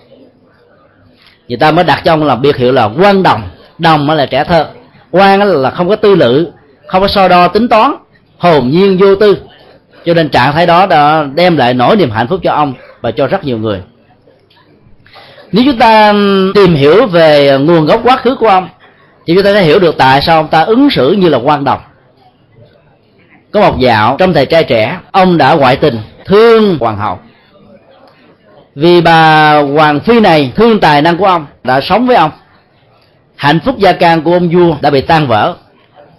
người 1.48 1.59
ta 1.59 1.72
mới 1.72 1.84
đặt 1.84 2.02
cho 2.04 2.12
ông 2.12 2.24
là 2.24 2.34
biệt 2.34 2.57
hiệu 2.57 2.72
là 2.72 2.84
quan 2.84 3.22
đồng. 3.22 3.42
Đồng 3.78 4.11
là 4.11 4.26
trẻ 4.26 4.44
thơ. 4.44 4.66
Quan 5.11 5.42
là 5.42 5.70
không 5.70 5.88
có 5.88 5.96
tư 5.96 6.14
lự, 6.14 6.48
không 6.86 7.02
có 7.02 7.09
so 7.09 7.28
đo 7.28 7.48
tính 7.48 7.68
toán, 7.68 7.94
hồn 8.38 8.70
nhiên 8.70 8.98
vô 8.98 9.14
tư 9.14 9.36
cho 10.07 10.14
nên 10.14 10.28
trạng 10.28 10.52
thái 10.52 10.66
đó 10.66 10.86
đã 10.86 11.24
đem 11.34 11.57
lại 11.57 11.74
nỗi 11.74 11.96
niềm 11.96 12.11
hạnh 12.11 12.28
phúc 12.28 12.40
cho 12.42 12.52
ông 12.52 12.74
và 13.00 13.11
cho 13.11 13.26
rất 13.26 13.44
nhiều 13.44 13.59
người. 13.59 13.82
Nếu 15.52 15.64
chúng 15.66 15.78
ta 15.78 16.12
tìm 16.54 16.74
hiểu 16.74 17.07
về 17.07 17.59
nguồn 17.59 17.86
gốc 17.86 18.00
quá 18.04 18.16
khứ 18.16 18.36
của 18.36 18.48
ông, 18.48 18.68
thì 19.26 19.34
chúng 19.34 19.44
ta 19.44 19.52
sẽ 19.52 19.62
hiểu 19.62 19.78
được 19.78 19.94
tại 19.98 20.22
sao 20.22 20.36
ông 20.36 20.48
ta 20.48 20.61
ứng 20.61 20.90
xử 20.90 21.12
như 21.12 21.28
là 21.28 21.38
quan 21.38 21.64
đồng. 21.64 21.80
Có 23.52 23.61
một 23.61 23.78
dạo 23.78 24.16
trong 24.18 24.32
thời 24.32 24.46
trai 24.46 24.64
trẻ, 24.64 24.98
ông 25.12 25.38
đã 25.38 25.54
ngoại 25.54 25.76
tình, 25.76 25.98
thương 26.24 26.78
hoàng 26.80 26.98
hậu. 26.98 27.18
Vì 28.74 29.00
bà 29.00 29.52
hoàng 29.61 30.00
phi 30.00 30.20
này, 30.20 30.52
thương 30.57 30.80
tài 30.80 31.02
năng 31.02 31.16
của 31.16 31.26
ông, 31.26 31.46
đã 31.64 31.80
sống 31.80 32.07
với 32.07 32.16
ông. 32.16 32.30
Hạnh 33.36 33.61
phúc 33.64 33.78
gia 33.78 33.92
can 33.92 34.22
của 34.22 34.32
ông 34.32 34.48
vua 34.48 34.76
đã 34.80 34.90
bị 34.90 35.00
tan 35.00 35.26
vỡ. 35.26 35.54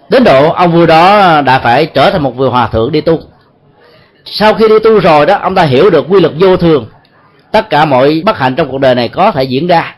Đến 0.09 0.23
độ 0.23 0.51
ông 0.51 0.71
vua 0.71 0.85
đó 0.85 1.41
đã 1.41 1.59
phải 1.59 1.85
trở 1.85 2.11
thành 2.11 2.23
một 2.23 2.37
vị 2.37 2.47
hòa 2.47 2.67
thượng 2.67 2.91
đi 2.91 3.01
tu 3.01 3.19
sau 4.31 4.53
khi 4.53 4.67
đi 4.67 4.75
tu 4.83 4.99
rồi 4.99 5.25
đó, 5.25 5.37
ông 5.41 5.55
ta 5.55 5.63
hiểu 5.63 5.89
được 5.89 6.05
quy 6.09 6.19
luật 6.19 6.33
vô 6.39 6.57
thường. 6.57 6.85
Tất 7.51 7.69
cả 7.69 7.85
mọi 7.85 8.21
bất 8.25 8.37
hạnh 8.37 8.55
trong 8.55 8.71
cuộc 8.71 8.81
đời 8.81 8.95
này 8.95 9.07
có 9.07 9.31
thể 9.31 9.43
diễn 9.43 9.67
ra. 9.67 9.95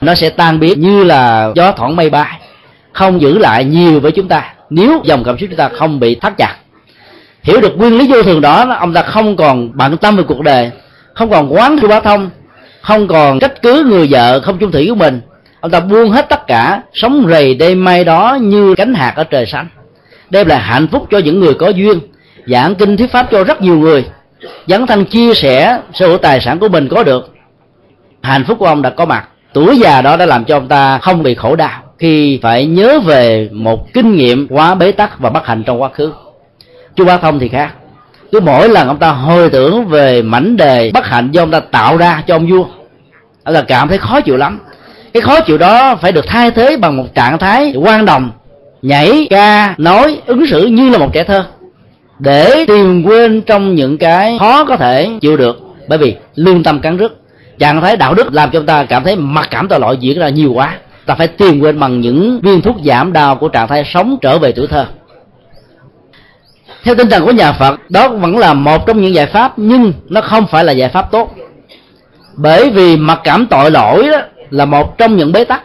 Nó 0.00 0.14
sẽ 0.14 0.30
tan 0.30 0.60
biến 0.60 0.80
như 0.80 1.04
là 1.04 1.52
gió 1.54 1.72
thoảng 1.72 1.96
mây 1.96 2.10
bay, 2.10 2.40
không 2.92 3.20
giữ 3.20 3.38
lại 3.38 3.64
nhiều 3.64 4.00
với 4.00 4.12
chúng 4.12 4.28
ta. 4.28 4.54
Nếu 4.70 5.00
dòng 5.04 5.24
cảm 5.24 5.38
xúc 5.38 5.48
chúng 5.50 5.56
ta 5.56 5.68
không 5.68 6.00
bị 6.00 6.14
thắt 6.14 6.36
chặt, 6.38 6.54
hiểu 7.42 7.60
được 7.60 7.78
nguyên 7.78 7.98
lý 7.98 8.12
vô 8.12 8.22
thường 8.22 8.40
đó, 8.40 8.76
ông 8.80 8.94
ta 8.94 9.02
không 9.02 9.36
còn 9.36 9.70
bận 9.74 9.96
tâm 9.96 10.16
về 10.16 10.22
cuộc 10.22 10.40
đời, 10.42 10.70
không 11.14 11.30
còn 11.30 11.54
quán 11.54 11.78
sư 11.80 11.88
bá 11.88 12.00
thông, 12.00 12.30
không 12.80 13.08
còn 13.08 13.38
trách 13.38 13.62
cứ 13.62 13.84
người 13.90 14.08
vợ 14.10 14.40
không 14.40 14.58
chung 14.58 14.72
thủy 14.72 14.86
của 14.88 14.94
mình. 14.94 15.20
Ông 15.60 15.70
ta 15.70 15.80
buông 15.80 16.10
hết 16.10 16.28
tất 16.28 16.46
cả 16.46 16.82
sống 16.94 17.26
rầy 17.30 17.54
đêm 17.54 17.84
may 17.84 18.04
đó 18.04 18.38
như 18.40 18.74
cánh 18.74 18.94
hạt 18.94 19.12
ở 19.16 19.24
trời 19.24 19.46
xanh, 19.46 19.66
đem 20.30 20.46
lại 20.46 20.58
hạnh 20.58 20.88
phúc 20.92 21.06
cho 21.10 21.18
những 21.18 21.40
người 21.40 21.54
có 21.54 21.68
duyên 21.68 22.00
giảng 22.46 22.74
kinh 22.74 22.96
thuyết 22.96 23.12
pháp 23.12 23.28
cho 23.30 23.44
rất 23.44 23.62
nhiều 23.62 23.78
người. 23.78 24.04
Dấn 24.66 24.86
thân 24.86 25.04
chia 25.04 25.34
sẻ 25.34 25.78
sở 25.92 26.08
hữu 26.08 26.18
tài 26.18 26.40
sản 26.40 26.58
của 26.58 26.68
mình 26.68 26.88
có 26.88 27.02
được. 27.02 27.34
Hạnh 28.22 28.44
phúc 28.44 28.58
của 28.58 28.66
ông 28.66 28.82
đã 28.82 28.90
có 28.90 29.04
mặt. 29.04 29.28
Tuổi 29.52 29.78
già 29.78 30.02
đó 30.02 30.16
đã 30.16 30.26
làm 30.26 30.44
cho 30.44 30.56
ông 30.56 30.68
ta 30.68 30.98
không 30.98 31.22
bị 31.22 31.34
khổ 31.34 31.56
đau 31.56 31.82
khi 31.98 32.38
phải 32.42 32.66
nhớ 32.66 33.00
về 33.00 33.48
một 33.52 33.92
kinh 33.92 34.16
nghiệm 34.16 34.48
quá 34.48 34.74
bế 34.74 34.92
tắc 34.92 35.18
và 35.18 35.30
bất 35.30 35.46
hạnh 35.46 35.62
trong 35.66 35.82
quá 35.82 35.88
khứ. 35.88 36.12
Chú 36.96 37.04
ba 37.04 37.16
thông 37.18 37.38
thì 37.38 37.48
khác. 37.48 37.70
Cứ 38.32 38.40
mỗi 38.40 38.68
lần 38.68 38.88
ông 38.88 38.98
ta 38.98 39.10
hồi 39.10 39.50
tưởng 39.50 39.86
về 39.86 40.22
mảnh 40.22 40.56
đề 40.56 40.90
bất 40.94 41.06
hạnh 41.06 41.28
do 41.32 41.42
ông 41.42 41.50
ta 41.50 41.60
tạo 41.60 41.96
ra 41.96 42.22
cho 42.26 42.34
ông 42.34 42.46
vua, 42.46 42.64
ông 43.44 43.54
ta 43.54 43.62
cảm 43.62 43.88
thấy 43.88 43.98
khó 43.98 44.20
chịu 44.20 44.36
lắm. 44.36 44.60
Cái 45.12 45.20
khó 45.20 45.40
chịu 45.40 45.58
đó 45.58 45.96
phải 45.96 46.12
được 46.12 46.24
thay 46.28 46.50
thế 46.50 46.76
bằng 46.76 46.96
một 46.96 47.04
trạng 47.14 47.38
thái 47.38 47.74
quan 47.76 48.04
đồng, 48.04 48.30
nhảy, 48.82 49.26
ca, 49.30 49.74
nói, 49.78 50.20
ứng 50.26 50.46
xử 50.46 50.66
như 50.66 50.90
là 50.90 50.98
một 50.98 51.12
trẻ 51.12 51.24
thơ 51.24 51.44
để 52.20 52.64
tìm 52.66 53.02
quên 53.02 53.42
trong 53.42 53.74
những 53.74 53.98
cái 53.98 54.36
khó 54.40 54.64
có 54.64 54.76
thể 54.76 55.10
chịu 55.20 55.36
được. 55.36 55.60
Bởi 55.88 55.98
vì 55.98 56.16
lương 56.34 56.62
tâm 56.62 56.80
cắn 56.80 56.96
rứt 56.96 57.16
trạng 57.58 57.80
thái 57.80 57.96
đạo 57.96 58.14
đức 58.14 58.34
làm 58.34 58.50
cho 58.50 58.58
chúng 58.58 58.66
ta 58.66 58.84
cảm 58.84 59.04
thấy 59.04 59.16
mặc 59.16 59.48
cảm 59.50 59.68
tội 59.68 59.80
lỗi 59.80 59.96
diễn 60.00 60.18
ra 60.18 60.28
nhiều 60.28 60.52
quá. 60.52 60.78
Ta 61.06 61.14
phải 61.14 61.26
tìm 61.28 61.60
quên 61.60 61.80
bằng 61.80 62.00
những 62.00 62.40
viên 62.42 62.60
thuốc 62.60 62.76
giảm 62.84 63.12
đau 63.12 63.36
của 63.36 63.48
trạng 63.48 63.68
thái 63.68 63.84
sống 63.94 64.18
trở 64.22 64.38
về 64.38 64.52
tuổi 64.52 64.66
thơ. 64.66 64.86
Theo 66.84 66.94
tinh 66.94 67.10
thần 67.10 67.24
của 67.24 67.32
nhà 67.32 67.52
phật, 67.52 67.90
đó 67.90 68.08
vẫn 68.08 68.38
là 68.38 68.54
một 68.54 68.86
trong 68.86 69.00
những 69.00 69.14
giải 69.14 69.26
pháp, 69.26 69.58
nhưng 69.58 69.92
nó 70.08 70.20
không 70.20 70.46
phải 70.46 70.64
là 70.64 70.72
giải 70.72 70.88
pháp 70.88 71.10
tốt. 71.10 71.34
Bởi 72.36 72.70
vì 72.70 72.96
mặc 72.96 73.20
cảm 73.24 73.46
tội 73.46 73.70
lỗi 73.70 74.08
đó 74.12 74.18
là 74.50 74.64
một 74.64 74.98
trong 74.98 75.16
những 75.16 75.32
bế 75.32 75.44
tắc. 75.44 75.62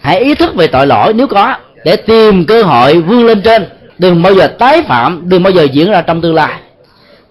Hãy 0.00 0.20
ý 0.20 0.34
thức 0.34 0.54
về 0.54 0.66
tội 0.66 0.86
lỗi 0.86 1.12
nếu 1.12 1.26
có, 1.26 1.54
để 1.84 1.96
tìm 1.96 2.44
cơ 2.44 2.62
hội 2.62 3.00
vươn 3.00 3.26
lên 3.26 3.42
trên 3.42 3.66
đừng 4.04 4.22
bao 4.22 4.34
giờ 4.34 4.46
tái 4.46 4.82
phạm, 4.82 5.28
đừng 5.28 5.42
bao 5.42 5.50
giờ 5.50 5.62
diễn 5.62 5.90
ra 5.90 6.02
trong 6.02 6.20
tương 6.20 6.34
lai. 6.34 6.60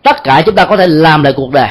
Tất 0.03 0.23
cả 0.23 0.41
chúng 0.45 0.55
ta 0.55 0.65
có 0.65 0.77
thể 0.77 0.87
làm 0.87 1.23
lại 1.23 1.33
cuộc 1.33 1.51
đời. 1.51 1.69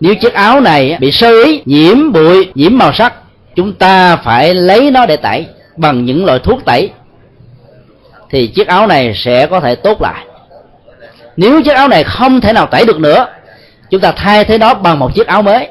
Nếu 0.00 0.14
chiếc 0.14 0.34
áo 0.34 0.60
này 0.60 0.96
bị 1.00 1.12
sơ 1.12 1.42
ý, 1.42 1.62
nhiễm 1.64 2.12
bụi, 2.12 2.48
nhiễm 2.54 2.78
màu 2.78 2.92
sắc, 2.92 3.14
chúng 3.56 3.72
ta 3.72 4.16
phải 4.16 4.54
lấy 4.54 4.90
nó 4.90 5.06
để 5.06 5.16
tẩy 5.16 5.46
bằng 5.76 6.04
những 6.04 6.24
loại 6.24 6.38
thuốc 6.38 6.64
tẩy, 6.64 6.90
thì 8.30 8.46
chiếc 8.46 8.66
áo 8.66 8.86
này 8.86 9.12
sẽ 9.16 9.46
có 9.46 9.60
thể 9.60 9.74
tốt 9.74 10.02
lại. 10.02 10.26
Nếu 11.36 11.62
chiếc 11.62 11.74
áo 11.74 11.88
này 11.88 12.04
không 12.04 12.40
thể 12.40 12.52
nào 12.52 12.66
tẩy 12.66 12.84
được 12.84 13.00
nữa, 13.00 13.26
chúng 13.90 14.00
ta 14.00 14.12
thay 14.12 14.44
thế 14.44 14.58
nó 14.58 14.74
bằng 14.74 14.98
một 14.98 15.14
chiếc 15.14 15.26
áo 15.26 15.42
mới. 15.42 15.68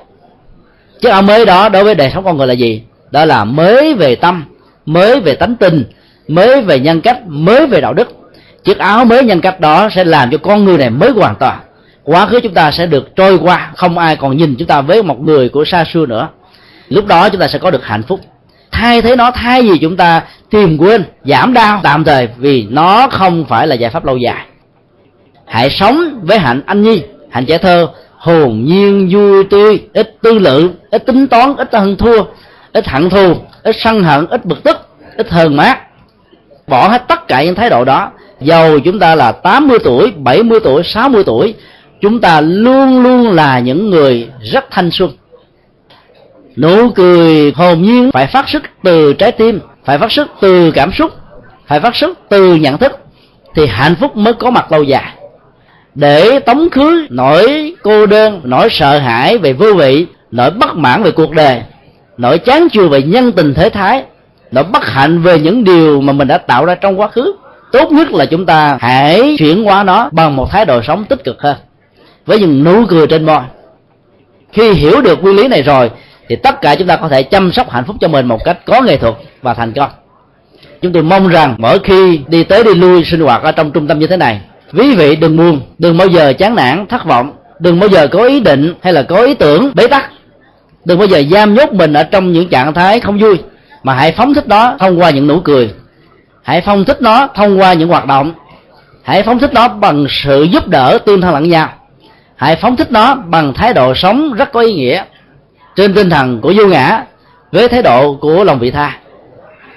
Chiếc 1.02 1.10
áo 1.10 1.22
mới 1.22 1.46
đó 1.46 1.70
đối 1.70 1.84
với 1.84 1.96
đời 1.96 2.12
sống 2.14 2.24
con 2.24 2.38
người 2.38 2.48
là 2.48 2.54
gì? 2.54 2.84
Đó 3.12 3.26
là 3.26 3.44
mới 3.44 3.94
về 3.94 4.16
tâm, 4.16 4.46
mới 4.86 5.20
về 5.20 5.36
tánh 5.36 5.56
tình, 5.56 5.84
mới 6.28 6.62
về 6.62 6.80
nhân 6.80 7.02
cách, 7.02 7.18
mới 7.28 7.68
về 7.68 7.82
đạo 7.82 7.94
đức 7.94 8.21
chiếc 8.64 8.78
áo 8.78 9.06
mới 9.06 9.24
nhân 9.24 9.42
cách 9.42 9.60
đó 9.60 9.90
sẽ 9.96 10.04
làm 10.04 10.32
cho 10.32 10.38
con 10.38 10.66
người 10.66 10.78
này 10.78 10.90
mới 10.90 11.10
hoàn 11.10 11.36
toàn. 11.36 11.60
Quá 12.04 12.26
khứ 12.26 12.40
chúng 12.40 12.54
ta 12.54 12.72
sẽ 12.72 12.86
được 12.86 13.16
trôi 13.16 13.38
qua, 13.38 13.72
không 13.76 13.98
ai 13.98 14.16
còn 14.16 14.38
nhìn 14.38 14.56
chúng 14.60 14.68
ta 14.68 14.82
với 14.82 15.04
một 15.04 15.20
người 15.20 15.50
của 15.50 15.66
xa 15.66 15.86
xưa 15.94 16.06
nữa. 16.06 16.28
Lúc 16.90 17.06
đó 17.06 17.30
chúng 17.30 17.42
ta 17.42 17.48
sẽ 17.48 17.60
có 17.60 17.72
được 17.72 17.86
hạnh 17.86 18.04
phúc. 18.04 18.20
Thay 18.72 19.02
thế 19.02 19.16
nó, 19.16 19.32
thay 19.32 19.62
vì 19.62 19.78
chúng 19.78 19.98
ta 19.98 20.22
tìm 20.50 20.78
quên, 20.78 21.04
giảm 21.24 21.54
đau, 21.54 21.80
tạm 21.84 22.04
thời, 22.04 22.28
vì 22.38 22.68
nó 22.70 23.08
không 23.12 23.46
phải 23.46 23.68
là 23.68 23.76
giải 23.76 23.92
pháp 23.92 24.06
lâu 24.06 24.18
dài. 24.18 24.46
Hãy 25.46 25.70
sống 25.70 26.20
với 26.24 26.40
hạnh 26.40 26.62
anh 26.66 26.82
nhi, 26.82 27.04
hạnh 27.30 27.46
trẻ 27.46 27.58
thơ, 27.58 27.88
hồn 28.18 28.64
nhiên, 28.66 29.10
vui 29.12 29.44
tươi, 29.44 29.84
ít 29.94 30.18
tư 30.22 30.40
lượng 30.40 30.76
ít 30.92 31.06
tính 31.06 31.28
toán, 31.28 31.56
ít 31.56 31.74
hơn 31.74 31.96
thua, 31.98 32.24
ít 32.74 32.88
hận 32.88 33.10
thù, 33.10 33.36
ít 33.64 33.76
sân 33.80 34.04
hận, 34.04 34.28
ít 34.28 34.46
bực 34.46 34.64
tức, 34.64 34.78
ít 35.18 35.30
hờn 35.30 35.56
mát. 35.56 35.80
Bỏ 36.68 36.88
hết 36.88 37.08
tất 37.08 37.28
cả 37.28 37.44
những 37.44 37.56
thái 37.56 37.70
độ 37.70 37.86
đó 37.86 38.12
dầu 38.42 38.80
chúng 38.80 39.00
ta 39.00 39.16
là 39.16 39.32
80 39.32 39.78
tuổi 39.84 40.12
70 40.18 40.60
tuổi 40.64 40.84
60 40.84 41.24
tuổi, 41.26 41.54
chúng 42.02 42.22
ta 42.22 42.42
luôn 42.42 43.04
luôn 43.04 43.32
là 43.32 43.60
những 43.60 43.90
người 43.90 44.28
rất 44.54 44.66
thanh 44.72 44.92
xuân. 44.92 45.12
Nụ 46.58 46.90
cười 46.90 47.52
hồn 47.56 47.82
nhiên 47.82 48.12
phải 48.12 48.28
phát 48.28 48.50
xuất 48.50 48.64
từ 48.84 49.14
trái 49.14 49.32
tim, 49.32 49.60
phải 49.86 49.98
phát 49.98 50.12
xuất 50.12 50.28
từ 50.42 50.72
cảm 50.72 50.92
xúc, 50.92 51.12
phải 51.68 51.80
phát 51.80 51.96
xuất 51.96 52.18
từ 52.30 52.56
nhận 52.56 52.78
thức 52.78 52.92
thì 53.56 53.68
hạnh 53.68 53.96
phúc 53.96 54.18
mới 54.18 54.34
có 54.34 54.50
mặt 54.50 54.72
lâu 54.72 54.84
dài. 54.84 55.14
Để 55.96 56.40
tống 56.40 56.70
khứ 56.70 57.08
nỗi 57.10 57.76
cô 57.84 58.06
đơn, 58.06 58.42
nỗi 58.44 58.68
sợ 58.72 58.98
hãi 58.98 59.38
về 59.38 59.54
vô 59.54 59.74
vị, 59.74 60.06
nỗi 60.32 60.52
bất 60.52 60.76
mãn 60.76 61.04
về 61.04 61.12
cuộc 61.12 61.32
đời, 61.32 61.62
nỗi 62.18 62.38
chán 62.38 62.68
chường 62.72 62.90
về 62.90 63.02
nhân 63.02 63.32
tình 63.32 63.54
thế 63.54 63.70
thái, 63.70 64.04
nỗi 64.52 64.64
bất 64.64 64.86
hạnh 64.86 65.22
về 65.22 65.40
những 65.40 65.64
điều 65.64 66.02
mà 66.02 66.14
mình 66.14 66.28
đã 66.28 66.38
tạo 66.38 66.66
ra 66.66 66.76
trong 66.76 67.00
quá 67.00 67.08
khứ 67.08 67.34
tốt 67.72 67.92
nhất 67.92 68.12
là 68.12 68.26
chúng 68.26 68.46
ta 68.46 68.78
hãy 68.82 69.36
chuyển 69.40 69.64
hóa 69.64 69.84
nó 69.84 70.10
bằng 70.12 70.36
một 70.36 70.52
thái 70.52 70.66
độ 70.66 70.82
sống 70.82 71.06
tích 71.06 71.24
cực 71.24 71.42
hơn. 71.42 71.56
Với 72.26 72.40
những 72.40 72.64
nụ 72.64 72.86
cười 72.90 73.08
trên 73.08 73.26
môi. 73.26 73.42
Khi 74.54 74.74
hiểu 74.74 75.02
được 75.02 75.24
nguyên 75.24 75.36
lý 75.36 75.48
này 75.48 75.62
rồi, 75.62 75.92
thì 76.30 76.36
tất 76.36 76.62
cả 76.62 76.76
chúng 76.76 76.88
ta 76.88 76.96
có 76.96 77.08
thể 77.08 77.24
chăm 77.24 77.52
sóc 77.52 77.70
hạnh 77.70 77.84
phúc 77.88 77.96
cho 78.02 78.08
mình 78.08 78.26
một 78.26 78.46
cách 78.46 78.58
có 78.66 78.82
nghệ 78.82 78.98
thuật 78.98 79.14
và 79.42 79.54
thành 79.54 79.74
công. 79.74 79.90
Chúng 80.82 80.94
tôi 80.94 81.04
mong 81.04 81.28
rằng 81.28 81.56
mỗi 81.58 81.80
khi 81.80 82.20
đi 82.28 82.44
tới 82.44 82.64
đi 82.64 82.74
lui 82.74 83.04
sinh 83.04 83.22
hoạt 83.22 83.44
ở 83.44 83.52
trong 83.52 83.72
trung 83.72 83.88
tâm 83.88 84.00
như 84.00 84.08
thế 84.08 84.18
này, 84.18 84.42
quý 84.78 84.96
vị 84.96 85.16
đừng 85.16 85.38
buồn, 85.38 85.62
đừng 85.78 85.98
bao 85.98 86.08
giờ 86.08 86.34
chán 86.34 86.56
nản, 86.56 86.86
thất 86.88 87.06
vọng, 87.06 87.32
đừng 87.60 87.80
bao 87.80 87.90
giờ 87.90 88.08
có 88.08 88.24
ý 88.24 88.40
định 88.40 88.74
hay 88.82 88.94
là 88.94 89.04
có 89.04 89.24
ý 89.24 89.34
tưởng 89.34 89.72
bế 89.76 89.88
tắc. 89.88 90.12
Đừng 90.86 91.00
bao 91.00 91.08
giờ 91.08 91.24
giam 91.32 91.54
nhốt 91.54 91.74
mình 91.74 91.94
ở 91.94 92.04
trong 92.04 92.32
những 92.32 92.50
trạng 92.50 92.74
thái 92.74 93.00
không 93.00 93.20
vui, 93.20 93.38
mà 93.84 93.94
hãy 93.94 94.12
phóng 94.12 94.34
thích 94.34 94.48
đó 94.48 94.76
thông 94.80 95.00
qua 95.00 95.10
những 95.10 95.28
nụ 95.28 95.40
cười 95.40 95.74
hãy 96.44 96.62
phóng 96.62 96.86
thích 96.86 97.02
nó 97.02 97.28
thông 97.36 97.60
qua 97.60 97.74
những 97.74 97.90
hoạt 97.90 98.06
động. 98.06 98.34
Hãy 99.04 99.24
phóng 99.24 99.40
thích 99.40 99.54
nó 99.54 99.68
bằng 99.68 100.06
sự 100.10 100.44
giúp 100.44 100.68
đỡ 100.68 100.98
tương 101.06 101.22
thân 101.22 101.34
lẫn 101.34 101.50
nhau. 101.50 101.70
Hãy 102.36 102.56
phóng 102.56 102.76
thích 102.76 102.92
nó 102.92 103.16
bằng 103.16 103.54
thái 103.54 103.74
độ 103.74 103.96
sống 103.96 104.34
rất 104.34 104.52
có 104.52 104.62
ý 104.62 104.74
nghĩa, 104.74 105.04
trên 105.76 105.94
tinh 105.94 106.10
thần 106.10 106.42
của 106.42 106.54
vô 106.58 106.68
ngã, 106.68 107.04
với 107.52 107.68
thái 107.68 107.82
độ 107.82 108.16
của 108.22 108.44
lòng 108.44 108.60
vị 108.60 108.72
tha. 108.72 108.98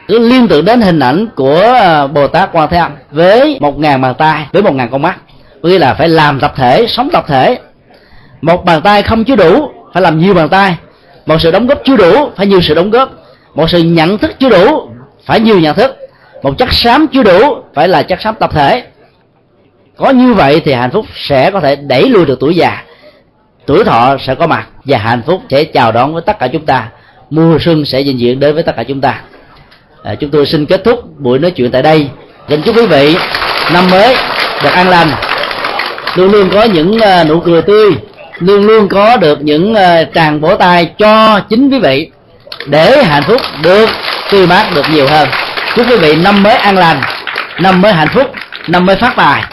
Cứ 0.08 0.18
liên 0.18 0.48
tưởng 0.48 0.64
đến 0.64 0.80
hình 0.80 1.00
ảnh 1.00 1.26
của 1.36 1.60
ờ, 1.60 2.06
bồ 2.06 2.26
tát 2.26 2.48
quan 2.52 2.68
thế 2.70 2.76
âm 2.76 2.92
với 3.10 3.58
một 3.60 3.78
ngàn 3.78 4.00
bàn 4.00 4.14
tay, 4.14 4.46
với 4.52 4.62
một 4.62 4.74
ngàn 4.74 4.88
con 4.90 5.02
mắt. 5.02 5.16
Có 5.62 5.68
nghĩa 5.68 5.78
là 5.78 5.94
phải 5.94 6.08
làm 6.08 6.40
tập 6.40 6.52
thể, 6.56 6.86
sống 6.88 7.10
tập 7.12 7.24
thể. 7.28 7.58
Một 8.42 8.64
bàn 8.64 8.80
tay 8.80 9.02
không 9.02 9.24
chưa 9.24 9.36
đủ, 9.36 9.70
phải 9.92 10.02
làm 10.02 10.18
nhiều 10.18 10.34
bàn 10.34 10.48
tay. 10.48 10.76
Một 11.26 11.36
sự 11.40 11.50
đóng 11.50 11.66
góp 11.66 11.78
chưa 11.84 11.96
đủ, 11.96 12.30
phải 12.36 12.46
nhiều 12.46 12.60
sự 12.60 12.74
đóng 12.74 12.90
góp. 12.90 13.10
Một 13.54 13.70
sự 13.70 13.82
nhận 13.82 14.18
thức 14.18 14.30
chưa 14.38 14.48
đủ, 14.48 14.88
phải 15.26 15.40
nhiều 15.40 15.60
nhận 15.60 15.76
thức 15.76 15.96
một 16.44 16.58
chất 16.58 16.72
xám 16.72 17.06
chưa 17.08 17.22
đủ 17.22 17.62
phải 17.74 17.88
là 17.88 18.02
chất 18.02 18.20
xám 18.20 18.34
tập 18.34 18.50
thể. 18.54 18.82
Có 19.96 20.10
như 20.10 20.34
vậy 20.34 20.62
thì 20.64 20.72
hạnh 20.72 20.90
phúc 20.90 21.06
sẽ 21.14 21.50
có 21.50 21.60
thể 21.60 21.76
đẩy 21.76 22.08
lùi 22.08 22.26
được 22.26 22.40
tuổi 22.40 22.54
già. 22.54 22.82
Tuổi 23.66 23.84
thọ 23.84 24.16
sẽ 24.26 24.34
có 24.34 24.46
mặt 24.46 24.66
và 24.84 24.98
hạnh 24.98 25.22
phúc 25.26 25.42
sẽ 25.50 25.64
chào 25.64 25.92
đón 25.92 26.12
với 26.12 26.22
tất 26.26 26.38
cả 26.38 26.46
chúng 26.46 26.66
ta. 26.66 26.88
Mùa 27.30 27.58
xuân 27.60 27.84
sẽ 27.84 28.02
dình 28.02 28.20
diện 28.20 28.40
đến 28.40 28.54
với 28.54 28.62
tất 28.62 28.76
cả 28.76 28.82
chúng 28.82 29.00
ta. 29.00 29.20
À, 30.02 30.14
chúng 30.14 30.30
tôi 30.30 30.46
xin 30.46 30.66
kết 30.66 30.84
thúc 30.84 31.18
buổi 31.18 31.38
nói 31.38 31.50
chuyện 31.50 31.70
tại 31.70 31.82
đây. 31.82 32.08
Kính 32.48 32.62
chúc 32.62 32.76
quý 32.76 32.86
vị 32.86 33.16
năm 33.72 33.90
mới 33.90 34.16
được 34.62 34.72
an 34.72 34.88
lành. 34.88 35.08
Luôn 36.14 36.32
luôn 36.32 36.50
có 36.52 36.64
những 36.64 36.96
uh, 36.96 37.28
nụ 37.28 37.40
cười 37.40 37.62
tươi. 37.62 37.90
Luôn 38.38 38.66
luôn 38.66 38.88
có 38.88 39.16
được 39.16 39.42
những 39.42 39.72
uh, 39.72 40.14
tràng 40.14 40.40
vỗ 40.40 40.56
tay 40.56 40.90
cho 40.98 41.40
chính 41.40 41.70
quý 41.70 41.78
vị 41.78 42.10
để 42.66 43.04
hạnh 43.04 43.22
phúc 43.22 43.40
được 43.62 43.88
tươi 44.30 44.46
mát 44.46 44.66
được 44.74 44.84
nhiều 44.92 45.06
hơn 45.06 45.28
chúc 45.76 45.86
quý 45.90 45.96
vị 45.96 46.16
năm 46.16 46.42
mới 46.42 46.54
an 46.54 46.76
lành, 46.76 47.00
năm 47.60 47.80
mới 47.80 47.92
hạnh 47.92 48.08
phúc, 48.14 48.32
năm 48.68 48.86
mới 48.86 48.96
phát 48.96 49.12
tài. 49.16 49.44